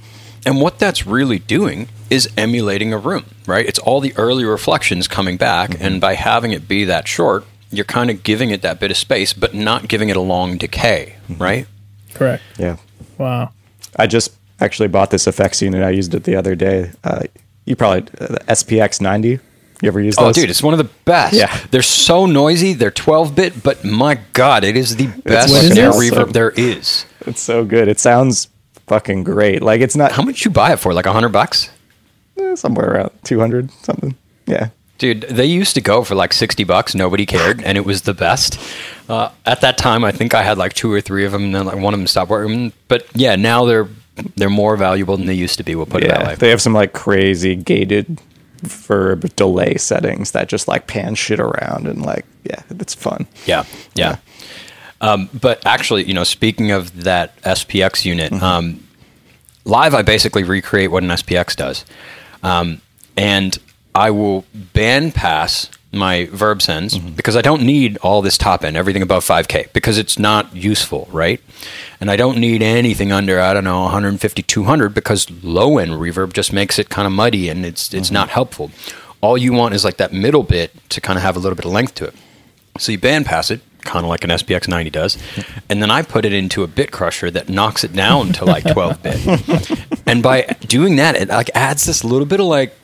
And 0.44 0.60
what 0.60 0.78
that's 0.80 1.06
really 1.06 1.38
doing 1.38 1.88
is 2.10 2.28
emulating 2.36 2.92
a 2.92 2.98
room, 2.98 3.26
right? 3.46 3.64
It's 3.64 3.78
all 3.78 4.00
the 4.00 4.12
early 4.16 4.44
reflections 4.44 5.06
coming 5.06 5.36
back, 5.36 5.70
Mm-hmm. 5.70 5.84
and 5.84 6.00
by 6.00 6.14
having 6.14 6.52
it 6.52 6.66
be 6.66 6.84
that 6.86 7.06
short, 7.06 7.44
you're 7.70 7.84
kind 7.84 8.10
of 8.10 8.22
giving 8.22 8.50
it 8.50 8.60
that 8.62 8.80
bit 8.80 8.90
of 8.90 8.96
space, 8.96 9.32
but 9.32 9.54
not 9.54 9.86
giving 9.88 10.08
it 10.08 10.16
a 10.16 10.20
long 10.20 10.56
decay, 10.56 11.14
Mm-hmm. 11.30 11.42
right? 11.42 11.66
Correct. 12.14 12.42
Yeah. 12.58 12.76
Wow. 13.18 13.50
I 13.96 14.06
just 14.06 14.32
actually 14.60 14.88
bought 14.88 15.10
this 15.10 15.26
effects 15.26 15.60
unit. 15.62 15.82
I 15.84 15.90
used 15.90 16.14
it 16.14 16.24
the 16.24 16.36
other 16.36 16.54
day. 16.54 16.90
Uh, 17.04 17.22
you 17.66 17.76
probably 17.76 18.02
uh, 18.20 18.26
the 18.26 18.40
SPX 18.48 19.00
90. 19.00 19.38
You 19.82 19.88
ever 19.88 20.00
use 20.00 20.14
Oh, 20.16 20.32
dude, 20.32 20.48
it's 20.48 20.62
one 20.62 20.72
of 20.74 20.78
the 20.78 20.90
best. 21.04 21.34
Yeah. 21.34 21.54
They're 21.72 21.82
so 21.82 22.24
noisy. 22.24 22.72
They're 22.72 22.92
12 22.92 23.34
bit, 23.34 23.62
but 23.64 23.84
my 23.84 24.20
God, 24.32 24.62
it 24.62 24.76
is 24.76 24.94
the 24.96 25.08
best 25.08 25.52
is 25.52 25.76
reverb 25.76 26.32
there 26.32 26.50
is. 26.50 27.04
It's 27.26 27.40
so 27.40 27.64
good. 27.64 27.88
It 27.88 27.98
sounds 27.98 28.48
fucking 28.86 29.24
great. 29.24 29.60
Like 29.60 29.80
it's 29.80 29.96
not 29.96 30.12
How 30.12 30.22
much 30.22 30.44
you 30.44 30.52
buy 30.52 30.72
it 30.72 30.78
for? 30.78 30.94
Like 30.94 31.06
a 31.06 31.12
hundred 31.12 31.30
bucks? 31.30 31.70
eh, 32.38 32.54
somewhere 32.54 32.92
around 32.94 33.10
200 33.24 33.70
something. 33.82 34.14
Yeah. 34.46 34.68
Dude, 34.98 35.22
they 35.22 35.46
used 35.46 35.74
to 35.74 35.80
go 35.80 36.04
for 36.04 36.14
like 36.14 36.32
60 36.32 36.62
bucks. 36.62 36.94
Nobody 36.94 37.26
cared, 37.26 37.60
and 37.64 37.76
it 37.76 37.84
was 37.84 38.02
the 38.02 38.14
best. 38.14 38.60
Uh, 39.08 39.30
at 39.44 39.62
that 39.62 39.76
time, 39.76 40.04
I 40.04 40.12
think 40.12 40.32
I 40.32 40.44
had 40.44 40.58
like 40.58 40.74
two 40.74 40.92
or 40.92 41.00
three 41.00 41.24
of 41.24 41.32
them, 41.32 41.42
and 41.44 41.54
then 41.56 41.66
like 41.66 41.76
one 41.78 41.92
of 41.92 41.98
them 41.98 42.06
stopped 42.06 42.30
working. 42.30 42.72
But 42.86 43.06
yeah, 43.14 43.34
now 43.34 43.64
they're 43.64 43.88
they're 44.36 44.48
more 44.50 44.76
valuable 44.76 45.16
than 45.16 45.26
they 45.26 45.34
used 45.34 45.56
to 45.58 45.64
be. 45.64 45.74
We'll 45.74 45.86
put 45.86 46.04
it 46.04 46.08
that 46.08 46.24
way. 46.24 46.34
They 46.36 46.50
have 46.50 46.62
some 46.62 46.72
like 46.72 46.92
crazy 46.92 47.56
gated 47.56 48.20
verb 48.62 49.34
delay 49.36 49.76
settings 49.76 50.32
that 50.32 50.48
just 50.48 50.68
like 50.68 50.86
pan 50.86 51.14
shit 51.14 51.40
around 51.40 51.86
and 51.86 52.02
like 52.02 52.24
yeah, 52.44 52.62
it's 52.70 52.94
fun. 52.94 53.26
Yeah, 53.46 53.64
yeah. 53.94 54.16
Um, 55.00 55.28
but 55.38 55.64
actually, 55.66 56.04
you 56.04 56.14
know, 56.14 56.24
speaking 56.24 56.70
of 56.70 57.04
that 57.04 57.40
SPX 57.42 58.04
unit, 58.04 58.32
um, 58.40 58.86
live 59.64 59.94
I 59.94 60.02
basically 60.02 60.44
recreate 60.44 60.90
what 60.90 61.02
an 61.02 61.08
SPX 61.10 61.56
does, 61.56 61.84
um, 62.42 62.80
and 63.16 63.58
I 63.94 64.10
will 64.10 64.44
band 64.54 65.14
pass 65.14 65.68
my 65.92 66.26
verb 66.26 66.62
sends 66.62 66.96
because 66.98 67.36
I 67.36 67.42
don't 67.42 67.62
need 67.62 67.98
all 67.98 68.22
this 68.22 68.38
top 68.38 68.64
end, 68.64 68.76
everything 68.76 69.02
above 69.02 69.24
5K, 69.24 69.72
because 69.74 69.98
it's 69.98 70.18
not 70.18 70.54
useful, 70.56 71.06
right? 71.12 71.40
And 72.00 72.10
I 72.10 72.16
don't 72.16 72.38
need 72.38 72.62
anything 72.62 73.12
under 73.12 73.40
I 73.40 73.52
don't 73.52 73.64
know 73.64 73.82
150, 73.82 74.42
200 74.42 74.94
because 74.94 75.30
low 75.42 75.78
end 75.78 75.92
reverb 75.92 76.32
just 76.32 76.52
makes 76.52 76.78
it 76.78 76.88
kind 76.88 77.06
of 77.06 77.12
muddy 77.12 77.48
and 77.48 77.66
it's 77.66 77.92
it's 77.92 78.10
not 78.10 78.28
mm-hmm. 78.28 78.34
helpful. 78.34 78.70
All 79.20 79.36
you 79.36 79.52
want 79.52 79.74
is 79.74 79.84
like 79.84 79.98
that 79.98 80.12
middle 80.12 80.42
bit 80.42 80.72
to 80.90 81.00
kind 81.00 81.16
of 81.16 81.22
have 81.22 81.36
a 81.36 81.38
little 81.38 81.56
bit 81.56 81.66
of 81.66 81.72
length 81.72 81.94
to 81.96 82.06
it. 82.06 82.14
So 82.78 82.90
you 82.90 82.98
band 82.98 83.26
pass 83.26 83.50
it, 83.50 83.60
kind 83.80 84.04
of 84.04 84.08
like 84.08 84.24
an 84.24 84.30
SPX 84.30 84.66
90 84.66 84.90
does, 84.90 85.18
and 85.68 85.82
then 85.82 85.90
I 85.90 86.02
put 86.02 86.24
it 86.24 86.32
into 86.32 86.62
a 86.62 86.66
bit 86.66 86.90
crusher 86.90 87.30
that 87.30 87.50
knocks 87.50 87.84
it 87.84 87.92
down 87.92 88.32
to 88.34 88.46
like 88.46 88.64
12 88.72 89.02
bit. 89.02 89.86
and 90.06 90.22
by 90.22 90.42
doing 90.62 90.96
that, 90.96 91.16
it 91.16 91.28
like 91.28 91.50
adds 91.54 91.84
this 91.84 92.02
little 92.02 92.26
bit 92.26 92.40
of 92.40 92.46
like, 92.46 92.74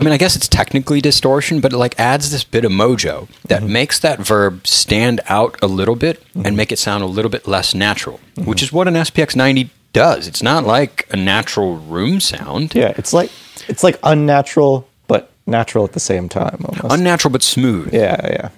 I 0.00 0.04
mean, 0.04 0.12
I 0.12 0.16
guess 0.16 0.36
it's 0.36 0.46
technically 0.46 1.00
distortion, 1.00 1.60
but 1.60 1.72
it 1.72 1.76
like 1.76 1.98
adds 1.98 2.30
this 2.30 2.44
bit 2.44 2.64
of 2.64 2.70
mojo 2.70 3.28
that 3.48 3.62
mm-hmm. 3.62 3.72
makes 3.72 3.98
that 3.98 4.20
verb 4.20 4.66
stand 4.66 5.20
out 5.28 5.56
a 5.60 5.66
little 5.66 5.96
bit 5.96 6.22
and 6.34 6.44
mm-hmm. 6.44 6.56
make 6.56 6.72
it 6.72 6.78
sound 6.78 7.02
a 7.02 7.06
little 7.06 7.30
bit 7.30 7.48
less 7.48 7.74
natural, 7.74 8.20
mm-hmm. 8.36 8.48
which 8.48 8.62
is 8.62 8.72
what 8.72 8.86
an 8.86 8.94
SPX 8.94 9.34
90 9.34 9.70
does. 9.92 10.28
It's 10.28 10.42
not 10.42 10.64
like 10.64 11.08
a 11.10 11.16
natural 11.16 11.76
room 11.76 12.20
sound. 12.20 12.74
Yeah, 12.74 12.94
it's 12.96 13.12
like 13.12 13.30
it's 13.68 13.82
like 13.82 13.98
unnatural 14.02 14.88
but 15.08 15.30
natural 15.46 15.84
at 15.84 15.92
the 15.92 16.00
same 16.00 16.28
time 16.28 16.64
almost. 16.64 16.94
Unnatural 16.94 17.32
but 17.32 17.42
smooth. 17.42 17.92
yeah, 17.92 18.50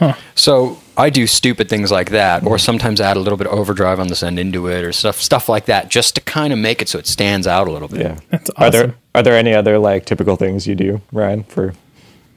yeah. 0.00 0.14
So 0.34 0.78
I 0.96 1.10
do 1.10 1.26
stupid 1.26 1.68
things 1.68 1.90
like 1.90 2.10
that, 2.10 2.44
or 2.46 2.58
sometimes 2.58 3.00
add 3.00 3.16
a 3.16 3.20
little 3.20 3.36
bit 3.36 3.46
of 3.46 3.52
overdrive 3.52 4.00
on 4.00 4.08
the 4.08 4.16
send 4.16 4.38
into 4.38 4.66
it, 4.68 4.82
or 4.84 4.92
stuff 4.92 5.20
stuff 5.20 5.48
like 5.48 5.66
that, 5.66 5.88
just 5.90 6.14
to 6.14 6.20
kind 6.22 6.52
of 6.52 6.58
make 6.58 6.80
it 6.80 6.88
so 6.88 6.98
it 6.98 7.06
stands 7.06 7.46
out 7.46 7.68
a 7.68 7.72
little 7.72 7.88
bit. 7.88 8.00
Yeah. 8.00 8.18
That's 8.30 8.50
Are 8.56 8.70
there 8.70 8.94
are 9.14 9.22
there 9.22 9.36
any 9.36 9.54
other 9.54 9.78
like 9.78 10.06
typical 10.06 10.36
things 10.36 10.66
you 10.66 10.74
do, 10.74 11.00
Ryan, 11.12 11.44
for 11.44 11.74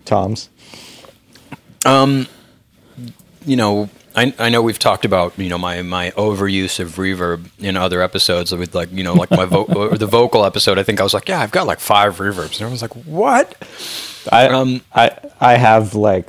toms? 0.06 0.50
Um, 1.86 2.28
You 3.46 3.56
know, 3.56 3.90
I, 4.16 4.34
I 4.38 4.50
know 4.50 4.62
we've 4.62 4.78
talked 4.80 5.06
about 5.06 5.38
you 5.40 5.48
know 5.50 5.58
my 5.58 5.82
my 5.82 6.12
overuse 6.12 6.80
of 6.80 6.96
reverb 6.96 7.50
in 7.60 7.78
other 7.78 8.02
episodes 8.02 8.52
with 8.54 8.76
like 8.76 8.92
you 8.92 9.04
know 9.04 9.14
like 9.14 9.32
my 9.32 9.46
vo- 9.46 9.96
the 9.96 10.06
vocal 10.08 10.44
episode. 10.46 10.78
I 10.78 10.84
think 10.84 11.00
I 11.00 11.04
was 11.04 11.14
like, 11.14 11.30
yeah, 11.30 11.40
I've 11.40 11.52
got 11.52 11.66
like 11.68 11.80
five 11.80 12.18
reverbs, 12.18 12.54
and 12.60 12.62
everyone's 12.62 12.82
like, 12.82 12.94
what? 13.06 13.56
I 14.32 14.48
Um, 14.48 14.82
I 14.94 15.12
I 15.40 15.54
have 15.56 15.96
like 15.96 16.28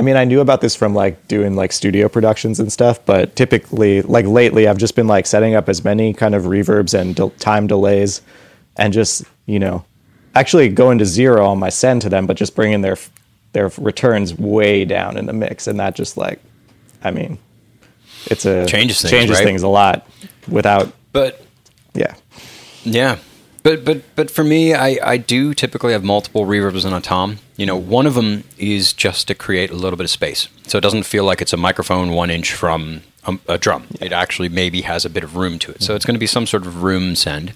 I 0.00 0.02
mean 0.02 0.16
I 0.16 0.24
knew 0.24 0.40
about 0.40 0.62
this 0.62 0.74
from 0.74 0.94
like 0.94 1.28
doing 1.28 1.56
like 1.56 1.72
studio 1.72 2.08
productions 2.08 2.58
and 2.58 2.72
stuff, 2.72 3.04
but 3.04 3.36
typically 3.36 4.00
like 4.00 4.24
lately 4.24 4.66
I've 4.66 4.78
just 4.78 4.96
been 4.96 5.06
like 5.06 5.26
setting 5.26 5.54
up 5.54 5.68
as 5.68 5.84
many 5.84 6.14
kind 6.14 6.34
of 6.34 6.44
reverbs 6.44 6.98
and 6.98 7.14
del- 7.14 7.28
time 7.32 7.66
delays 7.66 8.22
and 8.78 8.94
just, 8.94 9.24
you 9.44 9.58
know, 9.58 9.84
actually 10.34 10.70
going 10.70 10.96
to 10.96 11.04
zero 11.04 11.44
on 11.44 11.58
my 11.58 11.68
send 11.68 12.00
to 12.00 12.08
them 12.08 12.26
but 12.26 12.38
just 12.38 12.56
bringing 12.56 12.80
their 12.80 12.96
their 13.52 13.68
returns 13.76 14.32
way 14.32 14.86
down 14.86 15.18
in 15.18 15.26
the 15.26 15.34
mix 15.34 15.66
and 15.66 15.78
that 15.78 15.94
just 15.94 16.16
like 16.16 16.40
I 17.04 17.10
mean 17.10 17.38
it's 18.24 18.46
a 18.46 18.64
Changes 18.64 19.02
things, 19.02 19.10
changes 19.10 19.36
right? 19.36 19.44
things 19.44 19.62
a 19.62 19.68
lot 19.68 20.08
without 20.48 20.94
But 21.12 21.44
yeah. 21.92 22.14
Yeah. 22.84 23.18
But 23.62 23.84
but 23.84 24.00
but 24.16 24.30
for 24.30 24.44
me, 24.44 24.72
I, 24.72 24.98
I 25.04 25.16
do 25.18 25.52
typically 25.52 25.92
have 25.92 26.02
multiple 26.02 26.46
reverbs 26.46 26.86
in 26.86 26.94
a 26.94 27.02
tom. 27.02 27.36
You 27.60 27.66
know, 27.66 27.76
one 27.76 28.06
of 28.06 28.14
them 28.14 28.44
is 28.56 28.94
just 28.94 29.28
to 29.28 29.34
create 29.34 29.70
a 29.70 29.74
little 29.74 29.98
bit 29.98 30.04
of 30.04 30.10
space, 30.10 30.48
so 30.66 30.78
it 30.78 30.80
doesn't 30.80 31.02
feel 31.02 31.24
like 31.24 31.42
it's 31.42 31.52
a 31.52 31.58
microphone 31.58 32.12
one 32.12 32.30
inch 32.30 32.54
from 32.54 33.02
a, 33.26 33.38
a 33.48 33.58
drum. 33.58 33.86
It 34.00 34.12
actually 34.12 34.48
maybe 34.48 34.80
has 34.80 35.04
a 35.04 35.10
bit 35.10 35.22
of 35.22 35.36
room 35.36 35.58
to 35.58 35.72
it, 35.72 35.82
so 35.82 35.94
it's 35.94 36.06
going 36.06 36.14
to 36.14 36.18
be 36.18 36.26
some 36.26 36.46
sort 36.46 36.64
of 36.64 36.82
room 36.82 37.14
send, 37.14 37.52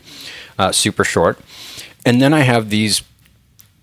uh, 0.59 0.73
super 0.73 1.05
short. 1.05 1.41
And 2.05 2.21
then 2.21 2.35
I 2.35 2.41
have 2.41 2.69
these 2.69 3.03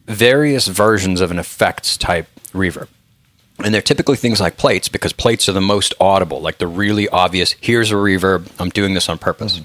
various 0.06 0.68
versions 0.68 1.22
of 1.22 1.32
an 1.32 1.40
effects 1.40 1.98
type 1.98 2.28
reverb. 2.54 2.90
And 3.58 3.74
they're 3.74 3.82
typically 3.82 4.16
things 4.16 4.40
like 4.40 4.58
plates 4.58 4.90
because 4.90 5.14
plates 5.14 5.50
are 5.50 5.54
the 5.54 5.60
most 5.60 5.96
audible, 6.00 6.40
like 6.40 6.60
the 6.60 6.68
really 6.68 7.10
obvious, 7.10 7.56
here's 7.62 7.90
a 7.90 7.96
reverb, 7.96 8.48
I'm 8.60 8.70
doing 8.70 8.94
this 8.94 9.10
on 9.10 9.18
purpose. 9.18 9.60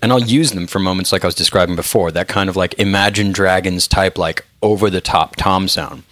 And 0.00 0.12
I'll 0.12 0.22
use 0.22 0.52
them 0.52 0.68
for 0.68 0.78
moments 0.78 1.10
like 1.10 1.24
I 1.24 1.26
was 1.26 1.34
describing 1.34 1.74
before, 1.74 2.12
that 2.12 2.28
kind 2.28 2.48
of 2.48 2.54
like 2.54 2.78
Imagine 2.78 3.32
Dragons 3.32 3.88
type, 3.88 4.16
like 4.16 4.46
over 4.62 4.90
the 4.90 5.00
top 5.00 5.36
tom 5.36 5.68
sound. 5.68 6.02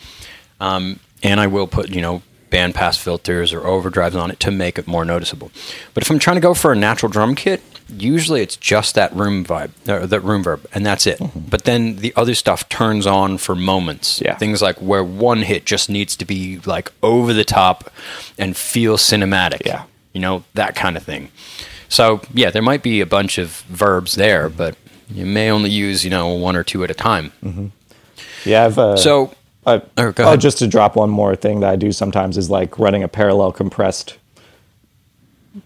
Um, 0.60 1.00
and 1.22 1.40
I 1.40 1.46
will 1.46 1.66
put, 1.66 1.90
you 1.90 2.00
know, 2.00 2.22
bandpass 2.50 2.98
filters 2.98 3.52
or 3.52 3.60
overdrives 3.60 4.14
on 4.14 4.30
it 4.30 4.40
to 4.40 4.50
make 4.50 4.78
it 4.78 4.86
more 4.86 5.04
noticeable. 5.04 5.50
But 5.94 6.02
if 6.02 6.10
I'm 6.10 6.18
trying 6.18 6.36
to 6.36 6.40
go 6.40 6.54
for 6.54 6.72
a 6.72 6.76
natural 6.76 7.10
drum 7.10 7.34
kit, 7.34 7.62
usually 7.88 8.42
it's 8.42 8.56
just 8.56 8.94
that 8.94 9.14
room 9.14 9.44
vibe, 9.44 9.70
that 9.84 10.22
room 10.22 10.42
verb, 10.42 10.66
and 10.74 10.84
that's 10.84 11.06
it. 11.06 11.18
Mm-hmm. 11.18 11.40
But 11.40 11.64
then 11.64 11.96
the 11.96 12.12
other 12.16 12.34
stuff 12.34 12.68
turns 12.68 13.06
on 13.06 13.38
for 13.38 13.54
moments. 13.54 14.20
Yeah. 14.20 14.36
Things 14.36 14.62
like 14.62 14.76
where 14.76 15.04
one 15.04 15.42
hit 15.42 15.64
just 15.66 15.90
needs 15.90 16.16
to 16.16 16.24
be 16.24 16.58
like 16.64 16.92
over 17.02 17.32
the 17.32 17.44
top 17.44 17.90
and 18.38 18.56
feel 18.56 18.96
cinematic. 18.96 19.64
Yeah. 19.64 19.84
You 20.12 20.20
know, 20.20 20.44
that 20.54 20.74
kind 20.74 20.96
of 20.96 21.02
thing. 21.02 21.30
So, 21.88 22.20
yeah, 22.34 22.50
there 22.50 22.62
might 22.62 22.82
be 22.82 23.00
a 23.00 23.06
bunch 23.06 23.38
of 23.38 23.60
verbs 23.68 24.14
there, 24.14 24.48
mm-hmm. 24.48 24.58
but 24.58 24.76
you 25.10 25.24
may 25.24 25.50
only 25.50 25.70
use, 25.70 26.04
you 26.04 26.10
know, 26.10 26.28
one 26.34 26.56
or 26.56 26.64
two 26.64 26.84
at 26.84 26.90
a 26.90 26.94
time. 26.94 27.32
Mm-hmm. 27.42 27.66
Yeah, 28.44 28.64
I've 28.66 28.78
uh, 28.78 28.96
So, 28.96 29.32
Uh, 29.66 29.80
Oh, 29.98 30.12
go 30.12 30.24
oh, 30.32 30.36
just 30.36 30.58
to 30.58 30.66
drop 30.66 30.96
one 30.96 31.10
more 31.10 31.36
thing 31.36 31.60
that 31.60 31.70
I 31.70 31.76
do 31.76 31.92
sometimes 31.92 32.38
is 32.38 32.48
like 32.48 32.78
running 32.78 33.02
a 33.02 33.08
parallel 33.08 33.52
compressed 33.52 34.16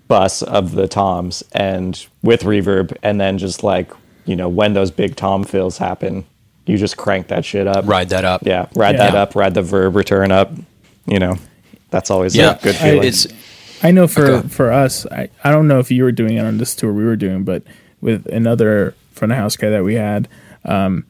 bus 0.08 0.42
of 0.42 0.74
the 0.74 0.88
toms 0.88 1.42
and 1.52 2.06
with 2.22 2.42
reverb, 2.42 2.96
and 3.02 3.20
then 3.20 3.38
just 3.38 3.62
like 3.62 3.90
you 4.24 4.36
know 4.36 4.48
when 4.48 4.72
those 4.74 4.90
big 4.90 5.16
tom 5.16 5.44
fills 5.44 5.78
happen, 5.78 6.24
you 6.66 6.76
just 6.78 6.96
crank 6.96 7.28
that 7.28 7.44
shit 7.44 7.66
up. 7.66 7.86
ride 7.86 8.08
that 8.10 8.24
up. 8.24 8.42
Yeah, 8.44 8.66
ride 8.74 8.96
Yeah. 8.96 9.06
that 9.10 9.14
up, 9.14 9.34
ride 9.34 9.54
the 9.54 9.62
verb 9.62 9.96
return 9.96 10.30
up. 10.32 10.52
You 11.06 11.18
know, 11.18 11.36
that's 11.90 12.10
always 12.10 12.34
Yeah. 12.36 12.56
a 12.58 12.62
good 12.62 12.76
I- 12.76 12.78
feeling. 12.78 13.08
It's, 13.08 13.26
I 13.82 13.90
know 13.90 14.06
for 14.06 14.26
Okay. 14.26 14.48
for 14.48 14.72
us, 14.72 15.04
I, 15.10 15.28
I 15.42 15.50
don't 15.50 15.66
know 15.66 15.80
if 15.80 15.90
you 15.90 16.04
were 16.04 16.12
doing 16.12 16.36
it 16.36 16.44
on 16.44 16.58
this 16.58 16.74
tour 16.74 16.92
we 16.92 17.04
were 17.04 17.16
doing, 17.16 17.42
but 17.42 17.62
with 18.00 18.26
another 18.26 18.94
front 19.12 19.32
of 19.32 19.38
house 19.38 19.56
guy 19.56 19.70
that 19.70 19.82
we 19.84 19.94
had, 19.94 20.28
um, 20.64 21.04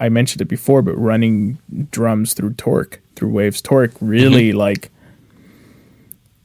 I 0.00 0.08
mentioned 0.08 0.40
it 0.42 0.48
before, 0.48 0.82
but 0.82 0.94
running 0.96 1.58
drums 1.90 2.34
through 2.34 2.54
Torque 2.54 3.00
through 3.14 3.30
Waves 3.30 3.62
Torque 3.62 3.92
really 4.00 4.48
Mm-hmm. 4.50 4.58
like. 4.58 4.90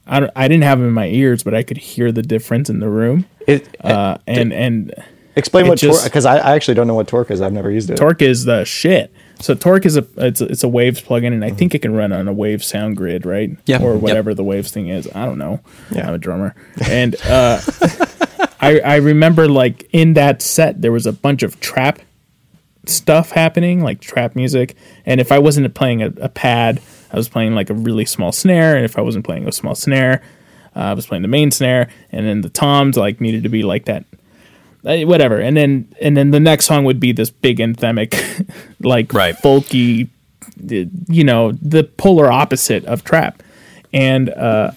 I, 0.06 0.18
don't, 0.20 0.32
I 0.34 0.48
didn't 0.48 0.64
have 0.64 0.78
them 0.78 0.88
in 0.88 0.94
my 0.94 1.06
ears, 1.06 1.42
but 1.44 1.54
I 1.54 1.62
could 1.62 1.76
hear 1.76 2.10
the 2.10 2.22
difference 2.22 2.68
in 2.68 2.80
the 2.80 2.88
room. 2.88 3.26
It- 3.46 3.76
Uh, 3.82 4.18
and 4.26 4.52
and 4.52 4.92
Explain 5.36 5.66
it 5.66 5.68
what 5.68 5.78
torque 5.78 6.02
because 6.04 6.26
I, 6.26 6.38
I 6.38 6.54
actually 6.56 6.74
don't 6.74 6.88
know 6.88 6.94
what 6.94 7.06
torque 7.06 7.30
is. 7.30 7.40
I've 7.40 7.52
never 7.52 7.70
used 7.70 7.88
it. 7.88 7.96
Torque 7.96 8.20
is 8.20 8.44
the 8.44 8.64
shit. 8.64 9.12
So 9.38 9.54
Torque 9.54 9.86
is 9.86 9.96
a 9.96 10.04
it's 10.16 10.40
a, 10.40 10.46
it's 10.46 10.64
a 10.64 10.68
Waves 10.68 11.00
plugin, 11.00 11.26
Mm-hmm. 11.26 11.32
and 11.34 11.44
I 11.44 11.50
think 11.50 11.74
it 11.74 11.78
can 11.82 11.94
run 11.94 12.12
on 12.12 12.26
a 12.26 12.32
Waves 12.32 12.70
SoundGrid, 12.70 13.24
right? 13.24 13.56
Yeah. 13.64 13.80
Or 13.80 13.92
Yep. 13.94 14.02
whatever 14.02 14.34
the 14.34 14.42
Waves 14.44 14.70
thing 14.72 14.88
is. 14.88 15.08
I 15.14 15.24
don't 15.24 15.38
know. 15.38 15.60
Yeah. 15.92 16.08
I'm 16.08 16.14
a 16.14 16.18
drummer, 16.18 16.54
and 16.88 17.14
uh, 17.24 17.60
I 18.60 18.80
I 18.80 18.96
remember 18.96 19.48
like 19.48 19.88
in 19.92 20.14
that 20.14 20.42
set 20.42 20.82
there 20.82 20.92
was 20.92 21.06
a 21.06 21.12
bunch 21.12 21.42
of 21.44 21.60
trap 21.60 22.00
stuff 22.90 23.30
happening, 23.30 23.82
like 23.82 24.00
trap 24.00 24.36
music. 24.36 24.76
And 25.06 25.20
if 25.20 25.32
I 25.32 25.38
wasn't 25.38 25.72
playing 25.74 26.02
a, 26.02 26.06
a 26.20 26.28
pad, 26.28 26.80
I 27.12 27.16
was 27.16 27.28
playing 27.28 27.54
like 27.54 27.70
a 27.70 27.74
really 27.74 28.04
small 28.04 28.32
snare. 28.32 28.76
And 28.76 28.84
if 28.84 28.98
I 28.98 29.00
wasn't 29.00 29.24
playing 29.24 29.46
a 29.48 29.52
small 29.52 29.74
snare, 29.74 30.22
uh, 30.76 30.80
I 30.80 30.94
was 30.94 31.06
playing 31.06 31.22
the 31.22 31.28
main 31.28 31.50
snare. 31.50 31.88
And 32.12 32.26
then 32.26 32.40
the 32.42 32.48
toms 32.50 32.96
like 32.96 33.20
needed 33.20 33.42
to 33.44 33.48
be 33.48 33.62
like 33.62 33.86
that, 33.86 34.04
uh, 34.84 34.98
whatever. 35.06 35.38
And 35.40 35.56
then 35.56 35.92
and 36.00 36.16
then 36.16 36.30
the 36.30 36.40
next 36.40 36.66
song 36.66 36.84
would 36.84 37.00
be 37.00 37.12
this 37.12 37.30
big 37.30 37.58
anthemic, 37.58 38.14
like 38.80 39.12
Right. 39.12 39.34
folky, 39.36 40.08
uh, 40.70 40.88
you 41.08 41.24
know, 41.24 41.52
the 41.62 41.84
polar 41.84 42.30
opposite 42.30 42.84
of 42.84 43.02
trap. 43.04 43.42
And 43.92 44.28
uh, 44.30 44.70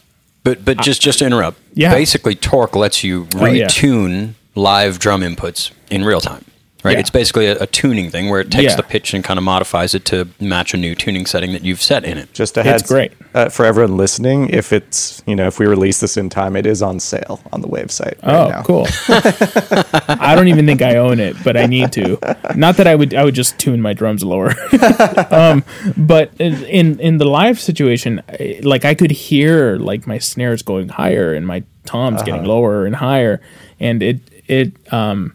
But 0.44 0.66
but 0.66 0.80
just 0.80 1.02
just 1.02 1.20
to 1.20 1.26
interrupt. 1.26 1.60
Yeah. 1.76 1.94
Basically, 1.94 2.36
Torque 2.36 2.76
lets 2.76 3.04
you 3.04 3.28
Oh, 3.36 3.46
yeah. 3.46 3.66
retune 3.68 4.34
live 4.56 5.00
drum 5.00 5.22
inputs 5.22 5.72
in 5.92 6.04
real 6.04 6.22
time. 6.22 6.46
Right? 6.84 6.94
Yeah. 6.94 7.00
It's 7.00 7.10
basically 7.10 7.48
a, 7.48 7.58
a 7.60 7.68
tuning 7.68 8.10
thing 8.10 8.30
where 8.30 8.42
it 8.42 8.52
takes 8.52 8.72
Yeah. 8.74 8.76
the 8.78 8.84
pitch 8.84 9.14
and 9.14 9.24
kind 9.24 9.38
of 9.38 9.44
modifies 9.44 9.94
it 9.96 10.06
to 10.06 10.28
match 10.40 10.74
a 10.74 10.78
new 10.78 10.94
tuning 10.96 11.26
setting 11.26 11.52
that 11.54 11.64
you've 11.64 11.82
set 11.82 12.04
in 12.04 12.18
it. 12.18 12.34
Just 12.34 12.58
a 12.58 12.62
It's 12.76 12.88
great. 12.88 13.14
Uh, 13.34 13.50
for 13.50 13.66
everyone 13.66 13.98
listening. 13.98 14.50
If 14.50 14.72
it's 14.72 15.24
you 15.26 15.36
know 15.36 15.48
if 15.48 15.58
we 15.60 15.66
release 15.66 16.00
this 16.00 16.18
in 16.18 16.30
time, 16.30 16.56
it 16.56 16.66
is 16.66 16.82
on 16.84 17.00
sale 17.00 17.42
on 17.52 17.62
the 17.62 17.68
Wave 17.68 17.90
site. 17.92 18.18
Right 18.24 18.36
Oh, 18.36 18.50
now. 18.50 18.62
cool. 18.64 18.88
I 19.10 20.34
don't 20.36 20.48
even 20.48 20.66
think 20.66 20.82
I 20.82 20.98
own 20.98 21.20
it, 21.20 21.36
but 21.44 21.58
I 21.58 21.66
need 21.66 21.92
to. 21.94 22.18
Not 22.56 22.78
that 22.78 22.88
I 22.88 22.96
would. 22.96 23.14
I 23.14 23.24
would 23.24 23.36
just 23.36 23.58
tune 23.58 23.82
my 23.82 23.94
drums 23.94 24.24
lower. 24.24 24.54
um, 25.32 25.64
but 25.98 26.32
in 26.40 27.00
in 27.00 27.18
the 27.18 27.26
live 27.26 27.60
situation, 27.60 28.22
like 28.62 28.86
I 28.86 28.94
could 28.94 29.12
hear 29.12 29.78
like 29.78 30.06
my 30.08 30.20
snares 30.20 30.62
going 30.62 30.90
higher 30.90 31.34
and 31.34 31.48
my 31.48 31.64
toms 31.86 32.18
Uh-huh. 32.22 32.26
getting 32.26 32.46
lower 32.46 32.86
and 32.86 32.96
higher, 32.96 33.42
and 33.80 34.04
it 34.04 34.20
it 34.48 34.74
um 34.94 35.34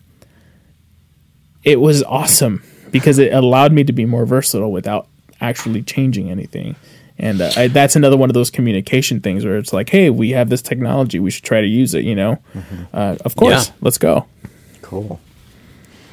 it 1.65 1.81
was 1.81 2.03
awesome 2.05 2.63
because 2.91 3.19
it 3.19 3.33
allowed 3.33 3.73
me 3.73 3.85
to 3.85 3.93
be 3.93 4.05
more 4.07 4.25
versatile 4.27 4.73
without 4.73 5.07
actually 5.41 5.83
changing 5.83 6.31
anything. 6.31 6.77
And 7.19 7.41
uh, 7.41 7.51
I, 7.57 7.67
that's 7.69 7.97
another 7.97 8.17
one 8.17 8.31
of 8.31 8.35
those 8.35 8.51
communication 8.51 9.21
things 9.21 9.45
where 9.45 9.57
it's 9.59 9.73
like, 9.73 9.91
hey, 9.91 10.09
we 10.11 10.31
have 10.31 10.49
this 10.51 10.63
technology, 10.63 11.19
we 11.19 11.31
should 11.31 11.45
try 11.45 11.61
to 11.61 11.67
use 11.67 11.93
it. 11.95 12.05
You 12.05 12.15
know, 12.15 12.39
uh, 12.93 13.17
of 13.25 13.35
course, 13.37 13.69
Yeah. 13.69 13.75
let's 13.81 13.99
go. 13.99 14.27
Cool. 14.83 15.21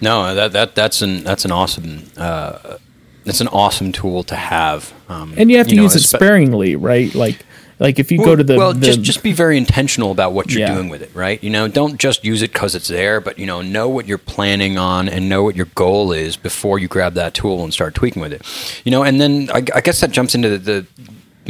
No, 0.01 0.33
that 0.35 0.51
that 0.53 0.75
that's 0.75 1.01
an 1.01 1.23
that's 1.23 1.45
an 1.45 1.51
awesome 1.51 2.03
uh, 2.17 2.77
that's 3.23 3.39
an 3.39 3.47
awesome 3.49 3.91
tool 3.91 4.23
to 4.23 4.35
have. 4.35 4.93
Um, 5.07 5.33
And 5.37 5.49
you 5.51 5.57
have 5.57 5.67
to 5.67 5.75
know, 5.75 5.83
use 5.83 5.95
it 5.95 6.01
espe- 6.01 6.17
sparingly, 6.17 6.75
right? 6.75 7.13
Like, 7.15 7.45
like 7.79 7.99
if 7.99 8.11
you 8.11 8.17
go 8.17 8.35
to 8.35 8.43
the 8.43 8.55
well, 8.57 8.73
the- 8.73 8.85
just 8.85 9.01
just 9.01 9.23
be 9.23 9.33
very 9.33 9.57
intentional 9.57 10.11
about 10.11 10.33
what 10.33 10.51
you're 10.51 10.61
Yeah. 10.61 10.73
doing 10.75 10.89
with 10.89 11.01
it, 11.01 11.11
right? 11.13 11.43
You 11.43 11.49
know, 11.49 11.67
don't 11.67 11.99
just 11.99 12.23
use 12.23 12.41
it 12.41 12.53
because 12.53 12.75
it's 12.75 12.87
there, 12.87 13.19
but 13.19 13.37
you 13.37 13.45
know, 13.45 13.61
know 13.61 13.89
what 13.89 14.07
you're 14.07 14.17
planning 14.17 14.77
on 14.77 15.09
and 15.09 15.27
know 15.29 15.43
what 15.43 15.55
your 15.55 15.67
goal 15.75 16.11
is 16.11 16.37
before 16.37 16.79
you 16.79 16.87
grab 16.87 17.13
that 17.15 17.33
tool 17.33 17.63
and 17.63 17.73
start 17.73 17.95
tweaking 17.95 18.21
with 18.21 18.33
it. 18.33 18.41
You 18.85 18.91
know, 18.91 19.03
and 19.03 19.19
then 19.19 19.49
I, 19.53 19.57
I 19.73 19.81
guess 19.81 19.99
that 20.01 20.11
jumps 20.11 20.35
into 20.35 20.49
the, 20.49 20.57
the 20.57 20.85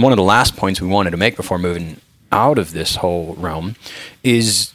one 0.02 0.12
of 0.12 0.18
the 0.18 0.24
last 0.24 0.56
points 0.56 0.82
we 0.82 0.88
wanted 0.88 1.12
to 1.12 1.18
make 1.18 1.36
before 1.36 1.58
moving 1.58 1.98
out 2.32 2.58
of 2.58 2.72
this 2.74 2.98
whole 2.98 3.36
realm 3.36 3.76
is 4.24 4.74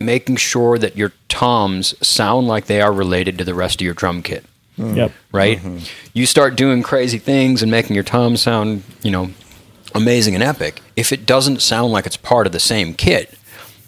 making 0.00 0.36
sure 0.36 0.78
that 0.78 0.96
your 0.96 1.12
toms 1.28 1.94
sound 2.06 2.48
like 2.48 2.66
they 2.66 2.80
are 2.80 2.92
related 2.92 3.36
to 3.38 3.44
the 3.44 3.54
rest 3.54 3.80
of 3.80 3.84
your 3.84 3.94
drum 3.94 4.22
kit 4.22 4.44
yep. 4.78 5.12
right? 5.32 5.58
Mm-hmm. 5.58 5.84
You 6.12 6.26
start 6.26 6.56
doing 6.56 6.82
crazy 6.82 7.18
things 7.18 7.62
and 7.62 7.70
making 7.70 7.94
your 7.94 8.04
toms 8.04 8.42
sound, 8.42 8.82
you 9.02 9.10
know, 9.10 9.30
amazing 9.98 10.34
and 10.34 10.42
epic. 10.42 10.80
If 10.96 11.12
it 11.12 11.26
doesn't 11.26 11.60
sound 11.60 11.92
like 11.92 12.06
it's 12.06 12.16
part 12.16 12.46
of 12.46 12.52
the 12.52 12.60
same 12.60 12.94
kit, 12.94 13.38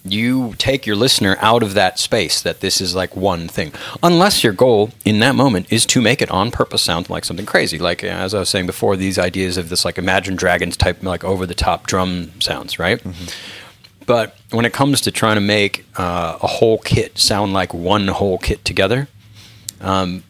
you 0.04 0.54
take 0.58 0.86
your 0.86 0.96
listener 0.96 1.36
out 1.40 1.62
of 1.62 1.74
that 1.74 1.98
space 1.98 2.40
that 2.42 2.60
this 2.60 2.80
is 2.80 2.94
like 2.94 3.14
one 3.14 3.48
thing. 3.48 3.72
Unless 4.02 4.42
your 4.42 4.52
goal 4.52 4.90
in 5.04 5.20
that 5.20 5.34
moment 5.34 5.70
is 5.72 5.84
to 5.86 6.00
make 6.00 6.22
it 6.22 6.30
on 6.30 6.50
purpose 6.50 6.82
sound 6.82 7.10
like 7.10 7.24
something 7.24 7.46
crazy. 7.46 7.78
Like 7.78 8.02
as 8.02 8.34
I 8.34 8.40
was 8.40 8.48
saying 8.48 8.66
before, 8.66 8.96
these 8.96 9.18
ideas 9.18 9.56
of 9.56 9.68
this 9.68 9.84
like 9.84 9.98
Imagine 9.98 10.36
Dragons 10.36 10.76
type 10.76 11.02
like 11.02 11.24
over 11.24 11.46
the 11.46 11.54
top 11.54 11.86
drum 11.86 12.32
sounds, 12.40 12.78
right? 12.78 13.02
But 14.06 14.36
when 14.50 14.64
it 14.64 14.72
comes 14.72 15.00
to 15.02 15.10
trying 15.10 15.36
to 15.36 15.40
make 15.40 15.84
uh, 15.96 16.38
a 16.42 16.46
whole 16.46 16.78
kit 16.78 17.18
sound 17.18 17.52
like 17.52 17.72
one 17.72 18.08
whole 18.08 18.38
kit 18.38 18.64
together, 18.64 19.06
um, 19.80 20.24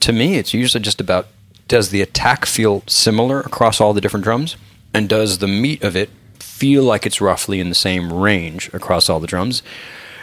to 0.00 0.12
me, 0.12 0.36
it's 0.38 0.54
usually 0.54 0.82
just 0.82 1.00
about 1.00 1.26
does 1.68 1.90
the 1.90 2.00
attack 2.02 2.46
feel 2.46 2.82
similar 2.86 3.40
across 3.40 3.80
all 3.80 3.92
the 3.92 4.00
different 4.00 4.24
drums? 4.24 4.56
And 4.92 5.08
does 5.08 5.38
the 5.38 5.48
meat 5.48 5.82
of 5.82 5.96
it 5.96 6.10
feel 6.38 6.82
like 6.82 7.06
it's 7.06 7.20
roughly 7.20 7.60
in 7.60 7.68
the 7.68 7.74
same 7.74 8.12
range 8.12 8.72
across 8.74 9.08
all 9.08 9.20
the 9.20 9.26
drums? 9.26 9.62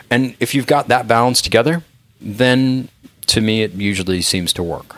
And 0.09 0.35
if 0.39 0.53
you've 0.53 0.67
got 0.67 0.87
that 0.87 1.07
balance 1.07 1.41
together, 1.41 1.83
then 2.19 2.89
to 3.27 3.41
me, 3.41 3.61
it 3.61 3.73
usually 3.73 4.21
seems 4.21 4.53
to 4.53 4.63
work. 4.63 4.97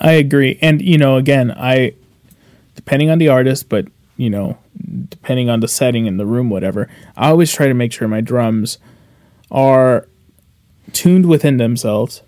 I 0.00 0.12
agree. 0.12 0.58
And 0.60 0.82
you 0.82 0.98
know, 0.98 1.16
again, 1.16 1.52
I 1.52 1.94
depending 2.74 3.10
on 3.10 3.18
the 3.18 3.28
artist, 3.28 3.68
but 3.68 3.86
you 4.16 4.30
know, 4.30 4.58
depending 5.08 5.48
on 5.48 5.60
the 5.60 5.68
setting 5.68 6.06
in 6.06 6.16
the 6.16 6.26
room, 6.26 6.50
whatever, 6.50 6.88
I 7.16 7.28
always 7.28 7.52
try 7.52 7.66
to 7.66 7.74
make 7.74 7.92
sure 7.92 8.08
my 8.08 8.20
drums 8.20 8.78
are 9.50 10.08
tuned 10.92 11.26
within 11.26 11.56
themselves, 11.56 12.22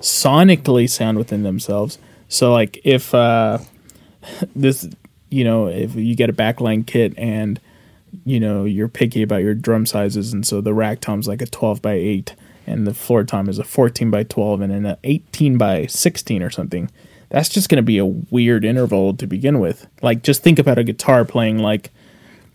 sonically 0.00 0.88
sound 0.88 1.18
within 1.18 1.42
themselves. 1.42 1.98
So 2.28 2.52
like 2.52 2.80
if 2.84 3.14
uh 3.14 3.58
this 4.54 4.88
you 5.30 5.44
know, 5.44 5.68
if 5.68 5.94
you 5.94 6.14
get 6.16 6.30
a 6.30 6.34
backline 6.34 6.86
kit 6.86 7.14
and 7.16 7.60
you 8.24 8.40
know, 8.40 8.64
you're 8.64 8.88
picky 8.88 9.22
about 9.22 9.42
your 9.42 9.54
drum 9.54 9.86
sizes 9.86 10.32
and 10.32 10.46
so 10.46 10.60
the 10.60 10.74
rack 10.74 11.00
tom's 11.00 11.28
like 11.28 11.42
a 11.42 11.46
12 11.46 11.80
by 11.80 11.92
8 11.92 12.34
and 12.66 12.86
the 12.86 12.94
floor 12.94 13.24
tom 13.24 13.48
is 13.48 13.58
a 13.58 13.64
14 13.64 14.10
by 14.10 14.22
12 14.24 14.60
and 14.60 14.86
an 14.86 14.96
18 15.04 15.58
by 15.58 15.86
16 15.86 16.42
or 16.42 16.50
something. 16.50 16.90
That's 17.28 17.48
just 17.48 17.68
going 17.68 17.76
to 17.76 17.82
be 17.82 17.98
a 17.98 18.04
weird 18.04 18.64
interval 18.64 19.14
to 19.14 19.26
begin 19.26 19.60
with. 19.60 19.86
Like 20.02 20.22
just 20.22 20.42
think 20.42 20.58
about 20.58 20.78
a 20.78 20.84
guitar 20.84 21.24
playing 21.24 21.58
like 21.58 21.90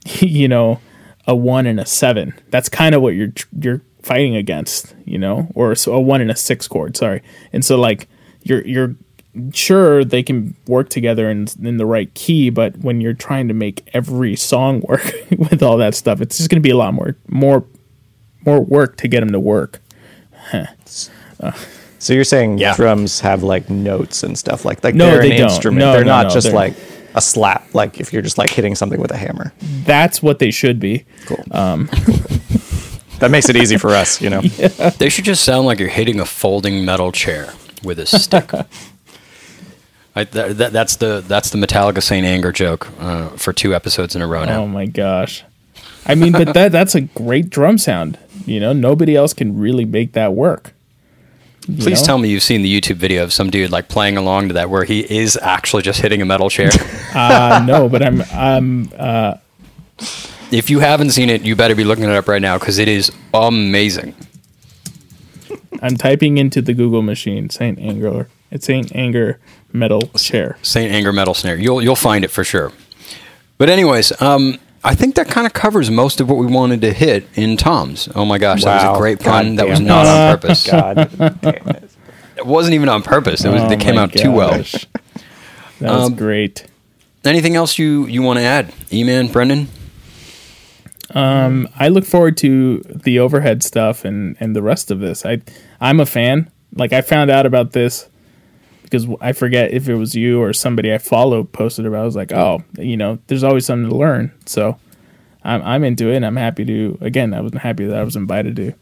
you 0.20 0.48
know, 0.48 0.80
a 1.28 1.36
1 1.36 1.66
and 1.66 1.80
a 1.80 1.86
7. 1.86 2.34
That's 2.50 2.70
kind 2.70 2.94
of 2.94 3.02
what 3.02 3.16
you're 3.16 3.34
you're 3.60 3.82
fighting 4.02 4.36
against, 4.36 4.94
you 5.06 5.18
know, 5.18 5.48
or 5.56 5.74
so 5.76 5.94
a 5.94 6.00
1 6.00 6.22
and 6.22 6.32
a 6.32 6.36
6 6.36 6.68
chord, 6.68 6.96
sorry. 6.96 7.24
And 7.52 7.66
so 7.66 7.80
like 7.80 8.08
you're 8.44 8.66
you're 8.66 8.96
sure 9.54 10.04
they 10.06 10.24
can 10.24 10.56
work 10.68 10.90
together 10.90 11.30
in 11.30 11.48
in 11.62 11.78
the 11.78 11.86
right 11.86 12.14
key, 12.14 12.50
but 12.50 12.78
when 12.80 13.02
you're 13.02 13.14
trying 13.14 13.48
to 13.48 13.54
make 13.54 13.88
every 13.94 14.36
song 14.36 14.82
work 14.88 15.04
with 15.38 15.62
all 15.64 15.78
that 15.78 15.96
stuff, 15.96 16.22
it's 16.22 16.38
just 16.38 16.50
going 16.50 16.62
to 16.62 16.66
be 16.68 16.72
a 16.72 16.78
lot 16.78 16.94
more 16.94 17.16
more 17.28 17.64
more 18.46 18.60
work 18.62 18.98
to 18.98 19.08
get 19.08 19.20
them 19.22 19.32
to 19.32 19.40
work. 19.40 19.82
So 22.00 22.14
you're 22.14 22.24
saying 22.24 22.60
Yeah. 22.60 22.76
drums 22.76 23.20
have 23.22 23.42
like 23.44 23.70
notes 23.70 24.22
and 24.24 24.38
stuff 24.38 24.64
like 24.66 24.84
like 24.84 24.94
No, 24.96 25.06
they're 25.10 25.24
an 25.24 25.30
don't. 25.30 25.40
instrument. 25.42 25.80
No, 25.80 25.94
they're 25.94 26.06
no, 26.06 26.12
not 26.12 26.28
no, 26.28 26.34
just 26.34 26.48
they're- 26.48 26.56
like 26.56 26.74
a 27.16 27.22
slap. 27.22 27.74
Like 27.74 28.00
if 28.00 28.14
you're 28.14 28.22
just 28.22 28.38
like 28.38 28.50
hitting 28.50 28.76
something 28.76 29.00
with 29.00 29.12
a 29.12 29.18
hammer. 29.18 29.54
That's 29.86 30.22
what 30.22 30.40
they 30.40 30.52
should 30.52 30.80
be. 30.80 31.06
Cool. 31.26 31.44
Um, 31.52 31.86
that 33.20 33.32
makes 33.32 33.50
it 33.50 33.56
easy 33.56 33.78
for 33.78 33.92
us, 33.92 34.22
you 34.22 34.30
know. 34.30 34.42
They 35.00 35.10
should 35.10 35.26
just 35.26 35.44
sound 35.44 35.66
like 35.66 35.80
you're 35.80 35.90
hitting 35.90 36.20
a 36.20 36.26
folding 36.26 36.86
metal 36.86 37.12
chair 37.12 37.54
with 37.84 38.00
a 38.00 38.06
stick. 38.06 38.52
I, 40.16 40.24
that, 40.24 40.58
that, 40.58 40.74
that's 40.74 40.96
the 40.96 41.24
that's 41.28 41.50
the 41.50 41.58
Metallica 41.58 42.02
Saint 42.02 42.26
Anger 42.26 42.52
joke 42.52 42.88
uh, 43.00 43.30
for 43.30 43.52
two 43.52 43.76
episodes 43.76 44.16
in 44.16 44.22
a 44.22 44.28
row 44.28 44.46
now. 44.46 44.62
Oh 44.62 44.68
my 44.68 44.86
gosh. 44.86 45.44
I 46.06 46.16
mean, 46.16 46.32
but 46.32 46.54
that 46.54 46.72
that's 46.72 46.96
a 46.96 47.02
great 47.02 47.50
drum 47.50 47.78
sound. 47.78 48.18
You 48.46 48.60
know, 48.60 48.74
nobody 48.74 49.16
else 49.16 49.34
can 49.34 49.58
really 49.58 49.86
make 49.86 50.14
that 50.14 50.34
work. 50.34 50.74
You 51.68 51.78
Please 51.84 52.02
know? 52.02 52.06
tell 52.06 52.18
me 52.20 52.30
you've 52.30 52.44
seen 52.44 52.62
the 52.62 52.82
YouTube 52.82 52.98
video 52.98 53.24
of 53.24 53.34
some 53.34 53.50
dude 53.50 53.72
like 53.72 53.88
playing 53.88 54.18
along 54.18 54.50
to 54.50 54.54
that 54.54 54.70
where 54.70 54.84
he 54.84 55.00
is 55.02 55.36
actually 55.42 55.82
just 55.82 56.00
hitting 56.00 56.22
a 56.22 56.26
metal 56.26 56.50
chair. 56.50 56.72
Uh, 57.16 57.64
no, 57.66 57.88
but 57.88 58.04
I'm 58.04 58.22
I'm 58.34 58.90
if 60.52 60.70
you 60.70 60.80
haven't 60.80 61.12
seen 61.12 61.30
it, 61.30 61.44
you 61.44 61.56
better 61.56 61.74
be 61.74 61.86
looking 61.86 62.04
it 62.04 62.10
up 62.10 62.28
right 62.28 62.42
now 62.42 62.58
because 62.58 62.78
it 62.78 62.90
is 62.90 63.10
amazing. 63.34 64.14
I'm 65.82 65.96
typing 65.96 66.38
into 66.38 66.62
the 66.62 66.74
Google 66.74 67.02
machine 67.02 67.50
Saint 67.50 67.80
Anger. 67.80 68.28
It's 68.52 68.66
Saint 68.66 68.94
Anger 68.96 69.40
metal 69.76 70.10
snare. 70.16 70.58
Saint 70.62 70.92
Anger 70.92 71.12
metal 71.14 71.34
snare. 71.34 71.56
You'll 71.58 71.82
you'll 71.82 71.96
find 71.96 72.24
it 72.26 72.30
for 72.32 72.44
sure. 72.44 72.72
But 73.58 73.70
anyways, 73.70 74.22
um, 74.22 74.58
I 74.84 74.96
think 74.96 75.16
that 75.16 75.28
kind 75.28 75.48
of 75.48 75.54
covers 75.54 75.90
most 75.90 76.20
of 76.22 76.30
what 76.30 76.38
we 76.38 76.46
wanted 76.48 76.82
to 76.82 76.94
hit 76.94 77.28
in 77.36 77.58
Tom's. 77.58 78.10
Oh 78.16 78.26
my 78.26 78.38
gosh, 78.38 78.64
that 78.64 78.84
was 78.88 78.98
a 78.98 79.00
great 79.00 79.20
pun. 79.20 79.56
God 79.56 79.60
that 79.60 79.68
was 79.70 79.80
not 79.80 80.06
on 80.06 80.38
purpose. 80.40 80.68
God 80.70 80.96
damn 81.18 81.34
it. 81.70 81.92
It 82.38 82.46
wasn't 82.46 82.74
even 82.74 82.90
on 82.90 83.02
purpose. 83.02 83.46
It 83.46 83.50
was. 83.52 83.62
Oh 83.62 83.70
they 83.70 83.78
came 83.78 83.96
my 83.96 84.04
out 84.04 84.12
too 84.14 84.32
well. 84.32 84.52
That 84.52 84.82
was 85.82 86.08
Um, 86.08 86.16
great. 86.16 86.66
Anything 87.24 87.56
else 87.56 87.80
you 87.80 88.06
you 88.08 88.22
want 88.22 88.40
to 88.40 88.44
add, 88.46 88.72
E-Man, 88.92 89.28
Brendan? 89.32 89.68
I 91.14 91.88
look 91.90 92.06
forward 92.06 92.38
to 92.38 92.80
the 92.80 93.20
overhead 93.20 93.64
stuff 93.64 94.06
and 94.06 94.36
and 94.40 94.56
the 94.56 94.62
rest 94.62 94.92
of 94.92 95.00
this. 95.00 95.26
I 95.26 95.42
I'm 95.80 96.00
a 96.00 96.06
fan. 96.06 96.50
Like 96.74 96.94
I 96.94 97.02
found 97.02 97.32
out 97.32 97.46
about 97.46 97.72
this 97.72 98.08
because 98.86 99.08
I 99.22 99.34
forget 99.34 99.72
if 99.72 99.90
it 99.90 99.96
was 99.96 100.16
you 100.16 100.42
or 100.42 100.54
somebody 100.54 100.94
I 100.94 100.98
follow 100.98 101.44
posted 101.44 101.86
about. 101.86 102.00
it. 102.00 102.02
I 102.02 102.06
was 102.06 102.16
like, 102.16 102.32
oh, 102.32 102.64
you 102.78 102.98
know, 102.98 103.20
there's 103.28 103.44
always 103.44 103.66
something 103.66 103.90
to 103.90 103.96
learn. 103.96 104.32
So 104.46 104.80
I'm 105.44 105.62
I'm 105.64 105.84
into 105.84 106.10
it. 106.10 106.16
and 106.18 106.26
I'm 106.26 106.36
happy 106.38 106.66
to. 106.66 106.98
Again, 107.02 107.34
I 107.34 107.42
was 107.42 107.54
happy 107.54 107.86
that 107.86 107.98
I 107.98 108.04
was 108.04 108.16
invited 108.16 108.56
to 108.58 108.74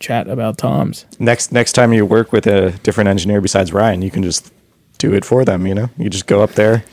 chat 0.00 0.28
about 0.28 0.58
Tom's. 0.58 1.06
Next 1.18 1.50
next 1.52 1.72
time 1.72 1.92
you 1.92 2.04
work 2.04 2.30
with 2.32 2.46
a 2.46 2.72
different 2.82 3.08
engineer 3.08 3.40
besides 3.40 3.72
Ryan, 3.72 4.02
you 4.02 4.10
can 4.10 4.22
just 4.22 4.52
do 4.98 5.12
it 5.14 5.24
for 5.24 5.44
them, 5.44 5.66
you 5.66 5.74
know? 5.74 5.90
You 5.98 6.08
just 6.10 6.26
go 6.26 6.42
up 6.42 6.52
there. 6.52 6.84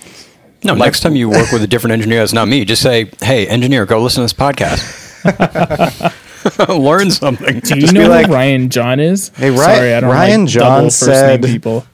No. 0.64 0.76
next 0.76 1.00
time 1.02 1.16
you 1.16 1.30
work 1.30 1.52
with 1.52 1.64
a 1.64 1.68
different 1.68 1.94
engineer, 1.94 2.20
that's 2.20 2.34
not 2.34 2.48
me. 2.48 2.66
Just 2.66 2.82
say, 2.84 3.10
"Hey, 3.22 3.48
engineer, 3.48 3.86
go 3.88 4.02
listen 4.02 4.22
to 4.22 4.26
this 4.26 4.34
podcast. 4.34 4.80
Learn 6.70 7.10
something." 7.12 7.60
Do 7.62 7.76
you 7.76 7.82
Just 7.82 7.94
be 7.94 8.00
know 8.00 8.10
like, 8.10 8.28
who 8.28 8.34
Ryan 8.34 8.70
John 8.70 9.00
is? 9.00 9.30
Hey, 9.36 9.50
Ryan. 9.50 9.60
Sorry, 9.76 9.94
I 9.96 10.00
don't 10.00 10.10
Ryan 10.12 10.42
like 10.42 10.50
John 10.50 10.64
double 10.64 10.84
first 10.86 11.08
name 11.08 11.16
said- 11.16 11.44
people. 11.44 11.86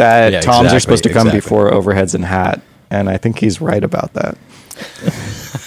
That 0.00 0.32
Yeah, 0.32 0.40
toms 0.40 0.66
exactly, 0.72 0.76
are 0.76 0.80
supposed 0.80 1.02
to 1.04 1.08
come 1.10 1.26
exactly. 1.28 1.40
before 1.40 1.70
overheads 1.70 2.14
and 2.14 2.24
hat, 2.24 2.60
and 2.90 3.08
I 3.10 3.16
think 3.18 3.38
he's 3.38 3.60
right 3.60 3.84
about 3.84 4.12
that. 4.14 4.36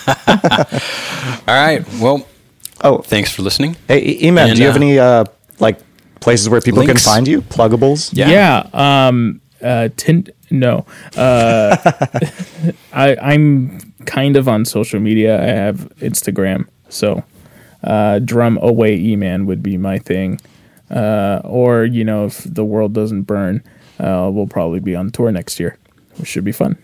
All 1.47 1.55
right. 1.55 1.85
Well, 1.99 2.27
Oh, 2.81 2.97
thanks 2.97 3.31
for 3.31 3.43
listening. 3.43 3.77
hey, 3.87 4.17
E-Man, 4.23 4.49
And, 4.49 4.55
do 4.57 4.61
you 4.61 4.67
have 4.67 4.75
uh, 4.75 4.83
any 4.83 4.99
uh, 4.99 5.23
like 5.59 5.77
places 6.19 6.49
where 6.49 6.59
people 6.59 6.79
Links. 6.83 7.05
can 7.05 7.13
find 7.13 7.27
you, 7.27 7.41
pluggables. 7.41 8.09
Yeah. 8.13 8.29
Yeah. 8.73 9.07
Um. 9.07 9.39
Uh. 9.61 9.87
Tin- 9.95 10.27
no. 10.51 10.85
Uh. 11.15 11.77
I 12.93 13.15
I'm 13.21 13.79
kind 14.05 14.35
of 14.35 14.47
on 14.49 14.65
social 14.65 14.99
media. 14.99 15.39
I 15.41 15.45
have 15.45 15.87
Instagram. 15.99 16.67
So, 16.89 17.23
uh, 17.83 18.19
drum 18.19 18.57
away 18.61 18.95
e 18.97 19.15
man 19.15 19.45
would 19.45 19.63
be 19.63 19.77
my 19.77 19.97
thing. 19.99 20.41
Uh. 20.91 21.39
Or 21.45 21.85
you 21.85 22.03
know, 22.03 22.25
if 22.25 22.43
the 22.43 22.65
world 22.65 22.91
doesn't 22.93 23.23
burn, 23.23 23.63
uh, 24.03 24.29
we'll 24.29 24.47
probably 24.47 24.79
be 24.79 24.95
on 24.95 25.09
tour 25.11 25.31
next 25.31 25.59
year, 25.59 25.77
which 26.17 26.27
should 26.27 26.43
be 26.43 26.51
fun. 26.51 26.77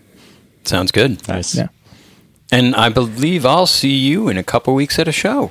Sounds 0.64 0.90
good. 0.92 1.26
Nice. 1.28 1.54
Yeah. 1.54 1.68
And 2.52 2.74
I 2.74 2.88
believe 2.88 3.46
I'll 3.46 3.66
see 3.66 3.94
you 3.96 4.28
in 4.28 4.36
a 4.36 4.42
couple 4.42 4.74
weeks 4.74 4.98
at 4.98 5.06
a 5.06 5.12
show 5.12 5.50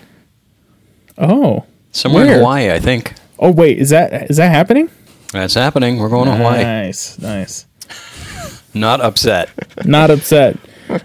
Oh. 1.17 1.65
somewhere 1.91 2.25
in 2.25 2.33
Hawaii. 2.39 2.71
I 2.71 2.79
think 2.79 3.13
Oh 3.39 3.51
wait, 3.51 3.77
is 3.79 3.89
that 3.91 4.29
is 4.29 4.37
that 4.37 4.51
happening? 4.51 4.89
that's 5.31 5.53
happening. 5.53 5.97
We're 5.99 6.09
going 6.09 6.25
to 6.25 6.35
Hawaii. 6.35 6.63
Nice, 6.63 7.17
nice. 7.19 7.65
Not 8.73 8.99
upset. 9.01 9.49
Not 9.85 10.09
upset. 10.11 10.57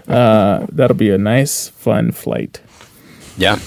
Uh, 0.07 0.65
that'll 0.71 0.97
be 0.97 1.11
a 1.11 1.17
nice, 1.17 1.69
fun 1.69 2.11
flight. 2.11 2.59
Yeah. 3.37 3.57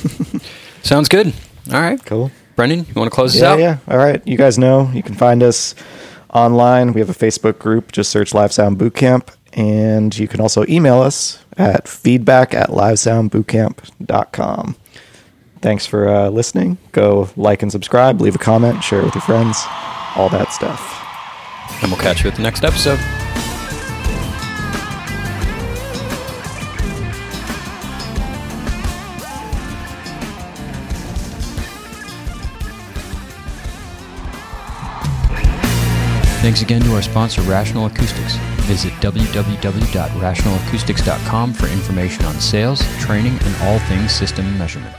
Sounds 0.82 1.08
good. 1.08 1.32
All 1.72 1.80
right. 1.80 2.04
Cool. 2.04 2.30
Brendan, 2.56 2.80
you 2.80 2.94
want 2.94 3.10
to 3.10 3.14
close 3.14 3.32
this 3.34 3.42
Yeah, 3.42 3.52
out? 3.52 3.58
yeah. 3.60 3.78
All 3.88 3.98
right. 3.98 4.20
You 4.26 4.36
guys 4.36 4.58
know 4.58 4.90
you 4.92 5.02
can 5.02 5.14
find 5.14 5.42
us 5.44 5.74
online. 6.32 6.92
We 6.92 7.00
have 7.00 7.10
a 7.10 7.14
Facebook 7.14 7.58
group. 7.58 7.92
Just 7.92 8.10
search 8.10 8.34
Live 8.34 8.52
Sound 8.52 8.78
Bootcamp. 8.78 9.34
And 9.54 10.16
you 10.16 10.28
can 10.28 10.40
also 10.40 10.64
email 10.68 11.00
us 11.00 11.42
at 11.56 11.88
feedback 11.88 12.54
at 12.54 12.70
livesoundbootcamp.com. 12.70 14.76
Thanks 15.60 15.86
for 15.86 16.08
uh, 16.08 16.28
listening. 16.28 16.78
Go 16.92 17.28
like 17.36 17.62
and 17.62 17.72
subscribe, 17.72 18.20
leave 18.20 18.36
a 18.36 18.38
comment, 18.38 18.84
share 18.84 19.00
it 19.00 19.04
with 19.04 19.14
your 19.14 19.22
friends, 19.22 19.58
all 20.14 20.28
that 20.28 20.52
stuff. 20.52 20.94
And 21.82 21.90
we'll 21.90 22.00
catch 22.00 22.22
you 22.22 22.30
at 22.30 22.36
the 22.36 22.42
next 22.42 22.64
episode. 22.64 23.00
Thanks 36.40 36.62
again 36.62 36.80
to 36.82 36.94
our 36.94 37.02
sponsor, 37.02 37.42
Rational 37.42 37.86
Acoustics. 37.86 38.36
Visit 38.66 38.92
www.rationalacoustics.com 38.94 41.52
for 41.52 41.66
information 41.66 42.24
on 42.26 42.40
sales, 42.40 42.80
training, 43.00 43.36
and 43.42 43.56
all 43.62 43.80
things 43.80 44.12
system 44.12 44.56
measurement. 44.56 44.94